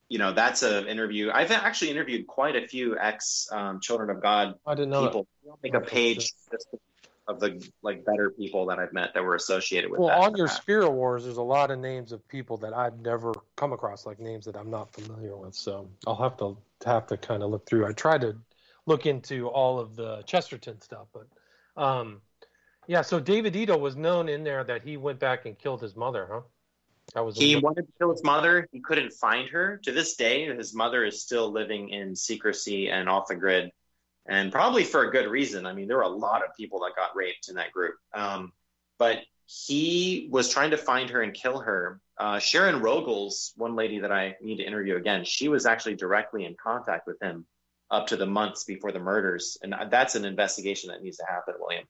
you 0.10 0.18
know, 0.18 0.34
that's 0.34 0.64
an 0.64 0.88
interview. 0.88 1.32
I've 1.34 1.52
actually 1.52 1.92
interviewed 1.92 2.28
quite 2.28 2.56
a 2.56 2.68
few 2.68 2.98
ex 2.98 3.48
um, 3.52 3.80
Children 3.80 4.10
of 4.10 4.22
God 4.22 4.56
I 4.66 4.76
didn't 4.76 4.92
know. 4.92 5.08
people. 5.08 5.28
I'll 5.50 5.60
make 5.64 5.74
a 5.74 5.80
page 5.80 6.34
of 7.28 7.40
the 7.40 7.66
like 7.82 8.04
better 8.04 8.32
people 8.32 8.66
that 8.68 8.80
I've 8.80 8.94
met 8.94 9.14
that 9.14 9.24
were 9.24 9.36
associated 9.36 9.90
with 9.90 10.00
Well, 10.00 10.10
that. 10.10 10.18
on 10.18 10.36
your 10.36 10.48
Spirit 10.48 10.90
Wars, 10.90 11.24
there's 11.24 11.38
a 11.38 11.42
lot 11.42 11.72
of 11.72 11.80
names 11.80 12.12
of 12.12 12.28
people 12.28 12.58
that 12.58 12.74
I've 12.74 13.00
never 13.00 13.34
come 13.56 13.74
across, 13.74 14.06
like 14.06 14.20
names 14.20 14.46
that 14.46 14.58
I'm 14.58 14.70
not 14.70 14.92
familiar 14.94 15.38
with. 15.38 15.56
So 15.56 15.88
I'll 16.06 16.16
have 16.16 16.38
to 16.38 16.58
have 16.86 17.08
to 17.08 17.18
kind 17.18 17.44
of 17.44 17.52
look 17.52 17.66
through. 17.66 17.86
I 17.86 17.94
tried 17.94 18.22
to 18.22 18.36
look 18.86 19.06
into 19.06 19.48
all 19.48 19.80
of 19.80 19.96
the 19.96 20.24
Chesterton 20.24 20.82
stuff, 20.82 21.08
but 21.14 21.28
um, 21.82 22.22
yeah. 22.88 23.02
So 23.02 23.20
Davidito 23.20 23.80
was 23.80 23.96
known 23.96 24.30
in 24.30 24.44
there 24.44 24.64
that 24.64 24.84
he 24.84 24.98
went 24.98 25.20
back 25.20 25.46
and 25.46 25.58
killed 25.58 25.82
his 25.82 25.96
mother, 25.96 26.28
huh? 26.32 26.42
That 27.14 27.26
was 27.26 27.38
he 27.38 27.56
wanted 27.56 27.88
to 27.88 27.94
kill 27.98 28.12
his 28.12 28.24
mother. 28.24 28.68
He 28.72 28.80
couldn't 28.80 29.12
find 29.14 29.50
her. 29.50 29.78
To 29.84 29.92
this 29.92 30.16
day, 30.16 30.46
his 30.56 30.74
mother 30.74 31.04
is 31.04 31.22
still 31.22 31.52
living 31.52 31.90
in 31.90 32.16
secrecy 32.16 32.90
and 32.90 33.10
off 33.10 33.28
the 33.28 33.36
grid, 33.36 33.72
and 34.28 34.52
probably 34.52 34.84
for 34.84 35.04
a 35.04 35.12
good 35.12 35.28
reason. 35.28 35.66
I 35.66 35.74
mean, 35.74 35.88
there 35.88 35.98
were 35.98 36.04
a 36.04 36.10
lot 36.10 36.44
of 36.44 36.56
people 36.56 36.80
that 36.82 36.96
got 36.96 37.16
raped 37.16 37.50
in 37.50 37.56
that 37.56 37.72
group. 37.72 37.96
Um, 38.14 38.54
but 38.98 39.20
he 39.48 40.30
was 40.32 40.50
trying 40.50 40.72
to 40.72 40.78
find 40.78 41.10
her 41.10 41.22
and 41.22 41.34
kill 41.34 41.60
her. 41.60 42.00
Uh, 42.18 42.40
Sharon 42.40 42.82
Rogels, 42.82 43.52
one 43.58 43.76
lady 43.76 44.00
that 44.00 44.12
I 44.12 44.38
need 44.42 44.58
to 44.58 44.64
interview 44.64 44.96
again, 44.96 45.26
she 45.26 45.50
was 45.50 45.66
actually 45.66 45.96
directly 45.96 46.46
in 46.46 46.56
contact 46.62 47.08
with 47.08 47.22
him 47.22 47.46
up 47.90 48.08
to 48.08 48.16
the 48.16 48.26
months 48.26 48.64
before 48.64 48.92
the 48.92 49.00
murders, 49.00 49.58
and 49.62 49.76
that's 49.90 50.16
an 50.16 50.24
investigation 50.24 50.92
that 50.92 51.02
needs 51.02 51.18
to 51.18 51.26
happen, 51.26 51.56
William, 51.60 51.84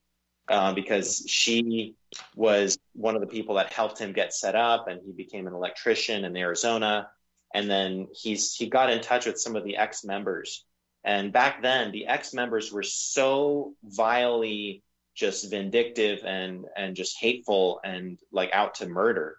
uh, 0.47 0.73
because 0.73 1.23
she 1.27 1.95
was 2.35 2.77
one 2.93 3.15
of 3.15 3.21
the 3.21 3.27
people 3.27 3.55
that 3.55 3.71
helped 3.71 3.99
him 3.99 4.13
get 4.13 4.33
set 4.33 4.55
up, 4.55 4.87
and 4.87 5.01
he 5.05 5.11
became 5.11 5.47
an 5.47 5.53
electrician 5.53 6.25
in 6.25 6.35
Arizona. 6.35 7.09
And 7.53 7.69
then 7.69 8.07
he's 8.13 8.53
he 8.53 8.67
got 8.67 8.89
in 8.89 9.01
touch 9.01 9.25
with 9.25 9.39
some 9.39 9.55
of 9.55 9.63
the 9.63 9.77
ex 9.77 10.03
members, 10.03 10.65
and 11.03 11.33
back 11.33 11.61
then 11.61 11.91
the 11.91 12.07
ex 12.07 12.33
members 12.33 12.71
were 12.71 12.83
so 12.83 13.73
vilely 13.83 14.83
just 15.13 15.49
vindictive 15.49 16.23
and 16.25 16.65
and 16.75 16.95
just 16.95 17.19
hateful 17.19 17.81
and 17.83 18.19
like 18.31 18.51
out 18.53 18.75
to 18.75 18.87
murder. 18.87 19.37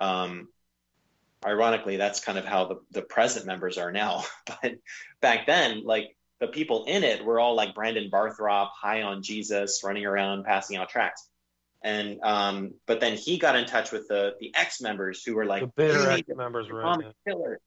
Um, 0.00 0.48
ironically, 1.44 1.96
that's 1.96 2.20
kind 2.20 2.38
of 2.38 2.44
how 2.44 2.66
the, 2.66 2.76
the 2.92 3.02
present 3.02 3.46
members 3.46 3.78
are 3.78 3.92
now. 3.92 4.24
but 4.46 4.74
back 5.20 5.46
then, 5.46 5.84
like 5.84 6.16
the 6.40 6.48
people 6.48 6.84
in 6.84 7.02
it 7.04 7.24
were 7.24 7.40
all 7.40 7.54
like 7.54 7.74
Brandon 7.74 8.08
Barthrop, 8.10 8.70
high 8.70 9.02
on 9.02 9.22
Jesus, 9.22 9.82
running 9.84 10.06
around 10.06 10.44
passing 10.44 10.76
out 10.76 10.88
tracts. 10.88 11.28
And 11.82 12.20
um, 12.22 12.74
but 12.86 13.00
then 13.00 13.16
he 13.16 13.38
got 13.38 13.56
in 13.56 13.64
touch 13.64 13.92
with 13.92 14.08
the 14.08 14.34
the 14.40 14.52
ex 14.54 14.80
members 14.80 15.22
who 15.22 15.34
were 15.34 15.46
like 15.46 15.62
the 15.62 15.72
bitter 15.76 16.10
ex 16.10 16.28
members 16.28 16.66
to 16.66 16.72
were 16.72 16.92
in 16.94 17.12
killer. 17.26 17.60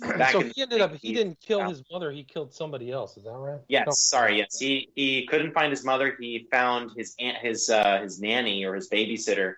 Back 0.18 0.32
So 0.32 0.40
he 0.40 0.62
ended 0.62 0.80
up 0.80 0.92
he 0.94 1.12
didn't 1.12 1.40
kill 1.40 1.60
Yeah. 1.60 1.68
his 1.68 1.82
mother. 1.90 2.10
He 2.10 2.24
killed 2.24 2.52
somebody 2.52 2.90
else. 2.90 3.16
Is 3.16 3.24
that 3.24 3.30
right? 3.30 3.60
Yes, 3.68 3.86
No. 3.86 3.92
sorry. 3.92 4.38
Yes, 4.38 4.58
he 4.58 4.90
he 4.96 5.26
couldn't 5.26 5.52
find 5.52 5.70
his 5.70 5.84
mother. 5.84 6.16
He 6.18 6.48
found 6.50 6.90
his 6.96 7.14
aunt, 7.20 7.38
his 7.38 7.70
uh, 7.70 8.00
his 8.02 8.20
nanny 8.20 8.64
or 8.64 8.74
his 8.74 8.88
babysitter, 8.90 9.54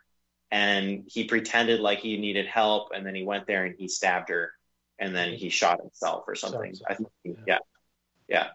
and 0.51 1.05
he 1.07 1.25
pretended 1.25 1.81
like 1.81 2.01
he 2.01 2.18
needed 2.18 2.47
help, 2.47 2.91
and 2.95 3.07
then 3.07 3.14
he 3.14 3.25
went 3.25 3.47
there 3.47 3.64
and 3.64 3.75
he 3.79 3.89
stabbed 3.89 4.29
her, 4.29 4.53
and 4.99 5.16
then 5.16 5.33
he 5.33 5.49
shot 5.49 5.81
himself 5.81 6.25
or 6.29 6.35
something. 6.35 6.75
Shot 6.75 6.91
I 6.91 6.95
think, 6.97 7.09
himself, 7.22 7.45
yeah, 7.49 7.59
yeah. 8.29 8.49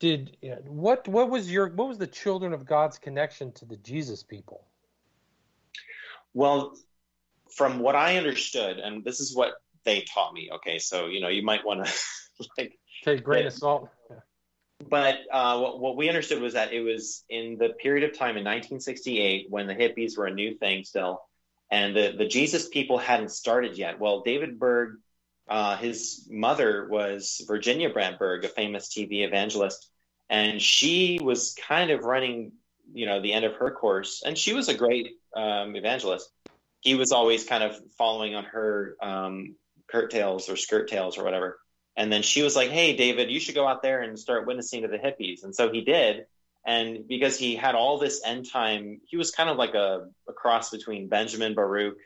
Did 0.00 0.36
what? 0.66 1.08
What 1.08 1.28
was 1.28 1.50
your? 1.50 1.68
What 1.68 1.88
was 1.88 1.98
the 1.98 2.06
Children 2.06 2.52
of 2.52 2.64
God's 2.64 2.98
connection 2.98 3.52
to 3.52 3.64
the 3.64 3.76
Jesus 3.76 4.22
people? 4.22 4.64
Well, 6.34 6.76
from 7.50 7.80
what 7.80 7.96
I 7.96 8.16
understood, 8.16 8.78
and 8.78 9.04
this 9.04 9.18
is 9.18 9.34
what 9.34 9.54
they 9.84 10.02
taught 10.02 10.32
me. 10.32 10.50
Okay, 10.56 10.78
so 10.78 11.06
you 11.06 11.20
know, 11.20 11.28
you 11.28 11.42
might 11.42 11.64
want 11.64 11.84
to 11.84 11.92
like 12.58 12.78
Take 13.04 13.20
a 13.20 13.22
grain 13.22 13.46
of 13.46 13.52
salt. 13.52 13.88
but 14.88 15.18
uh, 15.32 15.58
what, 15.58 15.80
what 15.80 15.96
we 15.96 16.08
understood 16.08 16.42
was 16.42 16.54
that 16.54 16.72
it 16.72 16.80
was 16.80 17.24
in 17.28 17.56
the 17.58 17.70
period 17.70 18.08
of 18.08 18.16
time 18.16 18.36
in 18.36 18.44
1968 18.44 19.46
when 19.50 19.66
the 19.66 19.74
hippies 19.74 20.16
were 20.16 20.26
a 20.26 20.34
new 20.34 20.54
thing 20.54 20.84
still, 20.84 21.22
and 21.70 21.94
the, 21.94 22.14
the 22.16 22.26
Jesus 22.26 22.68
people 22.68 22.98
hadn't 22.98 23.30
started 23.30 23.76
yet. 23.76 23.98
Well, 23.98 24.22
David 24.22 24.58
Berg, 24.58 24.98
uh, 25.48 25.76
his 25.76 26.26
mother 26.30 26.88
was 26.90 27.42
Virginia 27.46 27.90
Brandt 27.90 28.18
Berg, 28.18 28.44
a 28.44 28.48
famous 28.48 28.88
TV 28.88 29.24
evangelist, 29.24 29.90
and 30.28 30.60
she 30.60 31.18
was 31.22 31.54
kind 31.66 31.90
of 31.90 32.04
running, 32.04 32.52
you 32.92 33.06
know, 33.06 33.20
the 33.22 33.32
end 33.32 33.44
of 33.44 33.54
her 33.56 33.70
course, 33.70 34.22
and 34.24 34.36
she 34.36 34.54
was 34.54 34.68
a 34.68 34.74
great 34.74 35.16
um, 35.34 35.74
evangelist. 35.76 36.30
He 36.80 36.94
was 36.94 37.12
always 37.12 37.44
kind 37.44 37.64
of 37.64 37.78
following 37.96 38.34
on 38.34 38.44
her 38.44 38.96
um, 39.02 39.56
curtails 39.90 40.48
or 40.48 40.56
skirt 40.56 40.88
tails 40.88 41.18
or 41.18 41.24
whatever. 41.24 41.58
And 41.96 42.12
then 42.12 42.22
she 42.22 42.42
was 42.42 42.54
like, 42.54 42.70
"Hey, 42.70 42.96
David, 42.96 43.30
you 43.30 43.40
should 43.40 43.54
go 43.56 43.66
out 43.66 43.82
there 43.82 44.02
and 44.02 44.18
start 44.18 44.46
witnessing 44.46 44.82
to 44.82 44.88
the 44.88 44.98
hippies." 44.98 45.42
And 45.44 45.54
so 45.54 45.72
he 45.72 45.80
did. 45.82 46.26
And 46.66 47.08
because 47.08 47.38
he 47.38 47.56
had 47.56 47.74
all 47.74 47.98
this 47.98 48.22
end 48.24 48.48
time, 48.50 49.00
he 49.06 49.16
was 49.16 49.30
kind 49.30 49.48
of 49.50 49.56
like 49.56 49.74
a, 49.74 50.08
a 50.28 50.32
cross 50.32 50.70
between 50.70 51.08
Benjamin 51.08 51.54
Baruch 51.54 51.96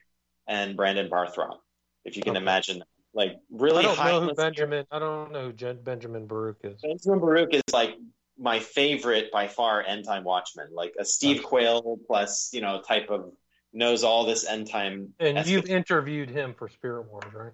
and 0.47 0.76
Brandon 0.76 1.11
Barthrop, 1.11 1.59
if 2.05 2.16
you 2.16 2.22
can 2.22 2.36
Okay. 2.36 2.43
imagine. 2.43 2.82
Like 3.14 3.36
really 3.50 3.80
I 3.80 3.82
don't 3.82 3.96
high. 3.96 4.10
know 4.10 4.20
who 4.22 4.34
Benjamin. 4.34 4.86
I 4.90 4.98
don't 4.98 5.32
know 5.32 5.46
who 5.46 5.52
Jen, 5.52 5.82
Benjamin 5.82 6.26
Baruch 6.26 6.58
is. 6.64 6.80
Benjamin 6.80 7.20
Baruch 7.20 7.52
is 7.54 7.62
like 7.72 7.96
my 8.38 8.58
favorite 8.58 9.30
by 9.30 9.48
far 9.48 9.82
end 9.82 10.04
time 10.04 10.24
watchman, 10.24 10.68
like 10.72 10.94
a 10.98 11.04
Steve 11.04 11.38
Okay. 11.38 11.44
Quayle 11.46 11.98
plus, 12.06 12.50
you 12.52 12.60
know, 12.60 12.80
type 12.80 13.10
of 13.10 13.32
knows 13.72 14.04
all 14.04 14.24
this 14.24 14.46
end 14.46 14.68
time. 14.68 15.12
And 15.20 15.46
you've 15.46 15.66
interviewed 15.66 16.30
him 16.30 16.54
for 16.54 16.68
Spirit 16.68 17.10
Wars, 17.10 17.32
right? 17.34 17.52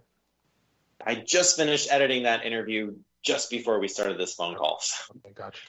I 1.05 1.15
just 1.17 1.57
finished 1.57 1.91
editing 1.91 2.25
that 2.25 2.45
interview 2.45 2.95
just 3.23 3.51
before 3.51 3.79
we 3.81 3.89
started 3.89 4.19
this 4.19 4.35
phone 4.35 4.55
call. 4.57 4.79
So 4.81 5.15
Okay, 5.25 5.35
gotcha. 5.35 5.61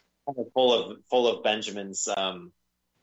full 0.54 0.74
of 0.74 0.98
full 1.10 1.28
of 1.28 1.44
Benjamin's 1.44 2.08
um, 2.16 2.52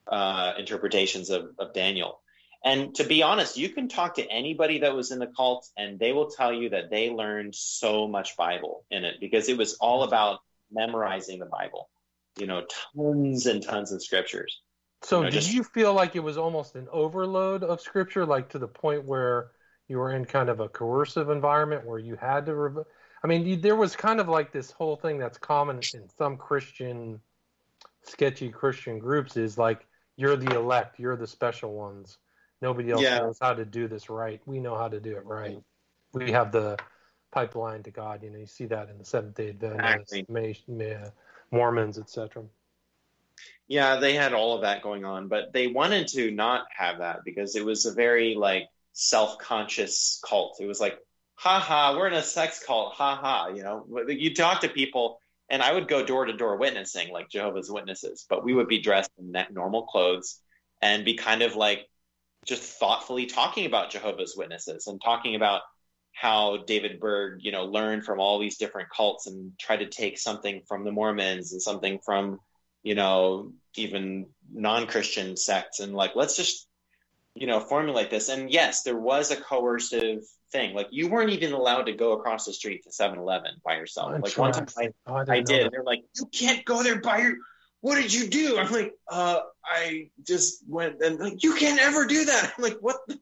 uh, 0.07 0.53
interpretations 0.59 1.31
of, 1.31 1.51
of 1.59 1.73
Daniel. 1.73 2.21
And 2.67 2.97
to 2.97 3.05
be 3.05 3.23
honest, 3.23 3.57
you 3.57 3.69
can 3.69 3.87
talk 3.87 4.17
to 4.17 4.29
anybody 4.29 4.81
that 4.81 4.93
was 4.93 5.13
in 5.13 5.21
the 5.21 5.29
cult, 5.29 5.69
and 5.79 6.01
they 6.01 6.13
will 6.13 6.29
tell 6.29 6.53
you 6.53 6.71
that 6.71 6.91
they 6.91 7.11
learned 7.11 7.55
so 7.55 8.09
much 8.09 8.37
Bible 8.37 8.85
in 8.91 9.05
it 9.05 9.21
because 9.21 9.49
it 9.49 9.57
was 9.57 9.75
all 9.75 10.03
about 10.03 10.41
memorizing 10.73 11.39
the 11.39 11.47
Bible. 11.47 11.89
You 12.37 12.49
know, 12.49 12.67
tons 12.97 13.47
and 13.47 13.63
tons 13.63 13.93
of 13.93 14.03
scriptures. 14.03 14.63
So, 15.03 15.19
You 15.19 15.23
know, 15.23 15.31
did 15.31 15.43
just- 15.43 15.55
you 15.55 15.63
feel 15.63 15.95
like 15.95 16.17
it 16.17 16.21
was 16.21 16.37
almost 16.37 16.75
an 16.75 16.89
overload 16.91 17.63
of 17.63 17.81
scripture, 17.81 18.27
like 18.27 18.49
to 18.49 18.59
the 18.59 18.67
point 18.67 19.05
where 19.05 19.53
you 19.87 19.99
were 19.99 20.13
in 20.13 20.25
kind 20.25 20.49
of 20.49 20.59
a 20.59 20.69
coercive 20.69 21.31
environment 21.31 21.87
where 21.87 22.01
you 22.01 22.17
had 22.17 22.47
to? 22.47 22.55
Rev- 22.57 22.87
I 23.23 23.27
mean, 23.29 23.47
you, 23.47 23.57
there 23.57 23.77
was 23.77 23.95
kind 23.95 24.19
of 24.19 24.29
like 24.29 24.51
this 24.51 24.73
whole 24.73 24.97
thing 24.97 25.19
that's 25.19 25.39
common 25.39 25.77
in 25.95 26.09
some 26.19 26.37
Christian, 26.37 27.21
sketchy 28.03 28.51
Christian 28.51 28.99
groups 28.99 29.37
is 29.37 29.57
like 29.57 29.87
you're 30.17 30.37
the 30.37 30.57
elect, 30.57 30.99
you're 30.99 31.17
the 31.17 31.29
special 31.29 31.73
ones. 31.73 32.19
Nobody 32.63 32.91
else 32.91 33.03
Yeah. 33.03 33.19
knows 33.19 33.39
how 33.41 33.55
to 33.55 33.65
do 33.65 33.89
this 33.89 34.09
right. 34.09 34.41
We 34.47 34.61
know 34.61 34.77
how 34.77 34.89
to 34.89 35.01
do 35.01 35.13
it 35.17 35.21
mm-hmm. 35.21 35.29
right. 35.29 35.59
We 36.13 36.33
have 36.33 36.53
the 36.53 36.79
pipeline 37.31 37.83
to 37.83 37.91
God. 37.91 38.23
You 38.23 38.31
know, 38.31 38.39
you 38.39 38.47
see 38.47 38.67
that 38.67 38.89
in 38.89 38.99
the 38.99 39.05
Seventh 39.05 39.35
Day 39.35 39.51
Adventists, 39.51 40.13
Exactly. 40.13 40.65
Ma- 40.69 40.85
uh, 40.85 41.11
Mormons, 41.51 41.99
etc. 41.99 42.45
Yeah, 43.69 43.97
they 43.97 44.15
had 44.15 44.33
all 44.33 44.55
of 44.55 44.63
that 44.63 44.83
going 44.83 45.05
on, 45.05 45.29
but 45.29 45.53
they 45.53 45.67
wanted 45.67 46.09
to 46.09 46.31
not 46.31 46.67
have 46.75 46.99
that 46.99 47.21
because 47.25 47.57
it 47.57 47.65
was 47.65 47.85
a 47.85 47.93
very 47.93 48.35
like 48.35 48.69
self-conscious 48.93 50.21
cult. 50.27 50.59
It 50.61 50.67
was 50.67 50.81
like, 50.81 50.99
ha 51.35 51.59
ha, 51.59 51.95
we're 51.97 52.07
in 52.07 52.15
a 52.15 52.23
sex 52.23 52.65
cult, 52.65 52.95
ha 52.95 53.17
ha. 53.17 53.49
You 53.49 53.63
know, 53.63 53.87
you 54.09 54.35
talk 54.35 54.63
to 54.63 54.69
people, 54.69 55.21
and 55.51 55.63
I 55.63 55.73
would 55.73 55.89
go 55.89 56.05
door 56.05 56.25
to 56.25 56.33
door 56.33 56.57
witnessing 56.57 57.13
like 57.13 57.29
Jehovah's 57.29 57.71
Witnesses, 57.71 58.25
but 58.29 58.45
we 58.45 58.55
would 58.55 58.69
be 58.69 58.81
dressed 58.81 59.11
in 59.19 59.37
normal 59.51 59.83
clothes 59.83 60.41
and 60.81 61.05
be 61.05 61.15
kind 61.15 61.43
of 61.43 61.57
like 61.57 61.87
just 62.47 62.63
thoughtfully 62.63 63.27
talking 63.27 63.67
about 63.67 63.91
Jehovah's 63.91 64.35
Witnesses 64.37 64.87
and 64.87 65.01
talking 65.03 65.35
about 65.35 65.63
how 66.13 66.59
David 66.67 66.99
Berg, 67.01 67.41
you 67.43 67.53
know, 67.53 67.65
learned 67.67 68.05
from 68.05 68.21
all 68.21 68.39
these 68.39 68.57
different 68.57 68.89
cults 68.89 69.27
and 69.27 69.53
tried 69.59 69.79
to 69.79 69.89
take 69.89 70.19
something 70.19 70.63
from 70.67 70.85
the 70.85 70.93
Mormons 70.93 71.53
and 71.53 71.61
something 71.61 71.99
from 72.05 72.41
you 72.87 72.95
know, 72.95 73.53
even 73.75 74.27
non-Christian 74.53 75.37
sects, 75.37 75.81
and 75.81 75.93
like 75.93 76.13
let's 76.15 76.37
just 76.37 76.69
you 77.35 77.49
know 77.49 77.59
formulate 77.59 78.11
this. 78.11 78.29
And 78.29 78.49
yes, 78.49 78.85
there 78.85 78.97
was 78.97 79.33
a 79.33 79.37
coercive 79.37 80.21
thing. 80.53 80.73
Like 80.73 80.87
you 80.93 81.09
weren't 81.09 81.31
even 81.31 81.53
allowed 81.53 81.87
to 81.87 81.93
go 81.95 82.13
across 82.13 82.45
the 82.45 82.53
street 82.53 82.85
to 82.85 82.91
7-Eleven 82.91 83.61
by 83.65 83.75
yourself. 83.75 84.13
Oh, 84.15 84.21
like 84.21 84.39
one 84.39 84.53
time 84.53 84.69
I, 84.79 84.91
Oh, 85.09 85.17
I 85.17 85.25
didn't 85.25 85.47
did. 85.47 85.73
They're 85.73 85.83
like, 85.83 86.05
you 86.17 86.27
can't 86.27 86.65
go 86.65 86.85
there 86.85 87.01
by 87.01 87.19
your. 87.19 87.37
What 87.87 88.03
did 88.03 88.13
you 88.13 88.27
do? 88.27 88.59
I'm 88.59 88.73
like, 88.73 88.95
uh, 89.09 89.43
I 89.65 90.11
just 90.27 90.65
went 90.67 91.01
and 91.03 91.21
like, 91.21 91.45
you 91.45 91.55
can't 91.55 91.79
ever 91.81 92.05
do 92.05 92.25
that. 92.25 92.53
I'm 92.59 92.65
like, 92.65 92.79
what? 92.81 92.97
The, 93.07 93.17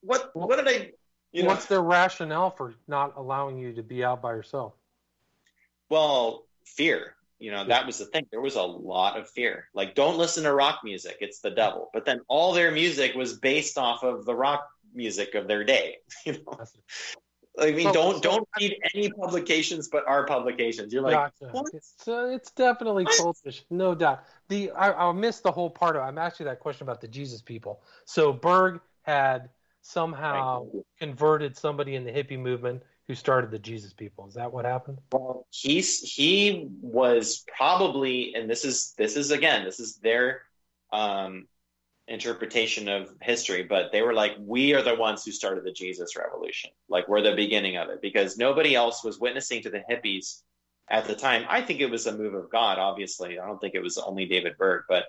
what? 0.00 0.30
What 0.32 0.56
did 0.56 0.66
I? 0.66 0.92
You 1.32 1.42
know, 1.42 1.48
What's 1.48 1.66
their 1.66 1.82
rationale 1.82 2.50
for 2.50 2.72
not 2.88 3.12
allowing 3.18 3.58
you 3.58 3.74
to 3.74 3.82
be 3.82 4.02
out 4.02 4.22
by 4.22 4.30
yourself? 4.30 4.72
Well, 5.90 6.46
fear. 6.64 7.14
You 7.38 7.50
know, 7.50 7.66
that 7.66 7.84
was 7.84 7.98
the 7.98 8.06
thing. 8.06 8.26
There 8.30 8.40
was 8.40 8.56
a 8.56 8.62
lot 8.62 9.18
of 9.18 9.28
fear. 9.28 9.68
Like, 9.74 9.94
don't 9.94 10.16
listen 10.16 10.44
to 10.44 10.54
rock 10.54 10.80
music; 10.82 11.18
it's 11.20 11.40
the 11.40 11.50
devil. 11.50 11.90
But 11.92 12.06
then 12.06 12.20
all 12.26 12.54
their 12.54 12.72
music 12.72 13.14
was 13.14 13.34
based 13.34 13.76
off 13.76 14.02
of 14.02 14.24
the 14.24 14.34
rock 14.34 14.66
music 14.94 15.34
of 15.34 15.46
their 15.46 15.62
day. 15.62 15.98
You 16.24 16.32
know, 16.32 16.52
That's- 16.52 16.74
I 17.58 17.72
mean, 17.72 17.86
So- 17.86 17.92
don't 17.92 18.14
so- 18.16 18.20
don't 18.20 18.48
read 18.60 18.76
any 18.94 19.10
publications 19.10 19.88
but 19.88 20.06
our 20.06 20.26
publications. 20.26 20.92
You're 20.92 21.02
like, 21.02 21.32
what? 21.52 21.72
It's, 21.72 22.06
uh, 22.06 22.30
it's 22.34 22.50
definitely 22.50 23.04
cultish, 23.04 23.62
no 23.70 23.94
doubt. 23.94 24.24
The 24.48 24.70
I, 24.72 25.08
I 25.08 25.12
missed 25.12 25.42
the 25.42 25.52
whole 25.52 25.70
part 25.70 25.96
of. 25.96 26.02
I'm 26.02 26.18
asking 26.18 26.46
that 26.46 26.60
question 26.60 26.84
about 26.84 27.00
the 27.00 27.08
Jesus 27.08 27.40
people. 27.40 27.82
So 28.04 28.32
Berg 28.32 28.80
had 29.02 29.50
somehow 29.82 30.66
converted 30.98 31.56
somebody 31.56 31.94
in 31.94 32.04
the 32.04 32.10
hippie 32.10 32.38
movement 32.38 32.82
who 33.06 33.14
started 33.14 33.50
the 33.50 33.58
Jesus 33.58 33.92
people. 33.92 34.26
Is 34.26 34.34
that 34.34 34.52
what 34.52 34.64
happened? 34.64 34.98
Well, 35.12 35.46
he's 35.50 36.00
he 36.00 36.68
was 36.80 37.44
probably, 37.56 38.34
and 38.34 38.50
this 38.50 38.64
is 38.64 38.94
this 38.98 39.16
is 39.16 39.30
again, 39.30 39.64
this 39.64 39.78
is 39.78 39.96
their 39.96 40.42
um, 40.92 41.46
interpretation 42.08 42.88
of 42.88 43.12
history, 43.20 43.64
but 43.64 43.90
they 43.90 44.02
were 44.02 44.14
like, 44.14 44.36
we 44.38 44.74
are 44.74 44.82
the 44.82 44.94
ones 44.94 45.24
who 45.24 45.32
started 45.32 45.64
the 45.64 45.72
Jesus 45.72 46.16
revolution. 46.16 46.70
Like 46.88 47.08
we're 47.08 47.22
the 47.22 47.34
beginning 47.34 47.76
of 47.76 47.88
it 47.88 48.00
because 48.00 48.36
nobody 48.36 48.74
else 48.74 49.02
was 49.02 49.18
witnessing 49.18 49.62
to 49.62 49.70
the 49.70 49.82
hippies 49.90 50.42
at 50.88 51.06
the 51.06 51.16
time. 51.16 51.44
I 51.48 51.62
think 51.62 51.80
it 51.80 51.90
was 51.90 52.06
a 52.06 52.16
move 52.16 52.34
of 52.34 52.50
God. 52.50 52.78
Obviously, 52.78 53.38
I 53.38 53.46
don't 53.46 53.60
think 53.60 53.74
it 53.74 53.82
was 53.82 53.98
only 53.98 54.26
David 54.26 54.56
Berg, 54.56 54.84
but 54.88 55.06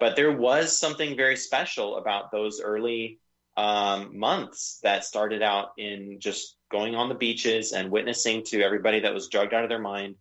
but 0.00 0.16
there 0.16 0.32
was 0.32 0.76
something 0.76 1.16
very 1.16 1.36
special 1.36 1.96
about 1.96 2.32
those 2.32 2.60
early 2.60 3.20
um, 3.56 4.18
months 4.18 4.80
that 4.82 5.04
started 5.04 5.40
out 5.40 5.68
in 5.78 6.18
just 6.18 6.56
going 6.70 6.96
on 6.96 7.08
the 7.08 7.14
beaches 7.14 7.72
and 7.72 7.90
witnessing 7.90 8.42
to 8.46 8.60
everybody 8.62 9.00
that 9.00 9.14
was 9.14 9.28
drugged 9.28 9.54
out 9.54 9.62
of 9.62 9.70
their 9.70 9.78
mind 9.78 10.16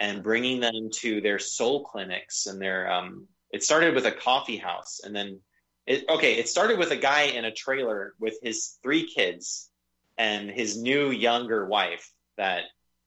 and 0.00 0.22
bringing 0.22 0.60
them 0.60 0.88
to 0.90 1.20
their 1.20 1.38
soul 1.38 1.84
clinics 1.84 2.46
and 2.46 2.60
their 2.60 2.90
um, 2.90 3.26
it 3.52 3.62
started 3.62 3.94
with 3.94 4.06
a 4.06 4.12
coffee 4.12 4.56
house 4.56 5.00
and 5.04 5.14
then 5.14 5.40
it 5.88 6.04
okay 6.08 6.34
it 6.34 6.48
started 6.48 6.78
with 6.78 6.92
a 6.92 6.96
guy 6.96 7.22
in 7.22 7.44
a 7.44 7.52
trailer 7.52 8.14
with 8.20 8.38
his 8.42 8.78
three 8.82 9.08
kids 9.08 9.68
and 10.16 10.50
his 10.50 10.80
new 10.80 11.10
younger 11.10 11.66
wife 11.66 12.12
that 12.36 12.62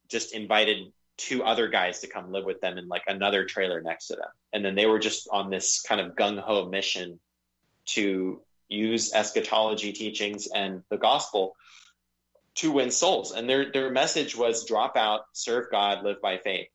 just 0.09 0.34
invited 0.34 0.91
two 1.17 1.43
other 1.43 1.67
guys 1.69 2.01
to 2.01 2.07
come 2.07 2.32
live 2.32 2.45
with 2.45 2.59
them 2.61 2.77
in 2.77 2.88
like 2.88 3.03
another 3.07 3.45
trailer 3.45 3.82
next 3.82 4.07
to 4.07 4.15
them 4.15 4.29
and 4.51 4.65
then 4.65 4.75
they 4.75 4.86
were 4.86 4.99
just 4.99 5.29
on 5.32 5.49
this 5.49 5.82
kind 5.82 6.01
of 6.01 6.15
gung-ho 6.15 6.67
mission 6.67 7.19
to 7.86 8.41
use 8.67 9.13
eschatology 9.13 9.93
teachings 9.93 10.47
and 10.47 10.84
the 10.89 10.97
gospel 10.97 11.55
to 12.55 12.71
win 12.71 12.91
souls. 12.91 13.32
And 13.32 13.49
their 13.49 13.71
their 13.71 13.91
message 13.91 14.36
was 14.36 14.65
drop 14.65 14.97
out, 14.97 15.21
serve 15.34 15.65
God, 15.71 16.03
live 16.03 16.21
by 16.21 16.38
faith. 16.38 16.67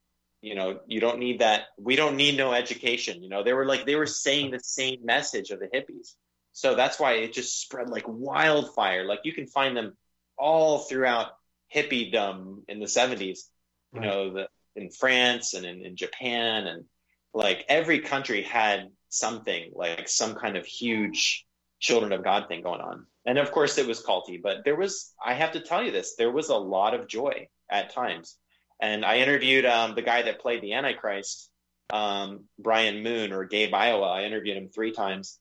You 0.42 0.54
know, 0.54 0.80
you 0.86 1.00
don't 1.00 1.18
need 1.18 1.40
that. 1.40 1.64
We 1.78 1.96
don't 1.96 2.16
need 2.16 2.36
no 2.36 2.52
education. 2.52 3.22
You 3.22 3.28
know, 3.28 3.42
they 3.42 3.52
were 3.52 3.66
like 3.66 3.86
they 3.86 3.96
were 3.96 4.06
saying 4.06 4.50
the 4.50 4.60
same 4.60 5.04
message 5.04 5.50
of 5.50 5.60
the 5.60 5.66
hippies. 5.66 6.14
So 6.52 6.74
that's 6.74 6.98
why 6.98 7.14
it 7.14 7.32
just 7.32 7.60
spread 7.60 7.88
like 7.90 8.04
wildfire. 8.06 9.04
Like 9.04 9.20
you 9.24 9.32
can 9.32 9.46
find 9.46 9.76
them 9.76 9.96
all 10.38 10.80
throughout 10.80 11.28
hippiedom 11.74 12.62
in 12.68 12.78
the 12.80 12.86
70s. 12.86 13.48
You 13.92 14.00
Right. 14.00 14.06
know, 14.08 14.32
the 14.32 14.48
in 14.76 14.90
France 14.90 15.54
and 15.54 15.64
in, 15.64 15.84
in 15.84 15.96
Japan 15.96 16.66
and 16.66 16.84
like 17.32 17.64
every 17.68 18.00
country 18.00 18.42
had 18.42 18.90
something 19.08 19.70
like 19.74 20.08
some 20.08 20.34
kind 20.34 20.56
of 20.56 20.66
huge 20.66 21.46
children 21.80 22.12
of 22.12 22.22
God 22.24 22.48
thing 22.48 22.62
going 22.62 22.80
on. 22.80 23.06
And 23.24 23.38
of 23.38 23.50
course 23.52 23.78
it 23.78 23.86
was 23.86 24.02
culty, 24.04 24.40
but 24.42 24.64
there 24.64 24.76
was, 24.76 25.12
I 25.24 25.34
have 25.34 25.52
to 25.52 25.60
tell 25.60 25.82
you 25.82 25.92
this, 25.92 26.14
there 26.16 26.30
was 26.30 26.48
a 26.50 26.56
lot 26.56 26.94
of 26.94 27.08
joy 27.08 27.48
at 27.70 27.90
times. 27.94 28.36
And 28.80 29.04
I 29.04 29.18
interviewed 29.18 29.64
um, 29.64 29.94
the 29.94 30.02
guy 30.02 30.22
that 30.22 30.40
played 30.40 30.62
the 30.62 30.74
Antichrist, 30.74 31.50
um, 31.90 32.44
Brian 32.58 33.02
Moon 33.02 33.32
or 33.32 33.44
Gabe 33.44 33.72
Iowa. 33.72 34.08
I 34.08 34.24
interviewed 34.24 34.56
him 34.56 34.68
three 34.68 34.92
times. 34.92 35.38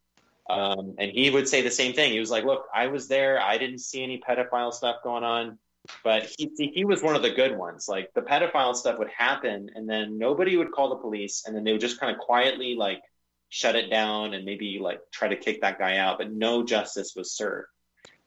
Um, 0.49 0.95
and 0.99 1.11
he 1.11 1.29
would 1.29 1.47
say 1.47 1.61
the 1.61 1.71
same 1.71 1.93
thing. 1.93 2.11
He 2.11 2.19
was 2.19 2.29
like, 2.29 2.45
look, 2.45 2.65
I 2.73 2.87
was 2.87 3.07
there. 3.07 3.41
I 3.41 3.57
didn't 3.57 3.79
see 3.79 4.03
any 4.03 4.21
pedophile 4.21 4.73
stuff 4.73 4.97
going 5.03 5.23
on. 5.23 5.57
But 6.03 6.33
he, 6.37 6.49
he 6.73 6.85
was 6.85 7.03
one 7.03 7.15
of 7.15 7.21
the 7.21 7.29
good 7.29 7.55
ones. 7.57 7.87
Like 7.87 8.11
the 8.13 8.21
pedophile 8.21 8.75
stuff 8.75 8.97
would 8.97 9.09
happen, 9.09 9.69
and 9.75 9.87
then 9.87 10.17
nobody 10.17 10.57
would 10.57 10.71
call 10.71 10.89
the 10.89 10.95
police, 10.95 11.43
and 11.45 11.55
then 11.55 11.63
they 11.63 11.71
would 11.73 11.81
just 11.81 11.99
kind 11.99 12.15
of 12.15 12.19
quietly 12.19 12.75
like 12.75 13.01
shut 13.49 13.75
it 13.75 13.89
down 13.89 14.33
and 14.33 14.45
maybe 14.45 14.79
like 14.81 14.99
try 15.11 15.27
to 15.27 15.35
kick 15.35 15.61
that 15.61 15.77
guy 15.77 15.97
out, 15.97 16.17
but 16.17 16.31
no 16.31 16.63
justice 16.63 17.13
was 17.15 17.31
served. 17.31 17.67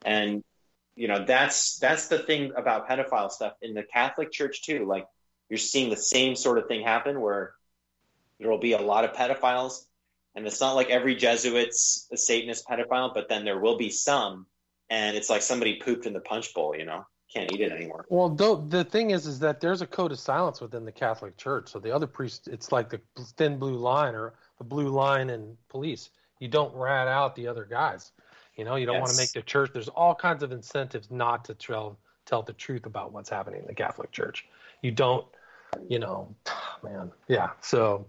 And 0.05 0.45
you 0.99 1.07
know 1.07 1.25
that's 1.25 1.79
that's 1.79 2.09
the 2.09 2.19
thing 2.19 2.53
about 2.57 2.89
pedophile 2.89 3.31
stuff 3.31 3.55
in 3.63 3.73
the 3.73 3.85
Catholic 3.85 4.33
Church 4.33 4.63
too. 4.63 4.85
Like 4.85 5.07
you're 5.49 5.59
seeing 5.59 5.91
the 5.91 5.97
same 5.97 6.35
sort 6.35 6.59
of 6.59 6.67
thing 6.67 6.83
happen 6.83 7.21
where 7.21 7.53
there 8.41 8.51
will 8.51 8.59
be 8.59 8.73
a 8.73 8.81
lot 8.81 9.05
of 9.05 9.13
pedophiles, 9.13 9.85
and 10.35 10.45
it's 10.45 10.61
not 10.61 10.75
like 10.75 10.91
every 10.91 11.15
Jesuit's 11.15 12.09
a 12.13 12.17
Satanist 12.17 12.67
pedophile, 12.67 13.15
but 13.15 13.29
then 13.29 13.45
there 13.45 13.59
will 13.59 13.77
be 13.77 13.91
some, 13.91 14.47
and 14.91 15.17
it's 15.17 15.31
like 15.31 15.43
somebody 15.43 15.81
pooped 15.81 16.05
in 16.05 16.13
the 16.13 16.21
punch 16.21 16.53
bowl, 16.53 16.75
you 16.77 16.85
know, 16.85 17.07
can't 17.33 17.53
eat 17.53 17.61
it 17.61 17.71
anymore. 17.71 18.05
Well, 18.09 18.29
the 18.31 18.85
thing 18.85 19.11
is, 19.11 19.27
is 19.27 19.39
that 19.39 19.61
there's 19.61 19.83
a 19.83 19.87
code 19.87 20.11
of 20.11 20.19
silence 20.19 20.61
within 20.61 20.85
the 20.85 20.93
Catholic 20.93 21.37
Church. 21.37 21.71
So 21.71 21.79
the 21.79 21.95
other 21.95 22.09
priests, 22.09 22.49
it's 22.49 22.73
like 22.73 22.91
the 22.91 23.01
thin 23.37 23.59
blue 23.59 23.77
line 23.77 24.17
or 24.17 24.35
the 24.59 24.65
blue 24.65 24.89
line 24.89 25.31
in 25.31 25.57
police. 25.69 26.11
You 26.41 26.49
don't 26.49 26.75
rat 26.75 27.07
out 27.07 27.37
the 27.37 27.47
other 27.47 27.65
guys. 27.65 28.11
You 28.59 28.65
know, 28.65 28.75
you 28.75 28.87
don't 28.87 28.99
want 28.99 29.13
to 29.13 29.17
make 29.17 29.33
the 29.33 29.41
church. 29.41 29.71
There's 29.73 29.89
all 29.89 30.17
kinds 30.17 30.43
of 30.43 30.51
incentives 30.51 31.13
not 31.13 31.45
to 31.45 31.55
tell 31.55 31.97
tell 32.27 32.43
the 32.43 32.53
truth 32.53 32.87
about 32.87 33.13
what's 33.13 33.31
happening 33.31 33.61
in 33.61 33.67
the 33.67 33.75
Catholic 33.75 34.11
Church. 34.11 34.47
You 34.83 34.91
don't, 34.91 35.25
you 35.89 36.01
know, 36.01 36.35
man, 36.83 37.13
yeah. 37.29 37.51
So, 37.61 38.05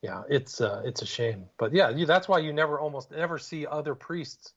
yeah, 0.00 0.22
it's 0.30 0.60
uh, 0.60 0.82
it's 0.84 1.02
a 1.02 1.06
shame, 1.06 1.44
but 1.58 1.74
yeah, 1.74 1.90
you, 1.90 2.06
that's 2.06 2.28
why 2.28 2.38
you 2.38 2.52
never 2.52 2.78
almost 2.78 3.10
never 3.10 3.36
see 3.36 3.66
other 3.66 3.96
priests 3.96 4.54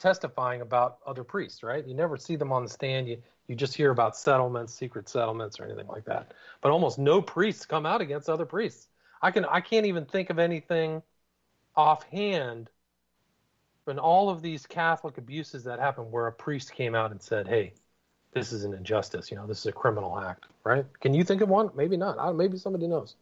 testifying 0.00 0.62
about 0.62 0.98
other 1.06 1.24
priests, 1.24 1.62
right? 1.62 1.86
You 1.86 1.94
never 1.94 2.16
see 2.16 2.36
them 2.36 2.52
on 2.52 2.62
the 2.62 2.70
stand. 2.70 3.08
You 3.08 3.18
you 3.48 3.54
just 3.54 3.74
hear 3.74 3.90
about 3.90 4.16
settlements, 4.16 4.72
secret 4.72 5.10
settlements, 5.10 5.60
or 5.60 5.64
anything 5.64 5.88
like 5.88 6.06
that. 6.06 6.32
But 6.62 6.72
almost 6.72 6.98
no 6.98 7.20
priests 7.20 7.66
come 7.66 7.84
out 7.84 8.00
against 8.00 8.30
other 8.30 8.46
priests. 8.46 8.88
I 9.20 9.30
can 9.30 9.44
I 9.44 9.60
can't 9.60 9.84
even 9.84 10.06
think 10.06 10.30
of 10.30 10.38
anything 10.38 11.02
offhand 11.76 12.70
in 13.88 13.98
all 13.98 14.30
of 14.30 14.42
these 14.42 14.66
Catholic 14.66 15.18
abuses 15.18 15.64
that 15.64 15.78
happened 15.78 16.10
where 16.10 16.26
a 16.26 16.32
priest 16.32 16.72
came 16.72 16.94
out 16.94 17.10
and 17.10 17.20
said, 17.20 17.48
"Hey, 17.48 17.74
this 18.32 18.52
is 18.52 18.64
an 18.64 18.74
injustice. 18.74 19.30
You 19.30 19.36
know, 19.36 19.46
this 19.46 19.60
is 19.60 19.66
a 19.66 19.72
criminal 19.72 20.18
act." 20.18 20.46
Right? 20.64 20.86
Can 21.00 21.14
you 21.14 21.24
think 21.24 21.40
of 21.40 21.48
one? 21.48 21.70
Maybe 21.74 21.96
not. 21.96 22.18
I, 22.18 22.32
maybe 22.32 22.56
somebody 22.56 22.86
knows. 22.86 23.16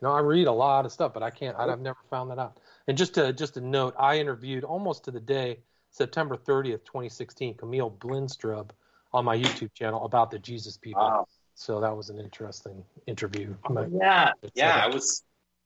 You 0.00 0.08
know, 0.08 0.14
I 0.14 0.20
read 0.20 0.46
a 0.46 0.52
lot 0.52 0.84
of 0.84 0.92
stuff, 0.92 1.12
but 1.12 1.22
I 1.22 1.30
can't. 1.30 1.56
I've 1.58 1.80
never 1.80 1.98
found 2.10 2.30
that 2.30 2.38
out. 2.38 2.58
And 2.86 2.96
just 2.98 3.14
to 3.14 3.32
just 3.32 3.56
a 3.56 3.60
note, 3.60 3.94
I 3.98 4.18
interviewed 4.18 4.64
almost 4.64 5.04
to 5.04 5.10
the 5.10 5.20
day 5.20 5.58
September 5.90 6.36
30th, 6.36 6.84
2016, 6.84 7.54
Camille 7.54 7.90
Blinstrub 7.90 8.70
on 9.12 9.24
my 9.24 9.38
YouTube 9.38 9.72
channel 9.74 10.04
about 10.04 10.30
the 10.30 10.38
Jesus 10.38 10.76
people. 10.76 11.02
Wow. 11.02 11.28
So 11.54 11.80
that 11.80 11.96
was 11.96 12.10
an 12.10 12.18
interesting 12.18 12.84
interview. 13.06 13.54
Yeah, 14.00 14.32
yeah. 14.54 14.84
I 14.84 14.88
was, 14.88 15.22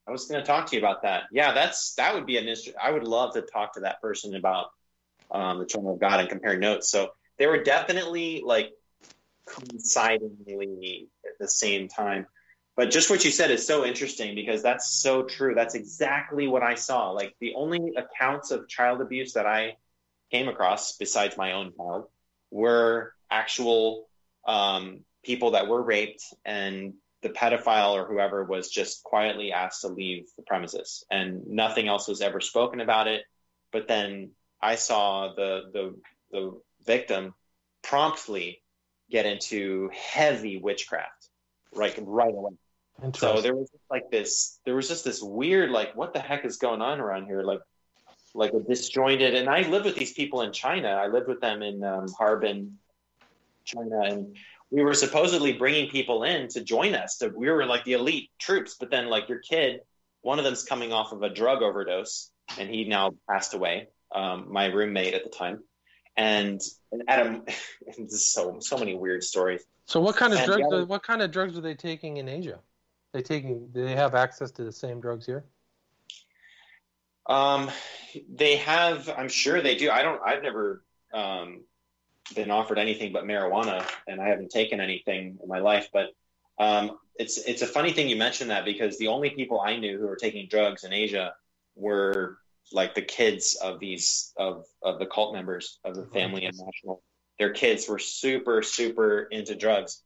I 0.09 0.11
was 0.11 0.25
going 0.25 0.41
to 0.41 0.47
talk 0.47 0.65
to 0.67 0.75
you 0.75 0.81
about 0.81 1.03
that. 1.03 1.25
Yeah, 1.31 1.53
that's 1.53 1.93
that 1.95 2.15
would 2.15 2.25
be 2.25 2.37
an 2.37 2.47
issue. 2.47 2.71
I 2.81 2.91
would 2.91 3.03
love 3.03 3.35
to 3.35 3.41
talk 3.43 3.75
to 3.75 3.81
that 3.81 4.01
person 4.01 4.35
about 4.35 4.71
um, 5.29 5.59
the 5.59 5.65
children 5.65 5.93
of 5.93 5.99
God 5.99 6.19
and 6.19 6.27
compare 6.27 6.57
notes. 6.57 6.89
So 6.89 7.11
they 7.37 7.45
were 7.45 7.61
definitely 7.61 8.41
like 8.43 8.71
coincidingly 9.45 11.07
at 11.25 11.37
the 11.39 11.47
same 11.47 11.87
time. 11.87 12.25
but 12.75 12.89
just 12.91 13.09
what 13.09 13.23
you 13.23 13.29
said 13.29 13.51
is 13.51 13.67
so 13.67 13.85
interesting 13.85 14.33
because 14.33 14.63
that's 14.63 14.89
so 14.89 15.23
true. 15.23 15.53
That's 15.53 15.75
exactly 15.75 16.47
what 16.47 16.63
I 16.63 16.73
saw. 16.75 17.11
Like 17.11 17.35
the 17.39 17.53
only 17.55 17.93
accounts 17.95 18.49
of 18.49 18.67
child 18.67 19.01
abuse 19.01 19.33
that 19.33 19.45
I 19.45 19.75
came 20.31 20.47
across, 20.47 20.97
besides 20.97 21.37
my 21.37 21.53
own 21.53 21.73
child, 21.77 22.05
were 22.49 23.13
actual 23.29 24.07
um, 24.47 25.01
people 25.23 25.51
that 25.51 25.67
were 25.67 25.81
raped 25.81 26.23
and 26.45 26.93
the 27.21 27.29
pedophile 27.29 27.93
or 27.93 28.05
whoever 28.05 28.43
was 28.43 28.69
just 28.69 29.03
quietly 29.03 29.51
asked 29.51 29.81
to 29.81 29.87
leave 29.87 30.27
the 30.37 30.43
premises 30.43 31.03
and 31.11 31.45
nothing 31.47 31.87
else 31.87 32.07
was 32.07 32.21
ever 32.21 32.39
spoken 32.39 32.79
about 32.79 33.07
it. 33.07 33.23
But 33.71 33.87
then 33.87 34.31
i 34.61 34.75
saw 34.75 35.33
the 35.33 35.69
the 35.73 35.95
the 36.31 36.61
victim 36.85 37.33
promptly 37.81 38.61
get 39.09 39.25
into 39.25 39.89
heavy 39.93 40.57
witchcraft 40.57 41.29
right 41.73 41.97
right 42.01 42.33
away. 42.33 42.51
So 43.15 43.41
there 43.41 43.55
was 43.55 43.69
like 43.89 44.11
this 44.11 44.59
there 44.65 44.75
was 44.75 44.87
just 44.87 45.05
this 45.05 45.21
weird 45.21 45.71
like 45.71 45.95
what 45.95 46.13
the 46.13 46.19
heck 46.19 46.45
is 46.45 46.57
going 46.57 46.81
on 46.81 46.99
around 46.99 47.25
here? 47.25 47.43
Like 47.43 47.61
like 48.35 48.53
a 48.53 48.59
disjointed 48.59 49.33
and 49.33 49.49
i 49.49 49.61
lived 49.61 49.85
with 49.85 49.95
these 49.95 50.13
people 50.13 50.41
in 50.41 50.51
china. 50.51 50.89
I 50.89 51.07
lived 51.07 51.27
with 51.27 51.41
them 51.41 51.61
in 51.63 51.83
um, 51.83 52.07
harbin 52.17 52.77
china 53.65 54.01
and 54.01 54.35
we 54.71 54.83
were 54.83 54.93
supposedly 54.93 55.53
bringing 55.53 55.89
people 55.89 56.23
in 56.23 56.47
to 56.49 56.61
join 56.63 56.93
us 56.95 57.17
to, 57.17 57.29
we 57.29 57.49
were 57.49 57.65
like 57.65 57.83
the 57.85 57.93
elite 57.93 58.29
troops 58.39 58.75
but 58.79 58.89
then 58.91 59.07
like 59.09 59.27
your 59.29 59.39
kid 59.39 59.81
one 60.21 60.37
of 60.39 60.45
them's 60.45 60.63
coming 60.63 60.91
off 60.93 61.11
of 61.11 61.23
a 61.23 61.29
drug 61.29 61.61
overdose 61.61 62.29
and 62.57 62.69
he 62.69 62.83
now 62.85 63.11
passed 63.29 63.53
away 63.53 63.87
um, 64.13 64.47
my 64.51 64.65
roommate 64.65 65.13
at 65.13 65.23
the 65.23 65.29
time 65.29 65.63
and, 66.17 66.61
and 66.91 67.03
adam 67.07 67.43
so 68.09 68.57
so 68.59 68.77
many 68.77 68.95
weird 68.95 69.23
stories 69.23 69.63
So 69.85 69.99
what 70.01 70.15
kind 70.15 70.33
of 70.33 70.39
And 70.39 70.47
drugs? 70.47 70.61
the 70.61 70.67
other- 70.67 70.83
Are, 70.83 70.85
what 70.85 71.03
kind 71.03 71.21
of 71.21 71.31
drugs 71.31 71.57
are 71.57 71.61
they 71.61 71.75
taking 71.75 72.17
in 72.17 72.27
Asia? 72.29 72.59
They 73.11 73.23
taking? 73.23 73.67
Do 73.73 73.83
they 73.83 73.95
have 73.95 74.13
access 74.13 74.51
to 74.51 74.63
the 74.63 74.71
same 74.71 75.01
drugs 75.01 75.25
here? 75.25 75.43
Um, 77.25 77.71
they 78.31 78.57
have. 78.57 79.09
I'm 79.09 79.29
sure 79.29 79.61
they 79.61 79.75
do. 79.75 79.89
I 79.89 80.01
don't. 80.03 80.21
I've 80.25 80.43
never 80.43 80.83
um, 81.13 81.63
been 82.35 82.51
offered 82.51 82.79
anything 82.79 83.13
but 83.13 83.23
marijuana, 83.23 83.85
and 84.07 84.21
I 84.21 84.29
haven't 84.29 84.51
taken 84.51 84.79
anything 84.79 85.39
in 85.41 85.47
my 85.47 85.59
life. 85.59 85.89
But 85.91 86.09
um, 86.57 86.97
it's 87.15 87.37
it's 87.37 87.61
a 87.61 87.67
funny 87.67 87.91
thing 87.91 88.09
you 88.09 88.15
mentioned 88.15 88.49
that 88.49 88.65
because 88.65 88.97
the 88.97 89.07
only 89.07 89.29
people 89.29 89.59
I 89.59 89.77
knew 89.77 89.97
who 89.97 90.07
were 90.07 90.15
taking 90.15 90.47
drugs 90.47 90.83
in 90.83 90.93
Asia 90.93 91.33
were 91.75 92.37
like 92.71 92.95
the 92.95 93.01
kids 93.01 93.57
of 93.61 93.79
these 93.79 94.33
of 94.37 94.65
of 94.81 94.99
the 94.99 95.05
cult 95.05 95.33
members 95.33 95.79
of 95.83 95.95
the 95.95 96.05
Family 96.05 96.45
International. 96.45 97.01
Their 97.37 97.51
kids 97.51 97.87
were 97.87 97.99
super 97.99 98.61
super 98.63 99.21
into 99.21 99.55
drugs, 99.55 100.01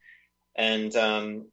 and 0.56 0.96
um, 0.96 1.48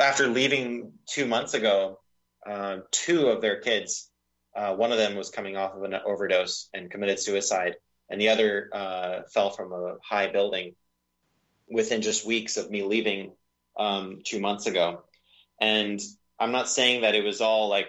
after 0.00 0.28
leaving 0.28 0.92
two 1.06 1.26
months 1.26 1.54
ago, 1.54 1.98
uh, 2.46 2.78
two 2.90 3.28
of 3.28 3.40
their 3.40 3.60
kids. 3.60 4.08
Uh, 4.54 4.74
one 4.74 4.92
of 4.92 4.98
them 4.98 5.16
was 5.16 5.30
coming 5.30 5.56
off 5.56 5.74
of 5.74 5.82
an 5.82 5.94
overdose 5.94 6.68
and 6.74 6.90
committed 6.90 7.18
suicide, 7.18 7.74
and 8.08 8.20
the 8.20 8.28
other 8.28 8.68
uh, 8.72 9.22
fell 9.32 9.50
from 9.50 9.72
a 9.72 9.96
high 10.02 10.30
building 10.30 10.74
within 11.68 12.02
just 12.02 12.26
weeks 12.26 12.56
of 12.56 12.70
me 12.70 12.82
leaving 12.82 13.32
um, 13.76 14.20
two 14.24 14.40
months 14.40 14.66
ago. 14.66 15.02
And 15.60 16.00
I'm 16.38 16.52
not 16.52 16.68
saying 16.68 17.02
that 17.02 17.14
it 17.14 17.24
was 17.24 17.40
all 17.40 17.68
like 17.68 17.88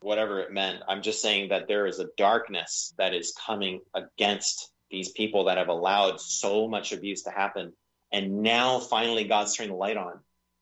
whatever 0.00 0.40
it 0.40 0.52
meant. 0.52 0.82
I'm 0.88 1.02
just 1.02 1.20
saying 1.20 1.50
that 1.50 1.68
there 1.68 1.86
is 1.86 1.98
a 1.98 2.08
darkness 2.16 2.94
that 2.96 3.12
is 3.12 3.34
coming 3.46 3.80
against 3.94 4.70
these 4.90 5.10
people 5.10 5.44
that 5.44 5.58
have 5.58 5.68
allowed 5.68 6.20
so 6.20 6.68
much 6.68 6.92
abuse 6.92 7.22
to 7.24 7.30
happen. 7.30 7.72
And 8.12 8.42
now 8.42 8.80
finally 8.80 9.24
God's 9.24 9.54
turning 9.54 9.72
the 9.72 9.76
light 9.76 9.96
on 9.96 10.20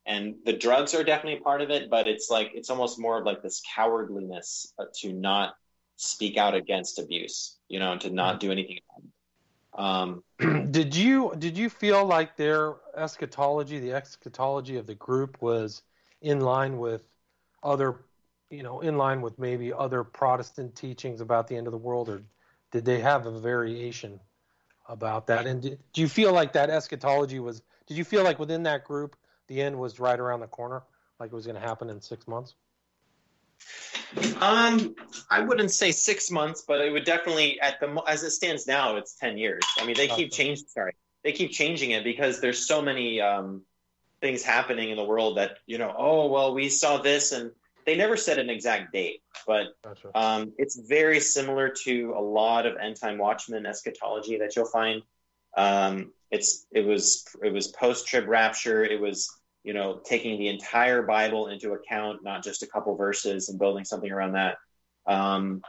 and 0.09 0.37
the 0.45 0.55
drugs 0.55 0.95
are 0.95 1.05
definitely 1.05 1.41
part 1.41 1.61
of 1.61 1.71
it 1.71 1.91
but 1.91 2.09
it's 2.09 2.31
like 2.31 2.51
it's 2.55 2.71
almost 2.71 2.99
more 2.99 3.19
of 3.19 3.27
like 3.27 3.43
this 3.43 3.63
cowardliness 3.77 4.73
uh, 4.79 4.87
to 4.95 5.13
not 5.13 5.55
speak 5.99 6.37
out 6.37 6.55
against 6.55 6.99
abuse 6.99 7.59
you 7.69 7.79
know 7.79 7.93
and 7.93 8.01
to 8.01 8.11
not 8.11 8.41
do 8.41 8.51
anything 8.51 8.81
um, 9.79 10.25
did 10.71 10.95
you 10.95 11.33
did 11.39 11.57
you 11.57 11.71
feel 11.71 12.05
like 12.05 12.37
their 12.37 12.75
eschatology, 12.97 13.79
the 13.79 13.93
eschatology 13.93 14.77
of 14.77 14.87
the 14.87 14.95
group, 14.97 15.41
was 15.41 15.83
in 16.21 16.41
line 16.41 16.79
with 16.79 17.07
other, 17.63 18.01
you 18.51 18.65
know, 18.65 18.81
in 18.81 18.99
line 18.99 19.21
with 19.21 19.39
maybe 19.39 19.73
other 19.73 20.03
Protestant 20.03 20.75
teachings 20.75 21.21
about 21.21 21.47
the 21.47 21.57
end 21.57 21.69
of 21.69 21.73
the 21.73 21.79
world, 21.79 22.09
or 22.09 22.23
did 22.73 22.85
they 22.85 23.01
have 23.01 23.27
a 23.27 23.39
variation 23.39 24.19
about 24.89 25.29
that? 25.29 25.47
And 25.47 25.63
did, 25.63 25.79
do 25.93 26.01
you 26.01 26.09
feel 26.09 26.33
like 26.33 26.53
that 26.55 26.71
eschatology 26.71 27.39
was? 27.39 27.63
Did 27.87 27.97
you 27.97 28.05
feel 28.05 28.25
like 28.25 28.41
within 28.41 28.65
that 28.65 28.85
group 28.85 29.17
the 29.47 29.63
end 29.63 29.79
was 29.79 30.01
right 30.01 30.19
around 30.19 30.41
the 30.41 30.49
corner, 30.49 30.83
like 31.21 31.31
it 31.31 31.35
was 31.35 31.47
going 31.47 31.61
to 31.61 31.67
happen 31.67 31.89
in 31.89 32.01
six 32.01 32.27
months? 32.27 32.57
Um 34.41 34.95
i 35.31 35.41
wouldn't 35.41 35.71
say 35.71 35.93
six 35.93 36.31
months 36.31 36.65
but 36.67 36.81
it 36.81 36.91
would 36.91 37.05
definitely 37.05 37.61
at 37.61 37.79
the 37.81 38.03
as 38.07 38.23
it 38.23 38.31
stands 38.31 38.67
now 38.67 38.97
it's 38.97 39.15
10 39.17 39.39
years 39.39 39.63
i 39.79 39.85
mean 39.85 39.97
they 39.97 40.09
keep 40.09 40.33
changing 40.33 40.67
sorry 40.69 40.95
they 41.25 41.33
keep 41.33 41.51
changing 41.51 41.91
it 41.91 42.05
because 42.05 42.41
there's 42.41 42.67
so 42.67 42.81
many 42.81 43.21
um, 43.21 43.63
things 44.21 44.43
happening 44.43 44.91
in 44.91 44.97
the 44.97 45.05
world 45.05 45.37
that 45.37 45.59
you 45.67 45.79
know 45.79 45.93
oh 45.97 46.29
well 46.29 46.55
we 46.55 46.69
saw 46.69 46.99
this 46.99 47.33
and 47.33 47.51
they 47.85 47.97
never 47.97 48.17
said 48.17 48.39
an 48.39 48.51
exact 48.51 48.93
date 48.93 49.23
but 49.49 49.69
Gotcha. 49.83 50.11
Um, 50.15 50.53
it's 50.59 50.79
very 50.79 51.21
similar 51.21 51.71
to 51.85 52.15
a 52.15 52.21
lot 52.21 52.67
of 52.67 52.77
end 52.77 52.97
time 52.97 53.17
watchmen 53.17 53.65
eschatology 53.65 54.39
that 54.39 54.55
you'll 54.55 54.67
find. 54.67 55.03
Um, 55.57 56.13
it's 56.31 56.67
it 56.71 56.85
was 56.85 57.25
it 57.43 57.51
was 57.51 57.69
post 57.69 58.07
trib 58.07 58.29
rapture. 58.29 58.85
It 58.85 59.01
was 59.01 59.35
you 59.65 59.75
know 59.75 60.01
taking 60.05 60.39
the 60.39 60.49
entire 60.49 61.03
Bible 61.03 61.49
into 61.49 61.73
account, 61.73 62.23
not 62.23 62.43
just 62.43 62.63
a 62.63 62.67
couple 62.67 62.95
verses, 62.97 63.49
and 63.49 63.59
building 63.59 63.85
something 63.85 64.11
around 64.11 64.33
that. 64.33 64.59
Um, 65.07 65.63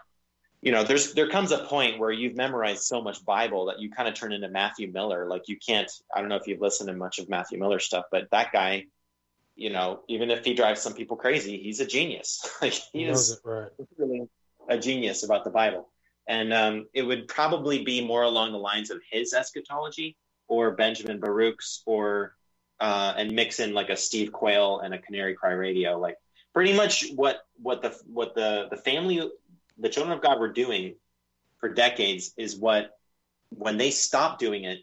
you 0.62 0.72
know, 0.72 0.84
there's 0.84 1.14
there 1.14 1.30
comes 1.30 1.52
a 1.52 1.60
point 1.60 2.00
where 2.00 2.12
you've 2.12 2.36
memorized 2.36 2.84
so 2.84 3.02
much 3.02 3.24
Bible 3.24 3.66
that 3.68 3.80
you 3.80 3.90
kind 3.90 4.10
of 4.10 4.16
turn 4.16 4.34
into 4.34 4.50
Matthew 4.50 4.92
Miller. 4.92 5.28
Like 5.28 5.48
you 5.48 5.58
can't. 5.58 5.90
I 6.14 6.20
don't 6.20 6.30
know 6.30 6.36
if 6.36 6.48
you've 6.48 6.62
listened 6.62 6.90
to 6.90 6.96
much 6.96 7.20
of 7.20 7.30
Matthew 7.30 7.60
Miller 7.60 7.80
stuff, 7.80 8.06
but 8.12 8.30
that 8.32 8.52
guy. 8.52 8.86
You 9.56 9.72
know, 9.72 10.04
even 10.08 10.32
if 10.32 10.46
he 10.46 10.54
drives 10.54 10.80
some 10.80 10.94
people 10.94 11.18
crazy, 11.18 11.62
he's 11.62 11.82
a 11.82 11.86
genius. 11.86 12.50
like 12.62 12.72
he 12.94 13.04
He 13.04 13.04
is 13.04 13.42
right. 13.44 13.68
really 13.98 14.30
a 14.70 14.78
genius 14.78 15.24
about 15.24 15.44
the 15.44 15.50
Bible. 15.50 15.90
And 16.28 16.54
um, 16.54 16.86
it 16.94 17.02
would 17.02 17.28
probably 17.28 17.84
be 17.84 18.06
more 18.06 18.22
along 18.22 18.52
the 18.52 18.58
lines 18.60 18.92
of 18.92 19.02
his 19.12 19.34
eschatology 19.34 20.16
or 20.48 20.72
Benjamin 20.72 21.20
Baruch's 21.20 21.82
or 21.86 22.36
uh, 22.80 23.14
and 23.18 23.32
mix 23.32 23.60
in 23.60 23.74
like 23.74 23.90
a 23.90 23.98
Steve 23.98 24.32
Quayle 24.32 24.80
and 24.80 24.94
a 24.94 25.00
Canary 25.00 25.36
Cry 25.36 25.52
Radio, 25.52 26.00
like 26.00 26.18
pretty 26.54 26.74
much 26.74 27.10
what 27.16 27.40
what 27.62 27.82
the 27.82 27.98
what 28.06 28.36
the 28.36 28.68
the 28.70 28.78
family 28.78 29.22
the 29.78 29.90
children 29.90 30.16
of 30.16 30.24
God 30.24 30.40
were 30.40 30.52
doing 30.52 30.96
for 31.60 31.70
decades 31.70 32.34
is 32.38 32.56
what 32.56 32.92
when 33.50 33.78
they 33.78 33.92
stopped 33.92 34.40
doing 34.40 34.64
it, 34.64 34.80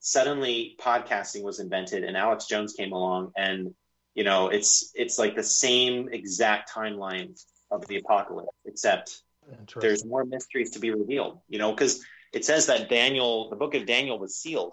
suddenly 0.00 0.76
podcasting 0.80 1.42
was 1.42 1.60
invented 1.60 2.04
and 2.04 2.16
Alex 2.16 2.46
Jones 2.46 2.72
came 2.72 2.92
along 2.92 3.32
and 3.36 3.74
you 4.14 4.24
know 4.24 4.48
it's 4.48 4.90
it's 4.94 5.18
like 5.18 5.34
the 5.34 5.42
same 5.42 6.08
exact 6.12 6.72
timeline 6.72 7.38
of 7.70 7.86
the 7.86 7.96
apocalypse, 7.96 8.50
except 8.64 9.22
there's 9.80 10.04
more 10.04 10.24
mysteries 10.24 10.70
to 10.72 10.78
be 10.78 10.90
revealed. 10.90 11.40
You 11.48 11.58
know, 11.58 11.72
because 11.72 12.04
it 12.32 12.44
says 12.44 12.66
that 12.66 12.88
Daniel, 12.88 13.50
the 13.50 13.56
book 13.56 13.74
of 13.74 13.86
Daniel, 13.86 14.18
was 14.18 14.36
sealed, 14.36 14.72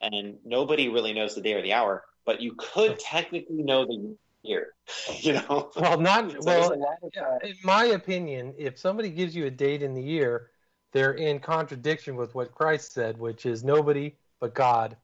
and 0.00 0.36
nobody 0.44 0.88
really 0.88 1.12
knows 1.12 1.34
the 1.34 1.40
day 1.40 1.54
or 1.54 1.62
the 1.62 1.72
hour. 1.72 2.04
But 2.24 2.40
you 2.40 2.54
could 2.56 2.92
oh. 2.92 2.96
technically 2.98 3.62
know 3.62 3.84
the 3.84 4.16
year. 4.42 4.74
You 5.20 5.34
know, 5.34 5.70
Well, 5.76 6.00
not 6.00 6.30
So 6.42 6.46
well. 6.46 6.72
of, 6.72 7.42
In 7.42 7.54
my 7.62 7.86
opinion, 7.86 8.54
if 8.58 8.78
somebody 8.78 9.10
gives 9.10 9.34
you 9.34 9.46
a 9.46 9.50
date 9.50 9.82
in 9.82 9.94
the 9.94 10.02
year, 10.02 10.50
they're 10.92 11.14
in 11.14 11.40
contradiction 11.40 12.16
with 12.16 12.34
what 12.34 12.54
Christ 12.54 12.92
said, 12.92 13.18
which 13.18 13.46
is 13.46 13.64
nobody 13.64 14.14
but 14.40 14.54
God 14.54 14.96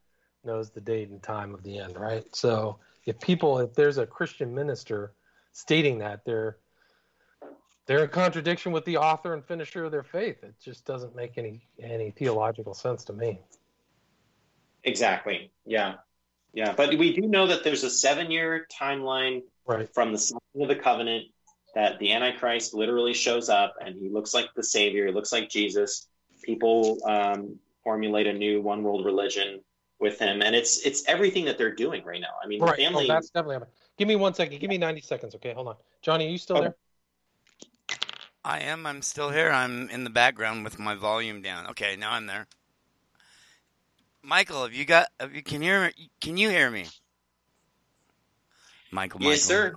knows 0.45 0.71
the 0.71 0.81
date 0.81 1.09
and 1.09 1.23
time 1.23 1.55
of 1.55 1.63
the 1.63 1.79
end, 1.79 1.99
right? 1.99 2.25
So 2.35 2.79
if 3.07 3.19
people, 3.21 3.59
if 3.59 3.75
there's 3.75 3.99
a 3.99 4.07
Christian 4.07 4.55
minister 4.55 5.13
stating 5.53 5.99
that, 5.99 6.25
they're 6.25 6.59
they're 7.87 8.05
in 8.05 8.11
contradiction 8.11 8.71
with 8.71 8.85
the 8.85 8.99
author 8.99 9.35
and 9.35 9.45
finisher 9.45 9.85
of 9.85 9.91
their 9.91 10.05
faith. 10.05 10.45
It 10.45 10.55
just 10.63 10.85
doesn't 10.85 11.17
make 11.17 11.39
any 11.39 11.63
any 11.83 12.11
theological 12.11 12.75
sense 12.75 13.05
to 13.07 13.13
me. 13.13 13.41
exactly. 14.85 15.51
Yeah, 15.67 15.95
yeah. 16.53 16.73
But 16.73 16.97
we 16.99 17.15
do 17.15 17.23
know 17.23 17.47
that 17.47 17.65
there's 17.65 17.85
a 17.85 17.91
seven-year 17.91 18.67
timeline 18.73 19.43
Right. 19.67 19.89
from 19.95 20.13
the 20.13 20.19
signing 20.19 20.63
of 20.63 20.69
the 20.69 20.77
covenant 20.77 21.27
that 21.75 21.99
the 22.01 22.13
Antichrist 22.13 22.75
literally 22.75 23.15
shows 23.15 23.49
up 23.49 23.75
and 23.81 23.95
he 23.95 24.09
looks 24.09 24.35
like 24.35 24.47
the 24.57 24.63
Savior, 24.65 25.07
he 25.07 25.13
looks 25.13 25.33
like 25.33 25.49
Jesus. 25.49 26.09
People 26.43 26.99
um, 27.05 27.59
formulate 27.85 28.27
a 28.27 28.33
new 28.33 28.61
one 28.61 28.83
world 28.83 29.05
religion 29.05 29.61
with 30.01 30.19
him, 30.19 30.41
and 30.43 30.57
it's 30.57 30.85
it's 30.87 31.07
everything 31.07 31.45
that 31.45 31.59
they're 31.59 31.75
doing 31.75 32.03
right 32.05 32.21
now. 32.21 32.35
I 32.43 32.47
mean, 32.47 32.61
Right. 32.61 32.77
the 32.77 32.83
family. 32.85 33.05
Oh, 33.05 33.15
that's 33.15 33.29
definitely 33.31 33.57
happening. 33.57 33.75
Give 33.99 34.09
me 34.09 34.17
one 34.17 34.33
second. 34.35 34.59
Give 34.59 34.71
me 34.71 34.79
90 34.79 35.03
seconds. 35.03 35.35
Okay, 35.35 35.53
hold 35.53 35.69
on. 35.69 35.77
Johnny, 36.01 36.27
are 36.27 36.31
you 36.31 36.39
still 36.39 36.57
Okay. 36.57 36.69
there? 36.69 37.99
I 38.45 38.61
am. 38.61 38.87
I'm 38.87 39.03
still 39.03 39.29
here. 39.31 39.51
I'm 39.51 39.91
in 39.91 40.05
the 40.05 40.11
background 40.11 40.65
with 40.65 40.79
my 40.79 40.95
volume 40.95 41.43
down. 41.43 41.67
Okay, 41.69 41.97
now 41.97 42.13
I'm 42.13 42.27
there. 42.27 42.47
Michael, 44.23 44.63
have 44.63 44.75
you 44.75 44.85
got? 44.85 45.09
Have 45.19 45.35
you, 45.35 45.43
can 45.43 45.63
you 45.63 45.89
can 46.21 46.37
you 46.37 46.51
hear 46.51 46.71
me? 46.71 46.87
Michael. 48.91 49.21
Yes, 49.23 49.49
Michael. 49.49 49.71
sir. 49.71 49.77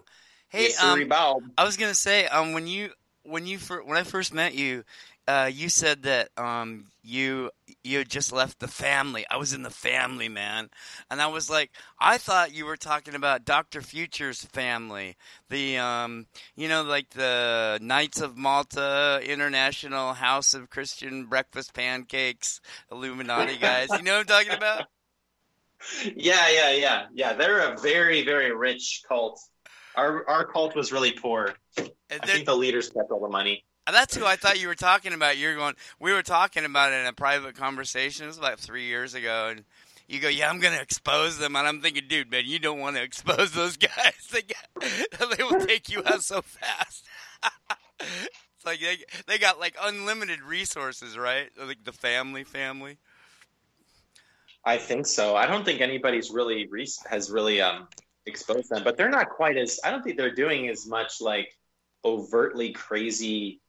Hey, 0.50 0.64
yes, 0.64 0.84
um, 0.84 1.08
Bob. 1.08 1.44
I 1.58 1.64
was 1.64 1.78
gonna 1.78 1.94
say, 1.94 2.28
um, 2.28 2.54
when 2.54 2.68
you 2.68 2.91
when 3.24 3.48
you 3.48 3.58
when 3.86 3.98
I 3.98 4.04
first 4.04 4.34
met 4.34 4.54
you, 4.54 4.84
uh, 5.28 5.50
you 5.52 5.70
said 5.70 6.04
that 6.04 6.30
um, 6.38 6.86
you 7.02 7.50
you 7.84 8.00
had 8.00 8.10
just 8.10 8.32
left 8.32 8.60
the 8.60 8.68
family. 8.68 9.26
I 9.30 9.38
was 9.38 9.54
in 9.54 9.64
the 9.64 9.70
family, 9.70 10.28
man, 10.30 10.70
and 11.10 11.22
I 11.22 11.28
was 11.28 11.50
like, 11.50 11.72
I 12.00 12.18
thought 12.18 12.54
you 12.54 12.66
were 12.66 12.78
talking 12.78 13.16
about 13.16 13.46
Doctor 13.46 13.82
Future's 13.82 14.44
family, 14.44 15.16
the 15.50 15.78
um, 15.78 16.28
you 16.56 16.68
know, 16.68 16.84
like 16.84 17.10
the 17.12 17.80
Knights 17.82 18.22
of 18.22 18.38
Malta 18.38 19.22
International 19.24 20.14
House 20.14 20.54
of 20.54 20.70
Christian 20.70 21.26
Breakfast 21.26 21.74
Pancakes 21.74 22.60
Illuminati 22.92 23.58
guys. 23.58 23.90
You 23.92 24.04
know 24.04 24.18
what 24.18 24.32
I'm 24.32 24.46
talking 24.46 24.58
about? 24.58 24.88
Yeah, 26.16 26.50
yeah, 26.50 26.72
yeah, 26.72 27.06
yeah. 27.14 27.34
They're 27.34 27.74
a 27.74 27.78
very, 27.78 28.24
very 28.24 28.56
rich 28.56 29.04
cult. 29.06 29.38
Our 29.98 30.26
our 30.30 30.46
cult 30.46 30.78
was 30.78 30.94
really 30.94 31.12
poor. 31.12 31.56
And 31.78 31.92
I 32.22 32.26
think 32.26 32.46
the 32.46 32.56
leaders 32.56 32.90
kept 32.90 33.12
all 33.12 33.20
the 33.20 33.28
money. 33.28 33.66
That's 33.92 34.16
who 34.16 34.26
I 34.26 34.36
thought 34.36 34.60
you 34.60 34.68
were 34.68 34.76
talking 34.76 35.14
about. 35.14 35.38
You're 35.38 35.56
going. 35.56 35.76
We 36.00 36.14
were 36.14 36.24
talking 36.24 36.66
about 36.66 36.94
it 36.94 37.02
in 37.02 37.06
a 37.06 37.14
private 37.14 37.56
conversation. 37.56 38.26
It 38.26 38.28
was 38.28 38.38
about 38.38 38.60
three 38.60 38.86
years 38.86 39.14
ago, 39.14 39.50
and 39.50 39.66
you 40.08 40.20
go, 40.20 40.30
"Yeah, 40.30 40.50
I'm 40.50 40.60
going 40.60 40.74
to 40.74 40.82
expose 40.82 41.38
them." 41.38 41.56
And 41.56 41.68
I'm 41.68 41.82
thinking, 41.82 42.04
dude, 42.08 42.32
man, 42.32 42.44
you 42.46 42.60
don't 42.60 42.80
want 42.80 42.96
to 42.96 43.04
expose 43.04 43.52
those 43.52 43.78
guys. 43.78 44.32
They, 44.32 45.44
will 45.44 45.66
take 45.66 45.90
you 45.90 46.02
out 46.06 46.24
so 46.24 46.42
fast. 46.42 47.06
it's 48.00 48.66
like 48.66 48.80
they 48.80 48.98
they 49.28 49.38
got 49.38 49.60
like 49.60 49.76
unlimited 49.82 50.42
resources, 50.42 51.18
right? 51.18 51.50
Like 51.62 51.84
the 51.84 51.92
family, 51.92 52.44
family. 52.44 52.98
I 54.66 54.78
think 54.78 55.08
so. 55.08 55.36
I 55.36 55.46
don't 55.46 55.66
think 55.66 55.82
anybody's 55.82 56.32
really 56.32 56.68
re- 56.68 56.88
has 57.10 57.30
really 57.30 57.60
um 57.60 57.88
exposed 58.26 58.70
them, 58.70 58.84
but 58.84 58.98
they're 58.98 59.10
not 59.10 59.30
quite 59.30 59.58
as. 59.58 59.80
I 59.84 59.92
don't 59.92 60.04
think 60.04 60.18
they're 60.18 60.34
doing 60.34 60.70
as 60.70 60.88
much 60.88 61.20
like 61.20 61.50
overtly 62.06 62.72
crazy, 62.72 63.62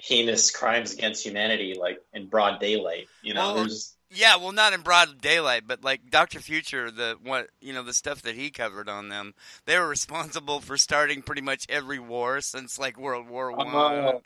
heinous 0.00 0.50
crimes 0.50 0.92
against 0.92 1.24
humanity 1.24 1.76
like 1.78 2.00
in 2.12 2.26
broad 2.26 2.60
daylight. 2.60 3.08
You 3.22 3.34
know, 3.34 3.40
Well, 3.40 3.54
there's 3.56 3.94
Yeah, 4.10 4.36
well, 4.36 4.52
not 4.52 4.72
in 4.72 4.82
broad 4.82 5.20
daylight, 5.20 5.64
but 5.66 5.82
like 5.84 6.10
Doctor 6.10 6.40
Future, 6.40 6.90
the 6.90 7.16
what 7.22 7.48
you 7.60 7.72
know, 7.72 7.82
the 7.82 7.94
stuff 7.94 8.22
that 8.22 8.34
he 8.34 8.50
covered 8.50 8.88
on 8.88 9.08
them, 9.08 9.34
they 9.66 9.78
were 9.78 9.88
responsible 9.88 10.60
for 10.60 10.76
starting 10.76 11.22
pretty 11.22 11.42
much 11.42 11.66
every 11.68 11.98
war 11.98 12.40
since 12.40 12.78
like 12.78 12.98
World 12.98 13.28
War 13.28 13.52
uh-huh. 13.52 13.64
One. 13.64 14.20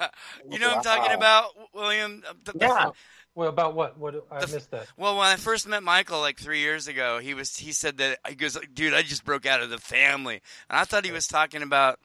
Oh. 0.00 0.06
you 0.50 0.58
know 0.58 0.68
what 0.68 0.78
I'm 0.78 0.82
talking 0.82 1.12
about, 1.12 1.50
William? 1.74 2.22
Uh, 2.28 2.32
the- 2.44 2.52
the- 2.52 2.58
Yeah. 2.66 2.90
Well, 3.36 3.48
about 3.48 3.74
what? 3.74 3.98
What 3.98 4.26
I 4.30 4.44
The 4.44 4.54
missed 4.54 4.70
that. 4.70 4.86
Well, 4.96 5.16
when 5.18 5.26
I 5.26 5.34
first 5.36 5.66
met 5.66 5.82
Michael 5.82 6.20
like 6.20 6.38
three 6.38 6.60
years 6.60 6.86
ago, 6.86 7.18
he 7.18 7.34
was 7.34 7.56
he 7.56 7.72
said 7.72 7.98
that 7.98 8.18
he 8.28 8.36
goes, 8.36 8.56
dude, 8.72 8.94
I 8.94 9.02
just 9.02 9.24
broke 9.24 9.44
out 9.44 9.60
of 9.60 9.70
the 9.70 9.78
family, 9.78 10.40
and 10.70 10.78
I 10.78 10.84
thought 10.84 11.04
he 11.04 11.12
was 11.12 11.26
talking 11.26 11.62
about. 11.62 11.98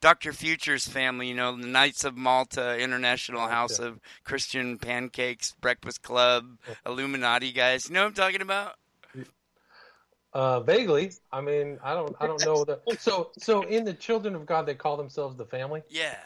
Dr. 0.00 0.32
Future's 0.32 0.86
family, 0.86 1.28
you 1.28 1.34
know, 1.34 1.56
the 1.56 1.66
Knights 1.66 2.04
of 2.04 2.16
Malta, 2.16 2.78
International 2.78 3.40
Gotcha. 3.40 3.54
House 3.54 3.78
of 3.78 4.00
Christian 4.24 4.78
Pancakes, 4.78 5.54
Breakfast 5.60 6.02
Club, 6.02 6.58
Illuminati 6.86 7.52
guys. 7.52 7.88
You 7.88 7.94
know 7.94 8.02
what 8.02 8.08
I'm 8.08 8.14
talking 8.14 8.42
about? 8.42 8.74
Uh, 10.32 10.60
vaguely. 10.60 11.12
I 11.32 11.40
mean, 11.40 11.78
I 11.82 11.94
don't. 11.94 12.14
I 12.20 12.26
don't 12.26 12.44
know 12.44 12.62
the. 12.62 12.78
So, 12.98 13.30
so 13.38 13.62
in 13.62 13.84
the 13.84 13.94
Children 13.94 14.34
of 14.34 14.44
God, 14.44 14.66
they 14.66 14.74
call 14.74 14.98
themselves 14.98 15.34
the 15.36 15.46
family. 15.46 15.82
Yeah. 15.88 16.16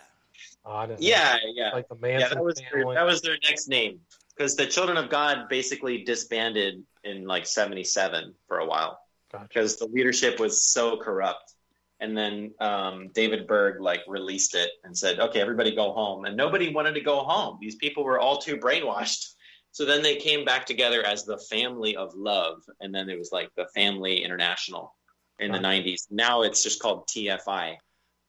Oh, 0.65 0.73
I 0.73 0.87
didn't 0.87 1.01
know. 1.01 1.09
yeah, 1.09 1.37
yeah. 1.55 1.71
like 1.73 1.89
the 1.89 1.97
yeah, 2.09 2.29
that 2.29 2.43
was 2.43 2.61
their, 2.73 2.95
that 2.95 3.05
was 3.05 3.23
their 3.23 3.37
next 3.45 3.69
name 3.69 4.01
because 4.37 4.57
the 4.57 4.67
Children 4.67 4.99
of 4.99 5.11
God 5.11 5.49
basically 5.49 6.03
disbanded 6.03 6.83
in 7.05 7.25
like 7.25 7.47
'77 7.47 8.35
for 8.49 8.59
a 8.59 8.67
while 8.67 9.01
Gotcha. 9.31 9.47
because 9.47 9.77
the 9.77 9.87
leadership 9.87 10.41
was 10.41 10.63
so 10.63 10.97
corrupt. 10.97 11.55
And 12.01 12.17
then 12.17 12.53
um, 12.61 13.11
David 13.15 13.47
Berg 13.47 13.81
like 13.81 14.01
released 14.09 14.55
it 14.55 14.71
and 14.85 14.97
said, 14.97 15.21
"Okay, 15.21 15.41
everybody 15.41 15.75
go 15.75 15.93
home." 15.93 16.25
And 16.25 16.37
nobody 16.37 16.73
wanted 16.73 16.95
to 16.95 17.01
go 17.01 17.21
home. 17.21 17.59
These 17.61 17.77
people 17.77 18.05
were 18.05 18.19
all 18.19 18.39
too 18.39 18.57
brainwashed. 18.57 19.27
So 19.73 19.85
then 19.85 20.03
they 20.03 20.17
came 20.17 20.45
back 20.45 20.67
together 20.67 21.07
as 21.07 21.25
the 21.25 21.39
Family 21.49 21.95
of 21.95 22.13
Love, 22.17 22.61
and 22.81 22.93
then 22.93 23.09
it 23.09 23.17
was 23.17 23.31
like 23.31 23.55
the 23.55 23.69
Family 23.73 24.25
International 24.25 24.97
in 25.39 25.53
the 25.53 25.59
'90s. 25.59 26.09
Now 26.11 26.43
it's 26.43 26.65
just 26.65 26.83
called 26.83 27.07
TFI. 27.07 27.77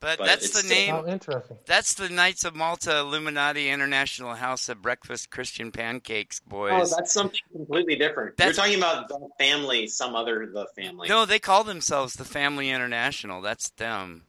But, 0.01 0.17
But 0.17 0.25
that's 0.25 0.61
the 0.61 0.67
name. 0.67 0.95
Oh, 0.95 1.05
interesting. 1.07 1.57
That's 1.67 1.93
the 1.93 2.09
Knights 2.09 2.43
of 2.43 2.55
Malta 2.55 2.97
Illuminati 2.99 3.69
International 3.69 4.33
House 4.33 4.67
of 4.67 4.81
Breakfast 4.81 5.29
Christian 5.29 5.71
Pancakes, 5.71 6.39
boys. 6.39 6.91
Oh, 6.91 6.95
that's 6.97 7.13
something 7.13 7.39
completely 7.53 7.95
different. 7.95 8.35
That's- 8.35 8.57
You're 8.57 8.65
talking 8.65 8.79
about 8.79 9.07
the 9.09 9.29
family, 9.37 9.85
some 9.87 10.15
other 10.15 10.49
the 10.51 10.65
family. 10.75 11.07
no, 11.07 11.25
they 11.27 11.37
call 11.37 11.63
themselves 11.63 12.15
the 12.15 12.25
Family 12.25 12.71
International. 12.71 13.41
That's 13.41 13.69
them. 13.69 14.23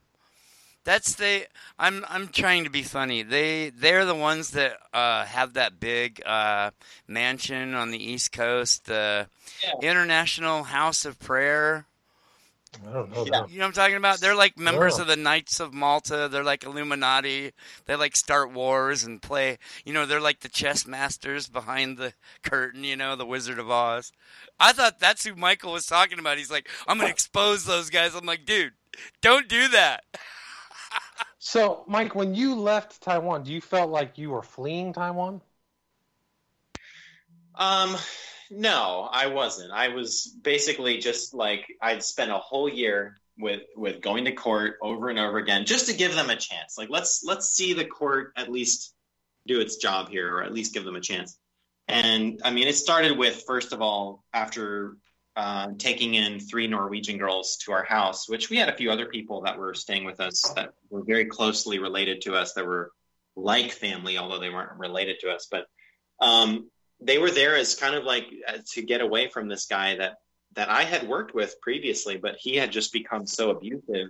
That's 0.84 1.14
they. 1.14 1.46
I'm 1.78 2.04
I'm 2.08 2.26
trying 2.28 2.64
to 2.64 2.70
be 2.70 2.82
funny. 2.82 3.22
They 3.22 3.70
they're 3.70 4.04
the 4.04 4.16
ones 4.16 4.50
that 4.50 4.76
uh, 4.92 5.24
have 5.26 5.54
that 5.54 5.78
big 5.78 6.20
uh, 6.26 6.72
mansion 7.06 7.74
on 7.74 7.92
the 7.92 8.02
East 8.04 8.32
Coast, 8.32 8.86
the 8.86 9.28
Yeah. 9.62 9.90
International 9.90 10.64
House 10.64 11.04
of 11.04 11.18
Prayer. 11.20 11.86
I 12.86 12.92
don't 12.92 13.10
know 13.10 13.24
Yeah. 13.26 13.46
You 13.46 13.58
know 13.58 13.64
what 13.64 13.66
I'm 13.68 13.72
talking 13.72 13.96
about? 13.96 14.20
They're 14.20 14.34
like 14.34 14.58
members 14.58 14.96
Yeah. 14.96 15.02
of 15.02 15.08
the 15.08 15.16
Knights 15.16 15.60
of 15.60 15.74
Malta. 15.74 16.28
They're 16.30 16.42
like 16.44 16.64
Illuminati. 16.64 17.52
They 17.86 17.96
like 17.96 18.16
start 18.16 18.52
wars 18.52 19.04
and 19.04 19.20
play. 19.20 19.58
You 19.84 19.92
know, 19.92 20.06
they're 20.06 20.20
like 20.20 20.40
the 20.40 20.48
chess 20.48 20.86
masters 20.86 21.48
behind 21.48 21.98
the 21.98 22.14
curtain. 22.42 22.84
You 22.84 22.96
know, 22.96 23.14
the 23.16 23.26
Wizard 23.26 23.58
of 23.58 23.70
Oz. 23.70 24.12
I 24.58 24.72
thought 24.72 24.98
that's 24.98 25.24
who 25.24 25.34
Michael 25.34 25.72
was 25.72 25.86
talking 25.86 26.18
about. 26.18 26.38
He's 26.38 26.50
like, 26.50 26.68
I'm 26.88 26.98
gonna 26.98 27.10
expose 27.10 27.64
those 27.64 27.90
guys. 27.90 28.14
I'm 28.14 28.26
like, 28.26 28.44
dude, 28.46 28.72
don't 29.20 29.48
do 29.48 29.68
that. 29.68 30.04
So, 31.44 31.82
Mike, 31.88 32.14
when 32.14 32.36
you 32.36 32.54
left 32.54 33.02
Taiwan, 33.02 33.42
do 33.42 33.52
you 33.52 33.60
felt 33.60 33.90
like 33.90 34.16
you 34.16 34.30
were 34.30 34.42
fleeing 34.44 34.92
Taiwan? 34.92 35.40
Um, 37.56 37.96
no, 38.52 39.08
I 39.10 39.28
wasn't. 39.28 39.72
I 39.72 39.88
was 39.88 40.26
basically 40.42 40.98
just 40.98 41.32
like 41.32 41.66
I'd 41.80 42.02
spent 42.02 42.30
a 42.30 42.38
whole 42.38 42.68
year 42.68 43.18
with 43.38 43.62
with 43.76 44.02
going 44.02 44.26
to 44.26 44.32
court 44.32 44.76
over 44.82 45.08
and 45.08 45.18
over 45.18 45.38
again 45.38 45.64
just 45.64 45.86
to 45.86 45.94
give 45.94 46.14
them 46.14 46.28
a 46.28 46.36
chance. 46.36 46.76
Like 46.76 46.90
let's 46.90 47.24
let's 47.24 47.48
see 47.48 47.72
the 47.72 47.86
court 47.86 48.32
at 48.36 48.50
least 48.50 48.94
do 49.46 49.60
its 49.60 49.76
job 49.76 50.10
here, 50.10 50.36
or 50.36 50.42
at 50.42 50.52
least 50.52 50.74
give 50.74 50.84
them 50.84 50.96
a 50.96 51.00
chance. 51.00 51.38
And 51.88 52.40
I 52.44 52.50
mean, 52.50 52.68
it 52.68 52.76
started 52.76 53.16
with 53.16 53.42
first 53.46 53.72
of 53.72 53.80
all 53.80 54.22
after 54.34 54.96
uh, 55.34 55.68
taking 55.78 56.14
in 56.14 56.38
three 56.38 56.66
Norwegian 56.66 57.16
girls 57.16 57.56
to 57.64 57.72
our 57.72 57.84
house, 57.84 58.28
which 58.28 58.50
we 58.50 58.58
had 58.58 58.68
a 58.68 58.76
few 58.76 58.90
other 58.90 59.06
people 59.06 59.42
that 59.42 59.58
were 59.58 59.72
staying 59.72 60.04
with 60.04 60.20
us 60.20 60.42
that 60.56 60.74
were 60.90 61.02
very 61.04 61.24
closely 61.24 61.78
related 61.78 62.20
to 62.22 62.34
us, 62.34 62.52
that 62.52 62.66
were 62.66 62.92
like 63.34 63.72
family, 63.72 64.18
although 64.18 64.38
they 64.38 64.50
weren't 64.50 64.78
related 64.78 65.20
to 65.20 65.30
us. 65.30 65.48
But 65.50 65.64
um, 66.20 66.68
they 67.04 67.18
were 67.18 67.30
there 67.30 67.56
as 67.56 67.74
kind 67.74 67.94
of 67.94 68.04
like 68.04 68.26
uh, 68.46 68.58
to 68.72 68.82
get 68.82 69.00
away 69.00 69.28
from 69.28 69.48
this 69.48 69.66
guy 69.66 69.96
that 69.96 70.16
that 70.54 70.68
I 70.68 70.82
had 70.82 71.08
worked 71.08 71.34
with 71.34 71.60
previously, 71.60 72.18
but 72.18 72.36
he 72.38 72.56
had 72.56 72.72
just 72.72 72.92
become 72.92 73.26
so 73.26 73.50
abusive 73.50 74.08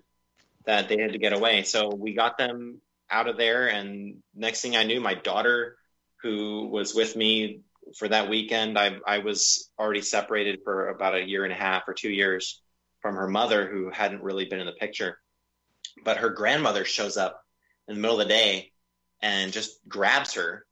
that 0.66 0.88
they 0.88 1.00
had 1.00 1.12
to 1.12 1.18
get 1.18 1.32
away. 1.32 1.62
So 1.62 1.94
we 1.94 2.14
got 2.14 2.36
them 2.36 2.80
out 3.08 3.28
of 3.28 3.36
there, 3.36 3.68
and 3.68 4.22
next 4.34 4.60
thing 4.60 4.76
I 4.76 4.84
knew, 4.84 5.00
my 5.00 5.14
daughter, 5.14 5.76
who 6.22 6.66
was 6.66 6.94
with 6.94 7.14
me 7.14 7.60
for 7.96 8.08
that 8.08 8.28
weekend, 8.28 8.78
I 8.78 8.98
I 9.06 9.18
was 9.18 9.70
already 9.78 10.02
separated 10.02 10.60
for 10.64 10.88
about 10.88 11.14
a 11.14 11.26
year 11.26 11.44
and 11.44 11.52
a 11.52 11.56
half 11.56 11.88
or 11.88 11.94
two 11.94 12.10
years 12.10 12.60
from 13.00 13.16
her 13.16 13.28
mother, 13.28 13.66
who 13.66 13.90
hadn't 13.90 14.22
really 14.22 14.44
been 14.44 14.60
in 14.60 14.66
the 14.66 14.72
picture. 14.72 15.18
But 16.04 16.18
her 16.18 16.30
grandmother 16.30 16.84
shows 16.84 17.16
up 17.16 17.44
in 17.88 17.94
the 17.94 18.00
middle 18.00 18.20
of 18.20 18.26
the 18.26 18.32
day 18.32 18.72
and 19.20 19.52
just 19.52 19.76
grabs 19.88 20.34
her 20.34 20.64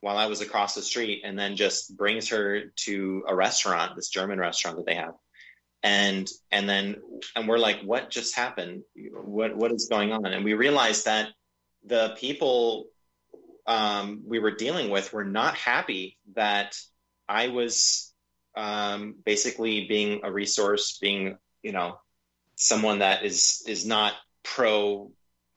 while 0.00 0.16
I 0.16 0.26
was 0.26 0.40
across 0.40 0.74
the 0.74 0.82
street 0.82 1.22
and 1.24 1.38
then 1.38 1.56
just 1.56 1.96
brings 1.96 2.28
her 2.28 2.72
to 2.84 3.24
a 3.26 3.34
restaurant, 3.34 3.96
this 3.96 4.08
German 4.08 4.38
restaurant 4.38 4.76
that 4.76 4.86
they 4.86 4.94
have. 4.94 5.14
And 5.82 6.28
and 6.50 6.68
then 6.68 6.96
and 7.34 7.48
we're 7.48 7.58
like, 7.58 7.82
what 7.82 8.10
just 8.10 8.34
happened? 8.34 8.82
What 9.12 9.56
what 9.56 9.72
is 9.72 9.88
going 9.88 10.12
on? 10.12 10.26
And 10.26 10.44
we 10.44 10.54
realized 10.54 11.04
that 11.04 11.28
the 11.84 12.14
people 12.18 12.86
um, 13.66 14.22
we 14.26 14.38
were 14.38 14.52
dealing 14.52 14.90
with 14.90 15.12
were 15.12 15.24
not 15.24 15.54
happy 15.54 16.18
that 16.34 16.76
I 17.28 17.48
was 17.48 18.12
um, 18.56 19.16
basically 19.24 19.86
being 19.86 20.20
a 20.24 20.32
resource, 20.32 20.98
being 21.00 21.38
you 21.62 21.72
know 21.72 21.98
someone 22.56 23.00
that 23.00 23.24
is 23.24 23.62
is 23.66 23.86
not 23.86 24.14
pro 24.42 25.10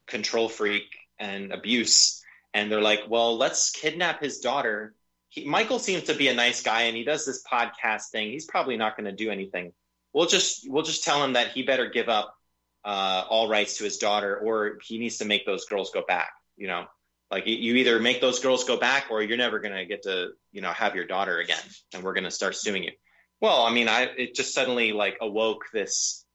control 0.06 0.50
freak 0.50 0.86
and 1.20 1.52
abuse 1.52 2.19
and 2.54 2.72
they're 2.72 2.82
like, 2.82 3.02
well, 3.08 3.38
let's 3.38 3.72
kidnap 3.72 4.22
his 4.22 4.40
daughter. 4.40 4.94
He, 5.30 5.46
Michael 5.46 5.80
seems 5.80 6.04
to 6.04 6.16
be 6.16 6.28
a 6.28 6.34
nice 6.34 6.64
guy, 6.64 6.84
and 6.84 6.96
he 6.98 7.04
does 7.04 7.26
this 7.26 7.44
podcast 7.44 8.10
thing. 8.12 8.32
He's 8.32 8.46
probably 8.46 8.78
not 8.78 8.98
going 8.98 9.06
to 9.06 9.16
do 9.16 9.30
anything. 9.30 9.74
We'll 10.14 10.28
just 10.28 10.70
we'll 10.70 10.84
just 10.84 11.04
tell 11.04 11.24
him 11.24 11.34
that 11.34 11.50
he 11.50 11.64
better 11.64 11.90
give 11.90 12.10
up 12.10 12.36
uh, 12.84 13.24
all 13.30 13.48
rights 13.48 13.78
to 13.78 13.84
his 13.84 13.98
daughter, 13.98 14.36
or 14.38 14.80
he 14.84 14.98
needs 14.98 15.18
to 15.18 15.26
make 15.26 15.46
those 15.46 15.66
girls 15.66 15.92
go 15.92 16.04
back. 16.08 16.32
You 16.58 16.68
know, 16.68 16.86
like 17.30 17.46
you- 17.46 17.76
either 17.76 18.00
make 18.00 18.22
those 18.22 18.40
girls 18.40 18.64
go 18.64 18.78
back, 18.78 19.08
or 19.12 19.22
you're 19.22 19.38
never 19.38 19.60
going 19.60 19.76
to 19.76 19.86
get 19.86 20.04
to 20.04 20.30
you 20.52 20.62
know 20.62 20.72
have 20.72 20.96
your 20.96 21.06
daughter 21.06 21.38
again, 21.38 21.62
and 21.94 22.04
we're 22.04 22.14
going 22.14 22.24
to 22.24 22.32
start 22.32 22.56
suing 22.56 22.84
you. 22.84 22.92
Well, 23.40 23.62
I 23.64 23.72
mean, 23.72 23.88
I 23.88 24.04
it 24.04 24.34
just 24.34 24.54
suddenly 24.56 24.94
like 24.94 25.18
awoke 25.22 25.66
this 25.72 26.26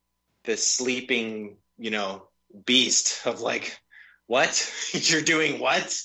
this 0.45 0.67
sleeping 0.67 1.57
you 1.79 1.91
know, 1.91 2.29
beast 2.67 3.27
of 3.27 3.41
like, 3.41 3.79
what? 4.27 4.73
You're 4.93 5.23
doing 5.23 5.59
what? 5.59 5.97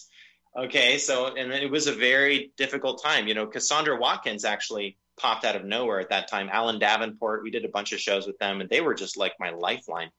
Okay, 0.58 0.98
so 0.98 1.36
and 1.36 1.52
it 1.54 1.70
was 1.70 1.88
a 1.88 1.94
very 1.94 2.52
difficult 2.58 3.02
time. 3.04 3.28
You 3.28 3.34
know, 3.34 3.48
Cassandra 3.48 3.98
Watkins 4.00 4.46
actually 4.46 4.98
popped 5.18 5.46
out 5.46 5.56
of 5.56 5.64
nowhere 5.64 6.00
at 6.00 6.10
that 6.10 6.28
time. 6.28 6.50
Alan 6.52 6.80
Davenport, 6.80 7.44
we 7.44 7.52
did 7.52 7.66
a 7.66 7.70
bunch 7.70 7.94
of 7.94 8.00
shows 8.00 8.26
with 8.26 8.38
them, 8.40 8.62
and 8.62 8.70
they 8.70 8.82
were 8.82 8.96
just 8.96 9.18
like 9.18 9.34
my 9.40 9.52
lifeline. 9.52 10.10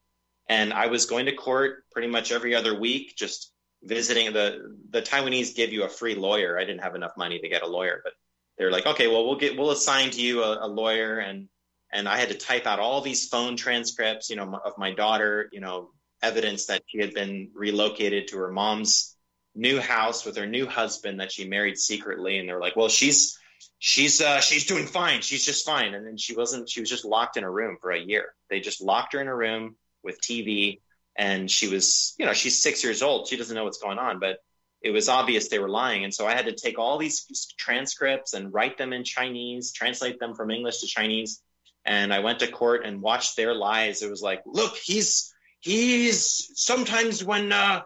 And 0.47 0.73
I 0.73 0.87
was 0.87 1.05
going 1.05 1.25
to 1.25 1.35
court 1.35 1.83
pretty 1.91 2.07
much 2.07 2.31
every 2.31 2.55
other 2.55 2.79
week, 2.79 3.15
just 3.15 3.51
visiting. 3.83 4.31
the 4.33 4.77
The 4.89 5.01
Taiwanese 5.01 5.55
give 5.55 5.73
you 5.73 5.83
a 5.83 5.89
free 5.89 6.15
lawyer. 6.15 6.57
I 6.57 6.65
didn't 6.65 6.83
have 6.83 6.95
enough 6.95 7.17
money 7.17 7.39
to 7.39 7.49
get 7.49 7.63
a 7.63 7.67
lawyer, 7.67 8.01
but 8.03 8.13
they're 8.57 8.71
like, 8.71 8.85
okay, 8.85 9.07
well, 9.07 9.25
we'll 9.25 9.37
get 9.37 9.57
we'll 9.57 9.71
assign 9.71 10.11
to 10.11 10.21
you 10.21 10.43
a, 10.43 10.65
a 10.65 10.67
lawyer, 10.67 11.19
and 11.19 11.49
and 11.91 12.07
I 12.07 12.17
had 12.17 12.29
to 12.29 12.35
type 12.35 12.65
out 12.65 12.79
all 12.79 13.01
these 13.01 13.27
phone 13.27 13.57
transcripts, 13.57 14.29
you 14.29 14.37
know, 14.37 14.59
of 14.63 14.77
my 14.77 14.93
daughter, 14.93 15.49
you 15.51 15.59
know, 15.59 15.91
evidence 16.21 16.67
that 16.67 16.83
she 16.87 16.99
had 16.99 17.13
been 17.13 17.49
relocated 17.53 18.27
to 18.27 18.37
her 18.37 18.51
mom's 18.51 19.15
new 19.55 19.79
house 19.79 20.25
with 20.25 20.37
her 20.37 20.45
new 20.45 20.65
husband 20.65 21.19
that 21.19 21.31
she 21.31 21.47
married 21.47 21.77
secretly, 21.77 22.37
and 22.37 22.47
they're 22.47 22.59
like, 22.59 22.75
well, 22.75 22.89
she's 22.89 23.37
she's 23.79 24.21
uh, 24.21 24.39
she's 24.39 24.65
doing 24.65 24.85
fine, 24.85 25.21
she's 25.21 25.45
just 25.45 25.65
fine, 25.65 25.93
and 25.93 26.05
then 26.05 26.17
she 26.17 26.35
wasn't. 26.35 26.69
She 26.69 26.79
was 26.79 26.89
just 26.89 27.05
locked 27.05 27.37
in 27.37 27.43
a 27.43 27.51
room 27.51 27.77
for 27.81 27.91
a 27.91 27.99
year. 27.99 28.33
They 28.49 28.59
just 28.59 28.81
locked 28.81 29.13
her 29.13 29.21
in 29.21 29.27
a 29.27 29.35
room 29.35 29.75
with 30.03 30.21
TV, 30.21 30.79
and 31.15 31.49
she 31.49 31.67
was, 31.67 32.15
you 32.17 32.25
know, 32.25 32.33
she's 32.33 32.61
six 32.61 32.83
years 32.83 33.01
old. 33.01 33.27
She 33.27 33.37
doesn't 33.37 33.55
know 33.55 33.63
what's 33.63 33.81
going 33.81 33.99
on, 33.99 34.19
but 34.19 34.37
it 34.81 34.91
was 34.91 35.09
obvious 35.09 35.47
they 35.47 35.59
were 35.59 35.69
lying. 35.69 36.03
And 36.03 36.13
so 36.13 36.25
I 36.25 36.33
had 36.33 36.45
to 36.45 36.53
take 36.53 36.79
all 36.79 36.97
these 36.97 37.25
transcripts 37.57 38.33
and 38.33 38.53
write 38.53 38.77
them 38.77 38.93
in 38.93 39.03
Chinese, 39.03 39.71
translate 39.71 40.19
them 40.19 40.33
from 40.33 40.49
English 40.49 40.79
to 40.79 40.87
Chinese. 40.87 41.41
And 41.85 42.13
I 42.13 42.19
went 42.19 42.39
to 42.39 42.47
court 42.47 42.85
and 42.85 43.01
watched 43.01 43.35
their 43.35 43.53
lies. 43.53 44.01
It 44.01 44.09
was 44.09 44.21
like, 44.21 44.41
look, 44.45 44.75
he's 44.75 45.30
he's 45.61 46.51
sometimes 46.55 47.23
when 47.23 47.51
uh, 47.51 47.81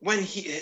when 0.00 0.22
he 0.22 0.60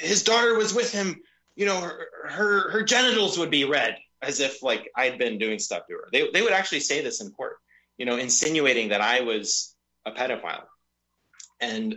his 0.00 0.22
daughter 0.22 0.56
was 0.56 0.74
with 0.74 0.92
him, 0.92 1.20
you 1.56 1.66
know, 1.66 1.80
her, 1.80 2.06
her 2.28 2.70
her 2.70 2.82
genitals 2.82 3.38
would 3.38 3.50
be 3.50 3.64
red, 3.64 3.96
as 4.22 4.40
if 4.40 4.62
like 4.62 4.90
I'd 4.96 5.18
been 5.18 5.38
doing 5.38 5.58
stuff 5.58 5.86
to 5.88 5.94
her. 5.94 6.08
They 6.12 6.30
they 6.30 6.42
would 6.42 6.52
actually 6.52 6.80
say 6.80 7.02
this 7.02 7.20
in 7.20 7.30
court, 7.30 7.56
you 7.98 8.06
know, 8.06 8.16
insinuating 8.16 8.90
that 8.90 9.00
I 9.00 9.20
was 9.20 9.74
a 10.06 10.12
pedophile. 10.12 10.64
And 11.60 11.94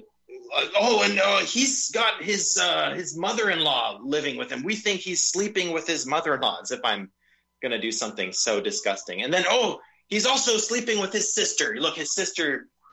uh, 0.55 0.65
oh, 0.79 1.03
and 1.03 1.19
uh, 1.19 1.39
he's 1.39 1.91
got 1.91 2.23
his 2.23 2.57
uh, 2.61 2.93
his 2.93 3.17
mother-in-law 3.17 3.99
living 4.03 4.37
with 4.37 4.51
him. 4.51 4.63
We 4.63 4.75
think 4.75 5.01
he's 5.01 5.27
sleeping 5.27 5.73
with 5.73 5.85
his 5.85 6.05
mother-in-law, 6.05 6.59
as 6.61 6.71
if 6.71 6.79
I'm 6.83 7.11
to 7.73 7.79
do 7.79 7.91
something 7.91 8.31
so 8.31 8.61
disgusting. 8.61 9.23
And 9.23 9.33
then 9.33 9.43
oh, 9.49 9.79
he's 10.07 10.25
also 10.25 10.57
sleeping 10.57 10.99
with 11.01 11.11
his 11.11 11.33
sister. 11.33 11.75
Look, 11.79 11.95
his 11.95 12.13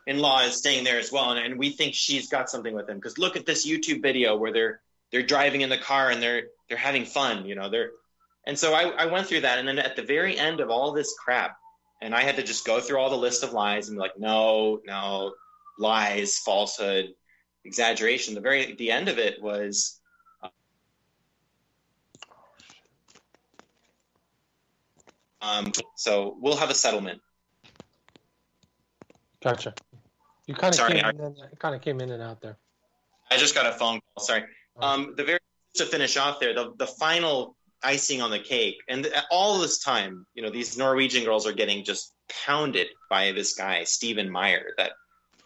sister-in-law 0.06 0.42
is 0.42 0.56
staying 0.56 0.84
there 0.84 0.98
as 0.98 1.10
well, 1.10 1.30
and, 1.30 1.44
and 1.44 1.58
we 1.58 1.70
think 1.70 1.94
she's 1.94 2.28
got 2.28 2.50
something 2.50 2.74
with 2.74 2.88
him. 2.88 2.96
Because 2.96 3.18
look 3.18 3.36
at 3.36 3.46
this 3.46 3.66
YouTube 3.66 4.02
video 4.02 4.36
where 4.36 4.52
they're 4.52 4.80
they're 5.10 5.22
driving 5.22 5.60
in 5.60 5.68
the 5.68 5.78
car 5.78 6.10
and 6.10 6.22
they're 6.22 6.44
they're 6.68 6.78
having 6.78 7.04
fun. 7.04 7.46
You 7.46 7.54
know, 7.54 7.70
they're 7.70 7.90
and 8.46 8.58
so 8.58 8.74
I, 8.74 8.90
I 8.90 9.06
went 9.06 9.26
through 9.26 9.40
that, 9.40 9.58
and 9.58 9.66
then 9.66 9.78
at 9.78 9.96
the 9.96 10.02
very 10.02 10.38
end 10.38 10.60
of 10.60 10.70
all 10.70 10.92
this 10.92 11.14
crap, 11.18 11.56
and 12.02 12.14
I 12.14 12.22
had 12.22 12.36
to 12.36 12.42
just 12.42 12.66
go 12.66 12.80
through 12.80 12.98
all 12.98 13.10
the 13.10 13.16
list 13.16 13.42
of 13.42 13.52
lies 13.52 13.88
and 13.88 13.96
be 13.96 14.00
like, 14.00 14.18
no, 14.18 14.80
no, 14.86 15.32
lies, 15.78 16.38
falsehood, 16.38 17.14
exaggeration. 17.64 18.34
The 18.34 18.40
very 18.40 18.74
the 18.74 18.90
end 18.90 19.08
of 19.08 19.18
it 19.18 19.42
was. 19.42 20.00
Um, 25.40 25.72
so 25.94 26.38
we'll 26.40 26.56
have 26.56 26.70
a 26.70 26.74
settlement. 26.74 27.20
Gotcha. 29.42 29.74
You 30.46 30.54
kind 30.54 30.72
of 30.72 30.76
Sorry, 30.76 30.94
came 30.94 31.04
I- 31.04 31.10
in, 31.10 31.20
and- 31.20 31.58
kind 31.58 31.74
of 31.74 31.80
came 31.80 32.00
in 32.00 32.10
and 32.10 32.22
out 32.22 32.40
there. 32.40 32.58
I 33.30 33.36
just 33.38 33.54
got 33.54 33.66
a 33.66 33.72
phone 33.72 34.00
call. 34.14 34.24
Sorry. 34.24 34.44
Um, 34.76 35.14
the 35.16 35.24
very 35.24 35.38
to 35.76 35.86
finish 35.86 36.16
off 36.16 36.40
there, 36.40 36.52
the 36.54 36.72
the 36.76 36.86
final 36.86 37.56
icing 37.82 38.20
on 38.22 38.30
the 38.30 38.38
cake, 38.38 38.76
and 38.88 39.10
all 39.30 39.58
this 39.58 39.78
time, 39.82 40.26
you 40.34 40.42
know, 40.42 40.50
these 40.50 40.76
Norwegian 40.76 41.24
girls 41.24 41.46
are 41.46 41.52
getting 41.52 41.84
just 41.84 42.12
pounded 42.44 42.88
by 43.10 43.32
this 43.32 43.54
guy 43.54 43.84
Stephen 43.84 44.30
Meyer 44.30 44.72
that 44.76 44.92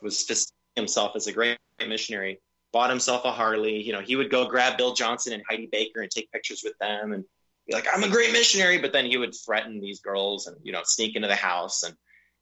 was 0.03 0.25
just 0.25 0.53
himself 0.77 1.13
as 1.17 1.27
a 1.27 1.33
great 1.33 1.59
missionary. 1.87 2.41
Bought 2.73 2.91
himself 2.91 3.25
a 3.25 3.33
Harley. 3.33 3.83
You 3.83 3.93
know, 3.93 4.01
he 4.01 4.17
would 4.17 4.31
go 4.31 4.47
grab 4.47 4.77
Bill 4.77 4.93
Johnson 4.95 5.33
and 5.33 5.43
Heidi 5.49 5.69
Baker 5.71 6.01
and 6.03 6.11
take 6.11 6.31
pictures 6.33 6.63
with 6.65 6.77
them, 6.79 7.13
and 7.13 7.25
be 7.67 7.75
like, 7.75 7.87
"I'm 7.93 8.03
a 8.05 8.09
great 8.09 8.33
missionary," 8.33 8.79
but 8.79 8.93
then 8.93 9.07
he 9.07 9.17
would 9.17 9.35
threaten 9.35 9.81
these 9.81 10.01
girls 10.01 10.47
and 10.47 10.57
you 10.63 10.73
know 10.73 10.83
sneak 10.85 11.17
into 11.17 11.29
the 11.29 11.37
house, 11.37 11.83
and 11.85 11.95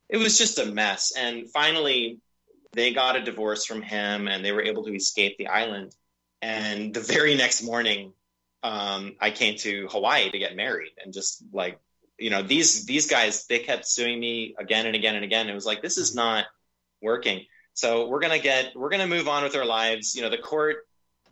it 0.08 0.16
was 0.16 0.38
just 0.38 0.58
a 0.58 0.66
mess. 0.66 1.12
And 1.16 1.50
finally, 1.52 2.18
they 2.72 2.92
got 2.92 3.16
a 3.16 3.22
divorce 3.22 3.64
from 3.64 3.82
him, 3.82 4.28
and 4.28 4.44
they 4.44 4.52
were 4.52 4.62
able 4.62 4.84
to 4.84 4.94
escape 4.94 5.38
the 5.38 5.48
island. 5.48 5.94
And 6.42 6.92
the 6.92 7.00
very 7.00 7.34
next 7.34 7.62
morning, 7.62 8.12
um, 8.62 9.16
I 9.20 9.30
came 9.30 9.56
to 9.58 9.88
Hawaii 9.88 10.30
to 10.30 10.38
get 10.38 10.56
married, 10.56 10.92
and 11.02 11.12
just 11.12 11.42
like 11.52 11.78
you 12.18 12.30
know, 12.30 12.42
these 12.42 12.86
these 12.86 13.08
guys, 13.08 13.46
they 13.46 13.58
kept 13.58 13.86
suing 13.86 14.18
me 14.18 14.54
again 14.58 14.86
and 14.86 14.96
again 14.96 15.14
and 15.16 15.24
again. 15.24 15.48
It 15.48 15.54
was 15.54 15.66
like 15.66 15.82
this 15.82 15.98
is 15.98 16.14
not 16.14 16.46
working. 17.02 17.44
So 17.74 18.08
we're 18.08 18.20
gonna 18.20 18.38
get 18.38 18.74
we're 18.74 18.88
gonna 18.88 19.06
move 19.06 19.28
on 19.28 19.42
with 19.42 19.54
our 19.54 19.66
lives. 19.66 20.14
You 20.14 20.22
know, 20.22 20.30
the 20.30 20.38
court 20.38 20.78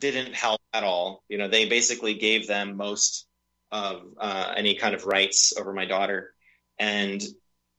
didn't 0.01 0.35
help 0.35 0.61
at 0.73 0.85
all. 0.85 1.25
You 1.29 1.39
know, 1.39 1.49
they 1.49 1.67
basically 1.67 2.15
gave 2.15 2.47
them 2.47 2.77
most 2.77 3.27
of 3.73 4.03
uh, 4.19 4.53
any 4.57 4.75
kind 4.75 4.95
of 4.95 5.07
rights 5.07 5.57
over 5.57 5.73
my 5.73 5.87
daughter, 5.87 6.35
and 6.79 7.23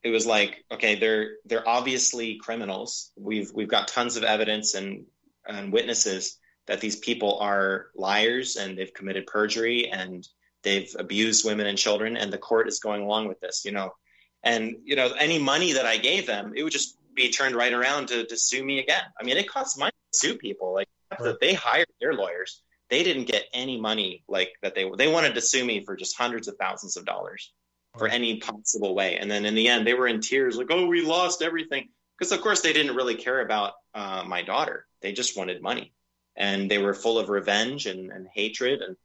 it 0.06 0.12
was 0.12 0.28
like, 0.28 0.64
okay, 0.72 0.94
they're 0.96 1.38
they're 1.46 1.68
obviously 1.68 2.38
criminals. 2.38 3.12
We've 3.18 3.52
we've 3.52 3.68
got 3.68 3.88
tons 3.88 4.18
of 4.18 4.24
evidence 4.24 4.76
and 4.76 5.06
and 5.48 5.74
witnesses 5.74 6.38
that 6.68 6.80
these 6.80 6.96
people 6.96 7.40
are 7.40 7.88
liars 7.96 8.56
and 8.56 8.78
they've 8.78 8.94
committed 8.94 9.26
perjury 9.26 9.90
and 9.92 10.26
they've 10.62 10.96
abused 10.98 11.44
women 11.44 11.66
and 11.66 11.78
children, 11.78 12.18
and 12.18 12.32
the 12.32 12.38
court 12.38 12.68
is 12.68 12.80
going 12.80 13.02
along 13.02 13.28
with 13.28 13.40
this. 13.40 13.64
You 13.66 13.72
know, 13.72 13.96
and 14.44 14.76
you 14.84 14.96
know 14.96 15.12
any 15.20 15.40
money 15.40 15.74
that 15.74 15.88
I 15.88 15.98
gave 15.98 16.28
them, 16.28 16.54
it 16.56 16.62
would 16.62 16.72
just 16.72 16.98
be 17.16 17.32
turned 17.32 17.56
right 17.56 17.74
around 17.74 18.10
to, 18.10 18.26
to 18.28 18.38
sue 18.38 18.64
me 18.64 18.78
again. 18.78 19.04
I 19.20 19.24
mean, 19.24 19.38
it 19.38 19.50
costs 19.50 19.76
money 19.76 19.94
to 20.14 20.18
sue 20.20 20.38
people. 20.38 20.72
Like 20.74 20.88
Right. 21.20 21.36
they 21.40 21.54
hired 21.54 21.88
their 22.02 22.14
lawyers, 22.14 22.62
they 22.90 23.04
didn't 23.04 23.26
get 23.26 23.46
any 23.54 23.80
money 23.80 24.24
like 24.28 24.52
that. 24.62 24.76
They 24.76 24.90
they 24.98 25.08
wanted 25.08 25.34
to 25.34 25.42
sue 25.42 25.66
me 25.66 25.84
for 25.84 25.96
just 25.96 26.16
hundreds 26.16 26.48
of 26.48 26.58
thousands 26.58 26.96
of 26.98 27.06
dollars 27.06 27.52
for 27.98 28.08
any 28.08 28.38
possible 28.40 28.96
way. 28.96 29.18
And 29.18 29.30
then 29.30 29.46
in 29.46 29.56
the 29.56 29.68
end, 29.68 29.86
they 29.86 29.94
were 29.94 30.08
in 30.08 30.22
tears, 30.22 30.58
like, 30.58 30.72
"Oh, 30.72 30.86
we 30.88 31.02
lost 31.02 31.42
everything," 31.42 31.90
because 32.18 32.32
of 32.32 32.42
course 32.42 32.62
they 32.62 32.74
didn't 32.74 32.96
really 32.96 33.16
care 33.16 33.42
about 33.42 33.74
uh, 33.94 34.24
my 34.26 34.42
daughter. 34.42 34.86
They 35.02 35.14
just 35.14 35.38
wanted 35.38 35.62
money, 35.62 35.94
and 36.36 36.70
they 36.70 36.78
were 36.78 36.94
full 36.94 37.18
of 37.20 37.30
revenge 37.30 37.86
and, 37.86 38.12
and 38.12 38.28
hatred 38.34 38.82
and. 38.82 38.96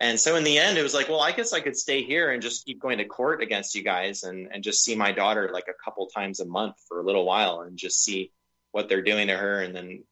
And 0.00 0.18
so 0.18 0.34
in 0.34 0.42
the 0.42 0.58
end, 0.58 0.78
it 0.78 0.82
was 0.82 0.94
like, 0.94 1.08
well, 1.08 1.20
I 1.20 1.30
guess 1.30 1.52
I 1.52 1.60
could 1.60 1.76
stay 1.76 2.02
here 2.02 2.32
and 2.32 2.42
just 2.42 2.66
keep 2.66 2.80
going 2.80 2.98
to 2.98 3.04
court 3.04 3.40
against 3.40 3.76
you 3.76 3.84
guys 3.84 4.24
and, 4.24 4.48
and 4.52 4.64
just 4.64 4.82
see 4.82 4.96
my 4.96 5.12
daughter 5.12 5.50
like 5.52 5.68
a 5.68 5.84
couple 5.84 6.08
times 6.08 6.40
a 6.40 6.44
month 6.44 6.74
for 6.88 6.98
a 6.98 7.04
little 7.04 7.24
while 7.24 7.60
and 7.60 7.78
just 7.78 8.02
see 8.02 8.32
what 8.72 8.88
they're 8.88 9.02
doing 9.02 9.28
to 9.28 9.36
her 9.36 9.62
and 9.62 9.76
then 9.76 10.02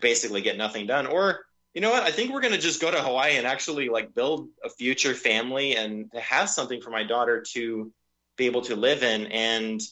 basically 0.00 0.40
get 0.40 0.56
nothing 0.56 0.88
done. 0.88 1.06
Or, 1.06 1.46
you 1.76 1.82
know 1.82 1.90
what? 1.90 2.04
I 2.04 2.10
think 2.10 2.32
we're 2.32 2.40
going 2.40 2.54
to 2.54 2.58
just 2.58 2.80
go 2.80 2.90
to 2.90 3.02
Hawaii 3.02 3.36
and 3.36 3.46
actually 3.46 3.90
like 3.90 4.14
build 4.14 4.48
a 4.64 4.70
future 4.70 5.12
family 5.12 5.76
and 5.76 6.10
to 6.12 6.20
have 6.20 6.48
something 6.48 6.80
for 6.80 6.88
my 6.88 7.04
daughter 7.04 7.44
to 7.52 7.92
be 8.38 8.46
able 8.46 8.62
to 8.62 8.76
live 8.76 9.02
in 9.02 9.26
and 9.26 9.82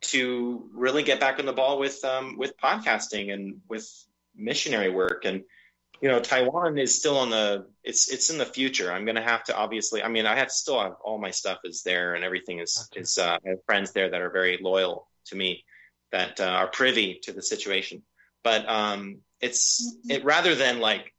to 0.00 0.70
really 0.72 1.02
get 1.02 1.20
back 1.20 1.38
on 1.38 1.44
the 1.44 1.52
ball 1.52 1.78
with 1.78 2.02
um, 2.06 2.38
with 2.38 2.56
podcasting 2.56 3.30
and 3.34 3.60
with 3.68 3.86
missionary 4.34 4.88
work 4.88 5.26
and 5.26 5.42
you 6.00 6.08
know 6.08 6.20
Taiwan 6.20 6.78
is 6.78 6.98
still 6.98 7.18
on 7.18 7.28
the 7.28 7.66
it's 7.84 8.10
it's 8.10 8.30
in 8.30 8.38
the 8.38 8.46
future. 8.46 8.90
I'm 8.90 9.04
going 9.04 9.16
to 9.16 9.22
have 9.22 9.44
to 9.44 9.54
obviously. 9.54 10.02
I 10.02 10.08
mean, 10.08 10.24
I 10.24 10.36
have 10.36 10.50
still 10.50 10.80
have 10.80 10.94
all 11.04 11.18
my 11.18 11.32
stuff 11.32 11.58
is 11.64 11.82
there 11.82 12.14
and 12.14 12.24
everything 12.24 12.60
is 12.60 12.88
Okay. 12.92 13.02
is. 13.02 13.18
Uh, 13.18 13.36
I 13.44 13.48
have 13.50 13.62
friends 13.66 13.92
there 13.92 14.08
that 14.08 14.22
are 14.22 14.30
very 14.30 14.56
loyal 14.62 15.06
to 15.26 15.36
me 15.36 15.66
that 16.12 16.40
uh, 16.40 16.44
are 16.44 16.68
privy 16.68 17.20
to 17.24 17.32
the 17.34 17.42
situation. 17.42 18.04
But 18.42 18.66
um, 18.66 19.18
it's 19.40 19.96
it 20.08 20.24
rather 20.24 20.54
than 20.54 20.80
like, 20.80 21.14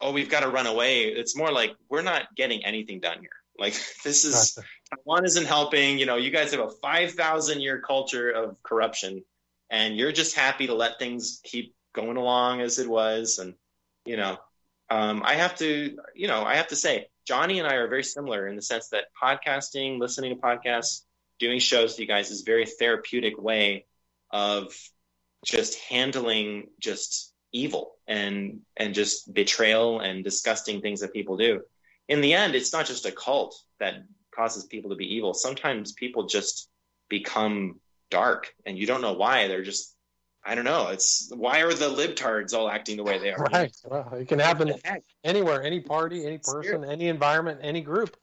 oh, 0.00 0.12
we've 0.12 0.30
got 0.30 0.40
to 0.40 0.48
run 0.48 0.66
away. 0.66 1.04
It's 1.04 1.36
more 1.36 1.52
like 1.52 1.74
we're 1.88 2.02
not 2.02 2.34
getting 2.34 2.64
anything 2.64 3.00
done 3.00 3.20
here. 3.20 3.30
Like 3.58 3.74
this 4.04 4.24
is 4.24 4.52
Gotcha. 4.52 4.68
Taiwan 5.04 5.24
isn't 5.24 5.46
helping. 5.46 5.98
You 5.98 6.06
know, 6.06 6.16
you 6.16 6.30
guys 6.30 6.52
have 6.52 6.60
a 6.60 6.70
five 6.70 7.12
thousand 7.12 7.60
year 7.60 7.80
culture 7.80 8.30
of 8.30 8.62
corruption, 8.62 9.24
and 9.70 9.96
you're 9.96 10.12
just 10.12 10.36
happy 10.36 10.66
to 10.68 10.74
let 10.74 10.98
things 10.98 11.40
keep 11.44 11.74
going 11.94 12.16
along 12.16 12.60
as 12.60 12.78
it 12.78 12.88
was. 12.88 13.38
And 13.38 13.54
you 14.04 14.16
know, 14.16 14.38
um, 14.90 15.22
I 15.24 15.34
have 15.34 15.56
to, 15.56 15.96
you 16.14 16.28
know, 16.28 16.42
I 16.42 16.56
have 16.56 16.68
to 16.68 16.76
say, 16.76 17.08
Johnny 17.26 17.58
and 17.58 17.68
I 17.68 17.74
are 17.74 17.88
very 17.88 18.04
similar 18.04 18.46
in 18.46 18.56
the 18.56 18.62
sense 18.62 18.88
that 18.88 19.06
podcasting, 19.20 19.98
listening 19.98 20.34
to 20.34 20.40
podcasts, 20.40 21.02
doing 21.38 21.58
shows 21.58 21.96
to 21.96 22.02
you 22.02 22.08
guys 22.08 22.30
is 22.30 22.42
a 22.42 22.44
very 22.44 22.66
therapeutic 22.66 23.36
way 23.36 23.86
of 24.30 24.72
just 25.44 25.78
handling 25.80 26.68
just 26.80 27.32
evil 27.56 27.94
and 28.06 28.60
and 28.76 28.94
just 28.94 29.32
betrayal 29.32 30.00
and 30.00 30.22
disgusting 30.22 30.80
things 30.80 31.00
that 31.00 31.12
people 31.12 31.36
do. 31.36 31.62
In 32.08 32.20
the 32.20 32.34
end, 32.34 32.54
it's 32.54 32.72
not 32.72 32.86
just 32.86 33.06
a 33.06 33.12
cult 33.12 33.56
that 33.80 33.94
causes 34.34 34.64
people 34.64 34.90
to 34.90 34.96
be 34.96 35.14
evil. 35.14 35.34
Sometimes 35.34 35.92
people 35.92 36.26
just 36.26 36.68
become 37.08 37.80
dark 38.10 38.54
and 38.64 38.78
you 38.78 38.86
don't 38.86 39.00
know 39.00 39.14
why. 39.14 39.48
They're 39.48 39.64
just 39.64 39.94
I 40.48 40.54
don't 40.54 40.64
know. 40.64 40.88
It's 40.88 41.32
why 41.34 41.62
are 41.62 41.74
the 41.74 41.86
libtards 41.86 42.54
all 42.54 42.70
acting 42.70 42.96
the 42.96 43.02
way 43.02 43.18
they 43.18 43.32
are? 43.32 43.46
Right. 43.52 43.76
Well, 43.84 44.14
it 44.14 44.28
can 44.28 44.38
happen 44.38 44.68
What 44.68 44.82
the 44.82 44.88
heck? 44.88 45.02
anywhere, 45.24 45.62
any 45.62 45.80
party, 45.80 46.24
any 46.24 46.38
person, 46.38 46.84
any 46.84 47.08
environment, 47.08 47.60
any 47.62 47.80
group. 47.80 48.16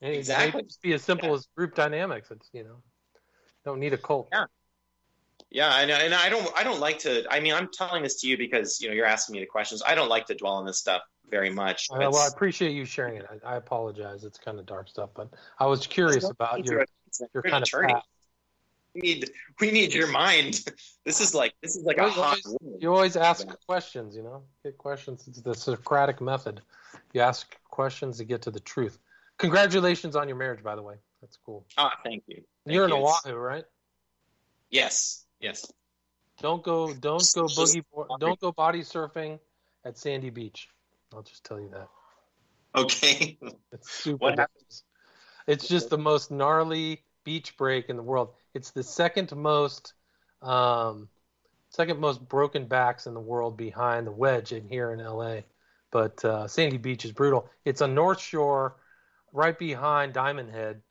Any, 0.00 0.16
Exactly. 0.16 0.48
It 0.48 0.52
can 0.52 0.68
just 0.68 0.82
be 0.82 0.92
as 0.94 1.02
simple 1.02 1.32
as 1.34 1.46
group 1.56 1.76
dynamics. 1.76 2.32
It's 2.32 2.48
you 2.52 2.64
know, 2.64 2.82
don't 3.64 3.78
need 3.78 3.92
a 3.92 3.98
cult. 3.98 4.28
Yeah. 4.32 4.46
Yeah, 5.52 5.80
and, 5.80 5.90
and 5.90 6.14
I 6.14 6.30
don't 6.30 6.50
I 6.56 6.64
don't 6.64 6.80
like 6.80 6.98
to. 7.00 7.24
I 7.30 7.40
mean, 7.40 7.52
I'm 7.52 7.68
telling 7.68 8.02
this 8.02 8.20
to 8.22 8.26
you 8.26 8.38
because 8.38 8.80
you 8.80 8.88
know 8.88 8.94
you're 8.94 9.06
asking 9.06 9.34
me 9.34 9.40
the 9.40 9.46
questions. 9.46 9.82
I 9.86 9.94
don't 9.94 10.08
like 10.08 10.26
to 10.26 10.34
dwell 10.34 10.54
on 10.54 10.64
this 10.64 10.78
stuff 10.78 11.02
very 11.28 11.50
much. 11.50 11.88
Uh, 11.90 11.98
well, 11.98 12.16
I 12.16 12.28
appreciate 12.28 12.72
you 12.72 12.86
sharing 12.86 13.16
it. 13.16 13.26
I, 13.44 13.54
I 13.54 13.56
apologize. 13.56 14.24
It's 14.24 14.38
kind 14.38 14.58
of 14.58 14.64
dark 14.64 14.88
stuff, 14.88 15.10
but 15.14 15.28
I 15.58 15.66
was 15.66 15.86
curious 15.86 16.28
about 16.28 16.64
your 16.64 16.86
your 17.34 17.42
kind 17.42 17.56
of 17.56 17.62
attorney. 17.64 17.92
path. 17.92 18.04
We 18.94 19.00
need 19.02 19.30
we 19.60 19.70
need 19.70 19.94
your 19.94 20.08
mind. 20.08 20.64
This 21.04 21.20
is 21.20 21.34
like 21.34 21.52
this 21.60 21.74
is 21.74 21.82
like 21.82 21.98
a 21.98 22.02
Well, 22.02 22.10
hot 22.12 22.38
you 22.78 22.94
always 22.94 23.16
ask 23.16 23.48
questions, 23.66 24.14
you 24.14 24.22
know, 24.22 24.44
get 24.62 24.78
questions. 24.78 25.26
It's 25.26 25.40
the 25.40 25.52
Socratic 25.52 26.20
method. 26.20 26.60
You 27.12 27.22
ask 27.22 27.56
questions 27.70 28.18
to 28.18 28.24
get 28.24 28.42
to 28.42 28.52
the 28.52 28.60
truth. 28.60 29.00
Congratulations 29.38 30.14
on 30.14 30.28
your 30.28 30.36
marriage, 30.36 30.62
by 30.62 30.76
the 30.76 30.82
way. 30.82 30.94
That's 31.20 31.36
cool. 31.44 31.66
Ah, 31.76 31.98
thank 32.04 32.22
you. 32.28 32.36
Thank 32.36 32.74
You're 32.76 32.84
in 32.84 32.90
you. 32.90 32.98
It's- 32.98 33.26
Oahu, 33.26 33.34
right? 33.34 33.64
Yes, 34.70 35.21
yes. 35.42 35.70
Don't 36.40 36.62
go, 36.62 36.92
don't 36.94 37.30
go 37.34 37.44
boogie, 37.46 37.84
board, 37.92 38.08
don't 38.18 38.40
go 38.40 38.52
body 38.52 38.80
surfing 38.80 39.38
at 39.84 39.98
Sandy 39.98 40.30
Beach. 40.30 40.68
I'll 41.14 41.22
just 41.22 41.44
tell 41.44 41.60
you 41.60 41.68
that. 41.70 41.88
Okay. 42.74 43.38
It's 43.72 43.90
super. 43.90 44.18
What 44.18 44.36
dangerous. 44.36 44.84
It's 45.46 45.66
just 45.66 45.90
the 45.90 45.98
most 45.98 46.30
gnarly 46.30 47.02
beach 47.24 47.56
break 47.56 47.88
in 47.88 47.96
the 47.96 48.02
world. 48.02 48.34
It's 48.54 48.70
the 48.70 48.82
second 48.82 49.34
most, 49.34 49.94
um, 50.42 51.08
second 51.70 51.98
most 52.00 52.26
broken 52.28 52.66
backs 52.66 53.06
in 53.06 53.14
the 53.14 53.20
world 53.20 53.56
behind 53.56 54.06
the 54.06 54.12
wedge 54.12 54.52
in 54.52 54.68
here 54.68 54.92
in 54.92 55.00
LA. 55.00 55.40
But 55.90 56.24
uh, 56.24 56.48
Sandy 56.48 56.76
Beach 56.76 57.04
is 57.04 57.12
brutal. 57.12 57.48
It's 57.64 57.82
on 57.82 57.94
North 57.94 58.20
Shore, 58.20 58.76
right 59.32 59.58
behind 59.58 60.12
Diamond 60.12 60.50
Head, 60.50 60.82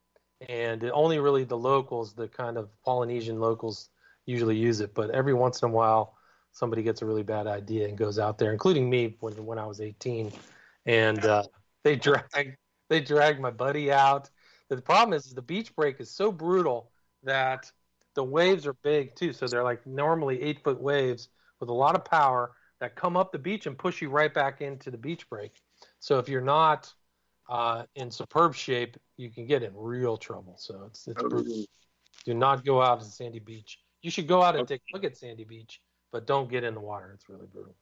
and 0.47 0.83
it 0.83 0.91
only 0.93 1.19
really 1.19 1.43
the 1.43 1.57
locals, 1.57 2.13
the 2.13 2.27
kind 2.27 2.57
of 2.57 2.69
Polynesian 2.83 3.39
locals, 3.39 3.89
usually 4.25 4.57
use 4.57 4.79
it. 4.81 4.93
But 4.93 5.09
every 5.11 5.33
once 5.33 5.61
in 5.61 5.69
a 5.69 5.71
while, 5.71 6.15
somebody 6.51 6.83
gets 6.83 7.01
a 7.01 7.05
really 7.05 7.23
bad 7.23 7.47
idea 7.47 7.87
and 7.87 7.97
goes 7.97 8.19
out 8.19 8.37
there, 8.37 8.51
including 8.51 8.89
me 8.89 9.15
when 9.19 9.45
when 9.45 9.57
I 9.57 9.65
was 9.65 9.81
18, 9.81 10.31
and 10.85 11.25
uh, 11.25 11.43
they 11.83 11.95
drag 11.95 12.57
they 12.89 12.99
drag 12.99 13.39
my 13.39 13.51
buddy 13.51 13.91
out. 13.91 14.29
The 14.69 14.81
problem 14.81 15.13
is 15.13 15.33
the 15.33 15.41
beach 15.41 15.75
break 15.75 15.99
is 15.99 16.09
so 16.09 16.31
brutal 16.31 16.91
that 17.23 17.71
the 18.15 18.23
waves 18.23 18.67
are 18.67 18.75
big 18.83 19.15
too. 19.15 19.33
So 19.33 19.47
they're 19.47 19.63
like 19.63 19.85
normally 19.85 20.41
eight 20.41 20.63
foot 20.63 20.81
waves 20.81 21.29
with 21.59 21.69
a 21.69 21.73
lot 21.73 21.95
of 21.95 22.03
power 22.03 22.53
that 22.79 22.95
come 22.95 23.15
up 23.15 23.31
the 23.31 23.39
beach 23.39 23.67
and 23.67 23.77
push 23.77 24.01
you 24.01 24.09
right 24.09 24.33
back 24.33 24.61
into 24.61 24.91
the 24.91 24.97
beach 24.97 25.29
break. 25.29 25.61
So 25.99 26.19
if 26.19 26.27
you're 26.27 26.41
not 26.41 26.91
uh, 27.49 27.83
in 27.95 28.09
superb 28.11 28.55
shape, 28.55 28.97
you 29.17 29.29
can 29.29 29.45
get 29.45 29.61
in 29.63 29.71
real 29.75 30.17
trouble. 30.17 30.55
So 30.57 30.83
it's 30.87 31.07
it's 31.07 31.21
brutal. 31.21 31.65
Do 32.25 32.33
not 32.33 32.65
go 32.65 32.81
out 32.81 32.99
to 33.01 33.05
Sandy 33.05 33.39
Beach. 33.39 33.79
You 34.01 34.11
should 34.11 34.27
go 34.27 34.41
out 34.41 34.55
and 34.55 34.67
take 34.67 34.81
a 34.91 34.95
look 34.95 35.03
at 35.03 35.17
Sandy 35.17 35.43
Beach, 35.43 35.81
but 36.11 36.25
don't 36.25 36.49
get 36.49 36.63
in 36.63 36.73
the 36.73 36.79
water. 36.79 37.11
It's 37.13 37.29
really 37.29 37.47
brutal. 37.51 37.75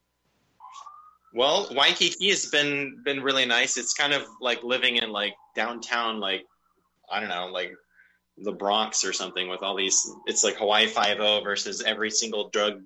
Well, 1.34 1.68
Waikiki 1.72 2.30
has 2.30 2.48
been 2.48 3.02
been 3.06 3.22
really 3.22 3.46
nice. 3.46 3.78
It's 3.78 3.94
kind 3.94 4.14
of 4.14 4.26
like 4.42 4.64
living 4.64 4.98
in 4.98 5.12
like 5.12 5.36
downtown, 5.56 6.20
like 6.20 6.46
I 7.12 7.20
don't 7.20 7.30
know, 7.30 7.48
like 7.48 7.74
the 8.38 8.52
Bronx 8.52 9.04
or 9.04 9.14
something 9.14 9.48
with 9.48 9.62
all 9.62 9.76
these. 9.76 10.12
It's 10.26 10.44
like 10.44 10.56
Hawaii 10.58 10.88
Five 10.88 11.20
O 11.20 11.42
versus 11.42 11.84
every 11.84 12.10
single 12.10 12.50
drug 12.50 12.82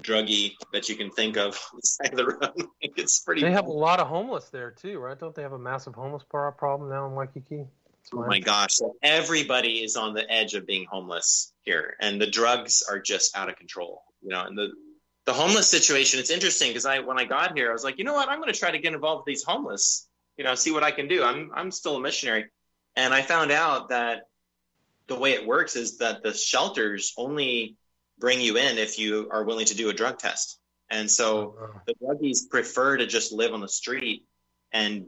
druggie 0.00 0.52
that 0.74 0.88
you 0.90 0.96
can 0.96 1.10
think 1.10 1.36
of 1.36 1.58
on 1.72 1.80
the 1.80 1.86
side 1.86 2.10
of 2.10 2.16
the 2.16 2.26
road. 2.26 2.68
it's 2.80 3.20
pretty. 3.20 3.40
They 3.40 3.52
have 3.52 3.66
a 3.66 3.72
lot 3.72 3.98
of 3.98 4.08
homeless 4.08 4.50
there 4.50 4.70
too, 4.70 4.98
right? 4.98 5.18
Don't 5.18 5.34
they 5.34 5.42
have 5.42 5.54
a 5.54 5.58
massive 5.58 5.94
homeless 5.94 6.24
problem 6.24 6.90
now 6.90 7.06
in 7.06 7.14
Waikiki? 7.14 7.66
Oh 8.12 8.24
my 8.26 8.38
gosh! 8.38 8.78
Everybody 9.02 9.82
is 9.82 9.96
on 9.96 10.14
the 10.14 10.30
edge 10.30 10.54
of 10.54 10.66
being 10.66 10.86
homeless 10.90 11.52
here, 11.62 11.96
and 12.00 12.20
the 12.20 12.26
drugs 12.26 12.82
are 12.88 13.00
just 13.00 13.36
out 13.36 13.48
of 13.48 13.56
control. 13.56 14.02
You 14.22 14.30
know, 14.30 14.44
and 14.44 14.56
the 14.56 14.70
the 15.24 15.32
homeless 15.32 15.68
situation. 15.68 16.20
It's 16.20 16.30
interesting 16.30 16.70
because 16.70 16.86
I 16.86 17.00
when 17.00 17.18
I 17.18 17.24
got 17.24 17.56
here, 17.56 17.68
I 17.70 17.72
was 17.72 17.84
like, 17.84 17.98
you 17.98 18.04
know 18.04 18.14
what? 18.14 18.28
I'm 18.28 18.40
going 18.40 18.52
to 18.52 18.58
try 18.58 18.70
to 18.70 18.78
get 18.78 18.94
involved 18.94 19.24
with 19.26 19.34
these 19.34 19.42
homeless. 19.42 20.08
You 20.36 20.44
know, 20.44 20.54
see 20.54 20.70
what 20.70 20.84
I 20.84 20.92
can 20.92 21.08
do. 21.08 21.24
I'm 21.24 21.50
I'm 21.54 21.70
still 21.70 21.96
a 21.96 22.00
missionary, 22.00 22.46
and 22.94 23.12
I 23.12 23.22
found 23.22 23.50
out 23.50 23.88
that 23.88 24.22
the 25.08 25.18
way 25.18 25.32
it 25.32 25.46
works 25.46 25.76
is 25.76 25.98
that 25.98 26.22
the 26.22 26.32
shelters 26.32 27.12
only 27.16 27.76
bring 28.18 28.40
you 28.40 28.56
in 28.56 28.78
if 28.78 28.98
you 28.98 29.28
are 29.32 29.44
willing 29.44 29.66
to 29.66 29.74
do 29.74 29.88
a 29.88 29.92
drug 29.92 30.18
test, 30.18 30.58
and 30.90 31.10
so 31.10 31.56
Uh, 31.60 31.78
the 31.86 31.94
druggies 31.94 32.48
prefer 32.48 32.96
to 32.96 33.06
just 33.06 33.32
live 33.32 33.52
on 33.52 33.60
the 33.60 33.68
street 33.68 34.24
and 34.72 35.06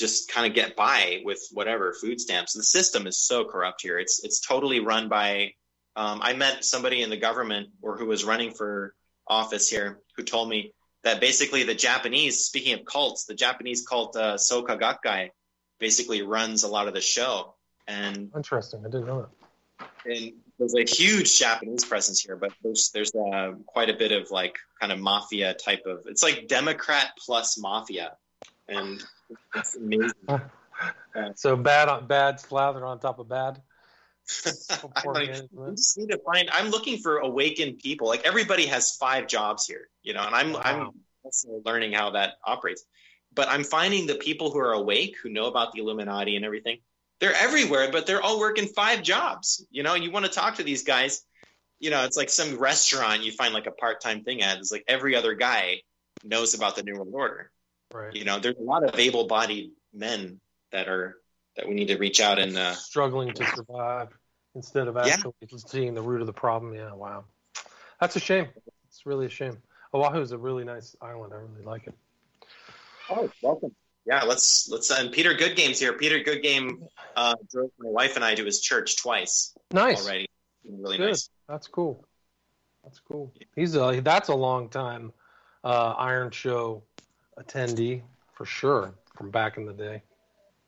just 0.00 0.30
kind 0.32 0.46
of 0.46 0.54
get 0.54 0.74
by 0.74 1.20
with 1.24 1.40
whatever 1.52 1.92
food 1.92 2.20
stamps. 2.20 2.54
The 2.54 2.62
system 2.62 3.06
is 3.06 3.18
so 3.18 3.44
corrupt 3.44 3.82
here. 3.82 3.98
It's 3.98 4.24
it's 4.24 4.40
totally 4.40 4.80
run 4.80 5.08
by. 5.08 5.52
Um, 5.96 6.20
I 6.22 6.32
met 6.32 6.64
somebody 6.64 7.02
in 7.02 7.10
the 7.10 7.16
government 7.16 7.68
or 7.82 7.96
who 7.98 8.06
was 8.06 8.24
running 8.24 8.52
for 8.52 8.94
office 9.26 9.68
here 9.68 10.00
who 10.16 10.22
told 10.22 10.48
me 10.48 10.72
that 11.04 11.20
basically 11.20 11.62
the 11.64 11.74
Japanese, 11.74 12.40
speaking 12.44 12.74
of 12.74 12.84
cults, 12.84 13.24
the 13.24 13.34
Japanese 13.34 13.86
cult 13.86 14.16
uh, 14.16 14.34
Soka 14.34 14.78
Gakkai 14.78 15.30
basically 15.78 16.22
runs 16.22 16.62
a 16.62 16.68
lot 16.68 16.88
of 16.88 16.94
the 16.94 17.00
show, 17.00 17.54
and 17.86 18.30
interesting. 18.34 18.80
I 18.80 18.88
didn't 18.88 19.06
know 19.06 19.28
that. 19.78 19.88
and 20.04 20.32
there's 20.58 20.74
a 20.74 20.84
huge 20.84 21.38
Japanese 21.38 21.84
presence 21.84 22.20
here, 22.20 22.36
but 22.36 22.52
there's 22.62 22.90
there's 22.92 23.14
uh, 23.14 23.52
quite 23.66 23.88
a 23.88 23.94
bit 23.94 24.12
of 24.12 24.30
like 24.30 24.58
kind 24.78 24.92
of 24.92 24.98
mafia 24.98 25.54
type 25.54 25.84
of. 25.86 26.00
It's 26.06 26.22
like 26.22 26.48
Democrat 26.48 27.12
plus 27.18 27.58
mafia, 27.58 28.16
and 28.70 29.04
it's 29.54 29.76
amazing. 29.76 30.12
Uh, 30.28 30.38
so 31.34 31.56
bad 31.56 31.88
on 31.88 32.06
bad 32.06 32.40
slathered 32.40 32.82
on 32.82 32.98
top 32.98 33.18
of 33.18 33.28
bad. 33.28 33.60
I 34.46 35.02
management. 35.04 35.50
we 35.52 35.74
just 35.74 35.98
need 35.98 36.10
to 36.10 36.18
find. 36.18 36.48
I'm 36.52 36.70
looking 36.70 36.98
for 36.98 37.18
awakened 37.18 37.78
people. 37.80 38.06
Like 38.08 38.24
everybody 38.24 38.66
has 38.66 38.96
five 38.96 39.26
jobs 39.26 39.66
here, 39.66 39.88
you 40.02 40.14
know, 40.14 40.22
and 40.22 40.34
I'm 40.34 40.52
Wow. 40.52 40.60
I'm 40.64 40.90
also 41.24 41.60
learning 41.64 41.92
how 41.92 42.10
that 42.10 42.34
operates. 42.44 42.84
But 43.34 43.48
I'm 43.48 43.64
finding 43.64 44.06
the 44.06 44.14
people 44.16 44.50
who 44.50 44.58
are 44.58 44.72
awake, 44.72 45.16
who 45.22 45.28
know 45.28 45.46
about 45.46 45.72
the 45.72 45.80
Illuminati 45.80 46.36
and 46.36 46.44
everything, 46.44 46.78
they're 47.20 47.34
everywhere, 47.34 47.90
but 47.92 48.06
they're 48.06 48.22
all 48.22 48.40
working 48.40 48.66
five 48.66 49.02
jobs. 49.02 49.64
You 49.70 49.82
know, 49.82 49.94
you 49.94 50.10
want 50.10 50.26
to 50.26 50.32
talk 50.32 50.56
to 50.56 50.62
these 50.62 50.82
guys. 50.82 51.22
You 51.78 51.90
know, 51.90 52.04
it's 52.04 52.16
like 52.16 52.30
some 52.30 52.58
restaurant 52.58 53.22
you 53.22 53.32
find 53.32 53.54
like 53.54 53.66
a 53.66 53.72
part 53.72 54.00
time 54.00 54.24
thing 54.24 54.42
at. 54.42 54.58
It's 54.58 54.72
like 54.72 54.84
every 54.88 55.14
other 55.14 55.34
guy 55.34 55.82
knows 56.24 56.54
about 56.54 56.76
the 56.76 56.82
New 56.82 56.94
World 56.94 57.10
Order. 57.12 57.50
Right. 57.92 58.14
You 58.14 58.24
know, 58.24 58.38
there's 58.38 58.56
a 58.56 58.62
lot 58.62 58.84
of 58.84 58.98
able 58.98 59.26
bodied 59.26 59.72
men 59.92 60.40
that 60.72 60.88
are 60.88 61.16
that 61.56 61.68
we 61.68 61.74
need 61.74 61.88
to 61.88 61.96
reach 61.96 62.20
out 62.20 62.38
and 62.38 62.56
uh, 62.56 62.72
Struggling 62.74 63.32
to 63.34 63.44
survive 63.56 64.08
instead 64.54 64.86
of 64.88 64.94
Yeah. 64.96 65.06
actually 65.14 65.32
seeing 65.66 65.94
the 65.94 66.02
root 66.02 66.20
of 66.20 66.26
the 66.26 66.32
problem. 66.32 66.74
Yeah. 66.74 66.92
Wow. 66.92 67.24
That's 68.00 68.14
a 68.16 68.20
shame. 68.20 68.46
It's 68.88 69.04
really 69.04 69.26
a 69.26 69.30
shame. 69.30 69.58
Oahu 69.92 70.20
is 70.20 70.32
a 70.32 70.38
really 70.38 70.64
nice 70.64 70.94
island. 71.02 71.32
I 71.32 71.36
really 71.38 71.64
like 71.64 71.86
it. 71.88 71.94
Oh, 73.10 73.28
welcome. 73.42 73.74
Yeah, 74.06 74.22
let's 74.22 74.68
let's. 74.70 74.90
And 74.90 75.10
Peter 75.12 75.34
Goodgame's 75.34 75.78
here. 75.80 75.92
Peter 75.92 76.20
Goodgame 76.20 76.86
uh, 77.16 77.34
drove 77.52 77.70
my 77.78 77.90
wife 77.90 78.14
and 78.16 78.24
I 78.24 78.34
to 78.36 78.44
his 78.44 78.60
church 78.60 78.96
twice 78.96 79.52
Nice. 79.72 80.04
already. 80.04 80.28
Really 80.64 80.96
Good. 80.96 81.08
nice. 81.08 81.28
That's 81.48 81.66
cool. 81.66 82.04
That's 82.84 83.00
cool. 83.00 83.32
He's 83.56 83.74
a 83.76 84.00
that's 84.02 84.28
a 84.28 84.34
long 84.34 84.68
time 84.68 85.12
uh, 85.64 85.94
Iron 85.98 86.30
Show 86.30 86.84
attendee 87.38 88.02
for 88.34 88.44
sure 88.44 88.94
from 89.16 89.30
back 89.30 89.56
in 89.56 89.66
the 89.66 89.72
day. 89.72 90.02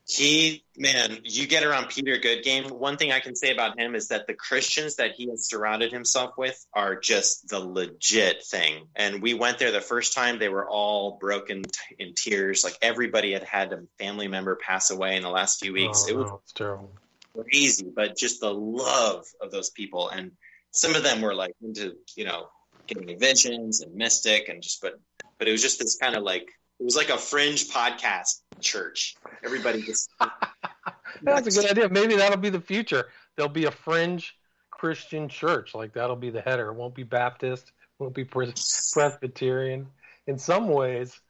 He, 0.07 0.65
man, 0.77 1.21
you 1.23 1.47
get 1.47 1.63
around 1.63 1.89
Peter 1.89 2.19
Goodgame. 2.19 2.71
One 2.71 2.97
thing 2.97 3.13
I 3.13 3.21
can 3.21 3.37
say 3.37 3.53
about 3.53 3.79
him 3.79 3.95
is 3.95 4.09
that 4.09 4.27
the 4.27 4.35
Christians 4.35 4.97
that 4.97 5.13
he 5.13 5.31
has 5.31 5.49
surrounded 5.49 5.93
himself 5.93 6.33
with 6.37 6.67
are 6.75 6.97
just 6.97 7.49
the 7.49 7.61
legit 7.61 8.45
thing. 8.45 8.89
And 8.97 9.23
we 9.23 9.35
went 9.35 9.59
there 9.59 9.71
the 9.71 9.81
first 9.81 10.13
time; 10.13 10.39
they 10.39 10.49
were 10.49 10.69
all 10.69 11.19
broken 11.21 11.63
t- 11.63 11.97
in 12.01 12.15
tears. 12.15 12.65
Like 12.65 12.77
everybody 12.83 13.33
had 13.33 13.45
had 13.45 13.73
a 13.73 13.85
family 13.99 14.27
member 14.27 14.57
pass 14.57 14.91
away 14.91 15.17
in 15.17 15.23
the 15.23 15.31
last 15.31 15.61
few 15.61 15.73
weeks. 15.73 16.05
Oh, 16.07 16.11
it 16.11 16.17
was 16.17 16.31
no, 16.31 16.43
terrible. 16.55 16.91
crazy, 17.39 17.87
but 17.95 18.17
just 18.17 18.41
the 18.41 18.53
love 18.53 19.25
of 19.41 19.53
those 19.53 19.71
people. 19.71 20.09
And 20.09 20.33
some 20.73 20.97
of 20.97 21.05
them 21.05 21.23
were 21.23 21.35
like 21.35 21.55
into, 21.63 21.95
you 22.17 22.25
know, 22.25 22.49
getting 22.89 23.19
visions 23.19 23.81
and 23.83 23.95
mystic 23.95 24.49
and 24.49 24.63
just, 24.63 24.83
but, 24.83 24.95
but 25.43 25.49
it 25.49 25.51
was 25.51 25.61
just 25.61 25.81
this 25.81 25.97
kind 25.97 26.15
of 26.15 26.23
like, 26.23 26.53
it 26.79 26.85
was 26.85 26.95
like 26.95 27.09
a 27.09 27.19
fringe 27.19 27.69
podcast 27.69 28.43
church. 28.61 29.17
Everybody 29.45 29.83
just, 29.83 30.09
That's 31.23 31.49
a 31.49 31.51
good 31.61 31.69
idea. 31.69 31.89
Maybe 31.89 32.15
that'll 32.15 32.37
be 32.37 32.49
the 32.49 32.61
future. 32.61 33.09
There'll 33.35 33.51
be 33.51 33.65
a 33.65 33.73
fringe 33.73 34.37
Christian 34.71 35.29
church. 35.29 35.75
Like 35.75 35.95
that'll 35.95 36.15
be 36.15 36.31
the 36.31 36.41
header. 36.41 36.69
It 36.69 36.75
won't 36.75 36.95
be 36.95 37.03
Baptist. 37.03 37.67
It 37.67 37.73
Won't 37.99 38.15
be 38.15 38.25
Presbyterian. 38.25 39.89
In 40.29 40.39
some 40.39 40.69
ways, 40.69 41.21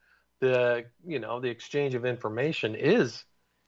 the 0.41 0.85
you 1.07 1.19
know 1.19 1.41
the 1.41 1.49
exchange 1.49 1.95
of 1.95 2.05
information 2.05 2.75
is 2.75 3.25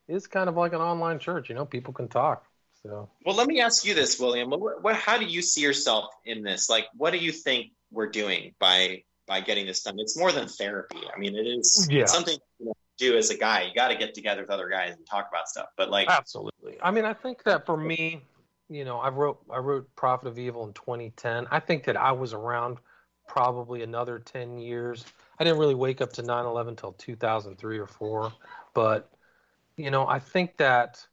is 0.08 0.26
kind 0.26 0.50
of 0.50 0.58
like 0.58 0.74
an 0.74 0.82
online 0.82 1.20
church. 1.20 1.48
You 1.48 1.54
know, 1.54 1.64
people 1.64 1.94
can 1.94 2.08
talk. 2.08 2.44
So 2.82 3.08
well, 3.24 3.34
let 3.34 3.46
me 3.46 3.62
ask 3.62 3.86
you 3.86 3.94
this, 3.94 4.20
William. 4.20 4.50
What, 4.50 4.82
what, 4.82 4.94
how 4.94 5.16
do 5.16 5.24
you 5.24 5.40
see 5.40 5.62
yourself 5.62 6.10
in 6.26 6.42
this? 6.42 6.68
Like, 6.68 6.84
what 6.94 7.12
do 7.12 7.18
you 7.18 7.32
think 7.32 7.72
we're 7.90 8.10
doing 8.10 8.54
by 8.58 9.04
by 9.26 9.40
getting 9.40 9.66
this 9.66 9.82
done. 9.82 9.98
It's 9.98 10.16
more 10.18 10.32
than 10.32 10.48
therapy. 10.48 11.01
I 11.14 11.18
mean, 11.18 11.36
it 11.36 11.46
is 11.46 11.88
Yeah. 11.90 12.06
something 12.06 12.38
you 12.59 12.66
know, 12.66 12.72
to 12.72 13.05
do 13.10 13.16
as 13.16 13.30
a 13.30 13.36
guy. 13.36 13.62
You 13.62 13.74
got 13.74 13.88
to 13.88 13.96
get 13.96 14.14
together 14.14 14.42
with 14.42 14.51
other 14.51 14.68
guys 14.68 14.94
and 14.96 15.06
talk 15.06 15.28
about 15.28 15.48
stuff. 15.48 15.68
But 15.76 15.90
like, 15.90 16.09
Absolutely. 16.09 16.78
I 16.82 16.90
mean, 16.90 17.05
I 17.05 17.12
think 17.14 17.42
that 17.44 17.66
for 17.66 17.76
me, 17.76 18.22
you 18.68 18.84
know, 18.84 18.98
I 18.98 19.09
wrote 19.09 19.40
I 19.51 19.59
wrote 19.59 19.94
Prophet 19.96 20.28
of 20.28 20.38
Evil 20.38 20.66
in 20.66 20.72
2010. 20.72 21.46
I 21.51 21.60
think 21.60 21.84
that 21.84 21.96
I 21.96 22.12
was 22.12 22.32
around 22.32 22.78
probably 23.26 23.82
another 23.82 24.18
10 24.18 24.59
years. 24.59 25.05
I 25.38 25.44
didn't 25.44 25.59
really 25.59 25.74
wake 25.74 26.01
up 26.01 26.12
to 26.14 26.22
9/11 26.22 26.68
until 26.68 26.92
2003 26.92 27.78
or 27.78 27.86
4, 27.86 28.32
but 28.74 29.10
you 29.76 29.90
know, 29.90 30.06
I 30.06 30.18
think 30.18 30.56
that 30.59 31.05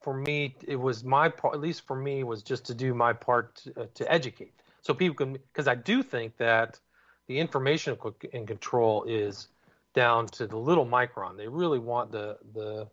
for 0.00 0.14
me 0.14 0.56
it 0.66 0.76
was 0.76 1.02
my 1.02 1.28
part 1.28 1.54
at 1.54 1.60
least 1.60 1.86
for 1.86 1.96
me 1.96 2.24
was 2.24 2.42
just 2.42 2.66
to 2.66 2.74
do 2.74 2.94
my 2.94 3.12
part 3.12 3.56
to, 3.56 3.82
uh, 3.82 3.86
to 3.94 4.12
educate. 4.12 4.54
So 4.82 4.92
people 4.94 5.16
can 5.16 5.32
because 5.32 5.66
I 5.66 5.74
do 5.74 6.02
think 6.02 6.36
that 6.36 6.78
the 7.26 7.38
information 7.38 7.96
and 8.32 8.46
control 8.46 9.04
is 9.04 9.48
down 9.94 10.26
to 10.26 10.46
the 10.46 10.56
little 10.56 10.86
micron. 10.86 11.36
They 11.36 11.48
really 11.48 11.78
want 11.78 12.10
the 12.10 12.38
the 12.52 12.88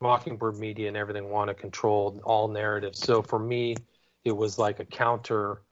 Mockingbird 0.00 0.58
Media 0.58 0.88
and 0.88 0.96
everything 0.96 1.30
want 1.30 1.48
to 1.48 1.54
control 1.54 2.20
all 2.24 2.48
narratives. 2.48 2.98
So 2.98 3.22
for 3.22 3.38
me, 3.38 3.76
it 4.24 4.32
was 4.32 4.58
like 4.58 4.80
a 4.80 4.84
counter 4.84 5.62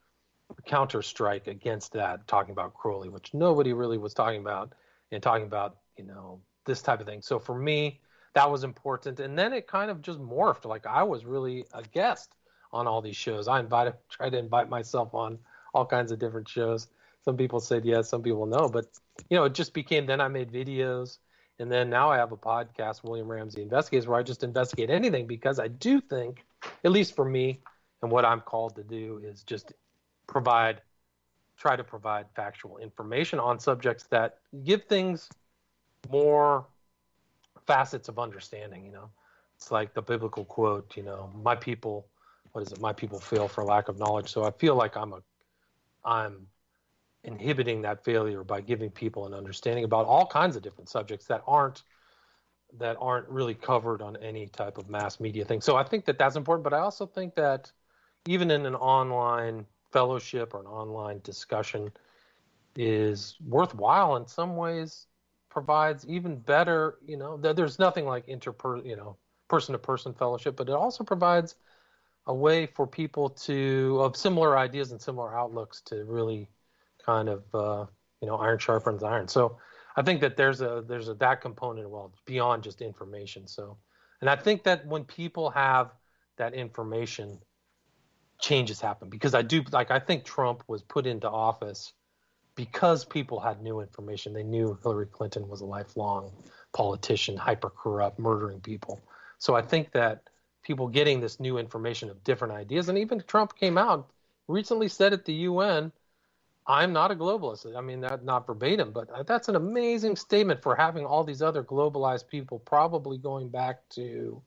counter 0.67 1.03
strike 1.03 1.47
against 1.47 1.93
that, 1.93 2.27
talking 2.27 2.53
about 2.53 2.75
Crowley, 2.75 3.09
which 3.09 3.35
nobody 3.35 3.73
really 3.73 3.99
was 3.99 4.15
talking 4.15 4.41
about, 4.41 4.73
and 5.13 5.23
talking 5.23 5.47
about 5.47 5.77
you 5.97 6.05
know 6.05 6.41
this 6.65 6.83
type 6.83 7.01
of 7.01 7.07
thing. 7.07 7.23
So 7.23 7.39
for 7.39 7.59
me, 7.59 8.01
that 8.35 8.51
was 8.51 8.65
important, 8.65 9.21
and 9.21 9.39
then 9.39 9.53
it 9.53 9.67
kind 9.67 9.91
of 9.91 10.01
just 10.01 10.21
morphed. 10.21 10.65
Like 10.65 10.87
I 10.87 11.03
was 11.03 11.25
really 11.25 11.65
a 11.75 11.83
guest 11.83 12.37
on 12.73 12.87
all 12.87 13.03
these 13.03 13.17
shows. 13.17 13.49
I 13.49 13.59
invited, 13.59 13.95
tried 14.09 14.31
to 14.31 14.39
invite 14.39 14.69
myself 14.69 15.15
on 15.15 15.39
all 15.75 15.85
kinds 15.85 16.13
of 16.13 16.19
different 16.19 16.49
shows. 16.49 16.89
Some 17.25 17.37
people 17.37 17.61
said 17.61 17.85
yes, 17.85 18.09
some 18.09 18.23
people 18.23 18.47
no, 18.47 18.69
but 18.69 18.87
you 19.29 19.37
know, 19.37 19.45
it 19.45 19.55
just 19.55 19.75
became. 19.75 20.07
Then 20.07 20.21
I 20.21 20.29
made 20.29 20.51
videos. 20.51 21.19
And 21.59 21.71
then 21.71 21.91
now 21.91 22.11
I 22.11 22.17
have 22.17 22.33
a 22.33 22.39
podcast, 22.39 23.05
William 23.05 23.31
Ramsey 23.31 23.61
Investigates, 23.61 24.07
where 24.07 24.19
I 24.19 24.23
just 24.23 24.43
investigate 24.43 24.89
anything 24.89 25.27
because 25.27 25.59
I 25.59 25.69
do 25.69 26.01
think, 26.01 26.47
at 26.85 26.91
least 26.91 27.15
for 27.15 27.25
me, 27.27 27.61
and 28.01 28.11
what 28.11 28.25
I'm 28.25 28.41
called 28.41 28.77
to 28.77 28.83
do 28.83 29.21
is 29.23 29.43
just 29.43 29.75
provide, 30.27 30.81
try 31.59 31.77
to 31.77 31.85
provide 31.85 32.27
factual 32.35 32.79
information 32.79 33.39
on 33.39 33.61
subjects 33.61 34.05
that 34.05 34.39
give 34.65 34.85
things 34.85 35.29
more 36.11 36.67
facets 37.67 38.09
of 38.09 38.19
understanding. 38.19 38.83
You 38.87 38.93
know, 38.93 39.11
it's 39.55 39.71
like 39.71 39.93
the 39.93 40.01
biblical 40.01 40.47
quote, 40.47 40.97
you 40.97 41.03
know, 41.03 41.31
my 41.43 41.55
people, 41.55 42.07
what 42.53 42.63
is 42.63 42.73
it? 42.73 42.81
My 42.81 42.95
people 42.95 43.21
fail 43.21 43.49
for 43.49 43.65
lack 43.65 43.89
of 43.89 43.99
knowledge. 43.99 44.33
So 44.33 44.45
I 44.45 44.51
feel 44.53 44.77
like 44.77 44.97
I'm 44.97 45.13
a, 45.13 45.23
I'm 46.07 46.47
inhibiting 47.25 47.83
that 47.83 48.05
failure 48.05 48.43
by 48.45 48.61
giving 48.61 48.91
people 48.91 49.27
an 49.27 49.35
understanding 49.35 49.85
about 49.85 50.07
all 50.07 50.27
kinds 50.27 50.57
of 50.57 50.63
different 50.63 50.89
subjects 50.89 51.27
that 51.27 51.43
aren't 51.47 51.83
that 52.79 52.97
aren't 53.01 53.29
really 53.29 53.55
covered 53.55 54.01
on 54.01 54.17
any 54.19 54.47
type 54.47 54.79
of 54.79 54.89
mass 54.89 55.19
media 55.19 55.45
thing. 55.45 55.61
So 55.61 55.77
I 55.77 55.83
think 55.83 56.05
that 56.05 56.19
that's 56.19 56.37
important, 56.37 56.63
but 56.63 56.73
I 56.73 56.79
also 56.79 57.05
think 57.05 57.35
that 57.35 57.71
even 58.29 58.51
in 58.51 58.65
an 58.65 58.77
online 58.77 59.67
fellowship 59.91 60.55
or 60.55 60.61
an 60.61 60.67
online 60.67 61.21
discussion 61.25 61.91
is 62.77 63.37
worthwhile 63.47 64.17
in 64.17 64.27
some 64.27 64.57
ways 64.57 65.07
provides 65.49 66.07
even 66.07 66.37
better, 66.37 66.99
you 67.05 67.17
know, 67.17 67.37
th- 67.37 67.57
there's 67.57 67.79
nothing 67.79 68.07
like 68.07 68.27
interper, 68.27 68.85
you 68.87 68.95
know, 68.97 69.17
person 69.49 69.73
to 69.73 69.79
person 69.79 70.15
fellowship, 70.15 70.55
but 70.57 70.69
it 70.69 70.75
also 70.75 71.03
provides 71.03 71.57
a 72.27 72.35
way 72.35 72.67
for 72.67 72.87
people 72.87 73.31
to 73.31 73.99
of 74.01 74.17
similar 74.17 74.57
ideas 74.57 74.93
and 74.93 75.01
similar 75.03 75.37
outlooks 75.37 75.81
to 75.81 76.05
really 76.05 76.49
kind 77.05 77.29
of 77.29 77.43
uh, 77.55 77.87
you 78.21 78.29
know 78.29 78.37
iron 78.37 78.59
sharpens 78.59 79.03
iron. 79.03 79.29
So 79.29 79.59
I 79.97 80.03
think 80.03 80.21
that 80.21 80.37
there's 80.37 80.61
a 80.61 80.85
there's 80.87 81.09
a 81.09 81.15
that 81.15 81.41
component 81.41 81.89
well 81.91 82.13
beyond 82.27 82.63
just 82.63 82.83
information. 82.83 83.47
So 83.47 83.79
and 84.21 84.29
I 84.29 84.37
think 84.37 84.65
that 84.65 84.87
when 84.87 85.05
people 85.05 85.51
have 85.51 85.93
that 86.37 86.55
information, 86.55 87.39
changes 88.39 88.81
happen 88.81 89.09
because 89.09 89.35
I 89.35 89.43
do 89.43 89.63
like 89.73 89.91
I 89.91 89.99
think 89.99 90.25
Trump 90.25 90.65
was 90.67 90.83
put 90.83 91.07
into 91.07 91.29
office 91.29 91.93
because 92.55 93.05
people 93.05 93.41
had 93.41 93.63
new 93.63 93.81
information. 93.81 94.33
They 94.33 94.43
knew 94.43 94.79
Hillary 94.83 95.07
Clinton 95.07 95.49
was 95.49 95.61
a 95.61 95.67
lifelong 95.67 96.33
politician, 96.73 97.37
hyper 97.37 97.71
corrupt, 97.71 98.19
murdering 98.19 98.61
people. 98.61 99.01
So 99.39 99.55
I 99.55 99.63
think 99.63 99.93
that 99.93 100.25
people 100.63 100.89
getting 100.89 101.21
this 101.21 101.41
new 101.41 101.59
information 101.59 102.11
of 102.11 102.23
different 102.23 102.53
ideas, 102.55 102.89
and 102.89 102.99
even 102.99 103.23
Trump 103.27 103.57
came 103.57 103.79
out 103.79 104.11
recently 104.49 104.89
said 104.89 105.13
at 105.13 105.25
the 105.25 105.33
UN, 105.33 105.93
"I'm 106.66 106.93
not 106.93 107.11
a 107.11 107.16
globalist." 107.16 107.77
I 107.77 107.81
mean, 107.81 108.01
that 108.03 108.24
not 108.24 108.47
verbatim, 108.47 108.93
but 108.93 109.27
that's 109.27 109.49
an 109.49 109.57
amazing 109.57 110.16
statement 110.16 110.62
for 110.62 110.77
having 110.77 111.07
all 111.07 111.24
these 111.24 111.43
other 111.43 111.65
globalized 111.65 112.28
people, 112.28 112.59
probably 112.61 113.19
going 113.19 113.49
back 113.51 113.89
to 113.91 114.43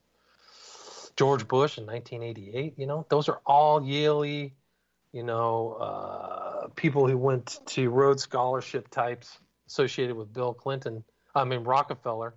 George 1.16 1.48
Bush 1.48 1.78
in 1.78 1.86
1988. 1.86 2.76
You 2.78 2.88
know, 2.88 3.06
those 3.10 3.30
are 3.30 3.42
all 3.46 3.84
Yale, 3.86 4.26
you 4.26 5.24
know, 5.24 5.74
uh, 5.80 6.68
people 6.76 7.08
who 7.08 7.18
went 7.18 7.60
to 7.68 7.90
Rhodes 7.90 8.24
Scholarship 8.24 8.90
types 8.90 9.40
associated 9.68 10.16
with 10.16 10.34
Bill 10.34 10.54
Clinton. 10.54 11.04
I 11.36 11.44
mean 11.46 11.64
Rockefeller, 11.64 12.36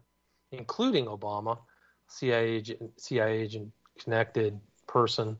including 0.52 1.06
Obama, 1.06 1.58
CIA 2.08 2.44
agent, 2.50 3.00
CIA 3.00 3.40
agent 3.40 3.72
connected 4.02 4.60
person. 4.86 5.38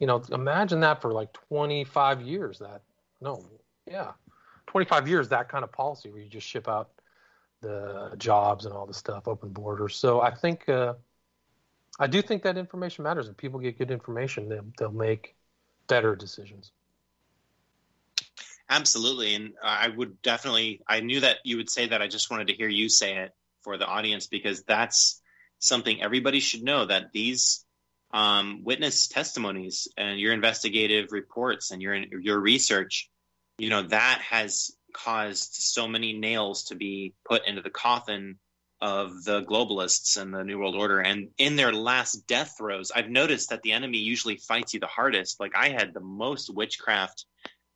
You 0.00 0.06
know, 0.06 0.22
imagine 0.32 0.80
that 0.80 1.02
for 1.02 1.12
like 1.12 1.32
25 1.48 2.22
years. 2.22 2.58
That 2.60 2.82
no, 3.20 3.44
yeah, 3.86 4.12
25 4.68 5.08
years. 5.08 5.28
That 5.28 5.48
kind 5.48 5.64
of 5.64 5.72
policy 5.72 6.10
where 6.10 6.20
you 6.20 6.28
just 6.28 6.46
ship 6.46 6.68
out 6.68 6.90
the 7.60 8.12
jobs 8.18 8.66
and 8.66 8.74
all 8.74 8.86
the 8.86 8.94
stuff, 8.94 9.28
open 9.28 9.50
borders. 9.50 9.96
So 9.96 10.20
I 10.20 10.34
think. 10.34 10.68
Uh, 10.68 10.94
I 11.98 12.06
do 12.06 12.20
think 12.20 12.42
that 12.42 12.58
information 12.58 13.04
matters. 13.04 13.28
If 13.28 13.36
people 13.36 13.58
get 13.60 13.78
good 13.78 13.90
information, 13.90 14.48
they'll, 14.48 14.66
they'll 14.78 14.92
make 14.92 15.34
better 15.86 16.14
decisions. 16.14 16.70
Absolutely, 18.68 19.34
and 19.34 19.52
I 19.62 19.88
would 19.88 20.20
definitely. 20.22 20.82
I 20.88 21.00
knew 21.00 21.20
that 21.20 21.38
you 21.44 21.56
would 21.56 21.70
say 21.70 21.88
that. 21.88 22.02
I 22.02 22.08
just 22.08 22.30
wanted 22.30 22.48
to 22.48 22.54
hear 22.54 22.68
you 22.68 22.88
say 22.88 23.16
it 23.18 23.32
for 23.62 23.78
the 23.78 23.86
audience 23.86 24.26
because 24.26 24.64
that's 24.64 25.22
something 25.60 26.02
everybody 26.02 26.40
should 26.40 26.64
know. 26.64 26.84
That 26.84 27.12
these 27.12 27.64
um, 28.12 28.62
witness 28.64 29.06
testimonies 29.06 29.86
and 29.96 30.18
your 30.18 30.32
investigative 30.32 31.12
reports 31.12 31.70
and 31.70 31.80
your 31.80 31.94
your 31.94 32.40
research, 32.40 33.08
you 33.58 33.70
know, 33.70 33.82
that 33.82 34.20
has 34.22 34.70
caused 34.92 35.54
so 35.54 35.86
many 35.86 36.12
nails 36.12 36.64
to 36.64 36.74
be 36.74 37.14
put 37.24 37.46
into 37.46 37.62
the 37.62 37.70
coffin 37.70 38.38
of 38.80 39.24
the 39.24 39.42
globalists 39.42 40.20
and 40.20 40.32
the 40.32 40.44
New 40.44 40.58
World 40.58 40.76
Order. 40.76 41.00
And 41.00 41.28
in 41.38 41.56
their 41.56 41.72
last 41.72 42.26
death 42.26 42.54
throes, 42.58 42.90
I've 42.94 43.08
noticed 43.08 43.50
that 43.50 43.62
the 43.62 43.72
enemy 43.72 43.98
usually 43.98 44.36
fights 44.36 44.74
you 44.74 44.80
the 44.80 44.86
hardest. 44.86 45.40
Like 45.40 45.56
I 45.56 45.70
had 45.70 45.94
the 45.94 46.00
most 46.00 46.54
witchcraft, 46.54 47.24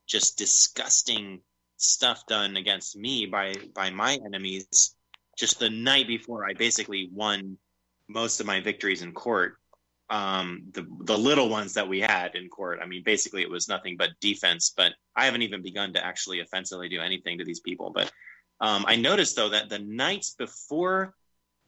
just 0.06 0.36
disgusting 0.36 1.40
stuff 1.76 2.26
done 2.26 2.56
against 2.56 2.96
me 2.96 3.24
by 3.24 3.54
by 3.74 3.88
my 3.88 4.18
enemies 4.26 4.94
just 5.38 5.58
the 5.58 5.70
night 5.70 6.06
before 6.06 6.46
I 6.46 6.52
basically 6.52 7.08
won 7.10 7.56
most 8.06 8.40
of 8.40 8.46
my 8.46 8.60
victories 8.60 9.00
in 9.00 9.12
court. 9.12 9.56
Um, 10.10 10.64
the 10.72 10.86
the 11.04 11.16
little 11.16 11.48
ones 11.48 11.74
that 11.74 11.88
we 11.88 12.00
had 12.00 12.34
in 12.34 12.48
court, 12.48 12.80
I 12.82 12.86
mean, 12.86 13.04
basically 13.04 13.42
it 13.42 13.50
was 13.50 13.68
nothing 13.68 13.96
but 13.96 14.10
defense. 14.20 14.72
But 14.76 14.92
I 15.14 15.26
haven't 15.26 15.42
even 15.42 15.62
begun 15.62 15.92
to 15.92 16.04
actually 16.04 16.40
offensively 16.40 16.88
do 16.88 17.00
anything 17.00 17.38
to 17.38 17.44
these 17.44 17.60
people. 17.60 17.90
But 17.90 18.10
um, 18.60 18.84
I 18.88 18.96
noticed 18.96 19.36
though 19.36 19.50
that 19.50 19.68
the 19.68 19.78
nights 19.78 20.34
before 20.34 21.14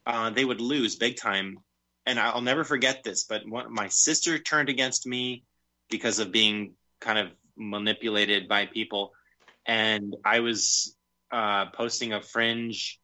uh, 0.06 0.31
they 0.31 0.44
would 0.44 0.60
lose 0.60 0.97
big 0.97 1.16
time, 1.16 1.59
and 2.05 2.19
I'll 2.19 2.40
never 2.40 2.64
forget 2.64 3.05
this. 3.05 3.24
But 3.24 3.48
one, 3.48 3.73
my 3.73 3.89
sister 3.89 4.39
turned 4.39 4.69
against 4.69 5.06
me 5.06 5.44
because 5.89 6.19
of 6.19 6.32
being 6.32 6.73
kind 7.01 7.19
of 7.19 7.28
manipulated 7.56 8.48
by 8.48 8.66
people, 8.66 9.12
and 9.66 10.16
I 10.24 10.40
was 10.40 10.97
uh, 11.31 11.66
posting 11.66 12.12
a 12.12 12.20
fringe 12.20 13.01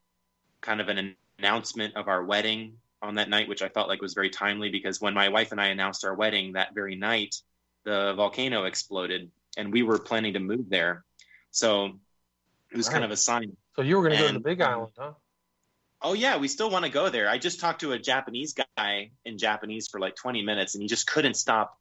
kind 0.61 0.81
of 0.81 0.89
an 0.89 1.15
announcement 1.39 1.95
of 1.95 2.07
our 2.07 2.23
wedding 2.23 2.73
on 3.01 3.15
that 3.15 3.29
night, 3.29 3.47
which 3.47 3.61
I 3.61 3.69
felt 3.69 3.87
like 3.87 4.01
was 4.01 4.13
very 4.13 4.29
timely 4.29 4.69
because 4.69 4.99
when 4.99 5.13
my 5.13 5.29
wife 5.29 5.51
and 5.51 5.61
I 5.61 5.67
announced 5.67 6.05
our 6.05 6.13
wedding 6.13 6.53
that 6.53 6.73
very 6.75 6.95
night, 6.95 7.35
the 7.85 8.13
volcano 8.15 8.65
exploded, 8.65 9.31
and 9.57 9.71
we 9.71 9.83
were 9.83 9.99
planning 9.99 10.33
to 10.33 10.39
move 10.39 10.69
there. 10.69 11.03
So 11.51 11.99
it 12.71 12.77
was 12.77 12.87
Right. 12.87 12.93
kind 12.93 13.05
of 13.05 13.11
a 13.11 13.17
sign. 13.17 13.55
So 13.75 13.81
you 13.81 13.95
were 13.97 14.03
going 14.03 14.17
to 14.17 14.23
go 14.23 14.27
to 14.27 14.33
the 14.33 14.39
Big 14.39 14.61
um, 14.61 14.71
Island, 14.71 14.91
huh? 14.97 15.13
Oh 16.01 16.13
yeah, 16.13 16.37
we 16.37 16.47
still 16.47 16.69
want 16.69 16.85
to 16.85 16.91
go 16.91 17.09
there. 17.09 17.29
I 17.29 17.37
just 17.37 17.59
talked 17.59 17.81
to 17.81 17.91
a 17.91 17.99
Japanese 17.99 18.53
guy 18.77 19.11
in 19.25 19.37
Japanese 19.37 19.87
for 19.89 19.99
like 19.99 20.15
20 20.15 20.43
minutes, 20.43 20.75
and 20.75 20.81
he 20.81 20.87
just 20.87 21.07
couldn't 21.07 21.35
stop 21.35 21.77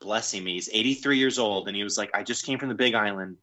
blessing 0.00 0.42
me. 0.42 0.54
He's 0.54 0.68
83 0.72 1.18
years 1.18 1.38
old, 1.38 1.68
and 1.68 1.76
he 1.76 1.84
was 1.84 1.96
like, 1.96 2.10
"I 2.14 2.22
just 2.24 2.44
came 2.44 2.58
from 2.58 2.68
the 2.68 2.74
Big 2.74 2.94
Island, 2.94 3.36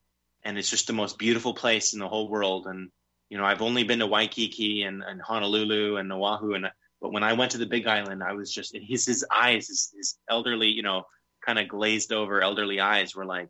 and 0.43 0.57
it's 0.57 0.69
just 0.69 0.87
the 0.87 0.93
most 0.93 1.17
beautiful 1.17 1.53
place 1.53 1.93
in 1.93 1.99
the 1.99 2.07
whole 2.09 2.29
world." 2.29 2.67
And 2.67 2.91
you 3.29 3.37
know, 3.37 3.45
I've 3.45 3.61
only 3.61 3.83
been 3.83 3.99
to 3.99 4.07
Waikiki 4.07 4.83
and, 4.83 5.03
and 5.03 5.21
Honolulu 5.21 5.97
and 5.97 6.11
Oahu, 6.11 6.53
and 6.53 6.67
but 7.01 7.11
when 7.11 7.23
I 7.23 7.33
went 7.33 7.51
to 7.51 7.57
the 7.57 7.65
Big 7.65 7.87
Island, 7.87 8.23
I 8.23 8.33
was 8.33 8.51
just 8.51 8.75
his 8.75 9.05
his 9.05 9.25
eyes, 9.31 9.67
his, 9.67 9.93
his 9.95 10.17
elderly, 10.29 10.69
you 10.69 10.81
know, 10.81 11.05
kind 11.45 11.59
of 11.59 11.67
glazed 11.67 12.11
over 12.11 12.41
elderly 12.41 12.79
eyes 12.79 13.15
were 13.15 13.25
like 13.25 13.49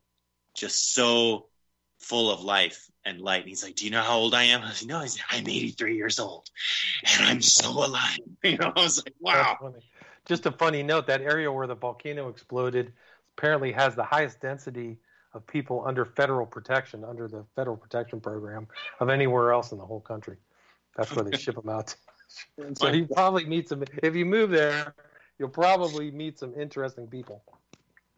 just 0.54 0.94
so 0.94 1.48
full 2.00 2.32
of 2.32 2.42
life 2.42 2.90
and 3.06 3.22
light. 3.22 3.42
And 3.42 3.50
he's 3.50 3.64
like, 3.64 3.76
"Do 3.76 3.86
you 3.86 3.92
know 3.92 4.02
how 4.02 4.18
old 4.18 4.34
I 4.34 4.44
am?" 4.44 4.62
I 4.62 4.70
was 4.70 4.84
like, 4.84 4.90
"No." 4.90 5.00
He's 5.02 5.18
like, 5.18 5.26
"I'm 5.30 5.48
83 5.48 5.96
years 5.96 6.20
old, 6.20 6.50
and 7.06 7.26
I'm 7.26 7.42
so 7.42 7.72
alive." 7.72 8.20
You 8.44 8.58
know, 8.58 8.72
I 8.76 8.82
was 8.82 9.04
like, 9.04 9.16
"Wow." 9.20 9.74
Just 10.26 10.46
a 10.46 10.52
funny 10.52 10.84
note: 10.84 11.08
that 11.08 11.22
area 11.22 11.52
where 11.52 11.68
the 11.68 11.76
volcano 11.76 12.28
exploded 12.30 12.92
apparently 13.38 13.72
has 13.72 13.96
the 13.96 14.04
highest 14.04 14.42
density 14.42 14.98
of 15.34 15.46
people 15.48 15.84
under 15.86 16.06
federal 16.06 16.46
protection, 16.46 17.04
under 17.04 17.28
the 17.28 17.46
federal 17.56 17.78
protection 17.78 18.20
program, 18.20 18.68
of 19.00 19.10
anywhere 19.10 19.54
else 19.54 19.72
in 19.72 19.78
the 19.78 19.86
whole 19.86 20.02
country. 20.02 20.38
That's 20.96 21.16
where 21.16 21.24
they 21.24 21.38
ship 21.38 21.56
them 21.56 21.70
out. 21.70 21.96
So 22.76 22.90
you 22.90 23.08
probably 23.08 23.46
meet 23.46 23.70
some. 23.70 23.84
If 24.04 24.16
you 24.16 24.26
move 24.26 24.50
there, 24.50 24.94
you'll 25.40 25.50
probably 25.50 26.12
meet 26.12 26.40
some 26.40 26.54
interesting 26.60 27.08
people. 27.08 27.44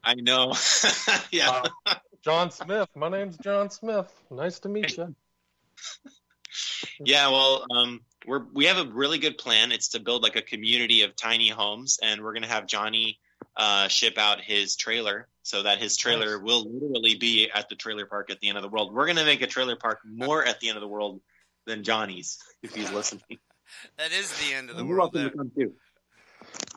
I 0.04 0.16
know. 0.16 0.54
yeah. 1.32 1.64
Uh, 1.86 1.96
John 2.24 2.52
Smith. 2.52 2.90
My 2.96 3.10
name's 3.10 3.38
John 3.38 3.70
Smith. 3.70 4.12
Nice 4.30 4.60
to 4.60 4.70
meet 4.70 4.98
you. 4.98 5.16
Yeah, 7.00 7.30
well, 7.30 7.66
um, 7.72 8.02
we're 8.26 8.44
we 8.54 8.66
have 8.66 8.78
a 8.78 8.90
really 8.92 9.18
good 9.18 9.38
plan. 9.38 9.72
It's 9.72 9.90
to 9.90 10.00
build 10.00 10.24
like 10.24 10.36
a 10.36 10.42
community 10.42 11.04
of 11.04 11.16
tiny 11.16 11.50
homes, 11.50 12.00
and 12.02 12.22
we're 12.22 12.34
gonna 12.34 12.48
have 12.48 12.68
Johnny 12.68 13.20
uh, 13.56 13.88
ship 13.88 14.18
out 14.18 14.42
his 14.42 14.76
trailer 14.76 15.28
so 15.44 15.64
that 15.64 15.80
his 15.80 15.98
trailer 15.98 16.38
Nice. 16.38 16.46
will 16.46 16.72
literally 16.72 17.16
be 17.16 17.50
at 17.54 17.70
the 17.70 17.76
trailer 17.76 18.06
park 18.06 18.30
at 18.30 18.40
the 18.40 18.50
end 18.50 18.58
of 18.58 18.64
the 18.64 18.70
world. 18.70 18.94
We're 18.94 19.08
gonna 19.08 19.26
make 19.26 19.42
a 19.42 19.48
trailer 19.48 19.76
park 19.76 20.00
more 20.06 20.44
at 20.44 20.60
the 20.60 20.70
end 20.70 20.78
of 20.78 20.82
the 20.82 20.88
world 20.88 21.22
than 21.66 21.84
Johnny's 21.84 22.40
if 22.62 22.76
he's 22.76 22.92
listening. 22.92 23.40
That 23.98 24.12
is 24.12 24.32
the 24.40 24.54
end 24.54 24.70
of 24.70 24.76
the 24.78 24.84
You're 24.86 24.98
world. 24.98 25.14
welcome 25.14 25.22
There. 25.22 25.30
to 25.32 25.38
come 25.38 25.52
too. 25.56 25.74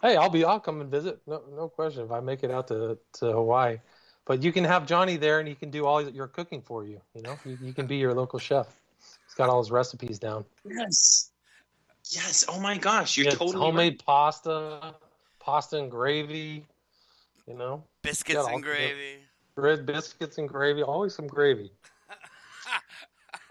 Hey, 0.02 0.16
I'll 0.16 0.30
be. 0.30 0.44
I'll 0.44 0.60
come 0.60 0.80
and 0.80 0.90
visit. 0.90 1.20
No, 1.26 1.42
no 1.54 1.68
question. 1.68 2.04
If 2.04 2.10
I 2.10 2.20
make 2.20 2.42
it 2.42 2.50
out 2.50 2.68
to 2.68 2.98
to 3.20 3.32
Hawaii, 3.32 3.78
but 4.26 4.42
you 4.42 4.52
can 4.52 4.64
have 4.64 4.86
Johnny 4.86 5.16
there, 5.16 5.38
and 5.38 5.46
he 5.48 5.54
can 5.54 5.70
do 5.70 5.86
all 5.86 6.02
your 6.02 6.26
cooking 6.26 6.60
for 6.62 6.84
you. 6.84 7.00
You 7.14 7.22
know, 7.22 7.38
you, 7.44 7.56
you 7.62 7.72
can 7.72 7.86
be 7.86 7.96
your 7.96 8.12
local 8.14 8.38
chef. 8.38 8.66
He's 9.26 9.34
got 9.34 9.48
all 9.48 9.60
his 9.62 9.70
recipes 9.70 10.18
down. 10.18 10.44
Yes. 10.68 11.30
Yes. 12.10 12.44
Oh 12.48 12.60
my 12.60 12.76
gosh, 12.76 13.16
you're 13.16 13.28
It's 13.28 13.36
totally 13.36 13.64
homemade 13.64 13.92
right. 13.94 14.04
pasta, 14.04 14.94
pasta 15.38 15.78
and 15.78 15.90
gravy. 15.90 16.66
You 17.46 17.54
know, 17.54 17.84
Biscuits 18.02 18.34
Yeah, 18.34 18.40
I'll- 18.42 18.54
and 18.54 18.62
gravy. 18.62 19.18
bread, 19.54 19.86
biscuits, 19.86 20.38
and 20.38 20.48
gravy. 20.48 20.82
Always 20.82 21.14
some 21.14 21.26
gravy. 21.28 21.70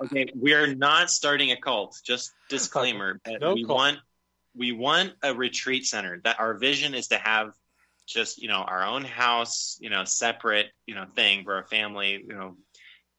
Okay, 0.04 0.28
we 0.36 0.54
are 0.54 0.74
not 0.74 1.10
starting 1.12 1.52
a 1.52 1.58
cult. 1.58 2.00
Just 2.04 2.32
disclaimer. 2.50 3.20
but 3.24 3.36
uh, 3.36 3.38
No 3.40 3.54
we 3.54 3.64
cult. 3.66 3.78
want 3.78 3.98
we 4.56 4.72
want 4.72 5.14
a 5.24 5.34
retreat 5.34 5.86
center. 5.86 6.20
That 6.24 6.40
our 6.40 6.56
vision 6.56 6.94
is 6.94 7.08
to 7.10 7.18
have 7.18 7.54
just 8.08 8.42
you 8.42 8.48
know 8.48 8.62
our 8.62 8.84
own 8.84 9.04
house, 9.06 9.78
you 9.80 9.90
know, 9.90 10.04
separate 10.06 10.68
you 10.86 10.96
know 10.96 11.06
thing 11.16 11.44
for 11.44 11.56
our 11.56 11.66
family. 11.66 12.24
You 12.28 12.34
know, 12.34 12.58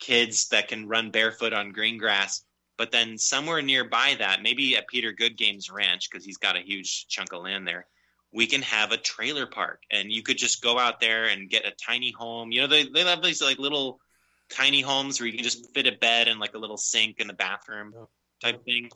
kids 0.00 0.48
that 0.48 0.68
can 0.68 0.88
run 0.88 1.10
barefoot 1.10 1.52
on 1.52 1.72
green 1.72 1.98
grass. 1.98 2.44
But 2.78 2.90
then 2.90 3.16
somewhere 3.18 3.62
nearby 3.62 4.16
that, 4.18 4.42
maybe 4.42 4.76
at 4.76 4.88
Peter 4.88 5.12
Goodgame's 5.12 5.70
Ranch, 5.70 6.08
because 6.10 6.24
he's 6.24 6.38
got 6.38 6.56
a 6.56 6.60
huge 6.64 7.06
chunk 7.06 7.32
of 7.32 7.42
land 7.42 7.68
there, 7.68 7.86
we 8.32 8.46
can 8.46 8.62
have 8.62 8.90
a 8.90 8.96
trailer 8.96 9.46
park, 9.46 9.82
and 9.90 10.10
you 10.10 10.22
could 10.22 10.38
just 10.38 10.62
go 10.62 10.78
out 10.78 10.98
there 10.98 11.26
and 11.26 11.50
get 11.50 11.66
a 11.66 11.70
tiny 11.86 12.10
home. 12.10 12.50
You 12.50 12.62
know, 12.62 12.66
they 12.66 12.88
they 12.88 13.04
have 13.04 13.22
these 13.22 13.42
like 13.42 13.58
little 13.58 14.00
tiny 14.52 14.80
homes 14.80 15.20
where 15.20 15.26
you 15.26 15.34
can 15.34 15.44
just 15.44 15.72
fit 15.74 15.86
a 15.86 15.92
bed 15.92 16.28
and 16.28 16.38
like 16.40 16.54
a 16.54 16.58
little 16.58 16.76
sink 16.76 17.20
in 17.20 17.26
the 17.26 17.34
bathroom 17.34 17.94
type 18.40 18.64
thing. 18.64 18.90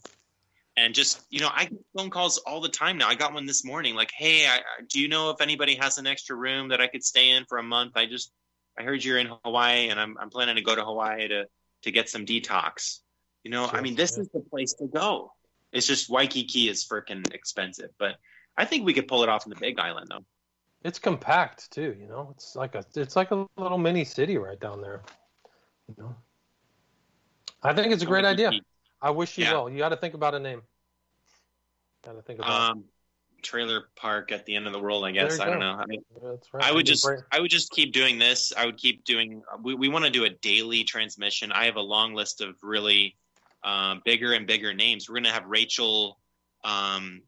And 0.76 0.94
just 0.94 1.22
you 1.30 1.40
know, 1.40 1.48
I 1.52 1.64
get 1.64 1.78
phone 1.96 2.10
calls 2.10 2.38
all 2.38 2.60
the 2.60 2.68
time 2.68 2.98
now. 2.98 3.08
I 3.08 3.14
got 3.14 3.32
one 3.32 3.46
this 3.46 3.64
morning, 3.64 3.94
like, 3.94 4.10
"Hey, 4.14 4.46
I, 4.46 4.60
do 4.88 5.00
you 5.00 5.08
know 5.08 5.30
if 5.30 5.40
anybody 5.40 5.74
has 5.76 5.96
an 5.96 6.06
extra 6.06 6.36
room 6.36 6.68
that 6.68 6.80
I 6.82 6.86
could 6.86 7.02
stay 7.02 7.30
in 7.30 7.46
for 7.46 7.56
a 7.56 7.62
month? 7.62 7.92
I 7.96 8.04
just 8.04 8.30
I 8.78 8.82
heard 8.82 9.02
you're 9.02 9.18
in 9.18 9.30
Hawaii, 9.44 9.88
and 9.88 9.98
I'm 9.98 10.16
I'm 10.20 10.28
planning 10.28 10.56
to 10.56 10.62
go 10.62 10.74
to 10.74 10.84
Hawaii 10.84 11.28
to 11.28 11.46
to 11.82 11.90
get 11.90 12.10
some 12.10 12.26
detox. 12.26 13.00
You 13.42 13.50
know, 13.50 13.66
I 13.72 13.80
mean, 13.80 13.94
this 13.94 14.16
yeah. 14.16 14.22
is 14.22 14.28
the 14.30 14.40
place 14.40 14.74
to 14.74 14.86
go. 14.86 15.32
It's 15.72 15.86
just 15.86 16.10
Waikiki 16.10 16.68
is 16.68 16.84
freaking 16.84 17.32
expensive, 17.32 17.90
but 17.98 18.16
I 18.56 18.64
think 18.64 18.84
we 18.84 18.92
could 18.92 19.08
pull 19.08 19.22
it 19.22 19.28
off 19.28 19.46
in 19.46 19.50
the 19.50 19.56
Big 19.56 19.78
Island, 19.78 20.08
though. 20.10 20.24
It's 20.82 20.98
compact 20.98 21.70
too. 21.70 21.96
You 21.98 22.06
know, 22.06 22.28
it's 22.34 22.54
like 22.54 22.74
a 22.74 22.84
it's 22.94 23.16
like 23.16 23.30
a 23.30 23.46
little 23.56 23.78
mini 23.78 24.04
city 24.04 24.36
right 24.36 24.58
down 24.60 24.80
there. 24.80 25.02
You 25.88 25.94
know, 25.98 26.16
I 27.62 27.72
think 27.74 27.92
it's 27.92 28.02
a 28.02 28.06
great 28.06 28.24
idea. 28.24 28.52
I 29.00 29.10
wish 29.10 29.38
you 29.38 29.44
Yeah. 29.44 29.52
well. 29.52 29.70
You 29.70 29.78
got 29.78 29.90
to 29.90 29.96
think 29.96 30.14
about 30.14 30.34
a 30.34 30.38
name. 30.38 30.62
Got 32.04 32.12
to 32.12 32.22
think 32.22 32.38
about. 32.40 32.70
Um, 32.70 32.84
trailer 33.42 33.84
park 33.94 34.32
at 34.32 34.44
the 34.46 34.56
end 34.56 34.66
of 34.66 34.72
the 34.72 34.80
world. 34.80 35.04
I 35.04 35.12
guess 35.12 35.38
I 35.38 35.44
you 35.44 35.50
don't 35.52 35.60
know. 35.60 35.72
I 35.72 35.86
mean. 35.86 36.02
That's 36.22 36.52
right. 36.52 36.64
I 36.64 36.72
would 36.72 36.86
just. 36.86 37.08
I 37.30 37.40
would 37.40 37.50
just 37.50 37.70
keep 37.70 37.92
doing 37.92 38.18
this. 38.18 38.52
I 38.56 38.66
would 38.66 38.76
keep 38.76 39.04
doing. 39.04 39.42
We 39.62 39.74
we 39.74 39.88
want 39.88 40.04
to 40.04 40.10
do 40.10 40.24
a 40.24 40.30
daily 40.30 40.84
transmission. 40.84 41.52
I 41.52 41.66
have 41.66 41.76
a 41.76 41.82
long 41.82 42.14
list 42.14 42.40
of 42.40 42.56
really 42.62 43.16
um, 43.62 44.02
bigger 44.04 44.32
and 44.32 44.46
bigger 44.46 44.74
names. 44.74 45.08
We're 45.08 45.16
gonna 45.16 45.32
have 45.32 45.46
Rachel. 45.46 46.18
Um, 46.64 47.22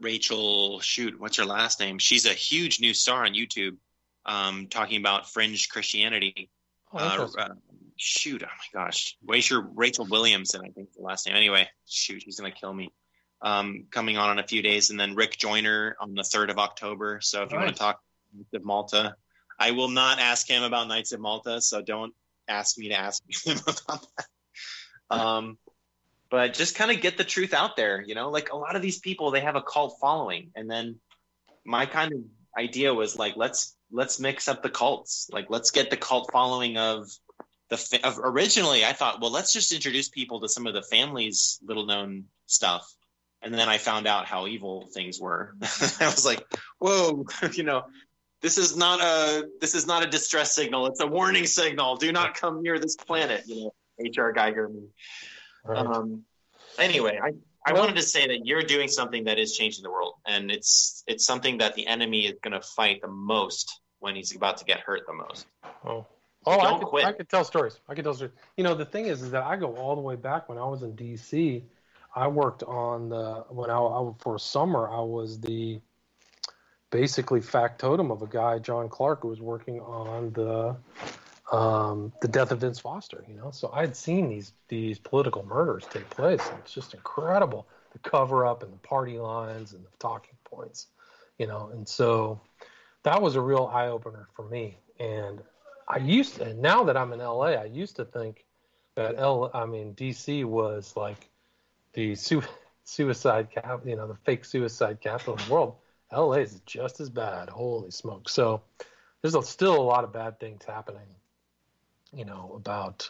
Rachel, 0.00 0.80
shoot, 0.80 1.20
what's 1.20 1.36
her 1.36 1.44
last 1.44 1.78
name? 1.78 1.98
She's 1.98 2.24
a 2.24 2.32
huge 2.32 2.80
new 2.80 2.94
star 2.94 3.26
on 3.26 3.34
YouTube, 3.34 3.76
um, 4.24 4.66
talking 4.68 4.98
about 4.98 5.30
fringe 5.30 5.68
Christianity. 5.68 6.48
Oh, 6.92 6.98
Uh, 6.98 7.28
uh, 7.38 7.48
shoot, 7.96 8.42
oh 8.42 8.46
my 8.46 8.84
gosh, 8.84 9.16
Rachel 9.24 9.62
Rachel 9.74 10.06
Williamson, 10.08 10.62
I 10.64 10.70
think 10.70 10.92
the 10.92 11.02
last 11.02 11.26
name. 11.26 11.36
Anyway, 11.36 11.68
shoot, 11.86 12.22
he's 12.24 12.38
gonna 12.38 12.50
kill 12.52 12.72
me. 12.72 12.92
Um, 13.42 13.86
coming 13.90 14.18
on 14.18 14.32
in 14.32 14.38
a 14.38 14.46
few 14.46 14.60
days, 14.60 14.90
and 14.90 15.00
then 15.00 15.14
Rick 15.14 15.38
Joyner 15.38 15.96
on 16.00 16.14
the 16.14 16.24
third 16.24 16.50
of 16.50 16.58
October. 16.58 17.20
So 17.22 17.42
if 17.42 17.52
you 17.52 17.58
want 17.58 17.70
to 17.70 17.74
talk 17.74 18.00
Knights 18.34 18.52
of 18.54 18.64
Malta, 18.64 19.16
I 19.58 19.70
will 19.70 19.88
not 19.88 20.18
ask 20.18 20.46
him 20.46 20.62
about 20.62 20.88
Knights 20.88 21.12
of 21.12 21.20
Malta. 21.20 21.60
So 21.60 21.80
don't 21.80 22.12
ask 22.48 22.76
me 22.76 22.88
to 22.88 22.98
ask 22.98 23.22
him 23.46 23.58
about 23.58 24.06
that. 24.16 24.26
Um, 25.10 25.58
but 26.30 26.54
just 26.54 26.76
kind 26.76 26.90
of 26.90 27.00
get 27.00 27.16
the 27.16 27.24
truth 27.24 27.54
out 27.54 27.76
there. 27.76 28.02
You 28.02 28.14
know, 28.14 28.30
like 28.30 28.52
a 28.52 28.56
lot 28.56 28.76
of 28.76 28.82
these 28.82 28.98
people, 28.98 29.30
they 29.30 29.40
have 29.40 29.56
a 29.56 29.62
cult 29.62 29.98
following, 30.00 30.50
and 30.54 30.70
then 30.70 31.00
my 31.64 31.86
kind 31.86 32.12
of 32.12 32.20
idea 32.58 32.92
was 32.92 33.18
like, 33.18 33.36
let's 33.36 33.76
let's 33.92 34.20
mix 34.20 34.48
up 34.48 34.62
the 34.62 34.70
cults. 34.70 35.28
Like, 35.32 35.46
let's 35.48 35.70
get 35.70 35.90
the 35.90 35.96
cult 35.96 36.30
following 36.32 36.76
of 36.76 37.08
the 37.68 37.76
fa- 37.76 38.06
of 38.06 38.18
originally. 38.18 38.84
I 38.84 38.92
thought, 38.92 39.20
well, 39.20 39.30
let's 39.30 39.52
just 39.52 39.72
introduce 39.72 40.08
people 40.08 40.40
to 40.40 40.48
some 40.48 40.66
of 40.66 40.74
the 40.74 40.82
family's 40.82 41.58
little 41.62 41.86
known 41.86 42.24
stuff. 42.46 42.92
And 43.42 43.54
then 43.54 43.68
I 43.68 43.78
found 43.78 44.06
out 44.06 44.26
how 44.26 44.46
evil 44.46 44.88
things 44.92 45.18
were. 45.18 45.54
I 45.62 46.06
was 46.06 46.26
like, 46.26 46.44
whoa, 46.78 47.24
you 47.52 47.62
know, 47.62 47.84
this 48.42 48.58
is 48.58 48.76
not 48.76 49.00
a 49.00 49.46
this 49.60 49.74
is 49.74 49.86
not 49.86 50.02
a 50.02 50.06
distress 50.06 50.54
signal. 50.54 50.86
It's 50.86 51.00
a 51.00 51.06
warning 51.06 51.46
signal. 51.46 51.96
Do 51.96 52.12
not 52.12 52.34
come 52.34 52.62
near 52.62 52.78
this 52.78 52.96
planet. 52.96 53.44
You 53.46 53.64
know, 53.64 53.74
H.R. 54.04 54.32
Giger. 54.32 54.68
Right. 55.64 55.78
Um, 55.78 56.24
anyway, 56.78 57.18
I, 57.22 57.32
I 57.64 57.74
wanted 57.74 57.96
to 57.96 58.02
say 58.02 58.26
that 58.26 58.46
you're 58.46 58.62
doing 58.62 58.88
something 58.88 59.24
that 59.24 59.38
is 59.38 59.56
changing 59.56 59.82
the 59.82 59.90
world, 59.90 60.14
and 60.26 60.50
it's 60.50 61.04
it's 61.06 61.26
something 61.26 61.58
that 61.58 61.74
the 61.74 61.86
enemy 61.86 62.26
is 62.26 62.34
going 62.42 62.52
to 62.52 62.62
fight 62.62 63.02
the 63.02 63.08
most 63.08 63.80
when 63.98 64.16
he's 64.16 64.34
about 64.34 64.58
to 64.58 64.64
get 64.64 64.80
hurt 64.80 65.02
the 65.06 65.12
most. 65.12 65.46
Oh, 65.84 66.06
oh, 66.46 66.60
I 66.60 66.78
could, 66.78 66.88
quit. 66.88 67.04
I 67.04 67.12
could 67.12 67.28
tell 67.28 67.44
stories. 67.44 67.78
I 67.88 67.94
could 67.94 68.04
tell 68.04 68.14
stories. 68.14 68.32
You 68.56 68.64
know, 68.64 68.74
the 68.74 68.86
thing 68.86 69.06
is, 69.06 69.22
is 69.22 69.30
that 69.32 69.42
I 69.44 69.56
go 69.56 69.76
all 69.76 69.94
the 69.94 70.00
way 70.00 70.16
back 70.16 70.48
when 70.48 70.56
I 70.56 70.64
was 70.64 70.82
in 70.82 70.94
D.C. 70.96 71.64
I 72.14 72.26
worked 72.26 72.62
on 72.62 73.10
the 73.10 73.44
when 73.50 73.70
I, 73.70 73.78
I 73.78 74.10
for 74.18 74.36
a 74.36 74.40
summer 74.40 74.88
I 74.88 75.00
was 75.00 75.40
the 75.40 75.80
basically 76.90 77.40
factotum 77.40 78.10
of 78.10 78.22
a 78.22 78.26
guy 78.26 78.58
John 78.58 78.88
Clark 78.88 79.22
who 79.22 79.28
was 79.28 79.40
working 79.40 79.80
on 79.80 80.32
the 80.32 80.76
um, 81.50 82.12
the 82.20 82.28
death 82.28 82.52
of 82.52 82.60
Vince 82.60 82.78
Foster. 82.78 83.24
You 83.28 83.34
know, 83.34 83.50
so 83.50 83.70
I 83.72 83.80
had 83.80 83.96
seen 83.96 84.28
these 84.28 84.52
these 84.68 84.98
political 84.98 85.44
murders 85.44 85.84
take 85.90 86.08
place. 86.10 86.46
And 86.48 86.58
it's 86.60 86.72
just 86.72 86.94
incredible 86.94 87.66
the 87.92 87.98
cover 87.98 88.46
up 88.46 88.62
and 88.62 88.72
the 88.72 88.78
party 88.78 89.18
lines 89.18 89.72
and 89.72 89.84
the 89.84 89.90
talking 89.98 90.36
points. 90.44 90.86
You 91.38 91.46
know, 91.46 91.70
and 91.72 91.88
so 91.88 92.40
that 93.02 93.20
was 93.20 93.34
a 93.34 93.40
real 93.40 93.70
eye 93.72 93.88
opener 93.88 94.28
for 94.34 94.44
me. 94.48 94.76
And 94.98 95.40
I 95.88 95.98
used 95.98 96.36
to, 96.36 96.44
and 96.44 96.60
now 96.60 96.84
that 96.84 96.96
I'm 96.96 97.12
in 97.12 97.18
LA, 97.18 97.52
I 97.52 97.64
used 97.64 97.96
to 97.96 98.04
think 98.04 98.44
that 98.94 99.16
L, 99.18 99.50
I 99.52 99.66
mean 99.66 99.94
DC 99.94 100.44
was 100.44 100.94
like 100.96 101.28
the 101.94 102.14
su- 102.14 102.42
suicide 102.84 103.50
cap, 103.50 103.80
you 103.84 103.96
know, 103.96 104.06
the 104.06 104.16
fake 104.24 104.44
suicide 104.44 105.00
capital 105.00 105.34
of 105.34 105.46
the 105.46 105.52
world. 105.52 105.74
LA 106.12 106.34
is 106.34 106.60
just 106.66 107.00
as 107.00 107.08
bad. 107.08 107.48
Holy 107.48 107.90
smoke! 107.90 108.28
So 108.28 108.62
there's 109.22 109.34
a, 109.34 109.42
still 109.42 109.76
a 109.76 109.82
lot 109.82 110.04
of 110.04 110.12
bad 110.12 110.40
things 110.40 110.64
happening, 110.64 111.06
you 112.12 112.24
know, 112.24 112.52
about 112.56 113.08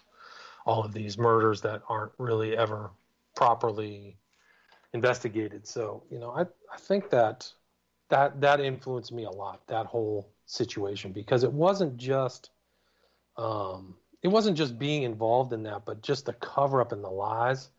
all 0.67 0.85
of 0.85 0.93
these 0.93 1.19
murders 1.19 1.61
that 1.63 1.83
aren't 1.89 2.13
really 2.19 2.57
ever 2.57 2.91
properly 3.35 4.17
investigated. 4.93 5.67
So 5.67 6.03
you 6.11 6.19
know, 6.19 6.31
I 6.31 6.43
I 6.43 6.79
think 6.79 7.11
that 7.11 7.51
that 8.09 8.41
that 8.41 8.61
influenced 8.61 9.13
me 9.13 9.25
a 9.25 9.31
lot. 9.31 9.67
That 9.67 9.87
whole 9.87 10.29
situation 10.47 11.13
because 11.13 11.45
it 11.45 11.53
wasn't 11.53 11.97
just 11.97 12.51
um, 13.37 13.95
it 14.23 14.29
wasn't 14.29 14.57
just 14.57 14.79
being 14.79 15.05
involved 15.05 15.53
in 15.53 15.63
that, 15.63 15.85
but 15.87 16.03
just 16.03 16.27
the 16.27 16.35
cover 16.35 16.81
up 16.81 16.93
and 16.93 17.03
the 17.03 17.11
lies. 17.11 17.71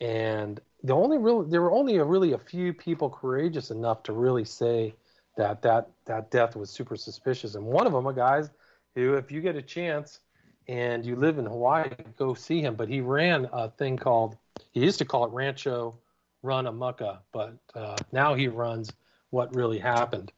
And 0.00 0.60
the 0.82 0.94
only 0.94 1.18
real 1.18 1.44
there 1.44 1.62
were 1.62 1.72
only 1.72 1.96
a, 1.96 2.04
really 2.04 2.32
a 2.32 2.38
few 2.38 2.72
people 2.72 3.08
courageous 3.08 3.70
enough 3.70 4.02
to 4.04 4.12
really 4.12 4.44
say 4.44 4.94
that 5.36 5.62
that 5.62 5.88
that 6.06 6.30
death 6.30 6.56
was 6.56 6.70
super 6.70 6.96
suspicious. 6.96 7.54
And 7.54 7.64
one 7.64 7.86
of 7.86 7.92
them, 7.92 8.06
a 8.06 8.12
guys 8.12 8.50
who, 8.94 9.14
if 9.14 9.30
you 9.30 9.40
get 9.40 9.56
a 9.56 9.62
chance, 9.62 10.20
and 10.68 11.04
you 11.04 11.16
live 11.16 11.38
in 11.38 11.46
Hawaii, 11.46 11.90
go 12.18 12.34
see 12.34 12.60
him. 12.60 12.74
But 12.74 12.88
he 12.88 13.00
ran 13.00 13.48
a 13.52 13.70
thing 13.70 13.96
called 13.96 14.36
he 14.72 14.80
used 14.80 14.98
to 14.98 15.04
call 15.04 15.24
it 15.24 15.32
Rancho 15.32 15.94
Run 16.42 16.66
Amucka, 16.66 17.18
but 17.32 17.54
uh, 17.74 17.96
now 18.12 18.34
he 18.34 18.48
runs 18.48 18.92
what 19.30 19.54
really 19.54 19.78
happened, 19.78 20.30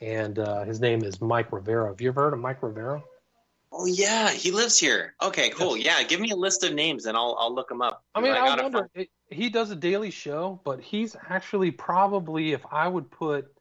and 0.00 0.38
uh, 0.38 0.64
his 0.64 0.80
name 0.80 1.02
is 1.02 1.20
Mike 1.20 1.52
Rivero. 1.52 1.88
Have 1.88 2.00
you 2.00 2.08
ever 2.08 2.22
heard 2.24 2.32
of 2.34 2.38
Mike 2.38 2.62
Rivero? 2.62 3.02
Oh 3.76 3.86
yeah, 3.86 4.30
he 4.30 4.52
lives 4.52 4.78
here. 4.78 5.14
Okay, 5.20 5.50
cool. 5.50 5.76
Yeah, 5.76 6.02
give 6.04 6.20
me 6.20 6.30
a 6.30 6.36
list 6.36 6.62
of 6.62 6.72
names 6.74 7.06
and 7.06 7.16
I'll 7.16 7.36
I'll 7.40 7.52
look 7.52 7.70
him 7.70 7.82
up. 7.82 8.04
I 8.14 8.20
mean, 8.20 8.30
I, 8.32 8.46
gotta 8.46 8.62
wonder. 8.62 8.78
find- 8.78 8.90
It, 8.94 9.10
he 9.30 9.48
does 9.48 9.70
a 9.72 9.76
daily 9.76 10.10
show, 10.10 10.60
but 10.64 10.80
he's 10.80 11.16
actually 11.28 11.72
probably, 11.72 12.52
if 12.52 12.64
I 12.70 12.86
would 12.86 13.10
put 13.10 13.52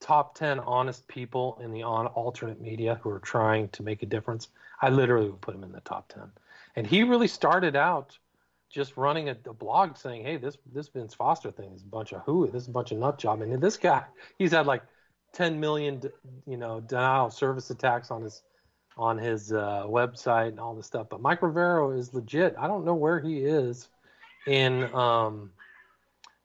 top 0.00 0.34
ten 0.34 0.60
honest 0.60 1.06
people 1.08 1.58
in 1.62 1.72
the 1.72 1.82
on 1.82 2.06
alternate 2.08 2.60
media 2.60 3.00
who 3.02 3.10
are 3.10 3.18
trying 3.18 3.68
to 3.70 3.82
make 3.82 4.02
a 4.02 4.06
difference, 4.06 4.48
I 4.80 4.90
literally 4.90 5.30
would 5.30 5.40
put 5.40 5.54
him 5.54 5.64
in 5.64 5.72
the 5.72 5.80
top 5.80 6.08
ten. 6.08 6.30
And 6.76 6.86
he 6.86 7.02
really 7.02 7.28
started 7.28 7.76
out 7.76 8.16
just 8.70 8.96
running 8.96 9.28
a, 9.28 9.36
a 9.46 9.52
blog 9.52 9.96
saying, 9.96 10.24
"Hey, 10.24 10.36
this 10.36 10.56
this 10.72 10.88
Vince 10.88 11.14
Foster 11.14 11.50
thing 11.50 11.72
is 11.72 11.82
a 11.82 11.86
bunch 11.86 12.12
of 12.12 12.22
hooey. 12.22 12.50
This 12.50 12.62
is 12.62 12.68
a 12.68 12.72
bunch 12.72 12.92
of 12.92 12.98
nut 12.98 13.18
job." 13.18 13.40
And 13.42 13.60
this 13.60 13.76
guy, 13.76 14.04
he's 14.38 14.52
had 14.52 14.66
like 14.66 14.82
10 15.32 15.58
million, 15.58 16.02
you 16.46 16.56
know, 16.56 16.80
denial 16.80 17.26
of 17.26 17.32
service 17.32 17.70
attacks 17.70 18.10
on 18.10 18.22
his 18.22 18.42
on 18.96 19.16
his 19.16 19.52
uh, 19.52 19.84
website 19.86 20.48
and 20.48 20.60
all 20.60 20.74
this 20.74 20.86
stuff. 20.86 21.06
But 21.08 21.20
Mike 21.20 21.40
Rivero 21.40 21.92
is 21.92 22.12
legit. 22.12 22.54
I 22.58 22.66
don't 22.66 22.84
know 22.84 22.94
where 22.94 23.20
he 23.20 23.38
is 23.38 23.88
in 24.46 24.92
um, 24.92 25.50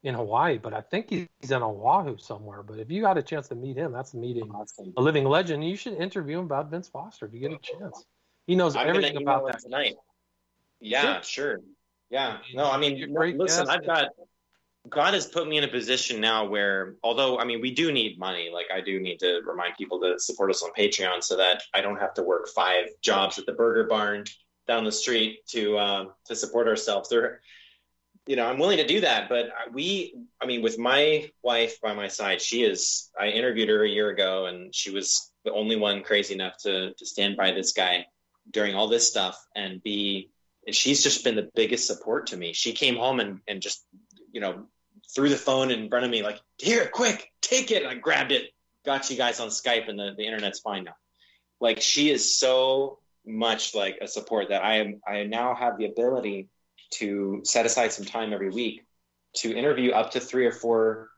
in 0.03 0.15
Hawaii, 0.15 0.57
but 0.57 0.73
I 0.73 0.81
think 0.81 1.09
he's 1.09 1.27
in 1.49 1.63
Oahu 1.63 2.17
somewhere. 2.17 2.61
But 2.61 2.79
if 2.79 2.91
you 2.91 3.01
got 3.01 3.17
a 3.17 3.23
chance 3.23 3.47
to 3.49 3.55
meet 3.55 3.77
him, 3.77 3.93
that's 3.93 4.13
meeting 4.13 4.51
a 4.97 5.01
living 5.01 5.23
legend. 5.23 5.63
You 5.63 5.75
should 5.75 5.93
interview 5.93 6.39
him 6.39 6.45
about 6.45 6.69
Vince 6.69 6.89
Foster 6.89 7.25
if 7.25 7.33
you 7.33 7.39
get 7.39 7.53
a 7.53 7.57
chance. 7.57 8.05
He 8.45 8.55
knows 8.55 8.75
I'm 8.75 8.87
everything 8.87 9.17
about 9.21 9.47
that. 9.47 9.59
tonight. 9.59 9.95
Yeah, 10.81 11.21
sure. 11.21 11.61
Yeah. 12.09 12.37
No, 12.53 12.69
I 12.69 12.77
mean, 12.77 13.13
no, 13.13 13.21
listen. 13.21 13.69
I've 13.69 13.85
got 13.85 14.09
God 14.89 15.13
has 15.13 15.25
put 15.25 15.47
me 15.47 15.57
in 15.57 15.63
a 15.63 15.69
position 15.69 16.19
now 16.19 16.45
where, 16.45 16.95
although 17.03 17.39
I 17.39 17.45
mean, 17.45 17.61
we 17.61 17.73
do 17.73 17.93
need 17.93 18.19
money. 18.19 18.49
Like 18.53 18.65
I 18.73 18.81
do 18.81 18.99
need 18.99 19.19
to 19.19 19.41
remind 19.45 19.75
people 19.77 20.01
to 20.01 20.19
support 20.19 20.49
us 20.49 20.61
on 20.61 20.71
Patreon 20.77 21.23
so 21.23 21.37
that 21.37 21.63
I 21.73 21.79
don't 21.79 21.99
have 21.99 22.13
to 22.15 22.23
work 22.23 22.49
five 22.53 22.87
jobs 23.01 23.39
at 23.39 23.45
the 23.45 23.53
Burger 23.53 23.85
Barn 23.85 24.25
down 24.67 24.83
the 24.83 24.91
street 24.91 25.39
to 25.51 25.79
um, 25.79 26.11
to 26.25 26.35
support 26.35 26.67
ourselves. 26.67 27.07
There, 27.09 27.39
you 28.25 28.35
know, 28.37 28.45
I'm 28.45 28.57
willing 28.57 28.77
to 28.77 28.87
do 28.87 29.01
that, 29.01 29.27
but 29.27 29.49
we, 29.71 30.15
I 30.41 30.45
mean, 30.45 30.61
with 30.61 30.79
my 30.79 31.29
wife 31.41 31.81
by 31.81 31.93
my 31.93 32.07
side, 32.07 32.41
she 32.41 32.63
is. 32.63 33.09
I 33.19 33.27
interviewed 33.27 33.69
her 33.69 33.83
a 33.83 33.89
year 33.89 34.09
ago, 34.09 34.45
and 34.45 34.73
she 34.73 34.91
was 34.91 35.31
the 35.43 35.51
only 35.51 35.75
one 35.75 36.03
crazy 36.03 36.33
enough 36.33 36.57
to 36.59 36.93
to 36.93 37.05
stand 37.05 37.35
by 37.35 37.51
this 37.51 37.73
guy 37.73 38.05
during 38.49 38.75
all 38.75 38.87
this 38.87 39.07
stuff 39.07 39.37
and 39.55 39.83
be. 39.83 40.29
And 40.65 40.73
she's 40.73 41.03
just 41.03 41.25
been 41.25 41.35
the 41.35 41.49
biggest 41.53 41.87
support 41.87 42.27
to 42.27 42.37
me. 42.37 42.53
She 42.53 42.71
came 42.71 42.95
home 42.95 43.19
and 43.19 43.41
and 43.47 43.61
just, 43.61 43.83
you 44.31 44.39
know, 44.39 44.67
threw 45.13 45.27
the 45.27 45.35
phone 45.35 45.71
in 45.71 45.89
front 45.89 46.05
of 46.05 46.11
me 46.11 46.23
like, 46.23 46.39
"Here, 46.57 46.87
quick, 46.87 47.29
take 47.41 47.71
it!" 47.71 47.83
And 47.83 47.91
I 47.91 47.95
grabbed 47.95 48.31
it, 48.31 48.51
got 48.85 49.09
you 49.09 49.17
guys 49.17 49.41
on 49.41 49.49
Skype, 49.49 49.89
and 49.89 49.99
the 49.99 50.13
the 50.15 50.25
internet's 50.25 50.61
fine 50.61 50.85
now. 50.85 50.95
Like 51.59 51.81
she 51.81 52.09
is 52.09 52.37
so 52.37 52.99
much 53.25 53.75
like 53.75 53.97
a 54.01 54.07
support 54.07 54.49
that 54.49 54.63
I 54.63 54.75
am. 54.75 55.01
I 55.05 55.23
now 55.23 55.55
have 55.55 55.77
the 55.77 55.85
ability 55.85 56.47
to 56.93 57.41
set 57.43 57.65
aside 57.65 57.91
some 57.91 58.05
time 58.05 58.33
every 58.33 58.49
week 58.49 58.85
to 59.37 59.55
interview 59.55 59.91
up 59.91 60.11
to 60.11 60.19
three 60.19 60.45
or 60.45 60.51
four 60.51 61.09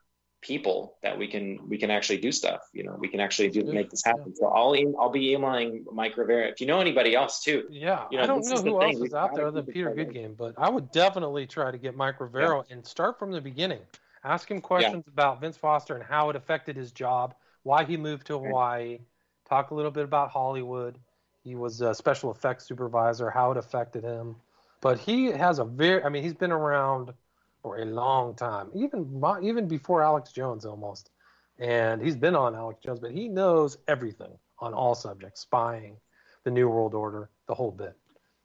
people 0.42 0.96
that 1.02 1.18
we 1.18 1.28
can 1.28 1.60
we 1.68 1.78
can 1.78 1.90
actually 1.90 2.20
do 2.20 2.32
stuff. 2.32 2.62
You 2.72 2.84
know, 2.84 2.96
we 3.00 3.08
can 3.08 3.20
actually 3.20 3.50
do 3.50 3.64
make 3.64 3.90
this 3.90 4.04
happen. 4.06 4.36
So 4.36 4.48
I'll 4.48 4.76
I'll 5.00 5.10
be 5.10 5.32
emailing 5.34 5.86
Mike 5.92 6.16
Rivero. 6.18 6.48
If 6.48 6.62
you 6.62 6.68
know 6.68 6.80
anybody 6.80 7.16
else 7.16 7.44
too, 7.44 7.66
Yeah, 7.70 8.06
You 8.12 8.18
know, 8.18 8.24
I 8.24 8.28
don't 8.28 8.46
know 8.48 8.56
who 8.58 8.80
thing. 8.80 8.92
else 8.92 9.00
We 9.00 9.08
is 9.08 9.14
out 9.14 9.34
there 9.34 9.48
other 9.48 9.62
than 9.62 9.74
Peter. 9.74 9.90
Goodgame, 9.92 10.38
but 10.38 10.54
I 10.58 10.70
would 10.70 10.92
definitely 10.92 11.48
try 11.48 11.72
to 11.72 11.78
get 11.78 11.96
Mike 11.96 12.20
Rivero 12.20 12.64
and 12.70 12.86
start 12.86 13.18
from 13.18 13.32
the 13.32 13.42
beginning. 13.42 13.82
Ask 14.24 14.50
him 14.50 14.62
questions 14.62 15.04
about 15.08 15.42
Vince 15.42 15.58
Foster 15.58 15.96
and 15.96 16.04
how 16.04 16.30
it 16.30 16.36
affected 16.36 16.76
his 16.76 16.92
job, 16.92 17.36
why 17.64 17.84
he 17.84 17.98
moved 17.98 18.28
to 18.28 18.40
Hawaii. 18.40 19.00
Talk 19.48 19.72
a 19.72 19.76
little 19.76 19.92
bit 19.92 20.04
about 20.04 20.32
Hollywood. 20.32 20.98
He 21.44 21.54
was 21.54 21.82
a 21.82 21.94
special 21.94 22.32
effects 22.32 22.66
supervisor, 22.66 23.30
how 23.30 23.52
it 23.52 23.58
affected 23.58 24.04
him. 24.04 24.36
But 24.82 25.00
he 25.00 25.26
has 25.26 25.60
a 25.60 25.66
very, 25.66 26.04
I 26.04 26.10
mean, 26.10 26.24
he's 26.24 26.34
been 26.34 26.52
around 26.52 27.14
for 27.62 27.80
a 27.80 27.86
long 27.86 28.36
time, 28.36 28.70
even 28.76 29.22
even 29.42 29.68
before 29.68 30.04
Alex 30.04 30.32
Jones 30.32 30.66
almost. 30.66 31.10
And 31.58 32.02
he's 32.02 32.16
been 32.16 32.36
on 32.36 32.54
Alex 32.54 32.80
Jones, 32.84 33.00
but 33.00 33.12
he 33.12 33.30
knows 33.30 33.78
everything 33.88 34.38
on 34.60 34.74
all 34.74 34.94
subjects, 34.94 35.42
spying, 35.42 35.98
the 36.44 36.52
New 36.52 36.70
World 36.70 36.94
Order, 36.94 37.30
the 37.48 37.56
whole 37.56 37.72
bit. 37.72 37.96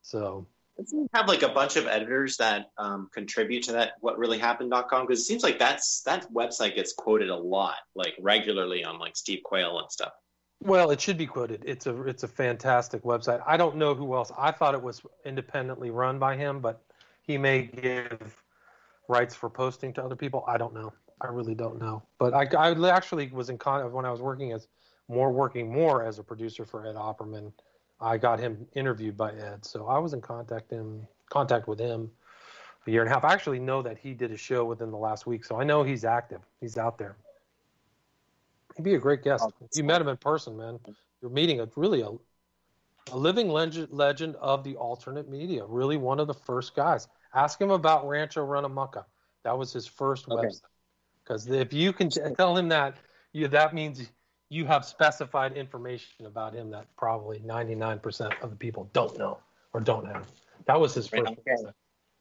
So 0.03 0.47
have 1.13 1.29
like 1.29 1.43
a 1.43 1.49
bunch 1.49 1.77
of 1.77 1.87
editors 1.87 2.37
that 2.39 2.71
um, 2.79 3.09
contribute 3.13 3.65
to 3.65 3.73
that 3.73 3.93
what 4.01 4.19
really 4.19 4.39
happened.com 4.39 5.07
because 5.07 5.21
it 5.21 5.25
seems 5.25 5.43
like 5.43 5.59
that's 5.59 6.03
that 6.03 6.33
website 6.33 6.75
gets 6.75 6.93
quoted 6.93 7.29
a 7.29 7.37
lot 7.37 7.77
like 7.95 8.15
regularly 8.21 8.85
on 8.85 8.99
like 8.99 9.17
steve 9.17 9.41
quayle 9.45 9.79
and 9.79 9.91
stuff 9.91 10.13
Well, 10.63 10.91
it 10.91 11.01
should 11.01 11.17
be 11.17 11.27
quoted. 11.27 11.63
It's 11.67 11.87
a 11.87 12.03
it's 12.03 12.23
a 12.23 12.29
fantastic 12.29 13.03
website. 13.03 13.43
I 13.47 13.57
don't 13.57 13.77
know 13.77 13.95
who 13.95 14.15
else. 14.15 14.31
I 14.39 14.51
thought 14.53 14.75
it 14.75 14.83
was 14.83 15.01
independently 15.25 15.91
run 15.91 16.19
by 16.19 16.37
him, 16.37 16.61
but 16.61 16.83
he 17.23 17.39
may 17.39 17.63
give 17.63 18.43
rights 19.09 19.35
for 19.35 19.49
posting 19.49 19.93
to 19.95 20.05
other 20.05 20.17
people. 20.17 20.45
I 20.47 20.59
don't 20.59 20.75
know. 20.75 20.93
I 21.21 21.29
really 21.29 21.55
don't 21.55 21.79
know. 21.79 22.03
But 22.19 22.35
I, 22.35 22.47
I 22.57 22.91
actually 22.91 23.29
was 23.29 23.49
in 23.49 23.59
contact 23.59 23.93
when 23.93 24.05
I 24.05 24.11
was 24.11 24.21
working 24.21 24.53
as 24.53 24.69
more 25.09 25.33
working 25.33 25.73
more 25.73 26.05
as 26.05 26.19
a 26.19 26.23
producer 26.23 26.65
for 26.65 26.87
Ed 26.87 26.95
Opperman. 26.95 27.53
I 28.01 28.19
got 28.19 28.39
him 28.39 28.67
interviewed 28.75 29.17
by 29.17 29.33
Ed, 29.33 29.65
so 29.65 29.87
I 29.87 29.99
was 29.99 30.13
in 30.13 30.21
contact 30.21 30.71
him 30.71 31.07
contact 31.31 31.69
with 31.69 31.79
him 31.79 32.11
a 32.87 32.91
year 32.91 33.03
and 33.03 33.11
a 33.11 33.15
half. 33.15 33.25
I 33.25 33.33
actually 33.33 33.61
know 33.61 33.81
that 33.83 33.99
he 33.99 34.13
did 34.13 34.31
a 34.31 34.37
show 34.37 34.65
within 34.65 34.91
the 34.91 34.97
last 34.97 35.27
week, 35.27 35.45
so 35.45 35.59
I 35.59 35.65
know 35.65 35.83
he's 35.83 36.05
active. 36.05 36.41
He's 36.61 36.77
out 36.77 36.99
there. 36.99 37.17
He'd 38.81 38.85
be 38.85 38.95
a 38.95 38.99
great 38.99 39.23
guest. 39.23 39.45
Oh, 39.47 39.53
If 39.61 39.77
you 39.77 39.85
met 39.85 40.01
him 40.01 40.09
in 40.09 40.17
person, 40.17 40.57
man. 40.57 40.81
You're 41.21 41.31
meeting 41.31 41.61
a 41.61 41.69
really 41.77 42.01
a, 42.01 42.13
a 43.13 43.17
living 43.17 43.51
legend, 43.51 43.89
legend 43.91 44.37
of 44.37 44.65
the 44.65 44.75
alternate 44.77 45.29
media. 45.29 45.67
Really, 45.67 45.99
one 45.99 46.19
of 46.19 46.27
the 46.27 46.35
first 46.35 46.75
guys. 46.75 47.09
Ask 47.35 47.61
him 47.61 47.71
about 47.71 48.09
Rancho 48.09 48.47
Runamucca. 48.47 49.05
That 49.45 49.59
was 49.59 49.71
his 49.71 49.87
first 49.87 50.31
Okay. 50.31 50.47
website. 50.47 50.63
Because 51.23 51.47
if 51.47 51.75
you 51.75 51.93
can 51.93 52.09
tell 52.09 52.57
him 52.57 52.71
that, 52.71 52.97
you 53.35 53.49
that 53.49 53.75
means 53.75 54.11
you 54.49 54.65
have 54.65 54.87
specified 54.87 55.53
information 55.53 56.25
about 56.25 56.55
him 56.55 56.71
that 56.71 56.87
probably 56.97 57.41
99% 57.41 58.43
of 58.43 58.49
the 58.49 58.57
people 58.57 58.89
don't 58.95 59.17
know 59.19 59.41
or 59.75 59.81
don't 59.81 60.07
have. 60.07 60.27
That 60.65 60.81
was 60.81 60.95
his 60.95 61.07
first. 61.07 61.33
Okay. 61.33 61.71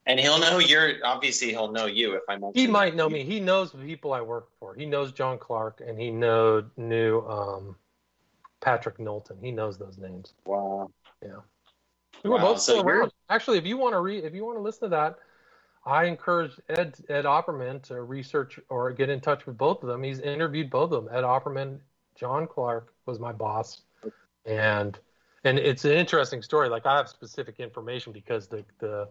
And 0.09 0.19
he'll 0.19 0.39
know 0.39 0.57
you're 0.57 0.93
obviously 1.03 1.49
he'll 1.49 1.71
know 1.71 1.85
you 1.85 2.15
if 2.15 2.23
i 2.27 2.33
mention 2.33 2.59
He 2.59 2.67
might 2.67 2.95
know 2.95 3.07
me. 3.07 3.23
He 3.23 3.39
knows 3.39 3.71
the 3.71 3.77
people 3.77 4.11
I 4.11 4.21
work 4.21 4.49
for. 4.59 4.73
He 4.73 4.85
knows 4.85 5.11
John 5.11 5.37
Clark, 5.37 5.81
and 5.85 5.99
he 5.99 6.09
know 6.09 6.65
knew 6.75 7.21
um, 7.21 7.75
Patrick 8.59 8.99
Knowlton. 8.99 9.37
He 9.39 9.51
knows 9.51 9.77
those 9.77 9.97
names. 9.97 10.33
wow 10.45 10.89
Yeah, 11.23 11.41
we 12.23 12.31
were 12.31 12.39
both 12.39 12.59
so 12.59 12.73
still 12.73 12.87
around. 12.87 13.11
Actually, 13.29 13.59
if 13.59 13.65
you 13.65 13.77
want 13.77 13.93
to 13.93 14.01
read, 14.01 14.23
if 14.23 14.33
you 14.33 14.43
want 14.43 14.57
to 14.57 14.61
listen 14.61 14.81
to 14.81 14.89
that, 14.89 15.19
I 15.85 16.05
encourage 16.05 16.53
Ed 16.67 16.95
Ed 17.07 17.25
Opperman 17.25 17.83
to 17.83 18.01
research 18.01 18.59
or 18.69 18.91
get 18.91 19.09
in 19.09 19.21
touch 19.21 19.45
with 19.45 19.57
both 19.57 19.83
of 19.83 19.89
them. 19.89 20.01
He's 20.01 20.19
interviewed 20.19 20.71
both 20.71 20.91
of 20.91 21.05
them. 21.05 21.15
Ed 21.15 21.23
Opperman, 21.23 21.77
John 22.15 22.47
Clark 22.47 22.93
was 23.05 23.19
my 23.19 23.31
boss, 23.31 23.81
and 24.45 24.97
and 25.43 25.59
it's 25.59 25.85
an 25.85 25.91
interesting 25.91 26.41
story. 26.41 26.67
Like 26.67 26.87
I 26.87 26.97
have 26.97 27.07
specific 27.07 27.59
information 27.59 28.11
because 28.11 28.47
the 28.47 28.65
the 28.79 29.07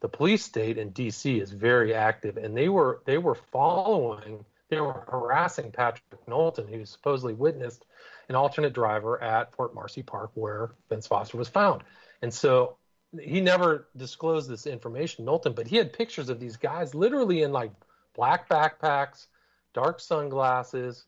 the 0.00 0.08
police 0.08 0.44
state 0.44 0.78
in 0.78 0.90
D.C. 0.90 1.40
is 1.40 1.50
very 1.50 1.94
active, 1.94 2.36
and 2.36 2.56
they 2.56 2.68
were 2.68 3.02
they 3.04 3.18
were 3.18 3.34
following, 3.34 4.44
they 4.68 4.80
were 4.80 5.04
harassing 5.08 5.72
Patrick 5.72 6.26
Knowlton, 6.28 6.68
who 6.68 6.84
supposedly 6.84 7.34
witnessed 7.34 7.84
an 8.28 8.34
alternate 8.34 8.72
driver 8.72 9.20
at 9.22 9.52
Fort 9.54 9.74
Marcy 9.74 10.02
Park 10.02 10.30
where 10.34 10.70
Vince 10.88 11.06
Foster 11.06 11.36
was 11.36 11.48
found, 11.48 11.82
and 12.22 12.32
so 12.32 12.76
he 13.20 13.40
never 13.40 13.88
disclosed 13.96 14.50
this 14.50 14.66
information, 14.66 15.24
Knowlton, 15.24 15.54
but 15.54 15.66
he 15.66 15.76
had 15.76 15.92
pictures 15.92 16.28
of 16.28 16.38
these 16.38 16.56
guys 16.56 16.94
literally 16.94 17.42
in 17.42 17.52
like 17.52 17.72
black 18.14 18.48
backpacks, 18.48 19.26
dark 19.72 19.98
sunglasses, 19.98 21.06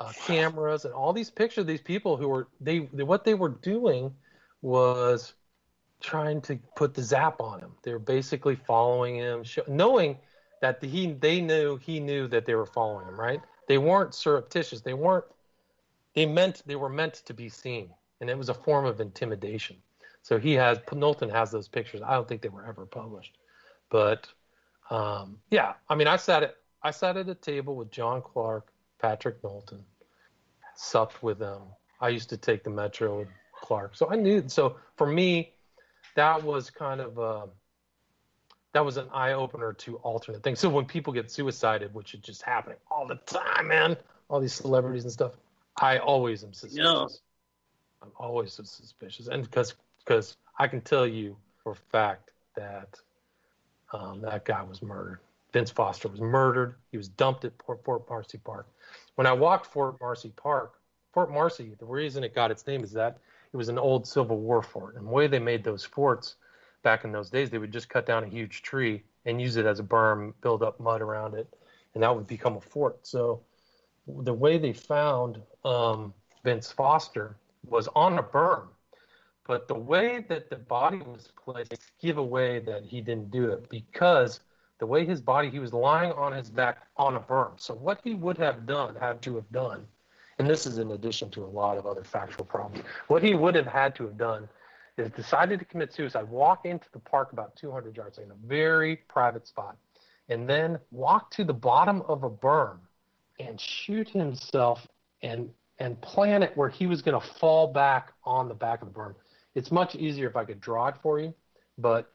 uh, 0.00 0.12
cameras, 0.26 0.84
and 0.84 0.94
all 0.94 1.12
these 1.12 1.30
pictures 1.30 1.62
of 1.62 1.66
these 1.66 1.80
people 1.80 2.16
who 2.16 2.28
were 2.28 2.48
they, 2.60 2.80
they 2.92 3.02
what 3.04 3.24
they 3.24 3.34
were 3.34 3.48
doing 3.48 4.14
was 4.62 5.34
trying 6.00 6.40
to 6.42 6.58
put 6.76 6.94
the 6.94 7.02
zap 7.02 7.40
on 7.40 7.60
him. 7.60 7.72
They 7.82 7.92
were 7.92 7.98
basically 7.98 8.56
following 8.56 9.16
him, 9.16 9.44
knowing 9.66 10.18
that 10.60 10.80
the, 10.80 10.88
he 10.88 11.12
they 11.12 11.40
knew 11.40 11.76
he 11.76 12.00
knew 12.00 12.26
that 12.28 12.46
they 12.46 12.54
were 12.54 12.66
following 12.66 13.06
him. 13.06 13.18
Right? 13.18 13.40
They 13.66 13.78
weren't 13.78 14.14
surreptitious. 14.14 14.80
They 14.80 14.94
weren't. 14.94 15.24
They 16.14 16.26
meant 16.26 16.62
they 16.66 16.76
were 16.76 16.88
meant 16.88 17.14
to 17.26 17.34
be 17.34 17.48
seen, 17.48 17.90
and 18.20 18.30
it 18.30 18.36
was 18.36 18.48
a 18.48 18.54
form 18.54 18.84
of 18.84 19.00
intimidation. 19.00 19.76
So 20.22 20.38
he 20.38 20.52
has 20.54 20.78
Knowlton 20.92 21.30
has 21.30 21.50
those 21.50 21.68
pictures. 21.68 22.02
I 22.04 22.14
don't 22.14 22.28
think 22.28 22.42
they 22.42 22.48
were 22.48 22.66
ever 22.66 22.86
published, 22.86 23.38
but 23.90 24.28
um, 24.90 25.38
yeah, 25.50 25.74
I 25.88 25.94
mean, 25.94 26.06
I 26.06 26.16
sat 26.16 26.42
at 26.42 26.56
I 26.82 26.90
sat 26.90 27.16
at 27.16 27.28
a 27.28 27.34
table 27.34 27.76
with 27.76 27.90
John 27.90 28.22
Clark, 28.22 28.72
Patrick 29.00 29.42
Knowlton, 29.42 29.84
supped 30.76 31.22
with 31.22 31.38
them. 31.38 31.62
I 32.00 32.08
used 32.08 32.28
to 32.30 32.36
take 32.36 32.62
the 32.62 32.70
metro 32.70 33.20
with 33.20 33.28
Clark, 33.60 33.96
so 33.96 34.08
I 34.10 34.16
knew. 34.16 34.48
So 34.48 34.76
for 34.96 35.06
me, 35.06 35.54
that 36.18 36.42
was 36.42 36.68
kind 36.68 37.00
of 37.00 37.16
uh, 37.16 37.46
that 38.72 38.84
was 38.84 38.96
an 38.96 39.06
eye 39.14 39.34
opener 39.34 39.72
to 39.72 39.96
alternate 39.98 40.42
things. 40.42 40.58
So 40.58 40.68
when 40.68 40.84
people 40.84 41.12
get 41.12 41.30
suicided, 41.30 41.94
which 41.94 42.12
is 42.12 42.20
just 42.20 42.42
happening 42.42 42.78
all 42.90 43.06
the 43.06 43.20
time, 43.24 43.68
man, 43.68 43.96
all 44.28 44.40
these 44.40 44.52
celebrities 44.52 45.04
and 45.04 45.12
stuff, 45.12 45.32
I 45.80 45.98
always 45.98 46.42
am 46.42 46.52
suspicious. 46.52 47.20
I'm 48.02 48.10
always 48.16 48.52
so 48.52 48.64
suspicious, 48.64 49.28
and 49.28 49.44
because 49.44 49.74
because 50.04 50.36
I 50.58 50.66
can 50.66 50.80
tell 50.80 51.06
you 51.06 51.36
for 51.62 51.72
a 51.72 51.76
fact 51.92 52.32
that 52.56 52.98
um, 53.92 54.20
that 54.22 54.44
guy 54.44 54.62
was 54.62 54.82
murdered. 54.82 55.20
Vince 55.52 55.70
Foster 55.70 56.08
was 56.08 56.20
murdered. 56.20 56.74
He 56.90 56.96
was 56.96 57.08
dumped 57.08 57.44
at 57.44 57.56
Port, 57.58 57.84
Fort 57.84 58.10
Marcy 58.10 58.38
Park. 58.38 58.66
When 59.14 59.26
I 59.26 59.32
walked 59.32 59.66
Fort 59.66 60.00
Marcy 60.00 60.32
Park, 60.36 60.74
Fort 61.12 61.30
Marcy, 61.30 61.74
the 61.78 61.86
reason 61.86 62.24
it 62.24 62.34
got 62.34 62.50
its 62.50 62.66
name 62.66 62.82
is 62.82 62.92
that 62.92 63.18
it 63.52 63.56
was 63.56 63.68
an 63.68 63.78
old 63.78 64.06
Civil 64.06 64.38
War 64.38 64.62
fort. 64.62 64.96
And 64.96 65.06
the 65.06 65.10
way 65.10 65.26
they 65.26 65.38
made 65.38 65.64
those 65.64 65.84
forts 65.84 66.36
back 66.82 67.04
in 67.04 67.12
those 67.12 67.30
days, 67.30 67.50
they 67.50 67.58
would 67.58 67.72
just 67.72 67.88
cut 67.88 68.06
down 68.06 68.24
a 68.24 68.28
huge 68.28 68.62
tree 68.62 69.02
and 69.24 69.40
use 69.40 69.56
it 69.56 69.66
as 69.66 69.80
a 69.80 69.82
berm, 69.82 70.32
build 70.42 70.62
up 70.62 70.78
mud 70.80 71.00
around 71.00 71.34
it, 71.34 71.48
and 71.94 72.02
that 72.02 72.14
would 72.14 72.26
become 72.26 72.56
a 72.56 72.60
fort. 72.60 73.06
So 73.06 73.42
the 74.06 74.32
way 74.32 74.58
they 74.58 74.72
found 74.72 75.40
um, 75.64 76.14
Vince 76.44 76.70
Foster 76.72 77.36
was 77.66 77.88
on 77.94 78.18
a 78.18 78.22
berm. 78.22 78.68
But 79.46 79.66
the 79.66 79.74
way 79.74 80.26
that 80.28 80.50
the 80.50 80.56
body 80.56 80.98
was 80.98 81.30
placed 81.42 81.74
give 82.00 82.18
away 82.18 82.58
that 82.60 82.84
he 82.84 83.00
didn't 83.00 83.30
do 83.30 83.50
it 83.50 83.68
because 83.70 84.40
the 84.78 84.86
way 84.86 85.04
his 85.04 85.20
body, 85.20 85.50
he 85.50 85.58
was 85.58 85.72
lying 85.72 86.12
on 86.12 86.32
his 86.32 86.50
back 86.50 86.86
on 86.96 87.16
a 87.16 87.20
berm. 87.20 87.58
So 87.58 87.74
what 87.74 88.00
he 88.04 88.14
would 88.14 88.38
have 88.38 88.66
done, 88.66 88.94
had 88.94 89.22
to 89.22 89.36
have 89.36 89.50
done, 89.50 89.86
and 90.38 90.48
this 90.48 90.66
is 90.66 90.78
in 90.78 90.92
addition 90.92 91.30
to 91.30 91.44
a 91.44 91.46
lot 91.46 91.78
of 91.78 91.86
other 91.86 92.04
factual 92.04 92.44
problems, 92.44 92.84
what 93.08 93.22
he 93.22 93.34
would 93.34 93.54
have 93.54 93.66
had 93.66 93.94
to 93.96 94.04
have 94.04 94.16
done 94.16 94.48
is 94.96 95.10
decided 95.10 95.58
to 95.58 95.64
commit 95.64 95.92
suicide, 95.92 96.28
walk 96.28 96.64
into 96.64 96.86
the 96.92 96.98
park 96.98 97.32
about 97.32 97.54
200 97.56 97.96
yards 97.96 98.18
in 98.18 98.30
a 98.30 98.46
very 98.46 98.96
private 98.96 99.46
spot, 99.46 99.76
and 100.28 100.48
then 100.48 100.78
walk 100.90 101.30
to 101.30 101.44
the 101.44 101.52
bottom 101.52 102.02
of 102.08 102.24
a 102.24 102.30
berm 102.30 102.78
and 103.38 103.60
shoot 103.60 104.08
himself 104.08 104.86
and 105.22 105.50
and 105.80 106.00
plan 106.00 106.42
it 106.42 106.56
where 106.56 106.68
he 106.68 106.88
was 106.88 107.02
going 107.02 107.20
to 107.20 107.26
fall 107.38 107.72
back 107.72 108.12
on 108.24 108.48
the 108.48 108.54
back 108.54 108.82
of 108.82 108.92
the 108.92 108.98
berm. 108.98 109.14
It's 109.54 109.70
much 109.70 109.94
easier 109.94 110.28
if 110.28 110.34
I 110.34 110.44
could 110.44 110.60
draw 110.60 110.88
it 110.88 110.96
for 111.00 111.20
you, 111.20 111.32
but 111.78 112.12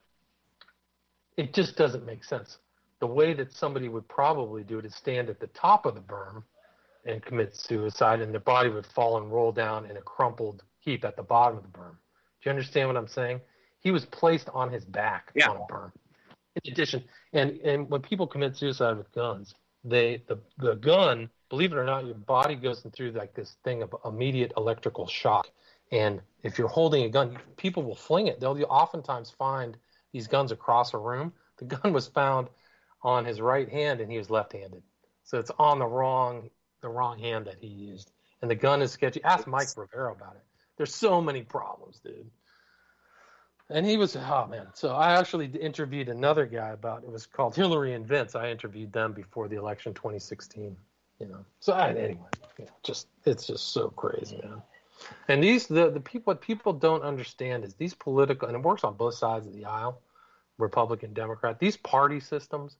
it 1.38 1.54
just 1.54 1.74
doesn't 1.74 2.04
make 2.04 2.24
sense. 2.24 2.58
The 3.00 3.06
way 3.06 3.32
that 3.32 3.54
somebody 3.54 3.88
would 3.88 4.06
probably 4.06 4.64
do 4.64 4.78
it 4.78 4.84
is 4.84 4.94
stand 4.94 5.30
at 5.30 5.40
the 5.40 5.46
top 5.48 5.86
of 5.86 5.94
the 5.94 6.02
berm 6.02 6.42
and 7.06 7.22
commit 7.22 7.54
suicide, 7.56 8.20
and 8.20 8.32
their 8.32 8.40
body 8.40 8.68
would 8.68 8.86
fall 8.86 9.18
and 9.18 9.30
roll 9.32 9.52
down 9.52 9.86
in 9.86 9.96
a 9.96 10.00
crumpled 10.00 10.62
heap 10.78 11.04
at 11.04 11.16
the 11.16 11.22
bottom 11.22 11.56
of 11.58 11.62
the 11.62 11.68
berm. 11.68 11.92
Do 11.92 12.48
you 12.48 12.50
understand 12.50 12.88
what 12.88 12.96
I'm 12.96 13.08
saying? 13.08 13.40
He 13.80 13.90
was 13.90 14.06
placed 14.06 14.48
on 14.50 14.70
his 14.70 14.84
back 14.84 15.32
Yeah. 15.34 15.50
on 15.50 15.56
a 15.56 15.60
berm. 15.60 15.92
In 16.64 16.72
addition, 16.72 17.04
and 17.32 17.58
and 17.60 17.90
when 17.90 18.00
people 18.00 18.26
commit 18.26 18.56
suicide 18.56 18.96
with 18.96 19.10
guns, 19.12 19.54
they 19.82 20.22
the 20.26 20.38
the 20.58 20.76
gun, 20.76 21.28
believe 21.48 21.72
it 21.72 21.76
or 21.76 21.84
not, 21.84 22.06
your 22.06 22.14
body 22.14 22.54
goes 22.54 22.80
through 22.92 23.10
like 23.10 23.34
this 23.34 23.56
thing 23.64 23.82
of 23.82 23.94
immediate 24.04 24.52
electrical 24.56 25.06
shock. 25.06 25.50
And 25.90 26.20
if 26.42 26.58
you're 26.58 26.68
holding 26.68 27.04
a 27.04 27.08
gun, 27.08 27.38
people 27.56 27.82
will 27.82 27.94
fling 27.94 28.28
it. 28.28 28.40
They'll 28.40 28.58
you 28.58 28.64
oftentimes 28.66 29.30
find 29.30 29.76
these 30.12 30.26
guns 30.26 30.52
across 30.52 30.94
a 30.94 30.98
room. 30.98 31.32
The 31.58 31.64
gun 31.66 31.92
was 31.92 32.06
found 32.06 32.48
on 33.02 33.24
his 33.24 33.40
right 33.40 33.68
hand, 33.68 34.00
and 34.00 34.10
he 34.10 34.16
was 34.16 34.30
left-handed, 34.30 34.82
so 35.24 35.38
it's 35.38 35.50
on 35.58 35.78
the 35.78 35.86
wrong 35.86 36.48
the 36.84 36.90
wrong 36.90 37.18
hand 37.18 37.46
that 37.46 37.56
he 37.60 37.66
used. 37.66 38.12
And 38.42 38.50
the 38.50 38.54
gun 38.54 38.82
is 38.82 38.92
sketchy. 38.92 39.24
Ask 39.24 39.46
Mike 39.46 39.68
Rivero 39.76 40.12
about 40.12 40.36
it. 40.36 40.44
There's 40.76 40.94
so 40.94 41.20
many 41.20 41.42
problems, 41.42 41.98
dude. 42.04 42.30
And 43.70 43.86
he 43.86 43.96
was, 43.96 44.14
oh 44.14 44.46
man. 44.50 44.66
So 44.74 44.90
I 44.90 45.18
actually 45.18 45.46
interviewed 45.46 46.10
another 46.10 46.44
guy 46.44 46.68
about 46.68 47.02
it 47.02 47.10
was 47.10 47.24
called 47.24 47.56
Hillary 47.56 47.94
and 47.94 48.06
Vince. 48.06 48.34
I 48.34 48.50
interviewed 48.50 48.92
them 48.92 49.14
before 49.14 49.48
the 49.48 49.56
election 49.56 49.94
2016. 49.94 50.76
You 51.20 51.26
know. 51.26 51.44
So 51.60 51.72
I, 51.72 51.88
anyway, 51.90 52.18
you 52.58 52.66
know, 52.66 52.70
just 52.82 53.06
it's 53.24 53.46
just 53.46 53.72
so 53.72 53.88
crazy, 53.88 54.40
man. 54.42 54.60
And 55.28 55.42
these 55.42 55.66
the 55.66 55.90
the 55.90 56.00
people 56.00 56.32
what 56.32 56.42
people 56.42 56.74
don't 56.74 57.02
understand 57.02 57.64
is 57.64 57.74
these 57.74 57.94
political 57.94 58.48
and 58.48 58.56
it 58.56 58.62
works 58.62 58.84
on 58.84 58.94
both 58.94 59.14
sides 59.14 59.46
of 59.46 59.54
the 59.54 59.64
aisle, 59.64 60.02
Republican, 60.58 61.14
Democrat. 61.14 61.58
These 61.58 61.78
party 61.78 62.20
systems 62.20 62.76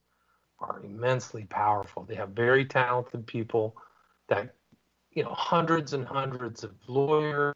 are 0.59 0.81
immensely 0.83 1.45
powerful. 1.45 2.03
They 2.03 2.15
have 2.15 2.29
very 2.29 2.65
talented 2.65 3.25
people 3.25 3.75
that 4.27 4.55
you 5.11 5.23
know 5.23 5.33
hundreds 5.33 5.93
and 5.93 6.05
hundreds 6.05 6.63
of 6.63 6.71
lawyers, 6.87 7.53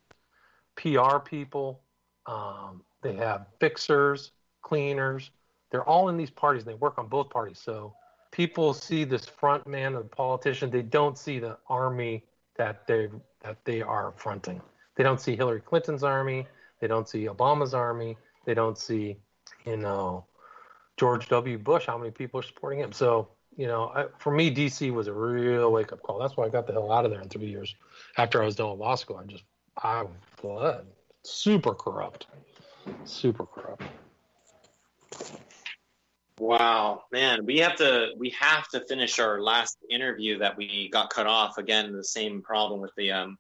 PR 0.76 1.20
people. 1.20 1.82
Um, 2.26 2.84
they 3.02 3.16
have 3.16 3.48
fixers, 3.60 4.32
cleaners. 4.62 5.32
They're 5.72 5.88
all 5.88 6.10
in 6.10 6.18
these 6.18 6.30
parties. 6.30 6.64
And 6.64 6.72
they 6.72 6.76
work 6.76 6.98
on 6.98 7.08
both 7.08 7.30
parties. 7.30 7.60
So 7.60 7.94
people 8.32 8.74
see 8.74 9.04
this 9.04 9.26
front 9.26 9.68
man 9.68 9.96
of 9.96 10.04
the 10.04 10.16
politician. 10.16 10.70
They 10.70 10.82
don't 10.82 11.18
see 11.18 11.40
the 11.40 11.58
army 11.68 12.24
that 12.58 12.86
they 12.88 13.10
that 13.42 13.58
they 13.66 13.82
are 13.82 14.14
fronting. 14.18 14.62
They 14.96 15.04
don't 15.04 15.22
see 15.22 15.36
Hillary 15.36 15.62
Clinton's 15.62 16.04
army. 16.04 16.46
They 16.82 16.88
don't 16.88 17.08
see 17.08 17.26
Obama's 17.26 17.74
army. 17.74 18.18
They 18.46 18.54
don't 18.54 18.78
see, 18.78 19.18
you 19.66 19.78
know, 19.78 20.26
George 20.98 21.30
W. 21.30 21.58
Bush. 21.58 21.86
How 21.86 21.98
many 21.98 22.12
people 22.12 22.40
are 22.40 22.44
supporting 22.44 22.80
him? 22.80 22.92
So 22.92 23.30
you 23.60 23.68
know, 23.68 23.92
I, 23.94 24.06
for 24.20 24.32
me, 24.32 24.56
DC 24.56 24.90
was 24.94 25.08
a 25.08 25.14
real 25.14 25.70
wake 25.70 25.92
up 25.92 26.02
call. 26.02 26.18
That's 26.18 26.38
why 26.38 26.46
I 26.46 26.50
got 26.50 26.66
the 26.66 26.72
hell 26.72 26.94
out 26.94 27.04
of 27.04 27.12
there 27.12 27.20
in 27.20 27.28
three 27.28 27.50
years. 27.50 27.76
After 28.18 28.42
I 28.42 28.46
was 28.46 28.56
done 28.56 28.70
with 28.70 28.80
law 28.80 28.96
school, 28.96 29.18
I 29.18 29.26
just 29.26 29.44
I 29.78 30.06
fled. 30.38 30.86
Super 31.24 31.74
corrupt. 31.74 32.28
Super 33.04 33.46
corrupt. 33.46 33.84
Wow, 36.40 37.04
man, 37.12 37.46
we 37.46 37.58
have 37.58 37.76
to 37.76 38.12
we 38.18 38.30
have 38.30 38.70
to 38.70 38.80
finish 38.88 39.20
our 39.20 39.42
last 39.42 39.78
interview 39.90 40.38
that 40.38 40.56
we 40.56 40.88
got 40.88 41.10
cut 41.10 41.28
off. 41.28 41.58
Again, 41.58 41.92
the 41.92 42.02
same 42.02 42.42
problem 42.42 42.80
with 42.80 42.96
the 42.96 43.12
um, 43.12 43.38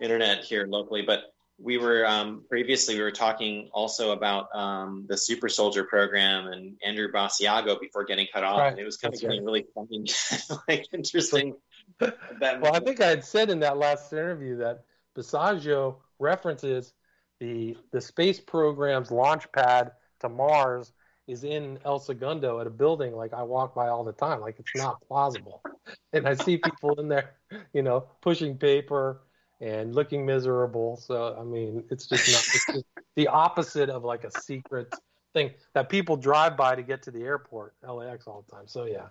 internet 0.00 0.44
here 0.44 0.68
locally. 0.68 1.02
But 1.02 1.34
we 1.62 1.78
were 1.78 2.04
um, 2.06 2.44
previously 2.48 2.96
we 2.96 3.02
were 3.02 3.12
talking 3.12 3.70
also 3.72 4.12
about 4.12 4.54
um, 4.54 5.06
the 5.08 5.16
Super 5.16 5.48
Soldier 5.48 5.84
program 5.84 6.48
and 6.48 6.76
Andrew 6.84 7.10
Basiago 7.10 7.80
before 7.80 8.04
getting 8.04 8.26
cut 8.32 8.42
off. 8.42 8.58
Right, 8.58 8.72
And 8.72 8.78
it 8.80 8.84
was 8.84 8.96
kind 8.96 9.14
of 9.14 9.20
getting 9.20 9.44
really 9.44 9.66
funny, 9.74 10.04
like 10.68 10.86
interesting. 10.92 11.54
that 11.98 12.60
Well, 12.60 12.74
I 12.74 12.80
think 12.80 13.00
I 13.00 13.08
had 13.08 13.24
said 13.24 13.50
in 13.50 13.60
that 13.60 13.78
last 13.78 14.12
interview 14.12 14.56
that 14.58 14.84
Basiago 15.16 15.96
references 16.18 16.92
the 17.38 17.76
the 17.92 18.00
space 18.00 18.40
program's 18.40 19.10
launch 19.10 19.50
pad 19.52 19.92
to 20.20 20.28
Mars 20.28 20.92
is 21.28 21.44
in 21.44 21.78
El 21.84 21.98
Segundo 22.00 22.60
at 22.60 22.66
a 22.66 22.70
building 22.70 23.14
like 23.14 23.32
I 23.32 23.42
walk 23.42 23.74
by 23.74 23.88
all 23.88 24.04
the 24.04 24.12
time. 24.12 24.40
Like 24.40 24.58
it's 24.58 24.70
not 24.76 25.00
plausible. 25.06 25.62
And 26.12 26.28
I 26.28 26.34
see 26.34 26.58
people 26.58 27.00
in 27.00 27.08
there, 27.08 27.32
you 27.72 27.82
know, 27.82 28.06
pushing 28.20 28.56
paper 28.56 29.22
and 29.62 29.94
looking 29.94 30.26
miserable. 30.26 30.96
So 30.96 31.36
I 31.40 31.44
mean, 31.44 31.84
it's 31.90 32.06
just 32.06 32.30
not 32.30 32.44
it's 32.54 32.66
just 32.66 32.84
the 33.16 33.28
opposite 33.28 33.88
of 33.88 34.04
like 34.04 34.24
a 34.24 34.40
secret 34.40 34.92
thing 35.32 35.52
that 35.74 35.88
people 35.88 36.16
drive 36.16 36.56
by 36.56 36.74
to 36.74 36.82
get 36.82 37.02
to 37.04 37.10
the 37.10 37.22
airport, 37.22 37.74
LAX 37.86 38.26
all 38.26 38.44
the 38.46 38.54
time. 38.54 38.66
So 38.66 38.84
yeah. 38.84 39.06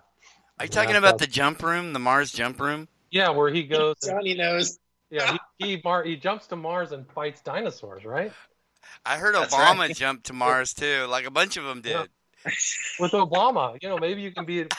Are 0.58 0.66
you 0.66 0.68
talking 0.68 0.96
about 0.96 1.18
the 1.18 1.26
jump 1.26 1.62
room, 1.62 1.92
the 1.92 1.98
Mars 1.98 2.30
jump 2.30 2.60
room? 2.60 2.86
Yeah, 3.10 3.30
where 3.30 3.50
he 3.50 3.64
goes 3.64 3.96
and 4.02 4.38
knows. 4.38 4.78
Yeah, 5.10 5.36
he 5.58 5.66
he, 5.66 5.80
Mar- 5.82 6.04
he 6.04 6.16
jumps 6.16 6.46
to 6.48 6.56
Mars 6.56 6.92
and 6.92 7.06
fights 7.10 7.40
dinosaurs, 7.40 8.04
right? 8.04 8.32
I 9.04 9.16
heard 9.16 9.34
That's 9.34 9.54
Obama 9.54 9.78
right. 9.80 9.96
jumped 9.96 10.26
to 10.26 10.32
Mars 10.32 10.74
too. 10.74 11.06
Like 11.08 11.26
a 11.26 11.30
bunch 11.30 11.56
of 11.56 11.64
them 11.64 11.80
did. 11.80 11.92
Yeah. 11.92 12.52
With 13.00 13.12
Obama, 13.12 13.76
you 13.82 13.88
know, 13.88 13.98
maybe 13.98 14.20
you 14.22 14.32
can 14.32 14.44
be. 14.44 14.66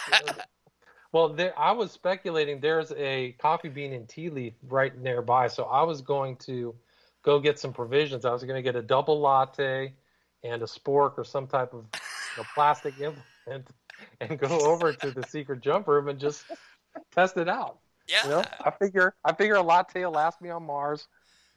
Well, 1.13 1.29
there, 1.29 1.57
I 1.57 1.71
was 1.71 1.91
speculating 1.91 2.59
there's 2.59 2.91
a 2.93 3.35
coffee 3.37 3.69
bean 3.69 3.93
and 3.93 4.09
tea 4.09 4.31
leaf 4.31 4.53
right 4.67 4.97
nearby, 4.99 5.47
so 5.47 5.65
I 5.65 5.83
was 5.83 6.01
going 6.01 6.37
to 6.37 6.75
go 7.21 7.39
get 7.39 7.59
some 7.59 7.71
provisions. 7.71 8.25
I 8.25 8.31
was 8.31 8.43
going 8.43 8.55
to 8.55 8.63
get 8.63 8.75
a 8.75 8.81
double 8.81 9.21
latte 9.21 9.93
and 10.43 10.61
a 10.63 10.65
spork 10.65 11.17
or 11.17 11.23
some 11.23 11.45
type 11.45 11.71
of 11.71 11.85
you 11.93 12.41
know, 12.41 12.43
plastic 12.55 12.95
implement 12.99 13.67
and 14.21 14.39
go 14.39 14.59
over 14.61 14.91
to 14.91 15.11
the 15.11 15.23
secret 15.27 15.61
jump 15.61 15.87
room 15.87 16.07
and 16.07 16.19
just 16.19 16.45
test 17.13 17.37
it 17.37 17.47
out. 17.47 17.77
Yeah. 18.07 18.23
You 18.23 18.29
know, 18.31 18.43
I 18.65 18.71
figure 18.71 19.15
I 19.23 19.33
figure 19.33 19.55
a 19.55 19.61
latte 19.61 20.03
will 20.03 20.11
last 20.11 20.41
me 20.41 20.49
on 20.49 20.63
Mars 20.63 21.07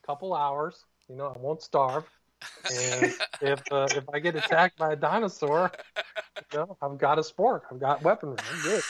a 0.03 0.05
couple 0.05 0.35
hours. 0.35 0.85
You 1.09 1.15
know, 1.15 1.33
I 1.35 1.39
won't 1.39 1.63
starve. 1.63 2.05
And 2.71 3.13
if 3.41 3.61
uh, 3.71 3.87
if 3.91 4.03
I 4.13 4.19
get 4.19 4.35
attacked 4.35 4.77
by 4.77 4.93
a 4.93 4.95
dinosaur, 4.95 5.71
you 6.53 6.59
know, 6.59 6.77
I've 6.81 6.97
got 6.99 7.17
a 7.17 7.21
spork. 7.21 7.61
I've 7.71 7.79
got 7.79 8.03
weaponry. 8.03 8.37
I'm 8.53 8.61
good. 8.61 8.83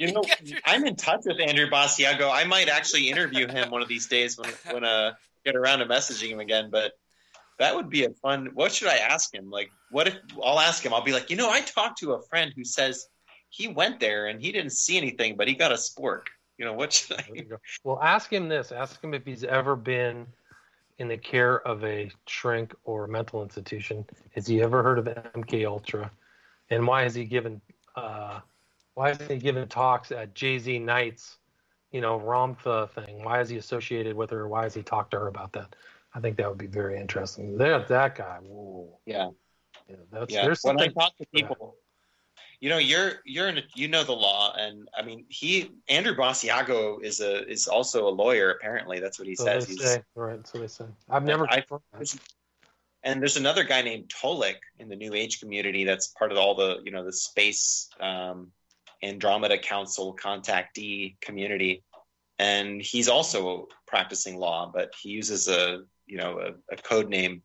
You 0.00 0.12
know, 0.12 0.22
I'm 0.64 0.86
in 0.86 0.96
touch 0.96 1.20
with 1.26 1.38
Andrew 1.40 1.68
Basiago. 1.68 2.32
I 2.32 2.44
might 2.44 2.70
actually 2.70 3.10
interview 3.10 3.46
him 3.46 3.70
one 3.70 3.82
of 3.82 3.88
these 3.88 4.06
days 4.06 4.38
when 4.38 4.50
when 4.70 4.84
uh 4.84 5.12
get 5.44 5.56
around 5.56 5.80
to 5.80 5.86
messaging 5.86 6.30
him 6.30 6.40
again. 6.40 6.70
But 6.70 6.92
that 7.58 7.76
would 7.76 7.90
be 7.90 8.06
a 8.06 8.10
fun. 8.10 8.48
What 8.54 8.72
should 8.72 8.88
I 8.88 8.96
ask 8.96 9.34
him? 9.34 9.50
Like, 9.50 9.70
what 9.90 10.08
if 10.08 10.16
I'll 10.42 10.58
ask 10.58 10.82
him? 10.82 10.94
I'll 10.94 11.04
be 11.04 11.12
like, 11.12 11.28
you 11.28 11.36
know, 11.36 11.50
I 11.50 11.60
talked 11.60 11.98
to 11.98 12.12
a 12.12 12.22
friend 12.22 12.50
who 12.56 12.64
says 12.64 13.08
he 13.50 13.68
went 13.68 14.00
there 14.00 14.28
and 14.28 14.40
he 14.40 14.52
didn't 14.52 14.72
see 14.72 14.96
anything, 14.96 15.36
but 15.36 15.48
he 15.48 15.54
got 15.54 15.70
a 15.70 15.74
spork. 15.76 16.22
You 16.56 16.64
know, 16.64 16.72
what 16.72 16.94
should 16.94 17.18
I? 17.20 17.44
Well, 17.84 18.00
ask 18.02 18.32
him 18.32 18.48
this. 18.48 18.72
Ask 18.72 19.04
him 19.04 19.12
if 19.12 19.26
he's 19.26 19.44
ever 19.44 19.76
been 19.76 20.26
in 20.98 21.08
the 21.08 21.18
care 21.18 21.60
of 21.66 21.84
a 21.84 22.10
shrink 22.26 22.74
or 22.84 23.06
mental 23.06 23.42
institution? 23.42 24.06
Has 24.34 24.46
he 24.46 24.62
ever 24.62 24.82
heard 24.82 24.98
of 24.98 25.04
MK 25.06 25.66
Ultra? 25.66 26.10
And 26.70 26.86
why 26.86 27.02
has 27.02 27.14
he 27.14 27.24
given 27.24 27.60
uh, 27.96 28.40
why 29.00 29.14
has 29.14 29.28
he 29.28 29.38
given 29.38 29.66
talks 29.66 30.12
at 30.12 30.34
JZ 30.34 30.82
Knight's, 30.82 31.38
you 31.90 32.02
know, 32.02 32.20
Ramtha 32.20 32.90
thing? 32.90 33.24
Why 33.24 33.40
is 33.40 33.48
he 33.48 33.56
associated 33.56 34.14
with 34.14 34.28
her? 34.28 34.46
Why 34.46 34.64
has 34.64 34.74
he 34.74 34.82
talked 34.82 35.12
to 35.12 35.20
her 35.20 35.28
about 35.28 35.54
that? 35.54 35.74
I 36.14 36.20
think 36.20 36.36
that 36.36 36.46
would 36.46 36.58
be 36.58 36.66
very 36.66 37.00
interesting. 37.00 37.56
That 37.56 37.88
that 37.88 38.14
guy, 38.14 38.40
whoa, 38.42 38.98
Yeah. 39.06 39.30
yeah, 39.88 39.96
that's 40.12 40.30
yeah. 40.30 40.44
there's 40.44 40.60
when 40.64 40.78
I 40.78 40.88
talk 40.88 41.16
to 41.16 41.24
people, 41.32 41.76
you 42.60 42.68
know, 42.68 42.76
you're 42.76 43.22
you're 43.24 43.48
in 43.48 43.56
a, 43.56 43.62
you 43.74 43.88
know 43.88 44.04
the 44.04 44.12
law, 44.12 44.52
and 44.54 44.86
I 44.94 45.00
mean, 45.00 45.24
he 45.30 45.70
Andrew 45.88 46.14
Basiago 46.14 47.02
is 47.02 47.22
a 47.22 47.48
is 47.48 47.68
also 47.68 48.06
a 48.06 48.10
lawyer. 48.10 48.50
Apparently, 48.50 49.00
that's 49.00 49.18
what 49.18 49.26
he 49.26 49.34
so 49.34 49.46
says. 49.46 49.66
they 49.66 49.76
say, 49.76 50.02
right? 50.14 50.46
So 50.46 50.58
they 50.58 50.66
say. 50.66 50.84
I've 51.08 51.24
never. 51.24 51.48
I- 51.48 51.64
and 53.02 53.18
there's 53.22 53.38
another 53.38 53.64
guy 53.64 53.80
named 53.80 54.10
Tolik 54.10 54.56
in 54.78 54.90
the 54.90 54.96
New 54.96 55.14
Age 55.14 55.40
community 55.40 55.84
that's 55.84 56.08
part 56.08 56.32
of 56.32 56.36
all 56.36 56.54
the 56.54 56.80
you 56.84 56.90
know 56.90 57.02
the 57.02 57.14
space 57.14 57.88
um, 57.98 58.52
Andromeda 59.02 59.58
Council 59.58 60.16
contactee 60.16 61.20
community, 61.20 61.82
and 62.38 62.80
he's 62.82 63.08
also 63.08 63.68
practicing 63.86 64.36
law, 64.36 64.70
but 64.72 64.92
he 65.00 65.10
uses 65.10 65.48
a 65.48 65.82
you 66.06 66.16
know 66.16 66.38
a, 66.38 66.74
a 66.74 66.76
code 66.76 67.08
name. 67.08 67.42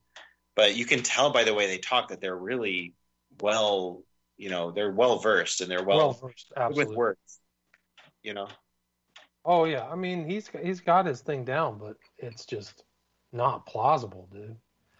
But 0.55 0.75
you 0.75 0.85
can 0.85 1.03
tell 1.03 1.31
by 1.31 1.43
the 1.43 1.53
way 1.53 1.67
they 1.67 1.77
talk 1.77 2.09
that 2.09 2.21
they're 2.21 2.37
really 2.37 2.93
well, 3.41 4.03
you 4.37 4.49
know, 4.49 4.71
they're 4.71 4.91
well 4.91 5.19
versed 5.19 5.59
and 5.61 5.69
they're 5.69 5.83
well, 5.83 5.97
well 5.97 6.19
versed, 6.21 6.77
with 6.77 6.89
words. 6.89 7.39
You 8.23 8.33
know, 8.33 8.47
Oh 9.45 9.65
yeah, 9.65 9.85
I 9.85 9.95
mean 9.95 10.27
he's 10.27 10.49
he's 10.61 10.79
got 10.79 11.05
his 11.05 11.21
thing 11.21 11.45
down, 11.45 11.77
but 11.77 11.97
it's 12.17 12.45
just 12.45 12.83
not 13.31 13.67
plausible, 13.67 14.27
dude. 14.33 14.57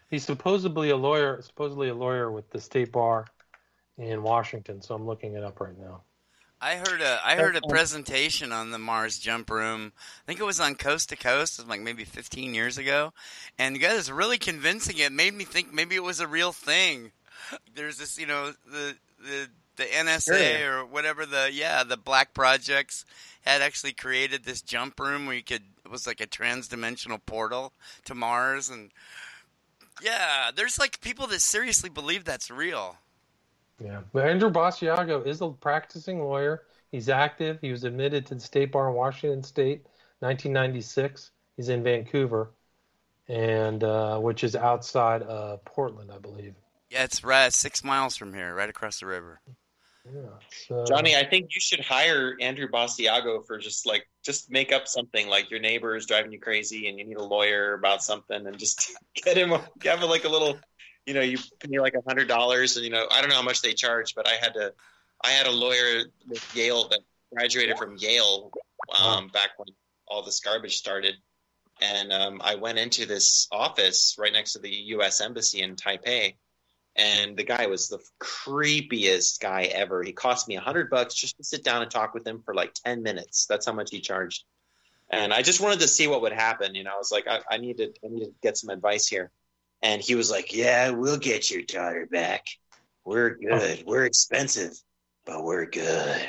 He's 0.08 0.24
supposedly 0.24 0.90
a 0.90 0.96
lawyer, 0.96 1.42
supposedly 1.42 1.88
a 1.88 1.94
lawyer 1.94 2.30
with 2.30 2.48
the 2.50 2.60
state 2.60 2.92
bar 2.92 3.26
in 3.98 4.22
Washington. 4.22 4.80
So 4.80 4.94
I'm 4.94 5.04
looking 5.04 5.34
it 5.34 5.42
up 5.42 5.60
right 5.60 5.76
now. 5.76 6.04
I 6.60 6.76
heard 6.76 7.02
a 7.02 7.20
I 7.24 7.36
heard 7.36 7.56
a 7.56 7.60
presentation 7.68 8.50
on 8.50 8.70
the 8.70 8.78
Mars 8.78 9.18
jump 9.18 9.50
room. 9.50 9.92
I 9.96 10.22
think 10.26 10.40
it 10.40 10.44
was 10.44 10.60
on 10.60 10.74
Coast 10.74 11.10
to 11.10 11.16
Coast, 11.16 11.58
it 11.58 11.62
was 11.62 11.68
like 11.68 11.80
maybe 11.82 12.04
15 12.04 12.54
years 12.54 12.78
ago, 12.78 13.12
and 13.58 13.74
the 13.74 13.80
guy 13.80 13.94
was 13.94 14.10
really 14.10 14.38
convincing. 14.38 14.96
It 14.98 15.12
made 15.12 15.34
me 15.34 15.44
think 15.44 15.72
maybe 15.72 15.96
it 15.96 16.02
was 16.02 16.20
a 16.20 16.26
real 16.26 16.52
thing. 16.52 17.12
There's 17.74 17.98
this, 17.98 18.18
you 18.18 18.26
know, 18.26 18.52
the 18.70 18.96
the 19.22 19.48
the 19.76 19.84
NSA 19.84 20.58
Sure. 20.58 20.78
or 20.78 20.84
whatever 20.86 21.26
the 21.26 21.50
yeah 21.52 21.84
the 21.84 21.98
Black 21.98 22.32
Projects 22.32 23.04
had 23.42 23.60
actually 23.62 23.92
created 23.92 24.44
this 24.44 24.62
jump 24.62 24.98
room 24.98 25.26
where 25.26 25.36
you 25.36 25.44
could 25.44 25.62
it 25.84 25.90
was 25.90 26.06
like 26.06 26.20
a 26.20 26.26
transdimensional 26.26 27.20
portal 27.26 27.72
to 28.06 28.14
Mars 28.14 28.70
and 28.70 28.90
yeah, 30.02 30.50
there's 30.54 30.78
like 30.78 31.00
people 31.00 31.26
that 31.28 31.40
seriously 31.40 31.88
believe 31.90 32.24
that's 32.24 32.50
real. 32.50 32.96
Yeah, 33.82 34.00
but 34.12 34.26
Andrew 34.26 34.50
Basiago 34.50 35.26
is 35.26 35.40
a 35.42 35.48
practicing 35.50 36.20
lawyer. 36.20 36.62
He's 36.90 37.08
active. 37.08 37.58
He 37.60 37.70
was 37.70 37.84
admitted 37.84 38.26
to 38.26 38.34
the 38.34 38.40
state 38.40 38.72
bar 38.72 38.88
in 38.88 38.94
Washington 38.94 39.42
State, 39.42 39.84
1996. 40.20 41.30
He's 41.56 41.68
in 41.68 41.82
Vancouver, 41.82 42.52
and 43.28 43.82
uh, 43.84 44.18
which 44.18 44.44
is 44.44 44.56
outside 44.56 45.22
of 45.22 45.64
Portland, 45.64 46.10
I 46.10 46.18
believe. 46.18 46.54
Yeah, 46.90 47.04
it's 47.04 47.24
right 47.24 47.52
six 47.52 47.84
miles 47.84 48.16
from 48.16 48.32
here, 48.32 48.54
right 48.54 48.70
across 48.70 49.00
the 49.00 49.06
river. 49.06 49.40
Yeah, 50.14 50.22
so, 50.68 50.84
Johnny, 50.86 51.16
I 51.16 51.24
think 51.24 51.48
you 51.52 51.60
should 51.60 51.80
hire 51.80 52.36
Andrew 52.40 52.68
Basiago 52.68 53.44
for 53.44 53.58
just 53.58 53.86
like 53.86 54.06
just 54.24 54.50
make 54.50 54.70
up 54.70 54.86
something 54.86 55.28
like 55.28 55.50
your 55.50 55.58
neighbor 55.58 55.96
is 55.96 56.06
driving 56.06 56.30
you 56.30 56.38
crazy 56.38 56.88
and 56.88 56.98
you 56.98 57.04
need 57.04 57.16
a 57.16 57.24
lawyer 57.24 57.74
about 57.74 58.04
something 58.04 58.46
and 58.46 58.56
just 58.56 58.92
get 59.24 59.36
him 59.36 59.52
have 59.82 60.02
like 60.02 60.24
a 60.24 60.28
little 60.28 60.58
you 61.06 61.14
know 61.14 61.20
you 61.20 61.38
pay 61.60 61.78
like 61.78 61.94
a 61.94 62.02
hundred 62.06 62.28
dollars 62.28 62.76
and 62.76 62.84
you 62.84 62.90
know 62.90 63.06
I 63.10 63.20
don't 63.20 63.30
know 63.30 63.36
how 63.36 63.42
much 63.42 63.62
they 63.62 63.72
charge 63.72 64.14
but 64.14 64.28
I 64.28 64.34
had 64.34 64.54
to 64.54 64.72
I 65.22 65.30
had 65.30 65.46
a 65.46 65.52
lawyer 65.52 66.04
with 66.28 66.54
Yale 66.54 66.88
that 66.88 67.00
graduated 67.32 67.78
from 67.78 67.96
Yale 67.96 68.50
um, 69.00 69.28
back 69.28 69.50
when 69.56 69.68
all 70.06 70.22
this 70.22 70.40
garbage 70.40 70.76
started 70.76 71.14
and 71.80 72.12
um, 72.12 72.40
I 72.42 72.54
went 72.54 72.78
into 72.78 73.06
this 73.06 73.48
office 73.52 74.16
right 74.18 74.32
next 74.32 74.54
to 74.54 74.58
the 74.58 74.70
U.S. 74.70 75.20
embassy 75.20 75.62
in 75.62 75.76
Taipei 75.76 76.34
and 76.96 77.36
the 77.36 77.44
guy 77.44 77.66
was 77.66 77.88
the 77.88 77.98
creepiest 78.20 79.40
guy 79.40 79.64
ever. 79.64 80.02
He 80.02 80.12
cost 80.12 80.48
me 80.48 80.56
a 80.56 80.60
hundred 80.60 80.88
bucks 80.88 81.14
just 81.14 81.36
to 81.36 81.44
sit 81.44 81.62
down 81.62 81.82
and 81.82 81.90
talk 81.90 82.14
with 82.14 82.26
him 82.26 82.42
for 82.44 82.54
like 82.54 82.72
ten 82.72 83.02
minutes. 83.02 83.46
That's 83.46 83.66
how 83.66 83.72
much 83.72 83.90
he 83.90 84.00
charged. 84.00 84.44
And 85.10 85.32
I 85.32 85.42
just 85.42 85.60
wanted 85.60 85.80
to 85.80 85.88
see 85.88 86.08
what 86.08 86.22
would 86.22 86.32
happen. 86.32 86.74
You 86.74 86.84
know, 86.84 86.92
I 86.94 86.98
was 86.98 87.12
like, 87.12 87.28
I, 87.28 87.40
I 87.50 87.58
need 87.58 87.76
to, 87.76 87.92
I 88.04 88.08
need 88.08 88.24
to 88.24 88.32
get 88.42 88.56
some 88.56 88.70
advice 88.70 89.06
here. 89.06 89.30
And 89.86 90.02
he 90.02 90.14
was 90.16 90.30
like, 90.30 90.52
Yeah, 90.52 90.90
we'll 90.90 91.16
get 91.18 91.50
your 91.50 91.62
daughter 91.62 92.06
back. 92.10 92.44
We're 93.04 93.36
oh. 93.50 93.58
good. 93.58 93.84
We're 93.86 94.04
expensive, 94.04 94.72
but 95.24 95.44
we're 95.44 95.66
good. 95.66 96.26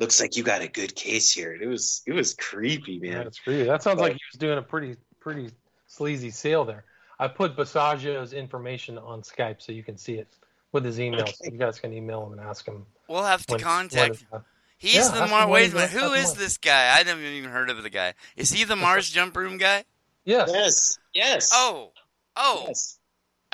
Looks 0.00 0.20
like 0.20 0.36
you 0.36 0.42
got 0.42 0.60
a 0.60 0.68
good 0.68 0.94
case 0.94 1.32
here. 1.32 1.54
It 1.54 1.66
was, 1.68 2.02
it 2.06 2.12
was 2.12 2.34
creepy, 2.34 2.98
man. 2.98 3.24
That's 3.24 3.38
creepy. 3.38 3.64
That 3.64 3.82
sounds 3.82 4.00
like 4.00 4.12
he 4.12 4.20
was 4.32 4.38
doing 4.38 4.58
a 4.58 4.62
pretty 4.62 4.96
pretty 5.20 5.50
sleazy 5.86 6.30
sale 6.30 6.64
there. 6.64 6.84
I 7.18 7.28
put 7.28 7.56
Basiago's 7.56 8.32
information 8.32 8.98
on 8.98 9.22
Skype 9.22 9.62
so 9.62 9.72
you 9.72 9.82
can 9.82 9.96
see 9.96 10.14
it 10.14 10.28
with 10.72 10.84
his 10.84 11.00
email. 11.00 11.26
So 11.26 11.44
you 11.50 11.58
guys 11.58 11.78
can 11.78 11.92
email 11.94 12.26
him 12.26 12.32
and 12.32 12.40
ask 12.40 12.66
him. 12.66 12.84
We'll 13.08 13.22
have 13.24 13.46
to 13.46 13.52
when- 13.52 13.60
contact. 13.60 14.24
when- 14.30 14.42
He's 14.78 14.94
Yeah, 14.96 15.08
the 15.08 15.22
ask 15.22 15.30
Mars. 15.30 15.44
him 15.44 15.50
Wait 15.50 15.60
when 15.62 15.70
a 15.70 15.74
minute. 15.74 15.90
he's 15.90 16.00
Who 16.02 16.10
back 16.10 16.18
is 16.18 16.30
on. 16.32 16.36
this 16.38 16.58
guy? 16.58 16.82
I 16.94 16.98
haven't 17.04 17.24
even 17.24 17.50
heard 17.50 17.70
of 17.70 17.82
the 17.82 17.88
guy. 17.88 18.12
Is 18.36 18.50
he 18.52 18.64
the 18.64 18.76
Mars 18.84 19.08
jump 19.08 19.34
room 19.34 19.56
guy? 19.56 19.84
yes. 20.26 20.50
Yes, 20.52 20.98
yes. 21.14 21.50
Oh, 21.54 21.92
oh, 22.36 22.64
yes. 22.68 22.95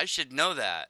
I 0.03 0.05
should 0.05 0.33
know 0.33 0.55
that. 0.55 0.89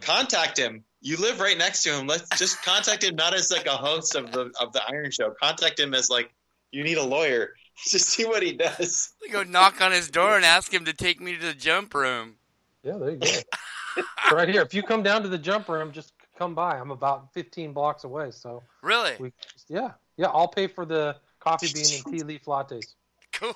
contact 0.00 0.56
him. 0.56 0.84
You 1.00 1.16
live 1.16 1.40
right 1.40 1.58
next 1.58 1.82
to 1.82 1.90
him. 1.90 2.06
Let's 2.06 2.28
just 2.38 2.62
contact 2.64 3.02
him, 3.02 3.16
not 3.16 3.34
as 3.34 3.50
like 3.50 3.66
a 3.66 3.70
host 3.76 4.14
of 4.14 4.30
the 4.30 4.52
of 4.60 4.72
the 4.72 4.80
Iron 4.88 5.10
Show. 5.10 5.34
Contact 5.42 5.80
him 5.80 5.92
as 5.92 6.08
like 6.08 6.32
you 6.70 6.84
need 6.84 6.98
a 6.98 7.02
lawyer. 7.02 7.50
Just 7.90 8.10
see 8.10 8.24
what 8.24 8.40
he 8.44 8.52
does. 8.52 9.12
Go 9.32 9.42
knock 9.42 9.80
on 9.80 9.90
his 9.90 10.08
door 10.08 10.36
and 10.36 10.44
ask 10.44 10.72
him 10.72 10.84
to 10.84 10.92
take 10.92 11.20
me 11.20 11.34
to 11.34 11.42
the 11.46 11.54
jump 11.54 11.92
room. 11.92 12.36
Yeah, 12.84 12.98
there 12.98 13.10
you 13.10 13.16
go. 13.16 13.26
Right 14.32 14.48
here. 14.48 14.62
If 14.62 14.74
you 14.74 14.84
come 14.84 15.02
down 15.02 15.22
to 15.22 15.28
the 15.28 15.38
jump 15.38 15.68
room, 15.68 15.90
just 15.90 16.12
come 16.38 16.54
by. 16.54 16.76
I'm 16.78 16.92
about 16.92 17.32
15 17.34 17.72
blocks 17.72 18.04
away. 18.04 18.30
So 18.30 18.62
Really? 18.82 19.12
we, 19.18 19.32
yeah, 19.68 19.90
yeah. 20.16 20.28
I'll 20.28 20.46
pay 20.48 20.68
for 20.68 20.84
the 20.86 21.16
coffee 21.40 21.68
bean 21.74 21.84
and 21.96 22.04
tea 22.06 22.22
leaf 22.24 22.44
lattes. 22.44 22.94
Cool. 23.32 23.54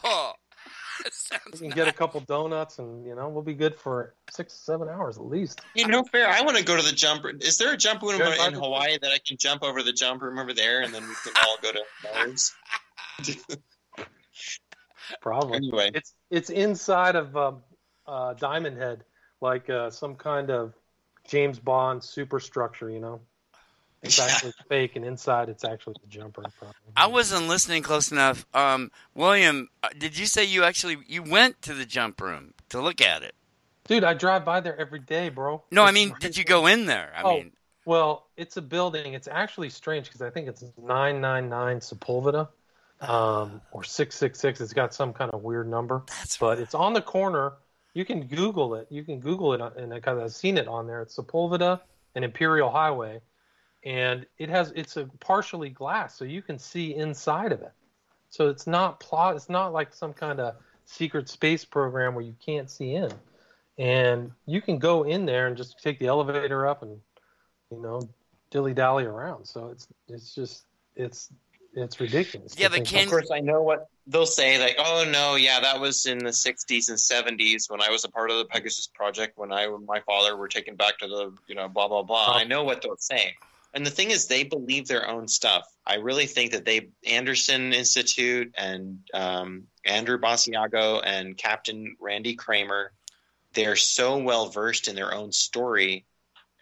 We 1.05 1.11
Sounds 1.13 1.61
can 1.61 1.71
get 1.71 1.89
a 1.89 1.93
couple 1.93 2.21
donuts, 2.21 2.79
and 2.79 3.07
you 3.07 3.15
know 3.15 3.29
we'll 3.29 3.43
be 3.43 3.55
good 3.55 3.75
for 3.75 4.15
six, 4.31 4.53
seven 4.55 4.89
hours 4.89 5.17
at 5.17 5.25
least. 5.25 5.61
You 5.75 5.87
know, 5.87 6.03
fair. 6.05 6.29
I 6.29 6.43
want 6.43 6.57
to 6.57 6.65
go 6.65 6.77
to 6.77 6.83
the 6.83 6.93
jump 6.93 7.25
room. 7.25 7.39
Is 7.41 7.59
there 7.59 7.73
a 7.73 7.77
jump 7.77 8.03
room 8.03 8.19
Yeah, 8.19 8.47
in 8.49 8.55
Hawaii 8.55 8.99
that 9.01 9.11
I 9.11 9.19
can 9.27 9.37
jump 9.37 9.63
over 9.63 9.83
the 9.83 9.93
jump 9.93 10.23
room 10.23 10.39
over 10.39 10.53
there, 10.53 10.83
and 10.83 10.93
then 10.93 11.03
we 11.03 11.15
can 11.25 11.33
all 11.45 11.57
go 11.63 11.73
to 11.73 11.83
Mars? 12.03 12.53
Probably. 15.21 15.57
anyway, 15.57 15.91
It's 15.95 16.15
it's 16.31 16.51
inside 16.51 17.17
of 17.17 17.37
um, 17.37 17.63
uh, 18.07 18.35
Diamond 18.35 18.79
Head, 18.79 19.05
like 19.41 19.71
uh, 19.71 19.91
some 19.91 20.15
kind 20.15 20.51
of 20.51 20.75
James 21.27 21.59
Bond 21.59 22.03
superstructure. 22.03 22.91
You 22.91 23.01
know, 23.01 23.21
it's 24.03 24.19
actually 24.19 24.53
fake, 24.69 24.97
and 24.97 25.05
inside 25.05 25.49
it's 25.49 25.65
actually 25.65 25.97
the 26.01 26.09
jumper. 26.09 26.43
Probably. 26.59 26.75
I 26.97 27.07
wasn't 27.07 27.49
listening 27.49 27.83
close 27.83 28.11
enough. 28.13 28.47
Um, 28.55 28.91
William, 29.15 29.69
uh, 29.83 29.89
did 29.99 30.17
you 30.19 30.27
say 30.27 30.45
you 30.45 30.65
actually 30.65 30.99
you 31.07 31.23
went 31.23 31.61
to 31.63 31.75
the 31.75 31.85
jump 31.85 32.21
room 32.21 32.55
to 32.71 32.81
look 32.81 33.01
at 33.01 33.23
it? 33.23 33.35
Dude, 33.87 34.05
I 34.05 34.13
drive 34.15 34.45
by 34.45 34.61
there 34.61 34.79
every 34.79 34.99
day, 35.01 35.31
bro. 35.31 35.63
No, 35.71 35.83
I 35.83 35.93
mean, 35.93 36.11
right 36.11 36.21
did 36.21 36.37
you 36.37 36.45
go 36.45 36.67
in 36.67 36.87
there? 36.87 37.11
I 37.17 37.23
Oh. 37.23 37.35
mean, 37.37 37.53
Well, 37.87 38.27
it's 38.37 38.57
a 38.59 38.63
building. 38.63 39.15
It's 39.15 39.29
actually 39.29 39.71
strange 39.71 40.07
because 40.07 40.21
I 40.21 40.29
think 40.29 40.47
it's 40.49 40.63
999 40.77 41.81
Sepulveda 41.81 42.49
um, 43.01 43.61
or 43.73 43.85
666. 43.85 44.61
It's 44.61 44.73
got 44.75 44.93
some 44.93 45.13
kind 45.15 45.31
of 45.33 45.43
weird 45.43 45.69
number, 45.71 46.03
that's 46.07 46.37
but 46.37 46.59
it's 46.59 46.75
on 46.75 46.93
the 46.93 47.01
corner. 47.03 47.55
You 47.95 48.05
can 48.05 48.27
Google 48.27 48.75
it. 48.75 48.89
You 48.91 49.03
can 49.05 49.21
Google 49.21 49.55
it, 49.55 49.61
and 49.77 49.91
because 49.93 50.19
I've 50.19 50.33
seen 50.33 50.59
it 50.59 50.69
on 50.69 50.87
there. 50.87 51.01
It's 51.03 51.17
Sepulveda 51.17 51.81
and 52.15 52.25
Imperial 52.25 52.71
Highway, 52.71 53.21
and 53.85 54.27
it 54.39 54.49
has 54.49 54.73
it's 54.77 54.97
a 54.97 55.07
partially 55.21 55.71
glass, 55.71 56.17
so 56.17 56.25
you 56.25 56.43
can 56.43 56.59
see 56.59 56.95
inside 56.95 57.53
of 57.53 57.63
it. 57.63 57.73
So 58.31 58.49
it's 58.49 58.67
not 58.67 59.01
plot. 59.01 59.37
It's 59.37 59.49
not 59.49 59.73
like 59.73 59.95
some 59.95 60.13
kind 60.13 60.41
of 60.41 60.57
secret 60.85 61.29
space 61.29 61.65
program 61.65 62.15
where 62.15 62.25
you 62.25 62.35
can't 62.45 62.71
see 62.71 62.95
in. 62.95 63.11
And 63.79 64.33
you 64.47 64.61
can 64.61 64.79
go 64.79 65.05
in 65.05 65.25
there 65.25 65.47
and 65.47 65.57
just 65.57 65.81
take 65.81 65.99
the 65.99 66.09
elevator 66.09 66.67
up 66.67 66.83
and 66.83 67.01
you 67.71 67.81
know, 67.81 68.09
dilly 68.51 68.75
dally 68.75 69.05
around. 69.05 69.47
So 69.47 69.69
it's 69.69 69.89
it's 70.09 70.35
just 70.35 70.65
it's 70.97 71.31
it's 71.75 72.01
ridiculous. 72.01 72.55
Yeah, 72.57 72.69
but 72.69 72.77
think 72.77 72.89
can- 72.89 73.05
of 73.05 73.11
course, 73.11 73.31
I 73.31 73.41
know 73.41 73.63
what 73.63 73.89
they'll 74.07 74.27
say. 74.27 74.59
Like, 74.61 74.77
oh 74.79 75.05
no, 75.09 75.37
yeah, 75.37 75.61
that 75.61 75.81
was 75.81 76.07
in 76.07 76.19
the 76.19 76.31
'60s 76.31 76.89
and 76.89 76.99
'70s 76.99 77.71
when 77.71 77.81
I 77.83 77.91
was 77.91 78.05
a 78.05 78.09
part 78.09 78.31
of 78.31 78.39
the 78.39 78.45
Pegasus 78.47 78.89
Project. 78.89 79.37
When 79.37 79.53
I 79.53 79.65
and 79.65 79.87
my 79.87 80.01
father 80.01 80.37
were 80.37 80.49
taken 80.49 80.77
back 80.77 80.99
to 80.99 81.09
the, 81.09 81.33
you 81.47 81.55
know, 81.55 81.69
blah 81.69 81.89
blah 81.89 82.03
blah. 82.03 82.27
Oh. 82.29 82.33
I 82.33 82.37
uh-huh. 82.37 82.45
know 82.45 82.65
what 82.65 82.83
they'll 82.83 82.97
say. 82.97 83.35
And 83.75 83.85
the 83.85 83.91
thing 83.91 84.11
is, 84.11 84.27
they 84.27 84.45
believe 84.45 84.89
their 84.89 85.09
own 85.09 85.29
stuff. 85.29 85.67
I 85.87 85.97
really 85.97 86.27
think 86.27 86.53
that 86.53 86.65
they 86.65 86.89
Anderson 87.07 87.73
Institute 87.73 88.55
and 88.57 89.01
um, 89.13 89.65
Andrew 89.85 90.19
Basiago 90.19 91.03
and 91.05 91.37
Captain 91.37 91.97
Randy 92.01 92.35
Cramer, 92.35 92.93
they're 93.53 93.77
so 93.77 94.19
well 94.19 94.49
versed 94.49 94.89
in 94.89 94.97
their 94.97 95.15
own 95.15 95.33
story, 95.33 96.07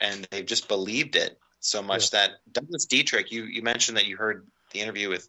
and 0.00 0.26
they've 0.30 0.46
just 0.46 0.68
believed 0.68 1.16
it 1.16 1.38
so 1.60 1.82
much 1.82 2.10
that 2.10 2.32
Douglas 2.50 2.86
Dietrich. 2.86 3.30
You 3.30 3.44
you 3.44 3.62
mentioned 3.62 3.96
that 3.98 4.06
you 4.06 4.16
heard 4.16 4.46
the 4.72 4.80
interview 4.80 5.08
with 5.08 5.28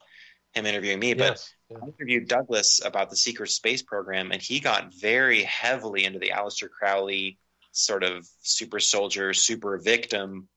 him 0.54 0.66
interviewing 0.66 1.00
me, 1.00 1.14
but 1.14 1.32
Yes. 1.32 1.54
Yeah. 1.70 1.78
I 1.84 1.88
interviewed 1.88 2.28
Douglas 2.28 2.82
about 2.84 3.10
the 3.10 3.18
secret 3.18 3.50
space 3.50 3.84
program, 3.84 4.32
and 4.32 4.42
he 4.42 4.60
got 4.60 4.94
very 4.94 5.44
heavily 5.44 6.06
into 6.06 6.18
the 6.18 6.30
Aleister 6.30 6.70
Crowley 6.70 7.38
sort 7.72 8.04
of 8.04 8.28
super 8.42 8.80
soldier, 8.80 9.34
super 9.34 9.78
victim 9.78 10.48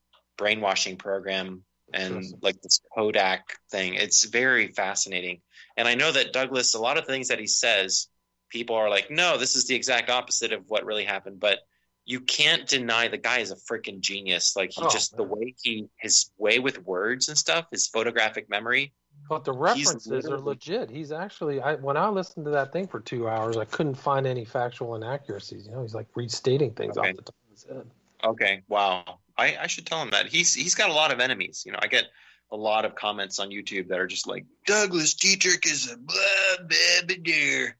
brainwashing 0.41 0.97
program 0.97 1.62
and 1.93 2.25
like 2.41 2.61
this 2.62 2.81
Kodak 2.97 3.43
thing. 3.71 3.95
It's 3.95 4.25
very 4.25 4.69
fascinating. 4.69 5.41
And 5.77 5.87
I 5.87 5.95
know 5.95 6.11
that 6.11 6.33
Douglas, 6.33 6.75
a 6.75 6.81
lot 6.81 6.97
of 6.99 7.05
things 7.05 7.29
that 7.29 7.39
he 7.39 7.47
says, 7.47 8.09
people 8.49 8.75
are 8.77 8.89
like, 8.89 9.11
no, 9.11 9.37
this 9.37 9.55
is 9.55 9.67
the 9.67 9.75
exact 9.75 10.09
opposite 10.09 10.53
of 10.53 10.65
what 10.69 10.85
really 10.87 11.05
happened. 11.05 11.41
But 11.41 11.59
you 12.07 12.21
can't 12.21 12.67
deny 12.67 13.09
the 13.09 13.19
guy 13.19 13.39
is 13.41 13.51
a 13.51 13.57
freaking 13.57 14.01
genius. 14.01 14.57
Like 14.57 14.71
he 14.73 14.83
Oh, 14.83 14.89
just 14.89 15.17
the 15.17 15.23
way 15.23 15.55
he 15.62 15.89
his 15.99 16.31
way 16.39 16.59
with 16.59 16.85
words 16.85 17.29
and 17.29 17.37
stuff, 17.37 17.67
his 17.71 17.87
photographic 17.87 18.49
memory. 18.49 18.93
But 19.29 19.45
the 19.45 19.53
references 19.53 20.27
are 20.27 20.41
legit. 20.41 20.91
He's 20.91 21.12
actually, 21.12 21.61
I 21.61 21.75
when 21.75 21.97
I 21.97 22.09
listened 22.09 22.47
to 22.47 22.51
that 22.53 22.73
thing 22.73 22.89
for 22.89 23.01
two 23.01 23.29
hours, 23.29 23.57
I 23.57 23.65
couldn't 23.65 23.95
find 23.95 24.27
any 24.27 24.45
factual 24.45 24.97
inaccuracies. 24.97 25.67
You 25.67 25.73
know, 25.73 25.83
he's 25.83 25.95
like 25.95 26.09
restating 26.15 26.73
things 26.73 26.97
Okay. 26.97 27.11
off 27.11 27.17
the 27.17 27.23
top 27.23 27.35
of 27.45 27.51
his 27.53 27.65
head. 27.65 27.87
Okay, 28.25 28.62
wow. 28.69 29.21
I, 29.41 29.57
I 29.62 29.67
should 29.67 29.87
tell 29.87 30.03
him 30.03 30.11
that. 30.11 30.27
He's 30.27 30.55
he's 30.55 30.75
got 30.75 30.91
a 30.91 30.93
lot 30.93 31.12
of 31.12 31.21
enemies. 31.21 31.62
You 31.67 31.73
know, 31.73 31.79
I 31.83 31.87
get 31.87 32.05
a 32.53 32.57
lot 32.57 32.85
of 32.85 32.95
comments 32.95 33.39
on 33.39 33.51
YouTube 33.51 33.89
that 33.89 33.99
are 33.99 34.07
just 34.07 34.27
like 34.27 34.45
Douglas 34.67 35.15
Dietrich 35.15 35.67
is 35.67 35.91
a 35.91 35.97
blah 35.97 36.15
blah 36.59 37.07
blah. 37.07 37.17
dear." 37.23 37.77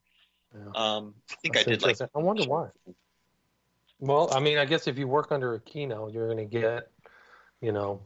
Yeah. 0.55 0.61
Um, 0.75 1.15
I 1.31 1.35
think 1.43 1.55
That's 1.55 1.67
I 1.67 1.71
did 1.71 1.83
like. 1.83 2.01
I 2.01 2.19
wonder 2.19 2.45
why. 2.45 2.69
Well, 4.01 4.33
I 4.33 4.41
mean, 4.41 4.59
I 4.59 4.65
guess 4.65 4.87
if 4.87 4.99
you 4.99 5.07
work 5.07 5.31
under 5.31 5.59
Aquino, 5.59 6.13
you're 6.13 6.27
going 6.33 6.49
to 6.49 6.59
get, 6.61 6.91
you 7.61 7.71
know, 7.71 8.01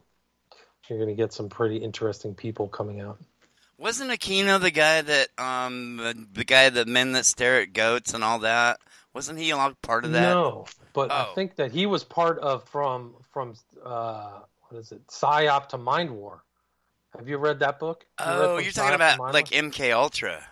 you're 0.88 0.98
going 0.98 1.08
to 1.08 1.14
get 1.14 1.32
some 1.32 1.48
pretty 1.48 1.76
interesting 1.76 2.34
people 2.34 2.68
coming 2.68 3.00
out. 3.00 3.18
Wasn't 3.78 4.10
Aquino 4.10 4.60
the 4.60 4.70
guy 4.70 5.02
that 5.02 5.28
um 5.38 5.96
the, 5.96 6.26
the 6.32 6.44
guy 6.44 6.70
the 6.70 6.84
men 6.86 7.12
that 7.12 7.26
stare 7.26 7.60
at 7.60 7.72
goats 7.72 8.14
and 8.14 8.22
all 8.22 8.40
that? 8.40 8.80
Wasn't 9.12 9.38
he 9.38 9.52
all 9.52 9.72
part 9.82 10.04
of 10.04 10.12
that? 10.12 10.32
No, 10.32 10.66
but 10.92 11.10
I 11.12 11.22
Oh. 11.22 11.32
think 11.34 11.56
that 11.56 11.70
he 11.72 11.86
was 11.86 12.02
part 12.04 12.38
of 12.40 12.68
from 12.68 13.14
from 13.34 13.54
uh, 13.84 14.38
what 14.68 14.78
is 14.78 14.92
it, 14.92 15.06
Psyop 15.08 15.68
to 15.70 15.76
Mind 15.76 16.10
War. 16.10 16.44
Have 17.16 17.28
you 17.28 17.36
read 17.36 17.58
that 17.58 17.78
book? 17.78 18.06
You 18.20 18.26
Oh, 18.26 18.58
you're 18.58 18.72
talking 18.72 18.94
about 18.94 19.18
like 19.34 19.50
MK 19.50 19.92
Ultra. 19.92 20.42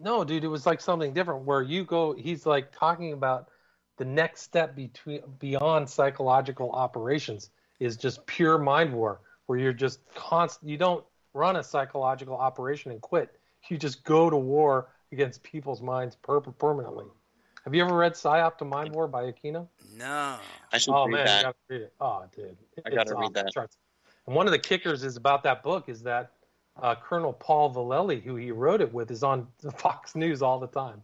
No, 0.00 0.24
dude, 0.24 0.44
it 0.44 0.48
was 0.48 0.66
like 0.66 0.80
something 0.80 1.12
different 1.12 1.44
where 1.44 1.62
you 1.62 1.84
go. 1.84 2.14
He's 2.14 2.46
like 2.46 2.72
talking 2.76 3.12
about 3.12 3.48
the 3.98 4.04
next 4.04 4.42
step 4.42 4.74
between 4.74 5.20
beyond 5.38 5.88
psychological 5.88 6.70
operations 6.72 7.50
is 7.78 7.96
just 7.96 8.24
pure 8.26 8.58
mind 8.58 8.92
war, 8.92 9.20
where 9.46 9.58
you're 9.58 9.72
just 9.72 10.00
constant. 10.14 10.70
You 10.70 10.78
don't 10.78 11.04
run 11.34 11.56
a 11.56 11.62
psychological 11.62 12.36
operation 12.36 12.90
and 12.90 13.00
quit. 13.00 13.38
You 13.68 13.76
just 13.76 14.04
go 14.04 14.30
to 14.30 14.36
war 14.36 14.88
against 15.12 15.42
people's 15.42 15.82
minds 15.82 16.16
per- 16.16 16.40
permanently. 16.40 17.06
Have 17.64 17.74
you 17.74 17.84
ever 17.84 17.94
read 17.96 18.14
Psyop 18.14 18.56
to 18.58 18.64
Mind 18.64 18.92
War 18.94 19.06
by 19.06 19.30
Aquino? 19.30 19.68
No. 19.96 20.36
I 20.72 20.78
should 20.78 20.94
Oh 20.94 21.06
read 21.06 21.12
man, 21.12 21.26
that. 21.26 21.36
you 21.38 21.42
gotta 21.44 21.56
read 21.68 21.80
it. 21.82 21.92
Oh, 22.00 22.24
dude, 22.34 22.56
I 22.86 22.90
gotta 22.90 23.14
read 23.14 23.34
that. 23.34 23.52
charts. 23.52 23.76
And 24.26 24.34
one 24.34 24.46
of 24.46 24.52
the 24.52 24.58
kickers 24.58 25.04
is 25.04 25.16
about 25.16 25.42
that 25.42 25.62
book 25.62 25.88
is 25.88 26.02
that 26.02 26.32
uh, 26.80 26.94
Colonel 26.94 27.32
Paul 27.34 27.74
Vallely, 27.74 28.22
who 28.22 28.36
he 28.36 28.50
wrote 28.50 28.80
it 28.80 28.92
with, 28.92 29.10
is 29.10 29.22
on 29.22 29.46
Fox 29.76 30.14
News 30.14 30.40
all 30.42 30.58
the 30.58 30.68
time. 30.68 31.02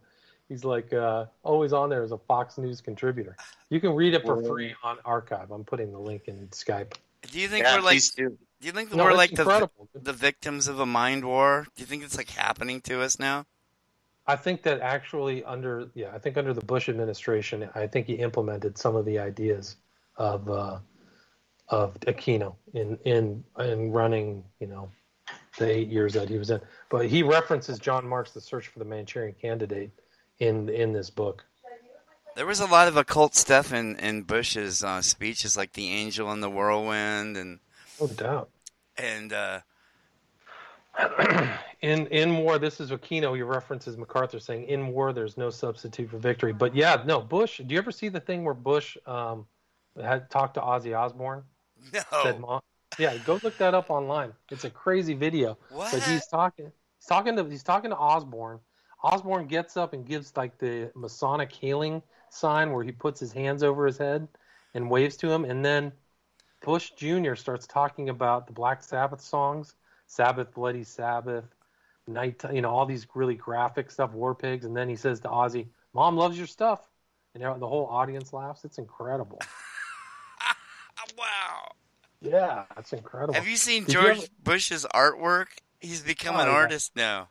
He's 0.49 0.63
like 0.63 0.93
uh, 0.93 1.25
always 1.43 1.73
on 1.73 1.89
there 1.89 2.03
as 2.03 2.11
a 2.11 2.17
Fox 2.17 2.57
News 2.57 2.79
contributor. 2.81 3.35
You 3.69 3.79
can 3.81 3.93
read 3.93 4.13
it 4.13 4.23
for 4.23 4.41
free 4.43 4.73
on 4.81 4.97
archive. 5.03 5.51
I'm 5.51 5.65
putting 5.65 5.91
the 5.91 5.99
link 5.99 6.23
in 6.27 6.47
Skype. 6.47 6.93
Do 7.29 7.39
you 7.39 7.49
think 7.49 7.65
yeah, 7.65 7.75
we're 7.75 7.81
like? 7.83 8.01
do. 8.15 8.29
Do 8.59 8.65
you 8.65 8.71
think 8.71 8.93
No, 8.93 9.03
we're 9.03 9.13
like 9.13 9.31
the 9.31 9.69
the 9.93 10.13
victims 10.13 10.67
of 10.67 10.79
a 10.79 10.85
mind 10.85 11.25
war? 11.25 11.67
Do 11.75 11.81
you 11.81 11.85
think 11.85 12.03
it's 12.03 12.17
like 12.17 12.29
happening 12.29 12.81
to 12.81 13.01
us 13.01 13.19
now? 13.19 13.45
I 14.27 14.35
think 14.35 14.61
that 14.63 14.81
actually 14.81 15.43
under 15.45 15.87
yeah, 15.93 16.11
I 16.13 16.19
think 16.19 16.37
under 16.37 16.53
the 16.53 16.65
Bush 16.65 16.89
administration, 16.89 17.69
I 17.75 17.87
think 17.87 18.07
he 18.07 18.13
implemented 18.15 18.77
some 18.77 18.95
of 18.95 19.05
the 19.05 19.19
ideas 19.19 19.77
of 20.17 20.49
uh, 20.49 20.79
of 21.69 21.99
Aquino 22.01 22.55
in 22.73 22.97
in 23.05 23.43
in 23.59 23.91
running, 23.91 24.43
you 24.59 24.67
know, 24.67 24.89
the 25.57 25.69
eight 25.69 25.87
years 25.87 26.13
that 26.13 26.27
he 26.29 26.37
was 26.37 26.49
in. 26.49 26.59
But 26.89 27.05
he 27.07 27.23
references 27.23 27.79
John 27.79 28.07
Marks 28.07 28.31
The 28.31 28.41
Search 28.41 28.67
for 28.67 28.79
the 28.79 28.85
Manchurian 28.85 29.35
Candidate 29.41 29.91
in 30.39 30.69
in 30.69 30.91
this 30.93 31.09
book. 31.09 31.45
There 32.35 32.45
was 32.45 32.59
a 32.59 32.67
lot 32.67 32.87
of 32.87 32.97
occult 32.97 33.33
stuff 33.33 33.73
in 33.73 33.95
in 33.97 34.23
Bush's 34.23 34.83
uh, 34.83 35.01
speeches, 35.01 35.55
like 35.57 35.73
the 35.73 35.89
angel 35.89 36.31
and 36.31 36.43
the 36.43 36.49
whirlwind, 36.49 37.37
and 37.37 37.59
No 37.99 38.07
doubt. 38.07 38.49
and 38.97 39.31
uh, 39.33 39.61
in 41.81 42.07
in 42.07 42.37
war, 42.37 42.57
this 42.59 42.79
is 42.79 42.91
Aquino. 42.91 43.35
He 43.35 43.41
references 43.41 43.97
MacArthur 43.97 44.39
saying, 44.39 44.65
"In 44.65 44.87
war, 44.87 45.13
there's 45.13 45.37
no 45.37 45.49
substitute 45.49 46.09
for 46.09 46.17
victory." 46.17 46.53
But 46.53 46.75
yeah, 46.75 47.03
no 47.05 47.21
Bush. 47.21 47.59
Do 47.65 47.73
you 47.73 47.77
ever 47.77 47.91
see 47.91 48.09
the 48.09 48.19
thing 48.19 48.43
where 48.43 48.53
Bush 48.53 48.97
um, 49.05 49.45
had 50.01 50.29
talked 50.29 50.55
to 50.55 50.61
Ozzy 50.61 50.97
Osbourne? 50.97 51.43
Said, 51.91 52.39
no. 52.39 52.47
"Mom." 52.47 52.61
Yeah, 52.97 53.15
go 53.17 53.39
look 53.43 53.57
that 53.59 53.73
up 53.73 53.91
online. 53.91 54.33
It's 54.49 54.63
a 54.63 54.69
crazy 54.69 55.13
video. 55.13 55.57
What? 55.69 55.91
But 55.91 56.01
he's 56.03 56.25
talking. 56.27 56.71
He's 56.99 57.07
talking 57.07 57.35
to. 57.35 57.43
He's 57.43 57.63
talking 57.63 57.91
to 57.91 57.97
Osbourne. 57.97 58.59
Osborne 59.03 59.45
gets 59.45 59.77
up 59.77 59.93
and 59.93 60.05
gives 60.05 60.35
like 60.35 60.57
the 60.57 60.91
Masonic 60.95 61.53
hailing 61.53 62.01
sign 62.29 62.71
where 62.71 62.83
he 62.83 62.91
puts 62.91 63.19
his 63.19 63.31
hands 63.31 63.61
over 63.61 63.85
his 63.85 63.97
head 63.97 64.27
and 64.73 64.89
waves 64.89 65.15
to 65.17 65.31
him, 65.31 65.45
and 65.45 65.63
then 65.63 65.91
Bush 66.61 66.91
Jr. 66.97 67.35
starts 67.35 67.67
talking 67.67 68.09
about 68.09 68.47
the 68.47 68.53
Black 68.53 68.83
Sabbath 68.83 69.21
songs, 69.21 69.75
Sabbath, 70.07 70.53
Bloody 70.53 70.83
Sabbath, 70.83 71.45
Night, 72.07 72.41
you 72.53 72.61
know, 72.61 72.69
all 72.69 72.85
these 72.85 73.05
really 73.13 73.35
graphic 73.35 73.91
stuff, 73.91 74.13
War 74.13 74.33
Pigs, 74.33 74.65
and 74.65 74.75
then 74.75 74.87
he 74.87 74.95
says 74.95 75.19
to 75.21 75.27
Ozzy, 75.27 75.67
"Mom 75.93 76.15
loves 76.15 76.37
your 76.37 76.47
stuff," 76.47 76.87
and 77.35 77.43
the 77.43 77.67
whole 77.67 77.85
audience 77.87 78.31
laughs. 78.31 78.63
It's 78.63 78.77
incredible. 78.77 79.39
wow. 81.17 81.71
Yeah, 82.21 82.63
that's 82.75 82.93
incredible. 82.93 83.33
Have 83.35 83.47
you 83.47 83.57
seen 83.57 83.83
Did 83.83 83.93
you 83.93 84.01
George 84.01 84.17
ever- 84.19 84.27
Bush's 84.43 84.85
artwork? 84.93 85.47
He's 85.79 86.01
become 86.01 86.35
Oh, 86.35 86.39
an 86.39 86.47
yeah. 86.47 86.53
artist 86.53 86.95
now. 86.95 87.27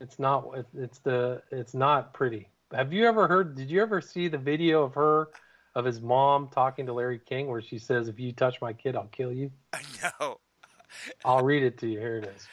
It's 0.00 0.18
not. 0.18 0.48
It's 0.74 0.98
the. 1.00 1.42
It's 1.50 1.74
not 1.74 2.14
pretty. 2.14 2.48
Have 2.72 2.92
you 2.92 3.06
ever 3.06 3.28
heard? 3.28 3.54
Did 3.56 3.70
you 3.70 3.82
ever 3.82 4.00
see 4.00 4.28
the 4.28 4.38
video 4.38 4.82
of 4.82 4.94
her, 4.94 5.28
of 5.74 5.84
his 5.84 6.00
mom 6.00 6.48
talking 6.48 6.86
to 6.86 6.92
Larry 6.92 7.18
King, 7.18 7.46
where 7.48 7.60
she 7.62 7.78
says, 7.78 8.08
"If 8.08 8.18
you 8.18 8.32
touch 8.32 8.60
my 8.60 8.72
kid, 8.72 8.96
I'll 8.96 9.08
kill 9.08 9.32
you." 9.32 9.50
I 9.72 9.82
know. 10.20 10.38
I'll 11.24 11.44
read 11.44 11.62
it 11.62 11.78
to 11.78 11.88
you. 11.88 11.98
Here 11.98 12.16
it 12.16 12.24
is. 12.24 12.46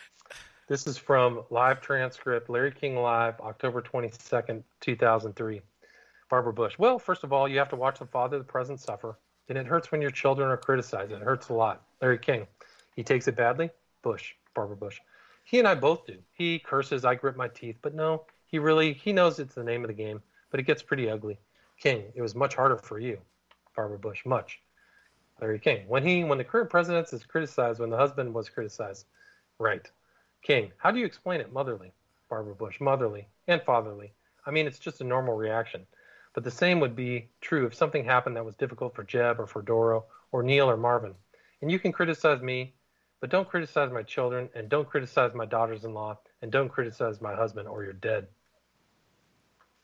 This 0.67 0.87
is 0.87 0.97
from 0.97 1.43
live 1.49 1.81
transcript, 1.81 2.49
Larry 2.49 2.71
King 2.71 2.95
Live, 2.95 3.39
October 3.41 3.81
22nd, 3.81 4.63
2003. 4.79 5.61
Barbara 6.29 6.53
Bush. 6.53 6.77
Well, 6.79 6.97
first 6.97 7.25
of 7.25 7.33
all, 7.33 7.45
you 7.45 7.59
have 7.59 7.69
to 7.69 7.75
watch 7.75 7.99
the 7.99 8.05
father 8.05 8.37
of 8.37 8.47
the 8.47 8.51
present 8.51 8.79
suffer. 8.79 9.19
And 9.49 9.57
it 9.57 9.67
hurts 9.67 9.91
when 9.91 10.01
your 10.01 10.11
children 10.11 10.49
are 10.49 10.55
criticized. 10.55 11.11
It 11.11 11.21
hurts 11.21 11.49
a 11.49 11.53
lot. 11.53 11.81
Larry 12.01 12.17
King. 12.17 12.47
He 12.95 13.03
takes 13.03 13.27
it 13.27 13.35
badly? 13.35 13.69
Bush. 14.01 14.33
Barbara 14.55 14.77
Bush. 14.77 14.99
He 15.43 15.59
and 15.59 15.67
I 15.67 15.75
both 15.75 16.05
do. 16.05 16.17
He 16.31 16.57
curses, 16.57 17.03
I 17.03 17.15
grip 17.15 17.35
my 17.35 17.49
teeth. 17.49 17.75
But 17.81 17.95
no, 17.95 18.23
he 18.45 18.59
really, 18.59 18.93
he 18.93 19.11
knows 19.11 19.39
it's 19.39 19.55
the 19.55 19.63
name 19.63 19.83
of 19.83 19.89
the 19.89 19.93
game. 19.93 20.21
But 20.51 20.61
it 20.61 20.63
gets 20.63 20.81
pretty 20.81 21.09
ugly. 21.09 21.37
King, 21.77 22.05
it 22.15 22.21
was 22.21 22.33
much 22.33 22.55
harder 22.55 22.77
for 22.77 22.97
you. 22.97 23.17
Barbara 23.75 23.99
Bush. 23.99 24.25
Much. 24.25 24.61
Larry 25.41 25.59
King. 25.59 25.85
When 25.87 26.05
he 26.05 26.23
when 26.23 26.37
the 26.37 26.43
current 26.43 26.69
president 26.69 27.11
is 27.11 27.25
criticized 27.25 27.79
when 27.79 27.89
the 27.89 27.97
husband 27.97 28.33
was 28.33 28.49
criticized. 28.49 29.05
Right. 29.57 29.89
King. 30.43 30.71
How 30.77 30.91
do 30.91 30.99
you 30.99 31.05
explain 31.05 31.41
it? 31.41 31.51
Motherly. 31.51 31.91
Barbara 32.29 32.55
Bush. 32.55 32.79
Motherly 32.79 33.27
and 33.47 33.61
fatherly. 33.63 34.13
I 34.45 34.51
mean, 34.51 34.67
it's 34.67 34.79
just 34.79 35.01
a 35.01 35.05
normal 35.05 35.35
reaction. 35.35 35.85
But 36.33 36.43
the 36.43 36.51
same 36.51 36.79
would 36.79 36.95
be 36.95 37.29
true 37.41 37.65
if 37.65 37.75
something 37.75 38.05
happened 38.05 38.37
that 38.37 38.45
was 38.45 38.55
difficult 38.55 38.95
for 38.95 39.03
Jeb 39.03 39.39
or 39.39 39.47
for 39.47 39.61
Doro 39.61 40.05
or 40.31 40.43
Neil 40.43 40.69
or 40.69 40.77
Marvin. 40.77 41.13
And 41.61 41.71
you 41.71 41.79
can 41.79 41.91
criticize 41.91 42.41
me, 42.41 42.73
but 43.19 43.29
don't 43.29 43.49
criticize 43.49 43.91
my 43.91 44.03
children 44.03 44.49
and 44.55 44.69
don't 44.69 44.89
criticize 44.89 45.33
my 45.33 45.45
daughters 45.45 45.83
in 45.83 45.93
law 45.93 46.19
and 46.41 46.51
don't 46.51 46.69
criticize 46.69 47.19
my 47.21 47.35
husband 47.35 47.67
or 47.67 47.83
you're 47.83 47.93
dead. 47.93 48.27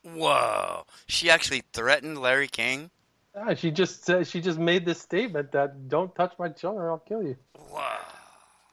Whoa. 0.04 0.86
She 1.08 1.30
actually 1.30 1.64
threatened 1.74 2.20
Larry 2.20 2.48
King? 2.48 2.92
Ah, 3.40 3.54
she 3.54 3.72
just 3.72 4.04
said 4.06 4.26
she 4.28 4.42
just 4.42 4.58
made 4.58 4.86
this 4.86 5.00
statement 5.00 5.52
that 5.52 5.88
don't 5.88 6.14
touch 6.16 6.34
my 6.40 6.50
children 6.50 6.84
or 6.84 6.92
I'll 6.92 6.98
kill 6.98 7.22
you. 7.22 7.36
Wow. 7.72 8.00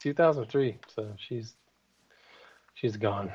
2003. 0.01 0.79
So 0.95 1.09
she's 1.19 1.55
she's 2.75 2.97
gone. 2.97 3.33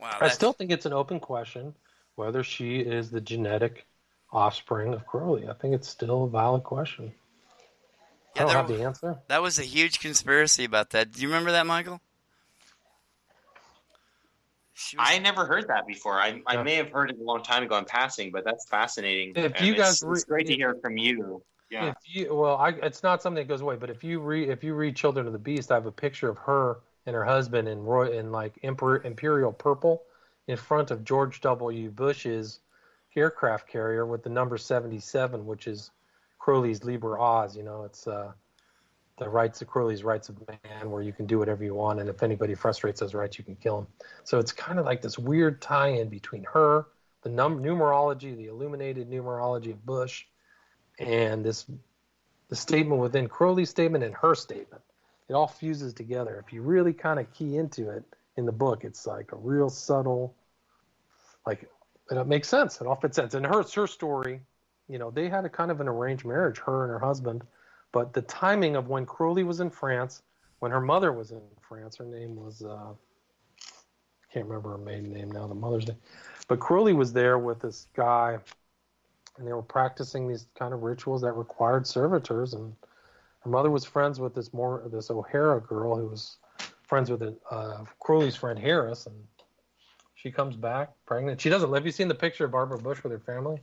Wow. 0.00 0.16
I 0.20 0.28
still 0.28 0.52
think 0.52 0.70
it's 0.70 0.86
an 0.86 0.92
open 0.92 1.20
question 1.20 1.74
whether 2.16 2.42
she 2.42 2.80
is 2.80 3.10
the 3.10 3.20
genetic 3.20 3.86
offspring 4.32 4.92
of 4.92 5.06
Crowley. 5.06 5.48
I 5.48 5.54
think 5.54 5.74
it's 5.74 5.88
still 5.88 6.24
a 6.24 6.28
valid 6.28 6.62
question. 6.64 7.12
Yeah, 8.36 8.42
I 8.42 8.44
don't 8.44 8.48
there- 8.48 8.56
have 8.56 8.68
the 8.68 8.84
answer. 8.84 9.18
That 9.28 9.42
was 9.42 9.58
a 9.58 9.62
huge 9.62 10.00
conspiracy 10.00 10.64
about 10.64 10.90
that. 10.90 11.12
Do 11.12 11.22
you 11.22 11.28
remember 11.28 11.52
that, 11.52 11.66
Michael? 11.66 12.00
Was, 14.96 14.96
I 14.98 15.18
never 15.18 15.46
heard 15.46 15.68
that 15.68 15.86
before. 15.86 16.20
I, 16.20 16.42
I 16.46 16.62
may 16.62 16.74
have 16.76 16.90
heard 16.90 17.10
it 17.10 17.18
a 17.18 17.22
long 17.22 17.42
time 17.42 17.62
ago 17.62 17.76
in 17.76 17.84
passing, 17.84 18.30
but 18.30 18.44
that's 18.44 18.66
fascinating. 18.68 19.32
If 19.36 19.52
And 19.56 19.66
you 19.66 19.74
guys 19.74 19.94
it's, 19.94 20.02
re- 20.02 20.12
it's 20.12 20.24
great 20.24 20.46
to 20.46 20.54
hear 20.54 20.74
from 20.82 20.96
you. 20.96 21.42
Yeah. 21.70 21.90
If 21.90 21.96
you 22.04 22.34
well, 22.34 22.56
I, 22.56 22.70
it's 22.70 23.02
not 23.02 23.22
something 23.22 23.42
that 23.42 23.48
goes 23.48 23.60
away. 23.60 23.76
But 23.76 23.90
if 23.90 24.02
you 24.02 24.20
read 24.20 24.48
if 24.48 24.64
you 24.64 24.74
read 24.74 24.96
Children 24.96 25.26
of 25.26 25.32
the 25.32 25.38
Beast, 25.38 25.70
I 25.70 25.74
have 25.74 25.86
a 25.86 25.92
picture 25.92 26.28
of 26.28 26.38
her 26.38 26.78
and 27.06 27.14
her 27.14 27.24
husband 27.24 27.68
in 27.68 27.82
roy 27.82 28.18
in 28.18 28.32
like 28.32 28.54
emperor, 28.62 29.02
imperial 29.02 29.52
purple 29.52 30.02
in 30.48 30.56
front 30.56 30.90
of 30.90 31.04
George 31.04 31.40
W. 31.42 31.90
Bush's 31.90 32.58
aircraft 33.14 33.68
carrier 33.68 34.04
with 34.04 34.22
the 34.22 34.30
number 34.30 34.58
seventy 34.58 34.98
seven, 34.98 35.46
which 35.46 35.66
is 35.66 35.90
Crowley's 36.38 36.82
Liber 36.84 37.18
Oz. 37.18 37.56
You 37.56 37.62
know, 37.62 37.84
it's 37.84 38.08
uh, 38.08 38.32
the 39.20 39.28
rights 39.28 39.60
of 39.60 39.68
Crowley's 39.68 40.02
rights 40.02 40.30
of 40.30 40.36
man, 40.48 40.90
where 40.90 41.02
you 41.02 41.12
can 41.12 41.26
do 41.26 41.38
whatever 41.38 41.62
you 41.62 41.74
want, 41.74 42.00
and 42.00 42.08
if 42.08 42.22
anybody 42.22 42.54
frustrates 42.54 43.00
those 43.00 43.14
rights, 43.14 43.38
you 43.38 43.44
can 43.44 43.54
kill 43.54 43.76
them. 43.76 43.86
So 44.24 44.38
it's 44.38 44.50
kind 44.50 44.78
of 44.78 44.86
like 44.86 45.02
this 45.02 45.18
weird 45.18 45.60
tie-in 45.60 46.08
between 46.08 46.42
her, 46.44 46.86
the 47.22 47.28
num- 47.28 47.62
numerology, 47.62 48.34
the 48.34 48.46
illuminated 48.46 49.10
numerology 49.10 49.72
of 49.72 49.84
Bush, 49.84 50.24
and 50.98 51.44
this 51.44 51.66
the 52.48 52.56
statement 52.56 53.00
within 53.00 53.28
Crowley's 53.28 53.70
statement 53.70 54.02
and 54.02 54.14
her 54.14 54.34
statement. 54.34 54.82
It 55.28 55.34
all 55.34 55.46
fuses 55.46 55.92
together. 55.92 56.42
If 56.44 56.52
you 56.52 56.62
really 56.62 56.92
kind 56.92 57.20
of 57.20 57.32
key 57.32 57.58
into 57.58 57.90
it 57.90 58.02
in 58.36 58.46
the 58.46 58.52
book, 58.52 58.84
it's 58.84 59.06
like 59.06 59.32
a 59.32 59.36
real 59.36 59.68
subtle, 59.68 60.34
like, 61.46 61.68
it 62.10 62.26
makes 62.26 62.48
sense. 62.48 62.80
It 62.80 62.88
all 62.88 62.96
fits 62.96 63.14
sense. 63.14 63.34
And 63.34 63.46
her, 63.46 63.62
her 63.62 63.86
story, 63.86 64.40
you 64.88 64.98
know, 64.98 65.12
they 65.12 65.28
had 65.28 65.44
a 65.44 65.48
kind 65.48 65.70
of 65.70 65.80
an 65.80 65.86
arranged 65.86 66.24
marriage, 66.24 66.58
her 66.58 66.82
and 66.82 66.90
her 66.90 66.98
husband, 66.98 67.44
but 67.92 68.12
the 68.12 68.22
timing 68.22 68.76
of 68.76 68.88
when 68.88 69.06
Crowley 69.06 69.44
was 69.44 69.60
in 69.60 69.70
France, 69.70 70.22
when 70.58 70.70
her 70.70 70.80
mother 70.80 71.12
was 71.12 71.30
in 71.30 71.42
France, 71.60 71.96
her 71.96 72.04
name 72.04 72.36
was, 72.36 72.62
uh, 72.62 72.92
I 72.92 74.32
can't 74.32 74.46
remember 74.46 74.70
her 74.70 74.78
maiden 74.78 75.12
name 75.12 75.30
now, 75.30 75.46
the 75.46 75.54
mother's 75.54 75.86
name, 75.86 75.98
but 76.48 76.60
Crowley 76.60 76.92
was 76.92 77.12
there 77.12 77.38
with 77.38 77.60
this 77.60 77.86
guy 77.94 78.38
and 79.40 79.48
they 79.48 79.52
were 79.54 79.62
practicing 79.62 80.28
these 80.28 80.46
kind 80.54 80.74
of 80.74 80.82
rituals 80.82 81.22
that 81.22 81.32
required 81.32 81.86
servitors. 81.86 82.52
And 82.52 82.74
her 83.40 83.50
mother 83.50 83.70
was 83.70 83.86
friends 83.86 84.20
with 84.20 84.34
this 84.34 84.52
more 84.52 84.82
this 84.92 85.10
O'Hara 85.10 85.60
girl 85.60 85.96
who 85.96 86.06
was 86.06 86.36
friends 86.82 87.10
with 87.10 87.22
uh, 87.50 87.84
Crowley's 88.00 88.36
friend 88.36 88.58
Harris, 88.58 89.06
and 89.06 89.16
she 90.14 90.30
comes 90.30 90.56
back 90.56 90.90
pregnant. 91.06 91.40
She 91.40 91.48
doesn't 91.48 91.70
live. 91.70 91.86
You 91.86 91.92
seen 91.92 92.08
the 92.08 92.14
picture 92.14 92.44
of 92.44 92.50
Barbara 92.50 92.78
Bush 92.78 93.02
with 93.02 93.12
her 93.12 93.18
family 93.18 93.58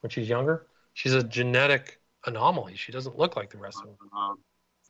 when 0.00 0.10
she's 0.10 0.28
younger? 0.28 0.66
She's 0.92 1.14
a 1.14 1.22
genetic 1.22 1.98
anomaly. 2.26 2.76
She 2.76 2.92
doesn't 2.92 3.18
look 3.18 3.36
like 3.36 3.50
the 3.50 3.58
rest 3.58 3.78
of 3.78 3.86
them. 3.86 3.96
Um, 4.16 4.38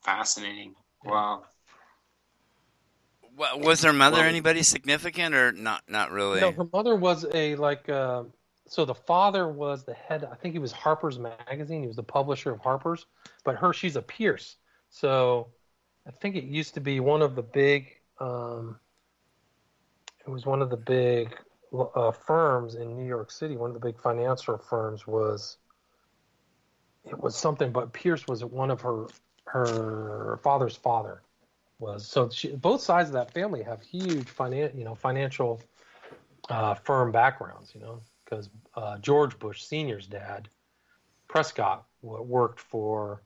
fascinating. 0.05 0.75
Wow. 1.05 1.45
wa- 3.37 3.57
was 3.57 3.83
her 3.83 3.93
mother 3.93 4.19
Well- 4.19 4.27
anybody 4.27 4.63
significant 4.63 5.35
or 5.35 5.53
not? 5.53 5.83
Not 5.89 6.11
really. 6.11 6.41
No, 6.41 6.53
her 6.53 6.69
mother 6.73 6.95
was 6.97 7.25
a 7.35 7.57
like. 7.57 7.89
Uh, 7.89 8.25
so 8.67 8.85
the 8.85 8.95
father 8.95 9.49
was 9.49 9.85
the 9.85 9.95
head. 9.95 10.25
I 10.31 10.35
think 10.37 10.53
he 10.53 10.59
was 10.59 10.73
Harper's 10.73 11.19
Magazine. 11.19 11.83
He 11.83 11.87
was 11.89 11.97
the 11.97 12.03
publisher 12.03 12.53
of 12.53 12.61
Harper's. 12.61 13.07
But 13.45 13.57
her, 13.57 13.73
she's 13.73 13.97
a 13.97 14.03
Pierce. 14.03 14.57
So 14.91 15.49
I 16.07 16.11
think 16.11 16.37
it 16.37 16.45
used 16.45 16.75
to 16.75 16.81
be 16.81 17.01
one 17.01 17.23
of 17.23 17.35
the 17.35 17.43
big. 17.43 17.89
Um, 18.21 18.79
it 20.27 20.31
was 20.31 20.47
one 20.47 20.63
of 20.63 20.71
the 20.71 20.77
big 20.77 21.37
uh, 21.97 22.13
firms 22.13 22.77
in 22.77 22.97
New 22.97 23.07
York 23.07 23.31
City. 23.31 23.57
One 23.57 23.71
of 23.71 23.75
the 23.75 23.81
big 23.81 24.01
financial 24.01 24.59
firms 24.59 25.07
was. 25.07 25.57
It 27.05 27.19
was 27.19 27.37
something, 27.37 27.73
but 27.73 27.93
Pierce 27.93 28.27
was 28.27 28.45
one 28.45 28.71
of 28.71 28.81
her 28.81 29.07
her 29.47 30.39
father's 30.43 30.77
father 30.77 31.23
was. 31.79 32.07
So 32.07 32.31
she, 32.31 32.49
both 32.57 32.81
sides 32.81 33.09
of 33.11 33.13
that 33.15 33.33
family 33.35 33.63
have 33.63 33.83
huge 33.83 34.27
finan, 34.35 34.77
you 34.77 34.85
know 34.85 34.95
financial 34.95 35.61
uh, 36.49 36.75
firm 36.75 37.13
backgrounds 37.13 37.73
you 37.75 37.81
know 37.81 38.01
because 38.25 38.49
uh, 38.77 38.99
George 38.99 39.39
Bush 39.39 39.63
Senior's 39.63 40.07
dad 40.07 40.49
Prescott 41.29 41.85
worked 42.03 42.61
for 42.61 43.23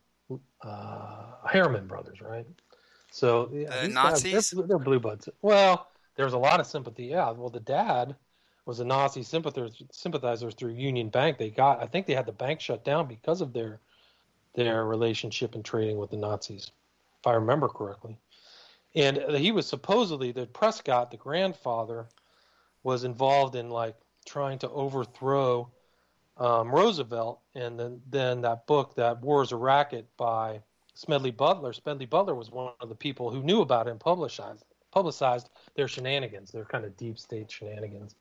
uh, 0.63 1.25
Harriman 1.49 1.87
Brothers 1.87 2.21
right? 2.21 2.47
So 3.11 3.51
yeah, 3.53 3.69
The 3.83 3.87
these 3.87 3.95
guys, 3.95 4.25
Nazis? 4.25 4.51
they're, 4.51 4.67
they're 4.67 4.79
blue 4.79 5.01
buds. 5.01 5.29
Well 5.43 5.89
there's 6.17 6.33
a 6.33 6.39
lot 6.39 6.59
of 6.61 6.67
sympathy. 6.67 7.05
Yeah 7.07 7.31
well 7.31 7.51
the 7.51 7.61
dad 7.61 8.17
was 8.67 8.81
a 8.81 8.85
Nazi 8.85 9.23
sympathizer 9.23 10.51
through 10.51 10.73
Union 10.73 11.09
Bank. 11.09 11.39
They 11.39 11.51
got 11.51 11.83
I 11.83 11.87
think 11.87 12.07
they 12.07 12.15
had 12.15 12.27
the 12.27 12.33
bank 12.33 12.61
shut 12.61 12.85
down 12.85 13.07
because 13.07 13.41
of 13.41 13.53
their 13.53 13.81
their 14.55 14.85
relationship 14.85 15.55
and 15.55 15.65
trading 15.65 15.99
with 15.99 16.11
the 16.11 16.17
Nazis 16.17 16.73
if 17.21 17.27
I 17.27 17.35
remember 17.35 17.69
correctly. 17.69 18.19
And 18.95 19.19
he 19.37 19.53
was 19.53 19.67
supposedly 19.67 20.33
the 20.33 20.47
Prescott, 20.47 21.11
the 21.11 21.17
grandfather, 21.17 22.09
was 22.83 23.05
involved 23.05 23.55
in 23.55 23.71
like 23.71 23.97
trying 24.27 24.59
to 24.59 24.71
overthrow 24.71 25.71
um, 26.39 26.71
Roosevelt, 26.71 27.41
and 27.55 27.79
then 27.79 28.01
then 28.11 28.41
that 28.43 28.67
book, 28.67 28.95
that 28.97 29.23
War 29.23 29.43
is 29.43 29.53
a 29.53 29.57
Racket 29.57 30.07
by 30.17 30.61
Smedley 30.95 31.31
Butler. 31.31 31.73
Smedley 31.73 32.07
Butler 32.07 32.35
was 32.35 32.51
one 32.51 32.73
of 32.81 32.89
the 32.89 32.95
people 32.95 33.31
who 33.31 33.43
knew 33.43 33.61
about 33.61 33.87
it 33.87 33.91
and 33.91 34.01
publicized 34.01 34.65
publicized 34.91 35.51
their 35.77 35.89
shenanigans, 35.89 36.51
their 36.51 36.65
kind 36.65 36.85
of 36.85 36.97
deep 36.97 37.19
state 37.19 37.51
shenanigans 37.51 38.17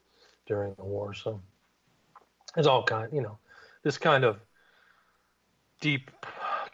during 0.45 0.73
the 0.75 0.83
war. 0.83 1.13
So 1.13 1.41
it's 2.55 2.67
all 2.67 2.83
kind, 2.83 3.09
you 3.11 3.21
know, 3.21 3.37
this 3.83 3.97
kind 3.97 4.23
of 4.23 4.39
deep 5.81 6.11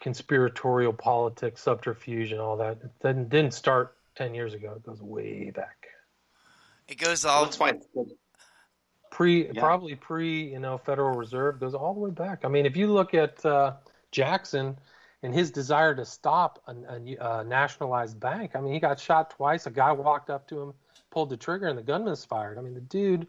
conspiratorial 0.00 0.92
politics, 0.92 1.62
subterfuge, 1.62 2.32
and 2.32 2.40
all 2.40 2.56
that. 2.58 2.78
It 2.82 2.90
didn't, 3.02 3.28
didn't 3.28 3.54
start 3.54 3.96
10 4.16 4.34
years 4.34 4.54
ago. 4.54 4.74
It 4.76 4.82
goes 4.84 5.00
way 5.00 5.50
back. 5.50 5.86
It 6.88 6.98
goes 6.98 7.24
all. 7.24 7.44
that's 7.44 7.58
why 7.58 7.70
it's. 7.70 7.86
Pre, 9.10 9.48
Yeah. 9.52 9.60
probably 9.60 9.94
pre, 9.94 10.44
you 10.52 10.58
know, 10.58 10.78
Federal 10.78 11.14
Reserve 11.14 11.60
goes 11.60 11.74
all 11.74 11.92
the 11.92 12.00
way 12.00 12.10
back. 12.10 12.44
I 12.44 12.48
mean, 12.48 12.64
if 12.64 12.76
you 12.76 12.86
look 12.90 13.12
at 13.12 13.44
uh, 13.44 13.74
Jackson 14.10 14.78
and 15.22 15.34
his 15.34 15.50
desire 15.50 15.94
to 15.94 16.04
stop 16.06 16.62
a, 16.66 16.72
a, 16.72 17.40
a 17.40 17.44
nationalized 17.44 18.18
bank, 18.18 18.52
I 18.54 18.60
mean, 18.60 18.72
he 18.72 18.80
got 18.80 18.98
shot 18.98 19.28
twice. 19.30 19.66
A 19.66 19.70
guy 19.70 19.92
walked 19.92 20.30
up 20.30 20.48
to 20.48 20.60
him, 20.62 20.72
pulled 21.10 21.28
the 21.28 21.36
trigger, 21.36 21.68
and 21.68 21.78
the 21.78 21.82
gunman's 21.82 22.24
fired. 22.24 22.56
I 22.56 22.62
mean, 22.62 22.72
the 22.72 22.80
dude, 22.80 23.26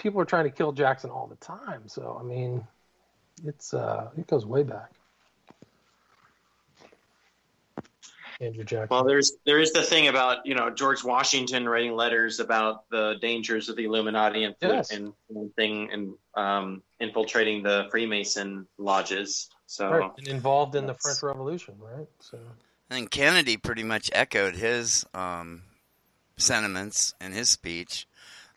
people 0.00 0.20
are 0.20 0.24
trying 0.24 0.44
to 0.44 0.50
kill 0.50 0.72
Jackson 0.72 1.10
all 1.10 1.26
the 1.26 1.36
time. 1.36 1.86
So, 1.86 2.18
I 2.18 2.24
mean, 2.24 2.66
it's 3.44 3.72
uh, 3.74 4.08
it 4.16 4.26
goes 4.26 4.44
way 4.46 4.62
back. 4.62 4.90
Andrew 8.40 8.64
Jackson. 8.64 8.88
Well, 8.90 9.04
there's 9.04 9.32
there 9.44 9.60
is 9.60 9.72
the 9.72 9.82
thing 9.82 10.08
about 10.08 10.46
you 10.46 10.54
know 10.54 10.70
George 10.70 11.04
Washington 11.04 11.68
writing 11.68 11.92
letters 11.92 12.40
about 12.40 12.88
the 12.90 13.16
dangers 13.20 13.68
of 13.68 13.76
the 13.76 13.84
Illuminati 13.84 14.44
and 14.44 14.54
Yes. 14.62 14.90
and, 14.92 15.12
and 15.28 15.54
thing 15.54 15.90
and 15.92 16.14
um, 16.34 16.82
infiltrating 16.98 17.62
the 17.62 17.86
Freemason 17.90 18.66
lodges. 18.78 19.50
So 19.66 19.90
right. 19.90 20.10
and 20.16 20.26
involved 20.26 20.74
in 20.74 20.86
the 20.86 20.94
French 20.94 21.22
Revolution, 21.22 21.74
right? 21.78 22.08
So 22.20 22.38
And 22.88 23.10
Kennedy 23.10 23.58
pretty 23.58 23.84
much 23.84 24.10
echoed 24.14 24.56
his 24.56 25.04
um, 25.12 25.62
sentiments 26.38 27.14
in 27.20 27.32
his 27.32 27.50
speech. 27.50 28.08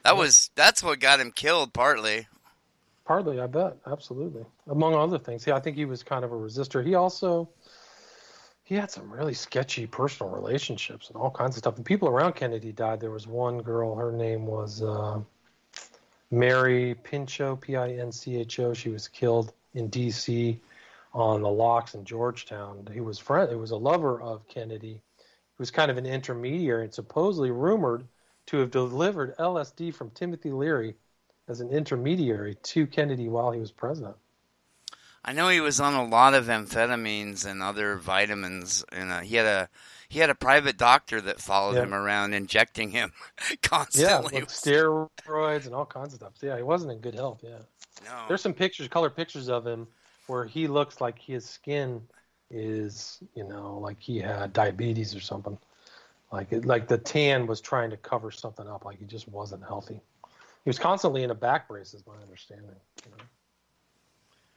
That 0.04 0.18
was 0.18 0.50
that's 0.56 0.84
what 0.84 1.00
got 1.00 1.20
him 1.20 1.32
killed 1.32 1.74
partly. 1.74 2.28
partly, 3.06 3.40
I 3.40 3.48
bet, 3.48 3.78
absolutely. 3.88 4.46
Among 4.68 4.96
other 4.96 5.18
things, 5.18 5.48
yeah, 5.48 5.56
I 5.56 5.60
think 5.60 5.78
he 5.78 5.86
was 5.86 6.04
kind 6.04 6.26
of 6.26 6.32
a 6.32 6.36
resistor. 6.36 6.86
He 6.86 6.96
also 6.96 7.50
he 8.64 8.76
had 8.76 8.92
some 8.92 9.12
really 9.12 9.34
sketchy 9.34 9.86
personal 9.86 10.34
relationships 10.34 11.10
and 11.10 11.18
all 11.18 11.30
kinds 11.30 11.56
of 11.56 11.60
stuff. 11.60 11.76
And 11.78 11.86
people 11.86 12.08
around 12.08 12.34
Kennedy 12.34 12.72
died. 12.72 13.00
There 13.00 13.12
was 13.12 13.28
one 13.28 13.62
girl. 13.62 13.96
Her 13.96 14.12
name 14.12 14.46
was 14.46 14.82
uh, 14.82 15.20
Mary 16.32 16.96
P-I-N-C-H-O. 17.04 18.74
She 18.74 18.90
was 18.90 19.08
killed 19.10 19.54
in 19.74 19.90
D.C. 19.90 20.60
on 21.14 21.42
the 21.42 21.50
locks 21.50 21.94
in 21.94 22.06
Georgetown. 22.06 22.88
He 22.92 23.02
was 23.02 23.20
friend. 23.20 23.50
He 23.50 23.58
was 23.58 23.72
a 23.72 23.78
lover 23.78 24.22
of 24.22 24.48
Kennedy. 24.48 25.02
He 25.20 25.60
was 25.60 25.70
kind 25.70 25.92
of 25.92 25.98
an 25.98 26.06
intermediary 26.06 26.86
and 26.86 26.94
supposedly 26.94 27.52
rumored 27.52 28.06
to 28.48 28.57
have 28.57 28.72
delivered 28.72 29.36
LSD 29.38 29.91
from 29.91 30.11
Timothy 30.11 30.52
Leary 30.52 30.95
as 31.48 31.61
an 31.61 31.70
intermediary 31.72 32.56
to 32.64 32.88
Kennedy 32.88 33.30
while 33.30 33.52
he 33.52 33.60
was 33.60 33.72
president. 33.72 34.18
I 35.26 35.34
know 35.34 35.49
he 35.49 35.60
was 35.61 35.80
on 35.82 35.94
a 35.95 36.03
lot 36.06 36.34
of 36.34 36.45
amphetamines 36.45 37.45
and 37.45 37.61
other 37.61 37.98
vitamins, 37.98 38.86
and 38.91 39.11
uh, 39.11 39.20
he 39.22 39.36
had 39.36 39.45
a 39.45 39.70
he 40.07 40.20
had 40.20 40.30
a 40.30 40.36
private 40.36 40.78
doctor 40.78 41.20
that 41.22 41.41
followed 41.41 41.78
Yeah. 41.78 41.82
him 41.82 41.94
around, 41.94 42.34
injecting 42.34 42.91
him 42.91 43.11
Yeah, 43.94 44.22
constantly. 44.22 44.32
with 44.32 44.48
steroids 44.48 45.65
and 45.65 45.76
all 45.76 45.86
kinds 45.86 46.14
of 46.14 46.20
stuff. 46.20 46.34
Yeah, 46.41 46.57
he 46.57 46.64
wasn't 46.64 46.91
in 46.94 46.99
good 46.99 47.14
health. 47.14 47.41
Yeah, 47.44 47.60
no. 48.03 48.28
there's 48.28 48.41
some 48.41 48.53
pictures, 48.53 48.88
color 48.90 49.10
pictures 49.10 49.49
of 49.49 49.68
him 49.68 49.88
where 50.28 50.45
he 50.45 50.68
looks 50.68 51.02
like 51.02 51.20
his 51.20 51.48
skin 51.49 52.02
is, 52.52 53.24
you 53.36 53.45
know, 53.48 53.80
like 53.80 53.99
he 53.99 54.20
had 54.20 54.53
diabetes 54.53 55.15
or 55.15 55.22
something. 55.22 55.57
Like 56.34 56.51
it, 56.51 56.65
like 56.65 56.88
the 56.88 56.97
tan 56.97 57.45
was 57.45 57.61
trying 57.61 57.91
to 57.91 57.97
cover 57.97 58.31
something 58.31 58.68
up. 58.68 58.85
Like 58.85 58.97
he 58.97 59.05
just 59.05 59.27
wasn't 59.27 59.64
healthy. 59.64 60.01
He 60.64 60.69
was 60.69 60.80
constantly 60.80 61.22
in 61.22 61.30
a 61.30 61.35
back 61.35 61.68
brace, 61.68 61.93
is 61.93 62.03
my 62.07 62.15
understanding. 62.23 62.76
You 63.05 63.11
know? 63.11 63.23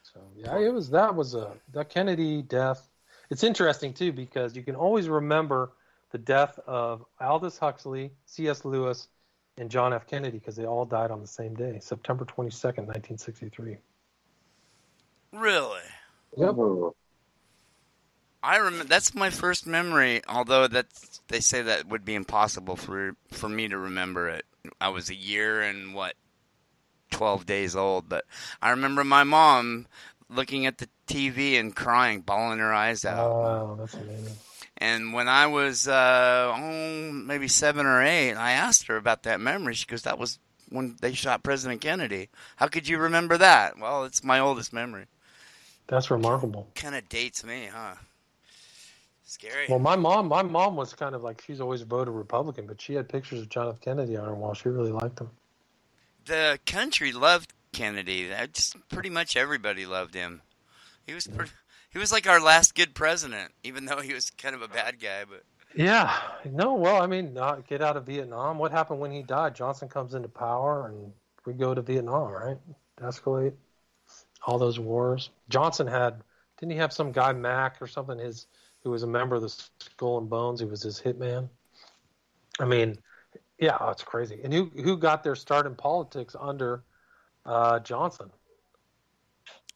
So 0.03 0.21
yeah, 0.35 0.59
it 0.59 0.73
was 0.73 0.89
that 0.91 1.15
was 1.15 1.35
a 1.35 1.53
that 1.75 1.91
Kennedy 1.91 2.41
death. 2.41 2.89
It's 3.29 3.45
interesting 3.45 3.93
too 3.93 4.11
because 4.11 4.57
you 4.57 4.63
can 4.63 4.75
always 4.75 5.11
remember 5.11 5.73
the 6.13 6.19
death 6.19 6.59
of 6.67 7.05
Aldous 7.21 7.59
Huxley, 7.59 8.11
C.S. 8.25 8.65
Lewis, 8.65 9.09
and 9.59 9.71
John 9.71 9.93
F. 9.93 10.07
Kennedy 10.07 10.39
because 10.39 10.57
they 10.57 10.65
all 10.65 10.87
died 10.87 11.11
on 11.11 11.21
the 11.21 11.27
same 11.27 11.55
day, 11.55 11.79
September 11.83 12.25
22nd, 12.25 12.87
1963. 12.87 13.77
Really? 15.35 15.81
Yep. 16.39 16.55
I 18.47 18.59
remember 18.59 18.85
that's 18.85 19.13
my 19.13 19.31
first 19.31 19.67
memory. 19.67 20.23
Although 20.29 20.69
that's 20.69 21.21
they 21.27 21.41
say 21.41 21.63
that 21.63 21.89
would 21.89 22.05
be 22.05 22.15
impossible 22.15 22.77
for 22.77 23.17
for 23.33 23.49
me 23.49 23.67
to 23.67 23.77
remember 23.77 24.29
it. 24.29 24.45
I 24.81 24.91
was 24.91 25.11
a 25.11 25.17
year 25.17 25.61
and 25.61 25.95
what, 25.95 26.15
twelve 27.11 27.45
days 27.45 27.75
old. 27.75 28.09
But 28.09 28.25
I 28.63 28.71
remember 28.71 29.03
my 29.03 29.25
mom 29.25 29.89
looking 30.31 30.65
at 30.65 30.79
the 30.79 30.89
TV 31.09 31.59
and 31.59 31.75
crying, 31.75 32.21
bawling 32.21 32.61
her 32.61 32.73
eyes 32.73 33.05
out. 33.05 33.19
Oh, 33.29 33.77
that's 33.81 33.95
amazing. 33.95 34.37
And 34.79 35.13
when 35.13 35.27
I 35.27 35.49
was 35.49 35.89
uh, 35.89 36.53
oh, 36.55 37.13
maybe 37.13 37.49
seven 37.49 37.85
or 37.85 38.01
eight, 38.01 38.35
I 38.35 38.53
asked 38.53 38.87
her 38.87 38.97
about 38.97 39.25
that 39.25 39.41
memory. 39.41 39.75
She 39.75 39.87
goes, 39.87 40.03
"That 40.03 40.21
was 40.21 40.39
when 40.69 40.97
they 41.01 41.15
shot 41.15 41.43
President 41.43 41.81
Kennedy. 41.81 42.29
How 42.55 42.69
could 42.69 42.87
you 42.87 42.99
remember 42.99 43.39
that?" 43.39 43.77
Well, 43.77 44.05
it's 44.05 44.23
my 44.23 44.39
oldest 44.39 44.73
memory. 44.73 45.07
That's 45.89 46.13
remarkable. 46.13 46.69
Kind 46.77 46.95
of 46.95 47.09
dates 47.09 47.43
me, 47.43 47.71
huh? 47.73 47.97
Scary. 49.39 49.67
Well, 49.69 49.79
my 49.79 49.97
mom, 49.97 50.29
my 50.29 50.43
mom 50.43 50.77
was 50.77 50.95
kind 50.95 51.15
of 51.15 51.23
like 51.23 51.43
she's 51.47 51.61
always 51.61 51.83
voted 51.83 52.15
Republican, 52.15 52.67
but 52.67 52.81
she 52.81 52.95
had 52.95 53.07
pictures 53.07 53.41
of 53.41 53.51
John 53.51 53.69
F. 53.69 53.81
Kennedy 53.83 54.17
on 54.17 54.25
her 54.27 54.35
wall. 54.35 54.55
She 54.55 54.71
really 54.71 54.93
liked 54.93 55.21
him. 55.21 55.29
the 56.25 56.59
country 56.65 57.13
loved 57.13 57.53
Kennedy. 57.73 58.31
Just 58.53 58.77
pretty 58.89 59.11
much 59.11 59.37
everybody 59.37 59.85
loved 59.85 60.15
him. 60.15 60.41
He 61.07 61.13
was 61.13 61.27
pretty, 61.27 61.53
he 61.91 61.99
was 61.99 62.13
like 62.13 62.27
our 62.27 62.41
last 62.41 62.75
good 62.75 62.95
president, 62.95 63.53
even 63.63 63.85
though 63.85 64.01
he 64.01 64.15
was 64.15 64.31
kind 64.31 64.55
of 64.55 64.63
a 64.63 64.69
bad 64.69 64.99
guy. 65.01 65.25
But 65.29 65.45
Yeah. 65.75 66.17
No. 66.47 66.73
Well, 66.73 67.03
I 67.03 67.07
mean, 67.07 67.35
not 67.35 67.69
get 67.69 67.83
out 67.83 67.99
of 67.99 68.07
Vietnam. 68.07 68.57
What 68.57 68.73
happened 68.73 69.01
when 69.01 69.13
he 69.13 69.23
died? 69.23 69.55
Johnson 69.55 69.89
comes 69.89 70.15
into 70.15 70.29
power, 70.29 70.87
and 70.89 71.13
we 71.45 71.53
go 71.53 71.75
to 71.75 71.83
Vietnam, 71.83 72.33
right? 72.33 72.57
Escalate 73.03 73.53
all 74.47 74.59
those 74.59 74.79
wars. 74.79 75.29
Johnson 75.51 75.87
had 75.87 76.23
didn't 76.59 76.73
he 76.73 76.79
have 76.79 76.93
some 76.95 77.13
guy 77.13 77.33
Mac 77.35 77.77
or 77.83 77.87
something? 77.87 78.19
His 78.19 78.47
who 78.87 78.93
was 78.93 79.03
a 79.03 79.07
member 79.07 79.35
of 79.35 79.43
the 79.43 79.49
Skull 79.49 80.19
and 80.19 80.31
Bones. 80.31 80.61
He 80.61 80.67
was 80.67 80.81
his 80.81 81.01
hitman. 81.01 81.49
I 82.61 82.67
mean, 82.67 82.97
yeah, 83.59 83.77
it's 83.91 84.05
crazy. 84.05 84.39
And 84.45 84.53
who 84.53 84.71
who 84.81 84.97
got 84.97 85.25
their 85.25 85.35
start 85.35 85.67
in 85.67 85.75
politics 85.75 86.37
under 86.39 86.85
uh, 87.45 87.81
Johnson? 87.81 88.31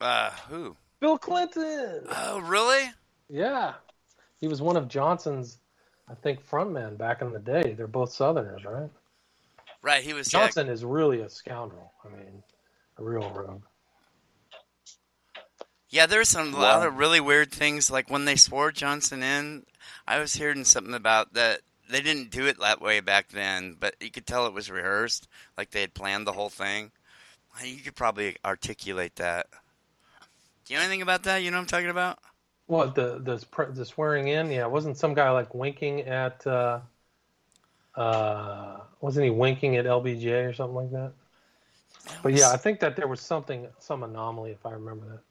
uh, 0.00 0.30
who? 0.48 0.76
Bill 1.00 1.18
Clinton. 1.18 2.04
Oh, 2.08 2.40
really? 2.42 2.84
Yeah, 3.28 3.74
he 4.40 4.46
was 4.46 4.62
one 4.62 4.76
of 4.76 4.86
Johnson's, 4.86 5.58
I 6.08 6.14
think, 6.14 6.48
frontmen 6.48 6.96
back 6.96 7.20
in 7.20 7.32
the 7.32 7.40
day. 7.40 7.74
They're 7.76 7.88
both 7.88 8.12
Southerners, 8.12 8.64
right? 8.64 8.90
Right. 9.82 10.04
He 10.04 10.12
was 10.12 10.32
yeah, 10.32 10.42
Johnson 10.42 10.68
is 10.68 10.84
really 10.84 11.22
a 11.22 11.28
scoundrel. 11.28 11.92
I 12.04 12.16
mean, 12.16 12.44
a 12.96 13.02
real 13.02 13.28
rogue. 13.30 13.64
Yeah, 15.90 16.06
there's 16.06 16.28
some 16.30 16.52
Wow. 16.52 16.60
lot 16.60 16.86
of 16.86 16.96
really 16.96 17.20
weird 17.20 17.52
things. 17.52 17.90
Like 17.90 18.10
when 18.10 18.24
they 18.24 18.36
swore 18.36 18.72
Johnson 18.72 19.22
in, 19.22 19.66
I 20.06 20.18
was 20.18 20.34
hearing 20.34 20.64
something 20.64 20.94
about 20.94 21.34
that. 21.34 21.60
They 21.88 22.00
didn't 22.00 22.30
do 22.30 22.46
it 22.46 22.58
that 22.60 22.80
way 22.80 23.00
back 23.00 23.28
then, 23.28 23.74
but 23.78 23.96
you 24.00 24.10
could 24.10 24.26
tell 24.26 24.46
it 24.46 24.52
was 24.52 24.70
rehearsed. 24.70 25.28
Like 25.58 25.70
they 25.70 25.80
had 25.82 25.94
planned 25.94 26.26
the 26.26 26.32
whole 26.32 26.50
thing. 26.50 26.92
You 27.64 27.78
could 27.78 27.96
probably 27.96 28.36
articulate 28.44 29.16
that. 29.16 29.48
Do 30.64 30.72
you 30.72 30.78
know 30.78 30.84
anything 30.84 31.02
about 31.02 31.24
that? 31.24 31.38
You 31.42 31.50
know 31.50 31.58
what 31.58 31.62
I'm 31.62 31.66
talking 31.66 31.90
about? 31.90 32.18
What 32.66 32.94
the 32.94 33.18
the 33.18 33.66
the 33.72 33.84
swearing 33.84 34.28
in? 34.28 34.50
Yeah, 34.50 34.64
wasn't 34.66 34.96
some 34.96 35.12
guy 35.14 35.30
like 35.30 35.54
winking 35.54 36.02
at? 36.02 36.46
uh 36.46 36.80
uh 37.94 38.80
Wasn't 39.00 39.24
he 39.24 39.30
winking 39.30 39.76
at 39.76 39.86
LBJ 39.86 40.44
or 40.44 40.52
something 40.52 40.74
like 40.76 40.90
that? 40.92 41.12
That 42.04 42.22
But 42.22 42.32
was- 42.32 42.40
yeah, 42.40 42.50
I 42.50 42.56
think 42.56 42.80
that 42.80 42.96
there 42.96 43.08
was 43.08 43.20
something, 43.20 43.68
some 43.78 44.02
anomaly, 44.02 44.52
if 44.52 44.64
I 44.64 44.72
remember 44.72 45.06
that. 45.08 45.22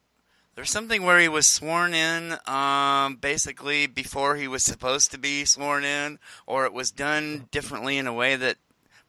There's 0.59 0.71
something 0.71 1.03
where 1.03 1.21
he 1.21 1.29
was 1.29 1.47
sworn 1.47 1.93
in, 1.93 2.35
um, 2.45 3.15
basically 3.15 3.87
before 3.87 4.35
he 4.35 4.45
was 4.45 4.61
supposed 4.61 5.09
to 5.11 5.17
be 5.17 5.45
sworn 5.45 5.85
in, 5.85 6.19
or 6.45 6.65
it 6.65 6.73
was 6.73 6.91
done 6.91 7.47
differently 7.49 7.97
in 7.97 8.07
a 8.07 8.13
way 8.13 8.35
that 8.35 8.57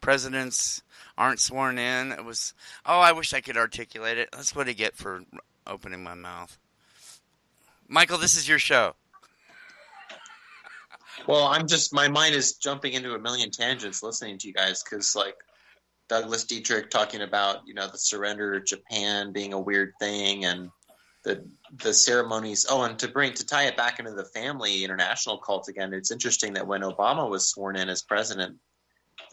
presidents 0.01 0.85
aren't 1.18 1.40
sworn 1.40 1.77
in. 1.77 2.12
It 2.12 2.24
was, 2.24 2.55
oh, 2.86 3.01
I 3.01 3.10
wish 3.10 3.35
I 3.35 3.40
could 3.40 3.56
articulate 3.56 4.16
it. 4.16 4.28
That's 4.31 4.55
what 4.55 4.68
I 4.68 4.74
get 4.74 4.94
for 4.94 5.24
opening 5.66 6.05
my 6.05 6.14
mouth. 6.14 6.56
Michael, 7.89 8.18
this 8.18 8.36
is 8.36 8.48
your 8.48 8.60
show. 8.60 8.94
Well, 11.27 11.47
I'm 11.47 11.66
just 11.66 11.93
my 11.93 12.06
mind 12.06 12.36
is 12.36 12.59
jumping 12.59 12.93
into 12.93 13.14
a 13.14 13.18
million 13.18 13.51
tangents 13.51 14.05
listening 14.05 14.39
to 14.39 14.47
you 14.47 14.55
guys 14.55 14.85
because 14.85 15.16
like 15.16 15.35
Douglas 16.09 16.44
Dietrich 16.44 16.90
talking 16.90 17.22
about 17.22 17.66
you 17.66 17.74
know 17.74 17.89
the 17.89 17.98
surrender 17.98 18.55
of 18.55 18.66
Japan 18.66 19.32
being 19.32 19.52
a 19.52 19.59
weird 19.59 19.94
thing 19.98 20.44
and 20.44 20.70
the 21.24 21.47
the 21.82 21.92
ceremonies. 21.92 22.66
Oh, 22.68 22.82
and 22.82 22.98
to 22.98 23.09
bring 23.09 23.34
to 23.34 23.47
tie 23.47 23.64
it 23.64 23.76
back 23.76 23.98
into 23.98 24.12
the 24.12 24.24
family 24.24 24.84
international 24.84 25.38
cult 25.38 25.68
again, 25.68 25.92
it's 25.92 26.10
interesting 26.10 26.55
that 26.55 26.66
when 26.66 26.82
Obama 26.82 27.28
was 27.28 27.48
sworn 27.48 27.76
in 27.76 27.88
as 27.88 28.02
president, 28.02 28.56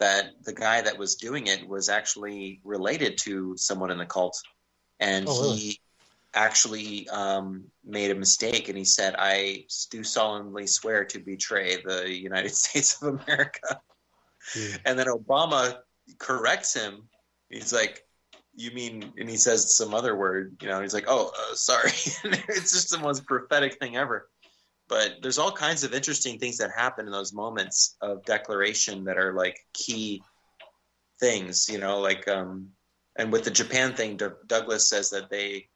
that 0.00 0.26
the 0.44 0.52
guy 0.52 0.80
that 0.82 0.98
was 0.98 1.16
doing 1.16 1.46
it 1.46 1.66
was 1.68 1.88
actually 1.88 2.60
related 2.64 3.18
to 3.22 3.56
someone 3.56 3.90
in 3.90 3.98
the 3.98 4.06
cult, 4.06 4.38
and 5.00 5.26
Oh, 5.28 5.42
really? 5.42 5.56
he 5.56 5.80
actually 6.34 7.08
um, 7.08 7.64
made 7.84 8.10
a 8.10 8.14
mistake 8.14 8.68
and 8.68 8.76
he 8.76 8.84
said, 8.84 9.14
I 9.18 9.64
do 9.90 10.04
solemnly 10.04 10.66
swear 10.66 11.04
to 11.06 11.18
betray 11.18 11.82
the 11.82 12.12
United 12.12 12.54
States 12.54 13.02
of 13.02 13.18
America. 13.20 13.80
And 14.84 14.98
then 14.98 15.06
Obama 15.06 15.78
corrects 16.18 16.74
him. 16.74 17.08
He's 17.48 17.72
like, 17.72 18.04
You 18.58 18.72
mean, 18.72 19.12
and 19.16 19.30
he 19.30 19.36
says 19.36 19.76
some 19.76 19.94
other 19.94 20.16
word, 20.16 20.56
you 20.60 20.68
know, 20.68 20.82
he's 20.82 20.92
like, 20.92 21.04
Oh, 21.06 21.28
uh, 21.28 21.54
sorry. 21.54 21.90
it's 22.24 22.72
just 22.72 22.90
the 22.90 22.98
most 22.98 23.24
prophetic 23.24 23.78
thing 23.78 23.96
ever. 23.96 24.28
But 24.88 25.18
there's 25.22 25.38
all 25.38 25.52
kinds 25.52 25.84
of 25.84 25.94
interesting 25.94 26.38
things 26.38 26.58
that 26.58 26.70
happen 26.74 27.06
in 27.06 27.12
those 27.12 27.32
moments 27.32 27.96
of 28.00 28.24
declaration 28.24 29.04
that 29.04 29.18
are 29.18 29.34
like 29.34 29.58
key 29.74 30.22
things, 31.20 31.68
you 31.68 31.78
know, 31.78 32.00
like, 32.00 32.26
um, 32.26 32.70
and 33.16 33.30
with 33.32 33.44
the 33.44 33.50
Japan 33.50 33.94
thing, 33.94 34.16
D- 34.16 34.26
Douglas 34.46 34.88
says 34.88 35.10
that 35.10 35.30
they, 35.30 35.68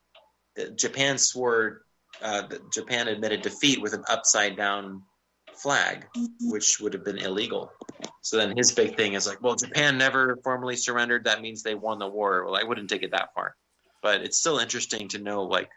that 0.57 0.77
Japan 0.77 1.19
swore, 1.19 1.83
uh, 2.21 2.47
that 2.47 2.73
Japan 2.73 3.09
admitted 3.09 3.43
defeat 3.43 3.81
with 3.81 3.93
an 3.93 4.05
upside 4.09 4.57
down 4.57 5.03
flag, 5.55 6.07
which 6.41 6.81
would 6.81 6.95
have 6.95 7.05
been 7.05 7.19
illegal. 7.19 7.71
So 8.23 8.37
then 8.37 8.57
his 8.57 8.71
big 8.71 8.97
thing 8.97 9.15
is 9.15 9.27
like, 9.27 9.43
well, 9.43 9.57
Japan 9.57 9.99
never 9.99 10.37
formally 10.45 10.77
surrendered. 10.77 11.25
That 11.25 11.43
means 11.43 11.63
they 11.63 11.75
won 11.75 11.99
the 11.99 12.07
war. 12.07 12.45
Well, 12.45 12.57
I 12.57 12.63
wouldn't 12.63 12.89
take 12.89 13.03
it 13.03 13.11
that 13.11 13.35
far, 13.35 13.57
but 14.01 14.23
it's 14.23 14.39
still 14.39 14.59
interesting 14.59 15.09
to 15.09 15.19
know 15.19 15.43
like 15.43 15.69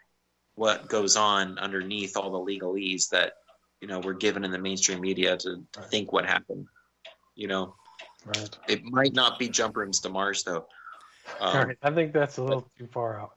what 0.54 0.88
goes 0.88 1.16
on 1.16 1.58
underneath 1.58 2.16
all 2.16 2.30
the 2.30 2.52
legalese 2.52 3.10
that 3.10 3.34
you 3.80 3.88
know 3.88 3.98
we're 3.98 4.14
given 4.14 4.44
in 4.44 4.52
the 4.52 4.58
mainstream 4.58 5.00
media 5.00 5.36
to 5.36 5.64
Right. 5.76 5.90
think 5.90 6.12
what 6.12 6.24
happened. 6.24 6.68
You 7.34 7.48
know, 7.48 7.74
Right. 8.24 8.58
it 8.68 8.84
might 8.84 9.12
not 9.12 9.40
be 9.40 9.48
jump 9.48 9.76
rooms 9.76 10.00
to 10.00 10.08
Mars 10.08 10.44
though. 10.44 10.68
Um, 11.40 11.68
right. 11.68 11.78
I 11.82 11.90
think 11.90 12.12
that's 12.12 12.38
a 12.38 12.44
little 12.44 12.70
too 12.78 12.86
far 12.86 13.20
out. 13.20 13.32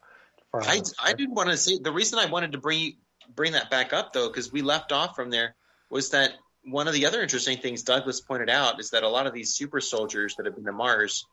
Far 0.52 0.62
I, 0.62 0.78
out. 0.78 0.94
I 1.00 1.14
did 1.14 1.30
want 1.32 1.50
to 1.50 1.58
say 1.58 1.80
the 1.82 1.92
reason 1.92 2.20
I 2.20 2.28
wanted 2.28 2.52
to 2.52 2.60
bring 2.60 2.98
bring 3.36 3.54
that 3.54 3.72
back 3.72 3.92
up 3.92 4.14
though, 4.14 4.28
because 4.28 4.52
we 4.52 4.62
left 4.62 4.92
off 4.92 5.16
from 5.16 5.32
there, 5.32 5.56
was 5.90 6.12
that 6.12 6.34
one 6.64 6.88
of 6.88 6.94
the 6.94 7.06
other 7.06 7.22
interesting 7.22 7.58
things 7.58 7.84
Douglas 7.84 8.22
pointed 8.22 8.50
out 8.50 8.80
is 8.80 8.92
that 8.92 9.04
a 9.04 9.10
lot 9.10 9.28
of 9.28 9.34
these 9.34 9.54
super 9.54 9.82
soldiers 9.82 10.36
that 10.36 10.46
have 10.46 10.56
been 10.56 10.66
to 10.66 10.72
Mars, 10.72 11.26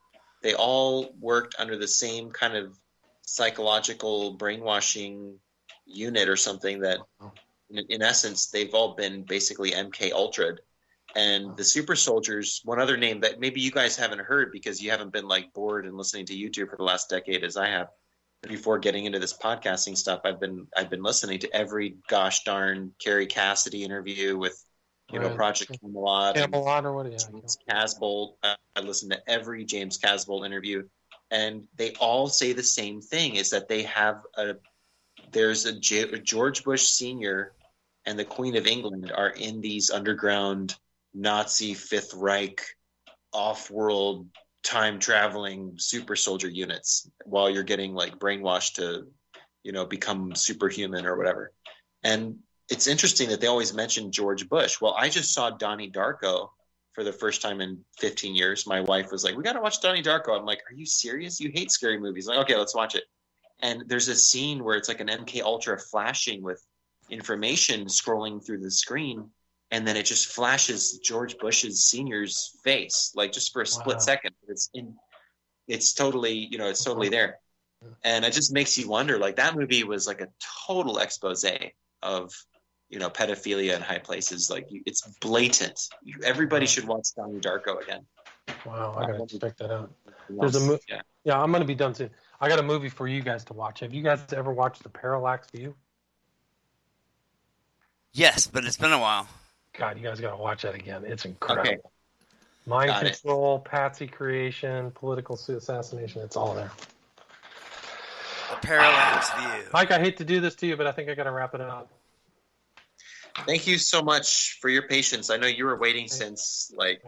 they 0.43 0.55
all 0.55 1.13
worked 1.21 1.57
under 1.59 1.77
the 1.77 1.89
same 1.89 2.31
kind 2.31 2.57
of 2.57 2.77
psychological 3.23 4.33
brainwashing 4.33 5.39
unit 5.85 6.29
or 6.29 6.37
something 6.37 6.81
that, 6.81 7.01
in, 7.71 7.85
in 7.89 8.03
essence, 8.03 8.47
they've 8.47 8.75
all 8.75 8.95
been 8.95 9.23
basically 9.23 9.73
MK 9.73 10.13
Ultra. 10.13 10.57
And 11.15 11.57
the 11.57 11.65
super 11.65 11.97
soldiers, 11.97 12.61
one 12.65 12.79
other 12.79 12.97
name 12.97 13.21
that 13.21 13.41
maybe 13.41 13.61
you 13.61 13.71
guys 13.71 13.97
haven't 13.97 14.21
heard 14.21 14.53
because 14.53 14.83
you 14.83 14.91
haven't 14.91 15.13
been 15.13 15.27
like 15.27 15.53
bored 15.55 15.87
and 15.87 15.97
listening 15.97 16.27
to 16.27 16.35
YouTube 16.35 16.69
for 16.69 16.77
the 16.77 16.85
last 16.85 17.09
decade 17.09 17.43
as 17.43 17.57
I 17.57 17.69
have 17.69 17.89
before 18.43 18.79
getting 18.79 19.05
into 19.05 19.19
this 19.19 19.37
podcasting 19.37 19.97
stuff, 19.97 20.21
I've 20.25 20.41
been 20.41 20.67
I've 20.77 20.91
been 20.91 21.03
listening 21.03 21.41
to 21.41 21.55
every 21.55 21.97
gosh 22.09 22.45
darn 22.45 22.93
Kerry 23.03 23.27
Cassidy 23.27 23.85
interview 23.85 24.37
with 24.37 24.63
you 25.13 25.21
know 25.21 25.29
Right. 25.29 25.37
Project 25.37 25.81
Camelot, 25.81 26.35
Camelot 26.35 26.85
or 26.85 26.93
what? 26.93 27.11
Yeah. 27.11 27.19
James 27.19 27.59
Casbolt. 27.69 28.35
I, 28.43 28.57
I 28.75 28.81
listened 28.81 29.13
to 29.13 29.31
every 29.31 29.65
James 29.65 29.99
Casbolt 29.99 30.47
interview, 30.47 30.85
and 31.31 31.65
they 31.77 31.93
all 31.95 32.29
say 32.29 32.53
the 32.53 32.63
same 32.63 33.01
thing: 33.01 33.37
is 33.37 33.51
that 33.51 33.69
they 33.69 33.83
have 33.85 34.23
a 34.37 34.55
there's 35.33 35.67
a 35.67 35.79
J- 35.79 36.19
George 36.21 36.65
Bush 36.65 36.85
Senior 36.85 37.53
and 38.05 38.19
the 38.19 38.25
Queen 38.25 38.57
of 38.57 38.67
England 38.67 39.13
are 39.15 39.31
in 39.31 39.61
these 39.61 39.91
underground 39.91 40.75
Nazi 41.15 41.75
Fifth 41.75 42.15
Reich 42.15 42.63
off-world 43.33 44.29
time 44.63 44.99
traveling 44.99 45.75
super 45.77 46.17
soldier 46.17 46.49
units 46.49 47.09
while 47.25 47.49
you're 47.49 47.63
getting 47.63 47.95
like 47.95 48.19
brainwashed 48.19 48.75
to 48.75 49.07
you 49.63 49.73
know 49.73 49.85
become 49.85 50.35
superhuman 50.35 51.07
or 51.07 51.17
whatever 51.17 51.53
and 52.03 52.39
it's 52.69 52.87
interesting 52.87 53.29
that 53.29 53.41
they 53.41 53.47
always 53.47 53.73
mention 53.75 54.13
george 54.13 54.49
bush 54.49 54.81
well 54.81 54.95
i 54.99 55.09
just 55.09 55.33
saw 55.33 55.51
donnie 55.51 55.91
darko 55.91 56.49
for 56.97 57.05
the 57.05 57.13
first 57.13 57.43
time 57.43 57.61
in 57.61 57.85
15 57.99 58.35
years. 58.35 58.67
My 58.67 58.81
wife 58.81 59.13
was 59.13 59.23
like, 59.23 59.37
"We 59.37 59.43
got 59.43 59.53
to 59.53 59.61
watch 59.61 59.83
Donnie 59.83 60.03
Darko." 60.03 60.37
I'm 60.37 60.47
like, 60.47 60.63
"Are 60.69 60.75
you 60.75 60.87
serious? 60.87 61.39
You 61.39 61.53
hate 61.55 61.71
scary 61.71 61.99
movies?" 61.99 62.27
I'm 62.27 62.37
like, 62.37 62.47
okay, 62.47 62.59
let's 62.59 62.75
watch 62.75 62.95
it. 62.95 63.05
And 63.61 63.83
there's 63.87 64.09
a 64.09 64.17
scene 64.17 64.65
where 64.65 64.77
it's 64.77 64.89
like 64.89 65.01
an 65.01 65.09
MK 65.09 65.43
Ultra 65.43 65.79
flashing 65.79 66.43
with 66.43 66.67
information 67.11 67.85
scrolling 67.85 68.45
through 68.45 68.61
the 68.61 68.71
screen, 68.71 69.31
and 69.71 69.87
then 69.87 69.99
it 69.99 70.07
just 70.07 70.29
flashes 70.29 70.99
George 70.99 71.37
Bush's 71.37 71.85
senior's 71.85 72.59
face, 72.65 73.13
like 73.15 73.31
just 73.31 73.53
for 73.53 73.61
a 73.61 73.67
split 73.67 73.97
Wow. 73.97 74.01
second. 74.01 74.35
It's 74.49 74.71
in, 74.73 74.97
it's 75.69 75.93
totally, 75.93 76.33
you 76.33 76.57
know, 76.57 76.69
it's 76.71 76.81
uh-huh. 76.81 76.95
totally 76.95 77.11
there, 77.11 77.41
and 78.05 78.25
it 78.25 78.33
just 78.33 78.55
makes 78.55 78.79
you 78.79 78.89
wonder. 78.89 79.19
Like 79.19 79.37
that 79.37 79.55
movie 79.55 79.85
was 79.85 80.07
like 80.07 80.23
a 80.23 80.29
total 80.67 80.99
expose 80.99 81.45
of 82.03 82.33
you 82.89 82.99
know 82.99 83.11
pedophilia 83.11 83.75
in 83.75 83.83
high 83.83 83.99
places. 83.99 84.51
Like 84.51 84.69
it's 84.71 85.03
blatant. 85.21 85.89
You, 86.03 86.17
everybody 86.25 86.67
should 86.67 86.87
watch 86.87 87.09
Donnie 87.17 87.41
Darko 87.41 87.83
again. 87.83 88.05
Wow, 88.65 88.95
I 88.97 89.11
gotta 89.11 89.39
check 89.39 89.57
that 89.57 89.71
out. 89.71 89.93
There's 90.29 90.57
a 90.57 90.61
mo- 90.61 90.79
yeah. 90.89 91.01
Yeah, 91.25 91.41
I'm 91.41 91.51
gonna 91.53 91.65
be 91.65 91.75
done 91.75 91.95
soon. 91.95 92.11
I 92.41 92.49
got 92.49 92.59
a 92.59 92.63
movie 92.63 92.89
for 92.89 93.09
you 93.09 93.23
guys 93.23 93.45
to 93.45 93.53
watch. 93.53 93.81
Have 93.81 93.95
you 93.95 94.03
guys 94.03 94.21
ever 94.33 94.53
watched 94.53 94.83
The 94.83 94.89
Parallax 94.89 95.51
View? 95.51 95.75
Yes, 98.13 98.47
but 98.47 98.65
it's 98.65 98.77
been 98.77 98.93
a 98.93 98.99
while. 98.99 99.29
God, 99.79 99.99
you 99.99 100.03
guys 100.03 100.21
gotta 100.21 100.37
watch 100.37 100.63
that 100.63 100.75
again. 100.75 101.05
It's 101.07 101.25
incredible. 101.25 101.69
Okay. 101.69 101.79
Mind 102.67 102.89
Got 102.89 103.07
it. 103.07 103.21
control, 103.21 103.61
patsy 103.61 104.07
creation, 104.07 104.91
political 104.93 105.37
assassination. 105.37 106.23
It's 106.23 106.37
all 106.37 106.55
there. 106.55 106.71
The 108.51 108.67
parallax 108.67 109.31
view. 109.33 109.71
Mike, 109.73 109.91
I 109.91 109.99
hate 109.99 110.17
to 110.19 110.25
do 110.25 110.41
this 110.41 110.55
to 110.57 110.67
you, 110.67 110.77
but 110.77 110.87
I 110.87 110.93
think 110.93 111.09
I 111.09 111.15
gotta 111.15 111.31
wrap 111.31 111.55
it 111.55 111.61
up. 111.61 111.91
Thank 113.47 113.67
you 113.67 113.79
so 113.79 114.03
much 114.03 114.59
for 114.61 114.69
your 114.69 114.83
patience. 114.83 115.31
I 115.31 115.37
know 115.37 115.47
you 115.47 115.67
were 115.67 115.79
waiting 115.79 116.09
since 116.09 116.73
like 116.77 117.03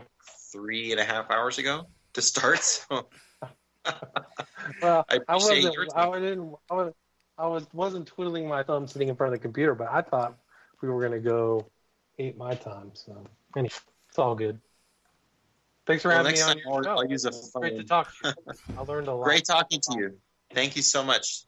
three 0.52 0.92
and 0.92 1.00
a 1.00 1.04
half 1.04 1.30
hours 1.30 1.58
ago 1.58 1.86
to 2.14 2.22
start. 2.22 2.60
So 2.60 3.08
Well, 4.82 5.04
I 5.08 5.20
I 5.28 5.34
wasn't. 5.34 5.76
I 5.94 6.18
didn't. 6.18 6.54
I 6.70 6.74
was. 6.74 6.92
I 7.38 7.46
was 7.46 7.66
wasn't 7.72 8.06
twiddling 8.06 8.48
my 8.48 8.62
thumb 8.62 8.88
sitting 8.88 9.08
in 9.08 9.16
front 9.16 9.32
of 9.32 9.38
the 9.38 9.42
computer, 9.42 9.74
but 9.74 9.88
I 9.90 10.02
thought 10.02 10.36
we 10.82 10.88
were 10.88 11.00
gonna 11.00 11.20
go 11.20 11.70
eight 12.18 12.36
my 12.36 12.54
time. 12.54 12.90
So 12.94 13.24
anyway, 13.56 13.72
it's 14.08 14.18
all 14.18 14.34
good. 14.34 14.60
Thanks 15.86 16.02
for 16.02 16.08
Well, 16.08 16.18
having 16.18 16.32
me 16.32 16.40
on 16.42 16.58
your 16.58 16.74
I'll, 16.74 16.84
show. 16.84 16.90
I'll 16.90 17.06
use 17.06 17.24
a 17.24 17.28
It's 17.28 17.50
Great 17.52 17.76
to 17.76 17.84
talk. 17.84 18.12
to 18.22 18.34
you. 18.46 18.52
I 18.78 18.82
learned 18.82 19.08
a 19.08 19.14
lot. 19.14 19.24
Great 19.24 19.44
talking 19.44 19.80
to 19.80 19.98
you. 19.98 20.18
Thank 20.52 20.76
you 20.76 20.82
so 20.82 21.02
much. 21.02 21.44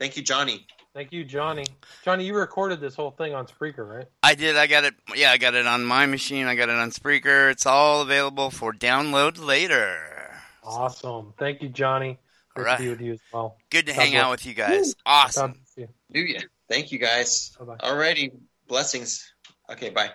Thank 0.00 0.16
you, 0.16 0.22
Johnny. 0.22 0.66
Thank 0.94 1.12
you, 1.12 1.24
Johnny. 1.24 1.64
Johnny, 2.04 2.24
you 2.24 2.36
recorded 2.36 2.80
this 2.80 2.94
whole 2.94 3.10
thing 3.10 3.34
on 3.34 3.46
Spreaker, 3.46 3.86
right? 3.88 4.06
I 4.22 4.36
did. 4.36 4.56
I 4.56 4.68
got 4.68 4.84
it. 4.84 4.94
Yeah, 5.16 5.32
I 5.32 5.38
got 5.38 5.54
it 5.54 5.66
on 5.66 5.84
my 5.84 6.06
machine. 6.06 6.46
I 6.46 6.54
got 6.54 6.68
it 6.68 6.76
on 6.76 6.92
Spreaker. 6.92 7.50
It's 7.50 7.66
all 7.66 8.00
available 8.00 8.50
for 8.50 8.72
download 8.72 9.44
later. 9.44 10.36
Awesome. 10.62 11.34
Thank 11.36 11.62
you, 11.62 11.68
Johnny. 11.68 12.18
Great 12.54 12.70
All 12.70 12.76
to 12.76 12.82
be 12.82 12.88
with 12.90 13.00
you 13.00 13.12
as 13.14 13.20
well. 13.32 13.56
Good 13.70 13.86
to 13.86 13.92
God 13.92 14.00
hang 14.00 14.12
bless. 14.12 14.22
out 14.22 14.30
with 14.30 14.46
you 14.46 14.54
guys. 14.54 14.94
Awesome. 15.04 15.50
God 15.50 15.58
bless 15.74 15.88
you. 15.88 15.88
Do 16.12 16.20
you? 16.20 16.40
Thank 16.70 16.92
you, 16.92 17.00
guys. 17.00 17.56
Bye-bye. 17.58 17.76
Alrighty. 17.78 18.32
Blessings. 18.68 19.34
Okay, 19.68 19.90
bye. 19.90 20.10